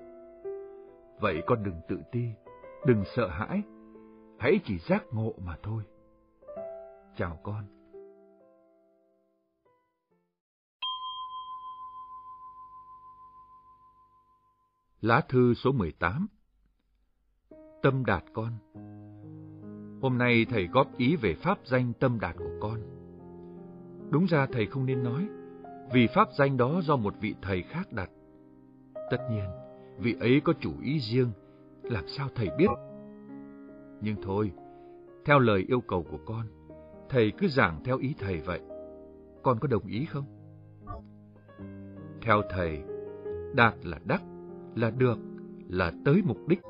Vậy 1.19 1.41
con 1.47 1.63
đừng 1.63 1.81
tự 1.87 1.99
ti, 2.11 2.25
đừng 2.85 3.03
sợ 3.15 3.27
hãi, 3.27 3.61
hãy 4.39 4.59
chỉ 4.65 4.77
giác 4.77 5.03
ngộ 5.11 5.33
mà 5.45 5.55
thôi. 5.63 5.83
Chào 7.17 7.39
con. 7.43 7.76
Lá 15.01 15.21
thư 15.29 15.53
số 15.53 15.71
18 15.71 16.27
Tâm 17.81 18.05
đạt 18.05 18.23
con 18.33 18.51
Hôm 20.01 20.17
nay 20.17 20.45
thầy 20.49 20.67
góp 20.67 20.97
ý 20.97 21.15
về 21.15 21.33
pháp 21.33 21.57
danh 21.65 21.93
tâm 21.99 22.19
đạt 22.19 22.35
của 22.37 22.51
con. 22.61 22.79
Đúng 24.09 24.25
ra 24.25 24.47
thầy 24.51 24.65
không 24.65 24.85
nên 24.85 25.03
nói, 25.03 25.27
vì 25.93 26.07
pháp 26.07 26.27
danh 26.37 26.57
đó 26.57 26.81
do 26.83 26.95
một 26.95 27.13
vị 27.21 27.35
thầy 27.41 27.61
khác 27.61 27.93
đặt. 27.93 28.09
Tất 29.11 29.17
nhiên, 29.31 29.45
vị 29.97 30.15
ấy 30.19 30.41
có 30.43 30.53
chủ 30.59 30.71
ý 30.81 30.99
riêng, 30.99 31.31
làm 31.83 32.07
sao 32.07 32.29
thầy 32.35 32.49
biết? 32.57 32.69
Nhưng 34.01 34.15
thôi, 34.21 34.51
theo 35.25 35.39
lời 35.39 35.65
yêu 35.67 35.81
cầu 35.81 36.05
của 36.11 36.19
con, 36.25 36.45
thầy 37.09 37.31
cứ 37.37 37.47
giảng 37.47 37.83
theo 37.83 37.97
ý 37.97 38.15
thầy 38.19 38.41
vậy. 38.41 38.61
Con 39.43 39.59
có 39.59 39.67
đồng 39.67 39.85
ý 39.85 40.05
không? 40.05 40.25
Theo 42.21 42.41
thầy, 42.49 42.83
đạt 43.55 43.73
là 43.83 43.99
đắc, 44.05 44.21
là 44.77 44.89
được, 44.89 45.17
là 45.69 45.91
tới 46.05 46.21
mục 46.25 46.47
đích, 46.47 46.61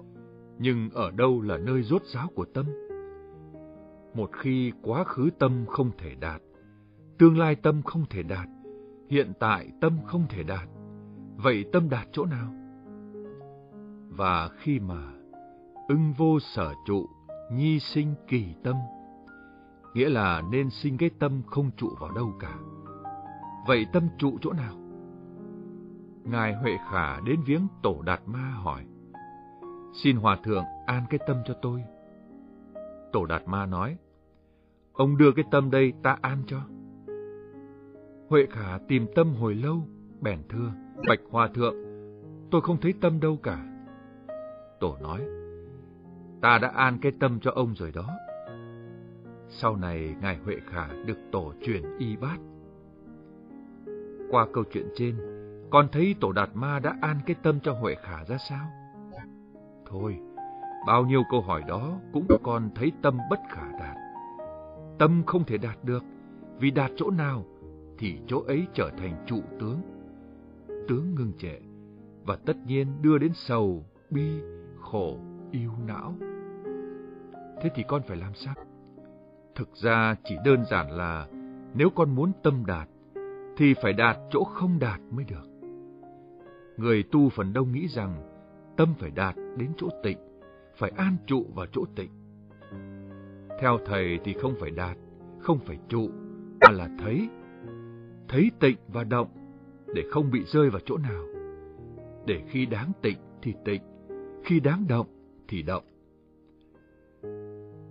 nhưng 0.59 0.89
ở 0.89 1.11
đâu 1.11 1.41
là 1.41 1.57
nơi 1.57 1.83
rốt 1.83 2.03
ráo 2.03 2.27
của 2.35 2.45
tâm? 2.45 2.65
Một 4.13 4.29
khi 4.33 4.71
quá 4.81 5.03
khứ 5.03 5.29
tâm 5.39 5.65
không 5.67 5.91
thể 5.97 6.15
đạt, 6.19 6.41
tương 7.17 7.37
lai 7.37 7.55
tâm 7.55 7.81
không 7.81 8.05
thể 8.09 8.23
đạt, 8.23 8.47
hiện 9.09 9.33
tại 9.39 9.71
tâm 9.81 9.97
không 10.05 10.25
thể 10.29 10.43
đạt, 10.43 10.69
vậy 11.37 11.65
tâm 11.73 11.89
đạt 11.89 12.07
chỗ 12.11 12.25
nào? 12.25 12.53
Và 14.09 14.49
khi 14.57 14.79
mà 14.79 15.13
ưng 15.87 16.13
vô 16.17 16.39
sở 16.39 16.73
trụ, 16.87 17.05
nhi 17.51 17.79
sinh 17.79 18.13
kỳ 18.27 18.45
tâm, 18.63 18.75
nghĩa 19.93 20.09
là 20.09 20.41
nên 20.51 20.69
sinh 20.69 20.97
cái 20.97 21.09
tâm 21.19 21.41
không 21.47 21.71
trụ 21.77 21.89
vào 21.99 22.11
đâu 22.11 22.33
cả. 22.39 22.55
Vậy 23.67 23.85
tâm 23.93 24.03
trụ 24.17 24.37
chỗ 24.41 24.53
nào? 24.53 24.86
Ngài 26.31 26.53
Huệ 26.53 26.77
Khả 26.91 27.19
đến 27.19 27.39
viếng 27.45 27.67
Tổ 27.83 28.01
Đạt 28.06 28.22
Ma 28.25 28.51
hỏi, 28.64 28.85
Xin 29.93 30.17
Hòa 30.17 30.38
Thượng 30.43 30.64
an 30.85 31.03
cái 31.09 31.19
tâm 31.27 31.38
cho 31.45 31.53
tôi. 31.61 31.83
Tổ 33.11 33.25
Đạt 33.25 33.41
Ma 33.45 33.65
nói, 33.65 33.97
Ông 34.93 35.17
đưa 35.17 35.31
cái 35.31 35.45
tâm 35.51 35.72
đây 35.72 35.93
ta 36.03 36.17
an 36.22 36.38
cho. 36.47 36.57
Huệ 38.30 38.45
Khả 38.49 38.77
tìm 38.88 39.07
tâm 39.15 39.33
hồi 39.33 39.56
lâu, 39.56 39.88
bèn 40.22 40.39
thưa, 40.49 40.72
Bạch 41.07 41.19
Hòa 41.31 41.47
Thượng, 41.47 41.75
tôi 42.51 42.61
không 42.61 42.77
thấy 42.81 42.93
tâm 43.01 43.19
đâu 43.19 43.38
cả. 43.43 43.65
Tổ 44.80 44.97
nói, 45.01 45.22
ta 46.41 46.59
đã 46.61 46.67
an 46.67 46.97
cái 47.01 47.11
tâm 47.19 47.39
cho 47.39 47.51
ông 47.51 47.73
rồi 47.75 47.91
đó. 47.91 48.09
Sau 49.49 49.75
này, 49.75 50.15
Ngài 50.22 50.38
Huệ 50.38 50.56
Khả 50.65 50.88
được 51.06 51.17
tổ 51.31 51.53
truyền 51.61 51.83
y 51.97 52.15
bát. 52.15 52.38
Qua 54.30 54.47
câu 54.53 54.64
chuyện 54.72 54.88
trên, 54.95 55.15
con 55.69 55.87
thấy 55.91 56.15
Tổ 56.21 56.31
Đạt 56.31 56.49
Ma 56.53 56.79
đã 56.79 56.95
an 57.01 57.19
cái 57.25 57.35
tâm 57.43 57.59
cho 57.59 57.73
Huệ 57.73 57.95
Khả 57.95 58.23
ra 58.23 58.37
sao? 58.37 58.67
Thôi, 59.89 60.19
bao 60.87 61.05
nhiêu 61.05 61.23
câu 61.31 61.41
hỏi 61.41 61.63
đó 61.67 61.99
cũng 62.13 62.27
con 62.43 62.69
thấy 62.75 62.91
tâm 63.01 63.17
bất 63.29 63.39
khả 63.49 63.71
đạt. 63.79 63.97
Tâm 64.99 65.23
không 65.25 65.43
thể 65.43 65.57
đạt 65.57 65.77
được, 65.83 66.03
vì 66.59 66.71
đạt 66.71 66.91
chỗ 66.95 67.09
nào 67.09 67.45
thì 67.97 68.19
chỗ 68.27 68.43
ấy 68.47 68.67
trở 68.73 68.89
thành 68.97 69.23
trụ 69.27 69.41
tướng. 69.59 69.81
Tướng 70.87 71.15
ngưng 71.15 71.33
trệ, 71.37 71.59
và 72.25 72.35
tất 72.35 72.57
nhiên 72.65 73.01
đưa 73.01 73.17
đến 73.17 73.31
sầu, 73.33 73.85
bi, 74.09 74.41
khổ, 74.79 75.17
yêu 75.51 75.71
não. 75.87 76.13
Thế 77.61 77.69
thì 77.75 77.83
con 77.87 78.01
phải 78.07 78.17
làm 78.17 78.33
sao? 78.35 78.55
Thực 79.55 79.75
ra 79.75 80.15
chỉ 80.23 80.35
đơn 80.45 80.65
giản 80.65 80.91
là 80.91 81.27
nếu 81.73 81.89
con 81.89 82.15
muốn 82.15 82.31
tâm 82.43 82.63
đạt, 82.65 82.89
thì 83.57 83.73
phải 83.81 83.93
đạt 83.93 84.17
chỗ 84.31 84.43
không 84.43 84.79
đạt 84.79 84.99
mới 85.11 85.25
được. 85.25 85.56
Người 86.77 87.03
tu 87.03 87.30
phần 87.30 87.53
đông 87.53 87.72
nghĩ 87.72 87.88
rằng 87.88 88.23
tâm 88.77 88.93
phải 88.99 89.11
đạt 89.11 89.35
đến 89.57 89.72
chỗ 89.77 89.88
tịnh, 90.03 90.17
phải 90.77 90.91
an 90.97 91.17
trụ 91.25 91.45
vào 91.56 91.65
chỗ 91.72 91.85
tịnh. 91.95 92.09
Theo 93.61 93.77
thầy 93.85 94.19
thì 94.23 94.33
không 94.33 94.56
phải 94.59 94.72
đạt, 94.72 94.97
không 95.39 95.59
phải 95.59 95.77
trụ, 95.88 96.09
mà 96.61 96.72
là 96.72 96.89
thấy. 96.99 97.30
Thấy 98.27 98.51
tịnh 98.59 98.77
và 98.88 99.03
động, 99.03 99.27
để 99.95 100.03
không 100.11 100.31
bị 100.31 100.43
rơi 100.43 100.69
vào 100.69 100.81
chỗ 100.85 100.97
nào. 100.97 101.25
Để 102.25 102.41
khi 102.47 102.65
đáng 102.65 102.91
tịnh 103.01 103.17
thì 103.41 103.53
tịnh, 103.65 103.81
khi 104.43 104.59
đáng 104.59 104.85
động 104.89 105.07
thì 105.47 105.61
động. 105.61 105.83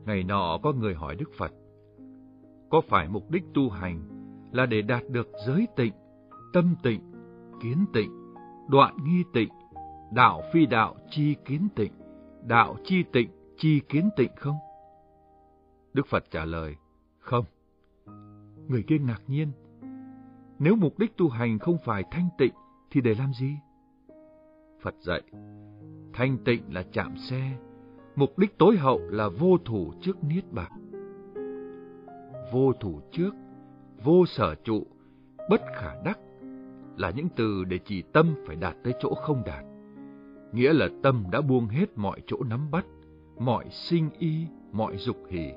Ngày 0.07 0.25
nọ 0.25 0.59
có 0.63 0.73
người 0.73 0.95
hỏi 0.95 1.17
Đức 1.17 1.31
Phật, 1.39 1.53
có 2.71 2.81
phải 2.89 3.09
mục 3.09 3.31
đích 3.31 3.45
tu 3.55 3.71
hành 3.71 4.01
là 4.53 4.67
để 4.67 4.83
đạt 4.83 5.03
được 5.11 5.29
giới 5.47 5.67
tịnh, 5.77 5.93
tâm 6.53 6.75
tịnh, 6.83 7.01
kiến 7.63 7.85
tịnh, 7.93 8.26
đoạn 8.69 8.97
nghi 9.05 9.25
tịnh, 9.33 9.49
đạo 10.13 10.43
phi 10.53 10.67
đạo 10.67 10.97
chi 11.11 11.37
kiến 11.45 11.69
tịnh, 11.77 11.93
đạo 12.47 12.77
chi 12.85 13.05
tịnh 13.13 13.29
chi 13.57 13.81
kiến 13.89 14.11
tịnh 14.17 14.31
không? 14.37 14.57
Đức 15.93 16.07
Phật 16.07 16.25
trả 16.31 16.45
lời, 16.45 16.77
không. 17.19 17.45
Người 18.69 18.83
kia 18.87 18.99
ngạc 18.99 19.23
nhiên, 19.27 19.53
nếu 20.59 20.77
mục 20.77 20.99
đích 20.99 21.17
tu 21.17 21.29
hành 21.29 21.59
không 21.59 21.79
phải 21.85 22.05
thanh 22.11 22.29
tịnh 22.39 22.53
thì 22.91 23.01
để 23.01 23.15
làm 23.19 23.33
gì? 23.33 23.57
Phật 24.81 24.95
dạy, 25.01 25.23
thanh 26.13 26.39
tịnh 26.45 26.75
là 26.75 26.85
chạm 26.93 27.17
xe, 27.17 27.59
mục 28.17 28.39
đích 28.39 28.59
tối 28.59 28.77
hậu 28.77 28.99
là 28.99 29.29
vô 29.29 29.59
thủ 29.65 29.93
trước 30.01 30.25
niết 30.25 30.53
bàn. 30.53 30.73
Vô 32.53 32.73
thủ 32.73 33.01
trước, 33.13 33.35
vô 34.05 34.27
sở 34.27 34.55
trụ, 34.55 34.83
bất 35.51 35.61
khả 35.75 35.95
đắc 36.05 36.19
là 36.97 37.11
những 37.11 37.29
từ 37.37 37.65
để 37.65 37.79
chỉ 37.85 38.03
tâm 38.03 38.35
phải 38.47 38.57
đạt 38.57 38.77
tới 38.85 38.95
chỗ 39.01 39.15
không 39.15 39.43
đạt. 39.47 39.65
Nghĩa 40.53 40.73
là 40.73 40.89
tâm 41.03 41.25
đã 41.33 41.41
buông 41.41 41.69
hết 41.69 41.87
mọi 41.99 42.21
chỗ 42.27 42.37
nắm 42.51 42.71
bắt, 42.71 42.87
mọi 43.39 43.65
sinh 43.71 44.11
y, 44.19 44.47
mọi 44.73 44.97
dục 44.97 45.17
hỷ. 45.29 45.53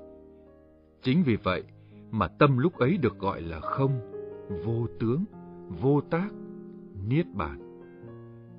Chính 1.01 1.23
vì 1.23 1.35
vậy 1.35 1.63
mà 2.11 2.27
tâm 2.27 2.57
lúc 2.57 2.73
ấy 2.77 2.97
được 2.97 3.19
gọi 3.19 3.41
là 3.41 3.59
không, 3.59 3.99
vô 4.65 4.87
tướng, 4.99 5.25
vô 5.81 6.01
tác, 6.01 6.29
niết 7.07 7.25
bàn. 7.33 7.59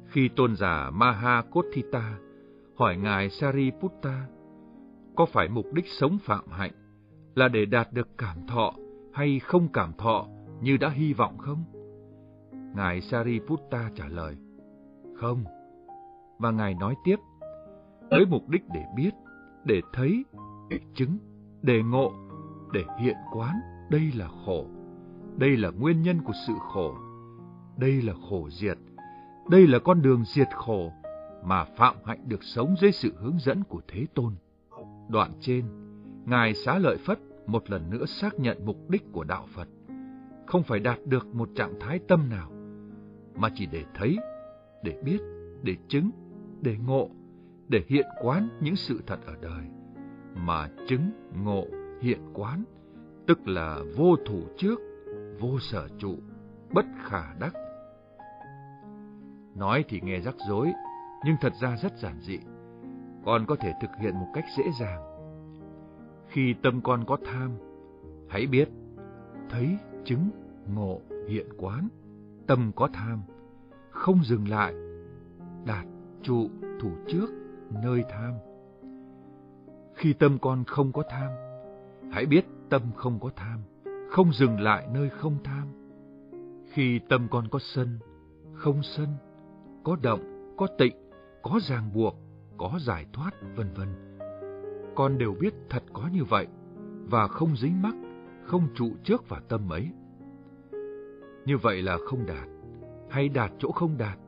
Khi 0.07 0.29
tôn 0.37 0.57
giả 0.57 0.91
Maha 0.91 1.43
Kothita 1.43 2.19
hỏi 2.77 2.97
ngài 2.97 3.31
Sariputta 3.31 4.27
có 5.17 5.27
phải 5.27 5.49
mục 5.49 5.67
đích 5.73 5.87
sống 5.87 6.19
phạm 6.19 6.45
hạnh 6.51 6.73
là 7.35 7.49
để 7.49 7.65
đạt 7.65 7.93
được 7.93 8.09
cảm 8.19 8.47
thọ 8.47 8.75
hay 9.13 9.41
không 9.41 9.69
cảm 9.73 9.93
thọ 9.99 10.27
như 10.63 10.77
đã 10.77 10.89
hy 10.89 11.13
vọng 11.13 11.39
không? 11.39 11.65
Ngài 12.75 13.01
Sariputta 13.01 13.91
trả 13.95 14.09
lời, 14.09 14.37
không. 15.17 15.45
Và 16.39 16.51
Ngài 16.51 16.75
nói 16.75 16.95
tiếp, 17.05 17.17
với 18.11 18.27
mục 18.27 18.49
đích 18.49 18.63
để 18.75 18.85
biết, 18.97 19.11
để 19.65 19.81
thấy, 19.93 20.25
để 20.71 20.79
chứng, 20.95 21.19
để 21.63 21.83
ngộ, 21.83 22.13
để 22.73 22.85
hiện 22.99 23.17
quán, 23.33 23.61
đây 23.91 24.13
là 24.15 24.29
khổ. 24.47 24.67
Đây 25.37 25.57
là 25.57 25.71
nguyên 25.71 26.03
nhân 26.03 26.23
của 26.25 26.33
sự 26.47 26.53
khổ. 26.73 26.95
Đây 27.77 28.03
là 28.03 28.13
khổ 28.31 28.49
diệt. 28.51 28.79
Đây 29.51 29.67
là 29.67 29.79
con 29.79 30.03
đường 30.03 30.25
diệt 30.25 30.49
khổ 30.55 30.93
mà 31.45 31.65
Phạm 31.65 31.97
Hạnh 32.05 32.29
được 32.29 32.43
sống 32.43 32.75
dưới 32.81 32.93
sự 32.93 33.15
hướng 33.21 33.39
dẫn 33.39 33.65
của 33.65 33.81
Thế 33.89 34.07
Tôn. 34.15 34.35
Đoạn 35.09 35.33
trên, 35.41 35.65
Ngài 36.27 36.55
Xá 36.55 36.79
Lợi 36.79 36.97
Phất 36.97 37.19
một 37.47 37.71
lần 37.71 37.91
nữa 37.91 38.07
xác 38.07 38.39
nhận 38.39 38.67
mục 38.67 38.91
đích 38.91 39.13
của 39.13 39.25
Đạo 39.25 39.47
Phật. 39.55 39.69
Không 40.47 40.63
phải 40.63 40.81
đạt 40.81 40.99
được 41.07 41.27
một 41.27 41.49
trạng 41.55 41.81
thái 41.81 41.99
tâm 42.09 42.29
nào, 42.31 42.51
mà 43.41 43.49
chỉ 43.55 43.67
để 43.67 43.85
thấy, 43.95 44.19
để 44.83 45.01
biết, 45.05 45.19
để 45.63 45.77
chứng, 45.89 46.11
để 46.63 46.77
ngộ, 46.87 47.09
để 47.69 47.85
hiện 47.89 48.07
quán 48.23 48.49
những 48.61 48.77
sự 48.77 49.03
thật 49.07 49.19
ở 49.27 49.35
đời. 49.43 49.65
Mà 50.35 50.69
chứng, 50.89 51.11
ngộ, 51.45 51.65
hiện 52.01 52.21
quán, 52.35 52.65
tức 53.27 53.49
là 53.49 53.79
vô 53.97 54.17
thủ 54.27 54.43
trước, 54.59 54.81
vô 55.41 55.59
sở 55.61 55.89
trụ, 55.99 56.15
bất 56.73 56.85
khả 57.05 57.35
đắc. 57.41 57.53
Nói 59.55 59.85
thì 59.89 60.01
nghe 60.01 60.21
rắc 60.21 60.35
rối, 60.49 60.73
nhưng 61.25 61.37
thật 61.41 61.53
ra 61.61 61.77
rất 61.77 61.99
giản 61.99 62.21
dị. 62.21 62.39
Con 63.25 63.45
có 63.47 63.57
thể 63.57 63.73
thực 63.83 63.91
hiện 64.01 64.15
một 64.15 64.29
cách 64.35 64.45
dễ 64.57 64.65
dàng. 64.81 65.03
Khi 66.29 66.55
tâm 66.63 66.81
con 66.85 67.05
có 67.07 67.17
tham, 67.25 67.51
hãy 68.29 68.47
biết, 68.47 68.69
thấy, 69.51 69.79
chứng, 70.05 70.31
ngộ, 70.75 71.01
hiện 71.29 71.47
quán, 71.59 71.89
tâm 72.47 72.73
có 72.77 72.89
tham, 72.93 73.23
không 73.91 74.25
dừng 74.25 74.49
lại, 74.49 74.75
đạt, 75.67 75.87
trụ, 76.23 76.51
thủ 76.81 76.91
trước, 77.09 77.27
nơi 77.83 78.05
tham. 78.11 78.35
Khi 79.95 80.13
tâm 80.13 80.39
con 80.43 80.65
không 80.65 80.93
có 80.93 81.03
tham, 81.11 81.31
hãy 82.13 82.27
biết 82.27 82.45
tâm 82.69 82.83
không 82.97 83.21
có 83.21 83.31
tham, 83.37 83.61
không 84.11 84.33
dừng 84.33 84.61
lại 84.61 84.89
nơi 84.93 85.11
không 85.11 85.37
tham. 85.45 85.67
Khi 86.73 87.01
tâm 87.09 87.29
con 87.31 87.49
có 87.49 87.59
sân, 87.63 87.99
không 88.55 88.83
sân, 88.83 89.09
có 89.85 89.97
động, 90.03 90.55
có 90.57 90.67
tịnh, 90.79 90.95
có 91.43 91.61
ràng 91.63 91.91
buộc, 91.95 92.17
có 92.57 92.79
giải 92.87 93.07
thoát, 93.13 93.31
vân 93.57 93.73
vân. 93.75 93.89
Con 94.95 95.19
đều 95.19 95.35
biết 95.41 95.55
thật 95.69 95.83
có 95.93 96.09
như 96.13 96.25
vậy 96.25 96.47
và 97.11 97.29
không 97.29 97.57
dính 97.57 97.83
mắc, 97.83 97.95
không 98.45 98.69
trụ 98.75 98.91
trước 99.05 99.29
vào 99.29 99.41
tâm 99.49 99.73
ấy. 99.73 99.89
Như 101.45 101.59
vậy 101.59 101.83
là 101.83 101.99
không 102.07 102.27
đạt, 102.27 102.49
hay 103.11 103.29
đạt 103.29 103.53
chỗ 103.59 103.71
không 103.73 103.99
đạt, 103.99 104.19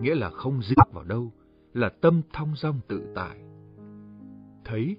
nghĩa 0.00 0.14
là 0.14 0.30
không 0.30 0.62
dính 0.62 0.78
vào 0.92 1.04
đâu, 1.04 1.32
là 1.74 1.88
tâm 1.88 2.22
thong 2.32 2.52
dong 2.56 2.80
tự 2.88 3.12
tại. 3.14 3.38
Thấy, 4.64 4.96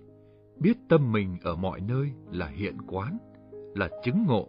biết 0.60 0.78
tâm 0.90 1.12
mình 1.12 1.38
ở 1.44 1.56
mọi 1.56 1.82
nơi 1.82 2.12
là 2.32 2.48
hiện 2.48 2.78
quán, 2.88 3.18
là 3.76 3.90
chứng 4.04 4.26
ngộ. 4.28 4.48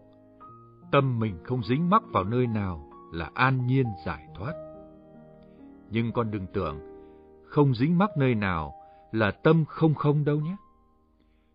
Tâm 0.93 1.19
mình 1.19 1.39
không 1.45 1.63
dính 1.63 1.91
mắc 1.91 2.03
vào 2.13 2.25
nơi 2.25 2.47
nào 2.47 2.91
là 3.13 3.31
an 3.35 3.67
nhiên 3.67 3.87
giải 4.07 4.29
thoát. 4.35 4.53
Nhưng 5.91 6.13
con 6.13 6.31
đừng 6.31 6.47
tưởng, 6.53 6.81
không 7.45 7.75
dính 7.75 7.99
mắc 7.99 8.11
nơi 8.17 8.35
nào 8.35 8.75
là 9.13 9.31
tâm 9.31 9.65
không 9.69 9.95
không 9.95 10.25
đâu 10.25 10.41
nhé. 10.41 10.57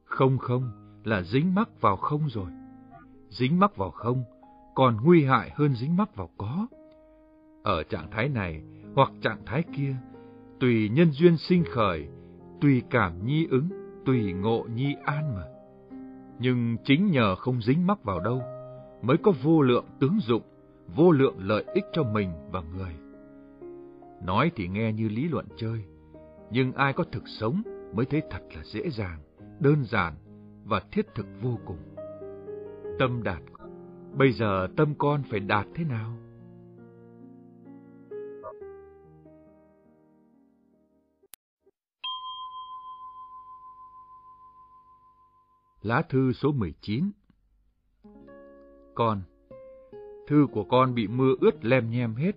Không 0.03 0.37
không 0.37 0.71
là 1.03 1.21
dính 1.21 1.55
mắc 1.55 1.81
vào 1.81 1.95
không 1.95 2.29
rồi. 2.29 2.51
Dính 3.29 3.59
mắc 3.59 3.75
vào 3.75 3.91
không 3.91 4.23
còn 4.75 4.97
nguy 5.03 5.25
hại 5.25 5.51
hơn 5.55 5.75
dính 5.75 5.97
mắc 5.97 6.15
vào 6.15 6.29
có. 6.37 6.67
Ở 7.63 7.83
trạng 7.83 8.11
thái 8.11 8.29
này 8.29 8.61
hoặc 8.95 9.11
trạng 9.21 9.45
thái 9.45 9.63
kia, 9.75 9.95
tùy 10.59 10.89
nhân 10.89 11.11
duyên 11.11 11.37
sinh 11.37 11.63
khởi, 11.71 12.07
tùy 12.61 12.81
cảm 12.89 13.25
nhi 13.25 13.47
ứng, 13.51 13.69
tùy 14.05 14.33
ngộ 14.33 14.65
nhi 14.75 14.95
an 15.03 15.35
mà. 15.35 15.43
Nhưng 16.39 16.77
chính 16.85 17.11
nhờ 17.11 17.35
không 17.35 17.61
dính 17.61 17.87
mắc 17.87 18.03
vào 18.03 18.19
đâu, 18.19 18.41
mới 19.01 19.17
có 19.17 19.31
vô 19.43 19.61
lượng 19.61 19.85
tướng 19.99 20.19
dụng, 20.19 20.43
vô 20.95 21.11
lượng 21.11 21.35
lợi 21.39 21.63
ích 21.73 21.85
cho 21.93 22.03
mình 22.03 22.29
và 22.51 22.61
người. 22.77 22.95
Nói 24.25 24.51
thì 24.55 24.67
nghe 24.67 24.93
như 24.93 25.09
lý 25.09 25.27
luận 25.27 25.45
chơi, 25.57 25.83
nhưng 26.51 26.73
ai 26.73 26.93
có 26.93 27.03
thực 27.11 27.23
sống 27.27 27.61
mới 27.93 28.05
thấy 28.05 28.21
thật 28.29 28.41
là 28.55 28.63
dễ 28.63 28.89
dàng, 28.89 29.19
đơn 29.59 29.83
giản 29.83 30.13
và 30.65 30.81
thiết 30.91 31.05
thực 31.15 31.25
vô 31.41 31.59
cùng. 31.65 31.77
Tâm 32.99 33.23
đạt, 33.23 33.41
bây 34.17 34.31
giờ 34.31 34.67
tâm 34.77 34.93
con 34.97 35.23
phải 35.29 35.39
đạt 35.39 35.67
thế 35.75 35.83
nào? 35.83 36.17
Lá 45.81 46.01
thư 46.09 46.33
số 46.33 46.51
19 46.51 47.11
Con 48.95 49.21
Thư 50.27 50.47
của 50.51 50.63
con 50.63 50.95
bị 50.95 51.07
mưa 51.07 51.33
ướt 51.41 51.65
lem 51.65 51.89
nhem 51.89 52.15
hết, 52.15 52.35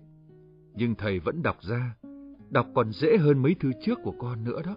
nhưng 0.73 0.95
thầy 0.95 1.19
vẫn 1.19 1.43
đọc 1.43 1.57
ra, 1.61 1.95
đọc 2.49 2.67
còn 2.75 2.91
dễ 2.91 3.17
hơn 3.17 3.41
mấy 3.41 3.55
thư 3.59 3.71
trước 3.81 3.99
của 4.03 4.13
con 4.19 4.43
nữa 4.43 4.61
đó. 4.65 4.75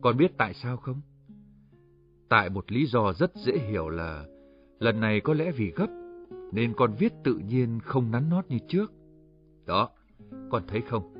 Con 0.00 0.16
biết 0.16 0.32
tại 0.38 0.54
sao 0.54 0.76
không? 0.76 1.00
Tại 2.28 2.50
một 2.50 2.72
lý 2.72 2.86
do 2.86 3.12
rất 3.12 3.34
dễ 3.34 3.58
hiểu 3.58 3.88
là 3.88 4.24
lần 4.78 5.00
này 5.00 5.20
có 5.20 5.34
lẽ 5.34 5.52
vì 5.52 5.72
gấp, 5.76 5.86
nên 6.52 6.74
con 6.76 6.94
viết 6.98 7.12
tự 7.24 7.34
nhiên 7.34 7.80
không 7.84 8.10
nắn 8.10 8.28
nót 8.28 8.46
như 8.48 8.58
trước. 8.68 8.92
Đó, 9.66 9.90
con 10.50 10.62
thấy 10.68 10.80
không? 10.80 11.14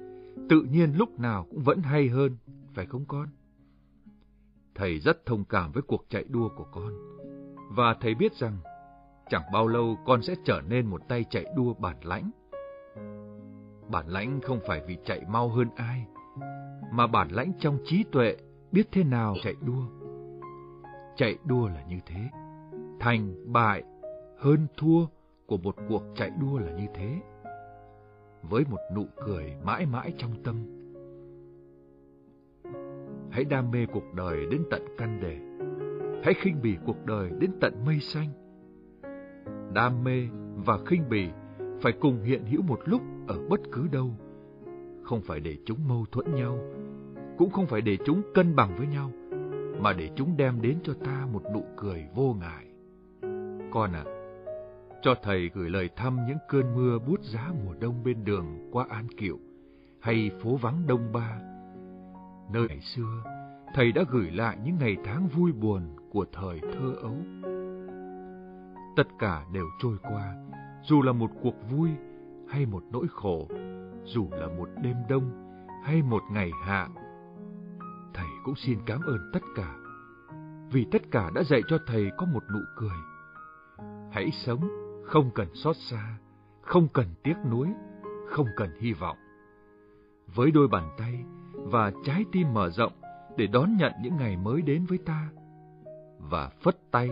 Tự 0.49 0.63
nhiên 0.63 0.93
lúc 0.97 1.21
nào 1.21 1.47
cũng 1.51 1.63
vẫn 1.63 1.83
hay 1.83 2.09
hơn, 2.09 2.37
phải 2.75 2.87
không 2.87 3.05
con? 3.09 3.29
Thầy 4.75 4.99
rất 4.99 5.27
thông 5.27 5.45
cảm 5.45 5.73
với 5.73 5.83
cuộc 5.83 6.07
chạy 6.09 6.25
đua 6.29 6.49
của 6.57 6.67
con, 6.73 6.93
và 7.71 7.95
thầy 8.01 8.15
biết 8.15 8.33
rằng 8.33 8.59
chẳng 9.31 9.43
bao 9.53 9.69
lâu 9.69 9.99
con 10.07 10.23
sẽ 10.23 10.35
trở 10.45 10.63
nên 10.69 10.87
một 10.87 11.01
tay 11.09 11.25
chạy 11.31 11.45
đua 11.57 11.75
bản 11.75 11.97
lãnh. 12.03 12.31
Bản 13.91 14.09
lãnh 14.09 14.41
không 14.41 14.61
phải 14.67 14.83
vì 14.87 14.97
chạy 15.05 15.21
mau 15.29 15.49
hơn 15.49 15.69
ai, 15.77 16.07
mà 16.93 17.07
bản 17.07 17.29
lãnh 17.31 17.53
trong 17.59 17.79
trí 17.85 18.05
tuệ 18.13 18.37
biết 18.73 18.89
thế 18.93 19.05
nào 19.05 19.35
chạy 19.43 19.55
đua. 19.67 19.83
Chạy 21.17 21.39
đua 21.45 21.69
là 21.69 21.83
như 21.89 21.99
thế, 22.07 22.29
thành 23.01 23.53
bại, 23.53 23.83
hơn 24.39 24.67
thua 24.77 25.07
của 25.47 25.57
một 25.57 25.77
cuộc 25.89 26.03
chạy 26.15 26.31
đua 26.41 26.59
là 26.59 26.73
như 26.73 26.87
thế. 26.95 27.21
Với 28.43 28.65
một 28.71 28.81
nụ 28.95 29.07
cười 29.27 29.55
mãi 29.65 29.87
mãi 29.87 30.13
trong 30.19 30.43
tâm. 30.43 30.57
Hãy 33.31 33.45
đam 33.45 33.71
mê 33.71 33.87
cuộc 33.93 34.15
đời 34.15 34.47
đến 34.51 34.63
tận 34.71 34.83
căn 34.99 35.21
đề. 35.21 35.39
Hãy 36.25 36.35
khinh 36.35 36.63
bỉ 36.63 36.77
cuộc 36.87 37.07
đời 37.07 37.31
đến 37.41 37.51
tận 37.61 37.85
mây 37.87 38.01
xanh. 38.01 38.29
Đam 39.75 40.05
mê 40.05 40.29
và 40.67 40.79
khinh 40.87 41.09
bỉ 41.09 41.29
phải 41.81 41.93
cùng 41.93 42.23
hiện 42.23 42.45
hữu 42.45 42.63
một 42.63 42.81
lúc 42.85 43.03
ở 43.29 43.39
bất 43.49 43.61
cứ 43.73 43.89
đâu. 43.93 44.11
Không 45.03 45.21
phải 45.21 45.41
để 45.41 45.57
chúng 45.65 45.89
mâu 45.89 46.05
thuẫn 46.13 46.35
nhau, 46.35 46.59
cũng 47.39 47.51
không 47.51 47.67
phải 47.67 47.81
để 47.81 47.97
chúng 48.05 48.23
cân 48.35 48.57
bằng 48.57 48.77
với 48.79 48.87
nhau, 48.87 49.11
mà 49.81 49.93
để 49.93 50.11
chúng 50.17 50.37
đem 50.37 50.63
đến 50.63 50.79
cho 50.83 50.93
ta 51.05 51.27
một 51.33 51.43
nụ 51.55 51.65
cười 51.77 52.05
vô 52.15 52.37
ngại. 52.41 52.68
Con 53.71 53.93
à, 53.93 54.05
cho 55.03 55.15
thầy 55.23 55.51
gửi 55.55 55.71
lời 55.71 55.91
thăm 55.97 56.19
những 56.27 56.39
cơn 56.49 56.75
mưa 56.75 56.99
bút 56.99 57.21
giá 57.23 57.51
mùa 57.65 57.75
đông 57.81 58.05
bên 58.05 58.25
đường 58.25 58.69
qua 58.73 58.87
An 58.89 59.07
Kiệu 59.17 59.39
hay 60.01 60.31
phố 60.43 60.57
vắng 60.57 60.87
Đông 60.87 61.13
Ba. 61.13 61.39
Nơi 62.53 62.69
ngày 62.69 62.81
xưa, 62.81 63.23
thầy 63.75 63.93
đã 63.93 64.05
gửi 64.11 64.31
lại 64.31 64.59
những 64.65 64.79
ngày 64.79 64.97
tháng 65.05 65.29
vui 65.29 65.53
buồn 65.53 65.97
của 66.11 66.25
thời 66.33 66.61
thơ 66.61 66.95
ấu. 67.03 67.17
Tất 68.97 69.09
cả 69.19 69.47
đều 69.53 69.67
trôi 69.83 69.97
qua, 70.03 70.35
dù 70.83 71.03
là 71.03 71.13
một 71.13 71.31
cuộc 71.43 71.55
vui 71.71 71.91
hay 72.49 72.67
một 72.67 72.83
nỗi 72.91 73.07
khổ, 73.11 73.49
dù 74.05 74.29
là 74.31 74.47
một 74.47 74.69
đêm 74.83 74.97
đông 75.09 75.31
hay 75.85 76.03
một 76.03 76.23
ngày 76.33 76.51
hạ. 76.65 76.89
Thầy 78.15 78.29
cũng 78.45 78.57
xin 78.57 78.79
cảm 78.87 79.01
ơn 79.03 79.31
tất 79.33 79.43
cả, 79.57 79.77
vì 80.73 80.87
tất 80.93 81.03
cả 81.11 81.31
đã 81.35 81.43
dạy 81.43 81.63
cho 81.69 81.79
thầy 81.87 82.11
có 82.17 82.27
một 82.27 82.43
nụ 82.53 82.61
cười. 82.77 82.99
Hãy 84.19 84.31
sống, 84.31 84.69
không 85.05 85.31
cần 85.35 85.49
xót 85.55 85.77
xa, 85.77 86.19
không 86.61 86.89
cần 86.89 87.07
tiếc 87.23 87.35
nuối, 87.51 87.69
không 88.29 88.47
cần 88.57 88.71
hy 88.81 88.93
vọng. 88.93 89.17
Với 90.35 90.51
đôi 90.51 90.69
bàn 90.69 90.91
tay 90.99 91.25
và 91.53 91.93
trái 92.05 92.25
tim 92.33 92.55
mở 92.55 92.71
rộng 92.71 92.93
để 93.37 93.47
đón 93.47 93.77
nhận 93.77 93.93
những 94.03 94.17
ngày 94.17 94.37
mới 94.37 94.63
đến 94.63 94.85
với 94.89 94.99
ta, 94.99 95.29
và 96.19 96.51
phất 96.63 96.91
tay 96.91 97.11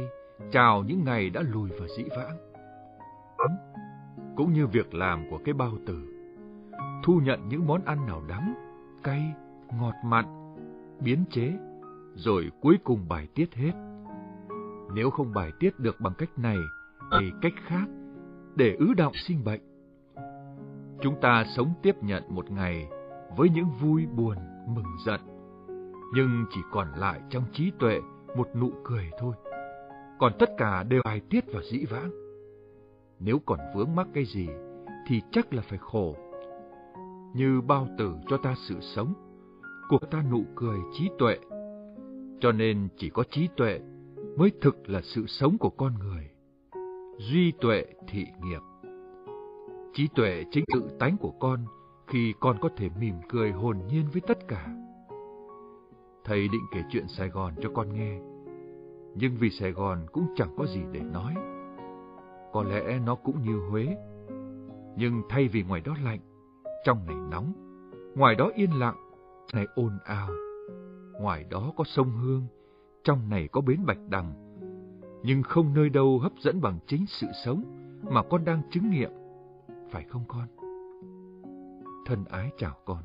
chào 0.53 0.83
những 0.83 1.05
ngày 1.05 1.31
đã 1.31 1.43
lùi 1.43 1.71
vào 1.71 1.89
dĩ 1.97 2.05
vãng 2.17 2.37
cũng 4.37 4.53
như 4.53 4.67
việc 4.67 4.95
làm 4.95 5.31
của 5.31 5.39
cái 5.45 5.55
bao 5.55 5.73
tử. 5.87 6.05
Thu 7.03 7.21
nhận 7.25 7.49
những 7.49 7.67
món 7.67 7.85
ăn 7.85 8.07
nào 8.07 8.23
đắng, 8.29 8.55
cay, 9.03 9.35
ngọt 9.81 9.95
mặn, 10.05 10.25
biến 11.01 11.25
chế, 11.31 11.53
rồi 12.15 12.51
cuối 12.61 12.79
cùng 12.85 13.09
bài 13.09 13.29
tiết 13.35 13.55
hết. 13.55 13.73
Nếu 14.95 15.11
không 15.11 15.33
bài 15.35 15.53
tiết 15.61 15.81
được 15.81 16.01
bằng 16.01 16.13
cách 16.19 16.39
này, 16.39 16.57
thì 17.13 17.33
cách 17.43 17.53
khác, 17.67 17.87
để 18.57 18.77
ứ 18.79 18.95
động 18.95 19.13
sinh 19.15 19.45
bệnh. 19.45 19.61
Chúng 21.01 21.21
ta 21.21 21.45
sống 21.57 21.73
tiếp 21.83 21.97
nhận 22.03 22.23
một 22.29 22.51
ngày 22.51 22.89
với 23.37 23.49
những 23.49 23.71
vui 23.81 24.07
buồn, 24.07 24.37
mừng 24.69 24.97
giận, 25.07 25.21
nhưng 26.15 26.45
chỉ 26.51 26.61
còn 26.73 26.89
lại 26.97 27.21
trong 27.31 27.45
trí 27.53 27.73
tuệ 27.79 28.01
một 28.37 28.49
nụ 28.57 28.71
cười 28.85 29.11
thôi. 29.19 29.35
Còn 30.19 30.33
tất 30.39 30.51
cả 30.59 30.83
đều 30.83 31.03
bài 31.05 31.21
tiết 31.31 31.45
và 31.53 31.61
dĩ 31.73 31.85
vãng. 31.85 32.11
Nếu 33.21 33.39
còn 33.47 33.59
vướng 33.75 33.95
mắc 33.95 34.09
cái 34.15 34.25
gì, 34.25 34.49
thì 35.07 35.23
chắc 35.31 35.55
là 35.55 35.63
phải 35.69 35.79
khổ. 35.79 36.17
Như 37.35 37.61
bao 37.61 37.89
tử 37.99 38.15
cho 38.29 38.37
ta 38.37 38.55
sự 38.69 38.81
sống, 38.81 39.15
của 39.89 39.99
ta 40.11 40.23
nụ 40.31 40.45
cười 40.57 40.79
trí 40.93 41.11
tuệ. 41.19 41.39
Cho 42.41 42.53
nên 42.53 42.89
chỉ 42.97 43.11
có 43.11 43.25
trí 43.31 43.49
tuệ 43.57 43.81
mới 44.37 44.53
thực 44.61 44.89
là 44.89 45.01
sự 45.03 45.27
sống 45.27 45.59
của 45.59 45.71
con 45.71 45.95
người. 45.99 46.31
Duy 47.19 47.53
tuệ 47.61 47.85
thị 48.09 48.27
nghiệp. 48.43 48.63
Trí 49.93 50.09
tuệ 50.15 50.45
chính 50.51 50.65
tự 50.75 50.89
tánh 50.99 51.17
của 51.17 51.31
con 51.31 51.65
khi 52.07 52.35
con 52.41 52.57
có 52.61 52.69
thể 52.77 52.89
mỉm 53.01 53.15
cười 53.29 53.51
hồn 53.51 53.79
nhiên 53.89 54.05
với 54.13 54.23
tất 54.27 54.39
cả. 54.49 54.67
Thầy 56.25 56.49
định 56.49 56.63
kể 56.73 56.83
chuyện 56.91 57.09
Sài 57.09 57.29
Gòn 57.29 57.55
cho 57.63 57.71
con 57.75 57.95
nghe, 57.95 58.19
nhưng 59.15 59.37
vì 59.37 59.51
Sài 59.51 59.73
Gòn 59.73 60.07
cũng 60.13 60.27
chẳng 60.37 60.55
có 60.57 60.67
gì 60.67 60.81
để 60.93 61.01
nói 61.01 61.35
có 62.57 62.63
lẽ 62.63 62.99
nó 63.07 63.15
cũng 63.15 63.43
như 63.43 63.59
Huế. 63.71 63.97
Nhưng 64.97 65.23
thay 65.29 65.49
vì 65.49 65.63
ngoài 65.63 65.81
đó 65.81 65.95
lạnh, 66.05 66.21
trong 66.85 67.07
này 67.07 67.17
nóng, 67.31 67.53
ngoài 68.15 68.35
đó 68.35 68.51
yên 68.55 68.71
lặng, 68.79 68.97
này 69.55 69.67
ồn 69.75 69.99
ào. 70.05 70.29
Ngoài 71.21 71.45
đó 71.51 71.73
có 71.77 71.85
sông 71.85 72.11
Hương, 72.11 72.47
trong 73.05 73.29
này 73.29 73.49
có 73.53 73.61
bến 73.61 73.81
Bạch 73.87 73.99
Đằng. 74.09 74.46
Nhưng 75.23 75.43
không 75.43 75.75
nơi 75.75 75.89
đâu 75.89 76.19
hấp 76.19 76.33
dẫn 76.39 76.61
bằng 76.61 76.79
chính 76.87 77.07
sự 77.07 77.27
sống 77.45 77.65
mà 78.11 78.23
con 78.31 78.45
đang 78.45 78.63
chứng 78.71 78.91
nghiệm. 78.91 79.11
Phải 79.91 80.05
không 80.05 80.25
con? 80.29 80.47
Thân 82.07 82.25
ái 82.25 82.51
chào 82.59 82.77
con. 82.85 83.03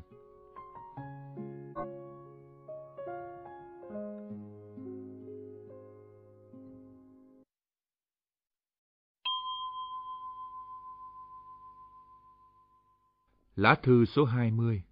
Lá 13.56 13.74
thư 13.82 14.04
số 14.04 14.24
20 14.24 14.82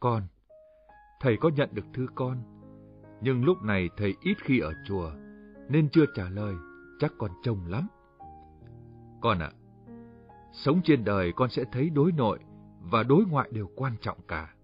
Con, 0.00 0.22
thầy 1.20 1.36
có 1.36 1.48
nhận 1.48 1.68
được 1.72 1.84
thư 1.94 2.06
con, 2.14 2.42
nhưng 3.20 3.44
lúc 3.44 3.62
này 3.62 3.88
thầy 3.96 4.14
ít 4.20 4.36
khi 4.40 4.58
ở 4.58 4.72
chùa, 4.88 5.10
nên 5.68 5.88
chưa 5.88 6.04
trả 6.14 6.28
lời, 6.28 6.54
chắc 6.98 7.12
còn 7.18 7.30
trông 7.42 7.66
lắm. 7.66 7.88
Con 9.20 9.38
ạ, 9.38 9.52
sống 10.52 10.80
trên 10.84 11.04
đời 11.04 11.32
con 11.36 11.50
sẽ 11.50 11.64
thấy 11.72 11.90
đối 11.90 12.12
nội 12.12 12.38
và 12.80 13.02
đối 13.02 13.24
ngoại 13.30 13.48
đều 13.52 13.70
quan 13.76 13.92
trọng 14.00 14.18
cả. 14.28 14.54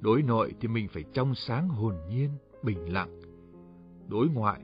Đối 0.00 0.22
nội 0.22 0.54
thì 0.60 0.68
mình 0.68 0.88
phải 0.92 1.04
trong 1.12 1.34
sáng 1.34 1.68
hồn 1.68 1.94
nhiên, 2.08 2.30
bình 2.62 2.92
lặng. 2.92 3.20
Đối 4.08 4.28
ngoại 4.28 4.60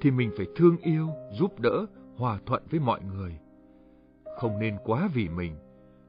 thì 0.00 0.10
mình 0.10 0.30
phải 0.36 0.46
thương 0.56 0.76
yêu, 0.76 1.08
giúp 1.32 1.60
đỡ, 1.60 1.86
hòa 2.16 2.38
thuận 2.46 2.62
với 2.70 2.80
mọi 2.80 3.00
người. 3.02 3.38
Không 4.40 4.58
nên 4.58 4.76
quá 4.84 5.08
vì 5.14 5.28
mình, 5.28 5.56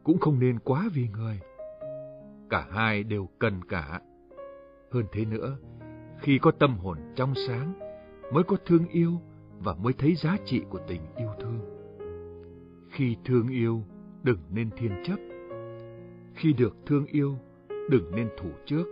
cũng 0.03 0.19
không 0.19 0.39
nên 0.39 0.59
quá 0.59 0.89
vì 0.93 1.07
người. 1.07 1.39
Cả 2.49 2.67
hai 2.71 3.03
đều 3.03 3.29
cần 3.39 3.63
cả. 3.69 4.01
Hơn 4.91 5.05
thế 5.11 5.25
nữa, 5.25 5.57
khi 6.19 6.39
có 6.39 6.51
tâm 6.51 6.77
hồn 6.77 6.97
trong 7.15 7.33
sáng, 7.47 7.90
mới 8.31 8.43
có 8.43 8.55
thương 8.65 8.87
yêu 8.87 9.21
và 9.59 9.73
mới 9.73 9.93
thấy 9.93 10.15
giá 10.15 10.37
trị 10.45 10.63
của 10.69 10.79
tình 10.87 11.01
yêu 11.17 11.29
thương. 11.39 11.59
Khi 12.89 13.17
thương 13.25 13.47
yêu, 13.47 13.83
đừng 14.23 14.39
nên 14.49 14.69
thiên 14.77 14.91
chấp. 15.03 15.19
Khi 16.33 16.53
được 16.53 16.75
thương 16.85 17.05
yêu, 17.05 17.35
đừng 17.89 18.15
nên 18.15 18.29
thủ 18.37 18.49
trước. 18.65 18.85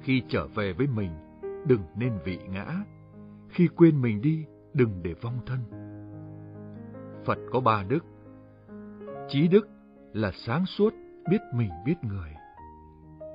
Khi 0.00 0.22
trở 0.28 0.46
về 0.46 0.72
với 0.72 0.86
mình, 0.86 1.10
đừng 1.66 1.82
nên 1.96 2.12
vị 2.24 2.38
ngã. 2.48 2.84
Khi 3.48 3.68
quên 3.76 4.02
mình 4.02 4.20
đi, 4.20 4.44
đừng 4.74 5.00
để 5.02 5.14
vong 5.22 5.40
thân. 5.46 5.58
Phật 7.24 7.38
có 7.50 7.60
ba 7.60 7.84
đức. 7.88 8.04
Trí 9.28 9.48
đức 9.48 9.68
là 10.12 10.32
sáng 10.34 10.66
suốt, 10.66 10.94
biết 11.30 11.40
mình 11.54 11.70
biết 11.86 11.94
người. 12.02 12.30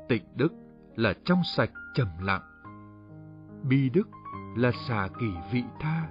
Tịnh 0.10 0.24
đức 0.36 0.54
là 0.96 1.14
trong 1.26 1.42
sạch 1.56 1.72
trầm 1.94 2.08
lặng. 2.22 2.42
Bi 3.70 3.90
đức 3.90 4.08
là 4.56 4.72
xà 4.88 5.08
kỳ 5.20 5.28
vị 5.52 5.64
tha, 5.80 6.10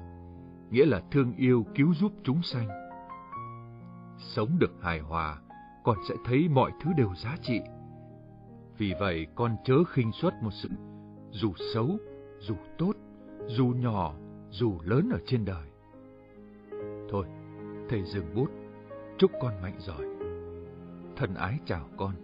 nghĩa 0.70 0.86
là 0.86 1.02
thương 1.10 1.34
yêu 1.36 1.66
cứu 1.74 1.94
giúp 1.94 2.12
chúng 2.22 2.42
sanh. 2.42 2.68
Sống 4.18 4.58
được 4.58 4.72
hài 4.82 5.00
hòa, 5.00 5.38
con 5.84 5.96
sẽ 6.08 6.14
thấy 6.24 6.48
mọi 6.48 6.72
thứ 6.82 6.90
đều 6.96 7.14
giá 7.14 7.36
trị. 7.42 7.60
Vì 8.78 8.94
vậy 9.00 9.26
con 9.34 9.56
chớ 9.64 9.84
khinh 9.88 10.12
suất 10.12 10.34
một 10.42 10.52
sự 10.52 10.68
dù 11.30 11.52
xấu, 11.74 11.96
dù 12.38 12.54
tốt, 12.78 12.92
dù 13.46 13.66
nhỏ, 13.66 14.14
dù 14.50 14.78
lớn 14.82 15.08
ở 15.12 15.18
trên 15.26 15.44
đời. 15.44 15.68
Thôi, 17.10 17.26
thầy 17.88 18.02
dừng 18.02 18.34
bút, 18.34 18.50
chúc 19.18 19.30
con 19.40 19.62
mạnh 19.62 19.76
giỏi 19.78 20.12
thân 21.22 21.34
ái 21.34 21.58
chào 21.66 21.88
con. 21.96 22.14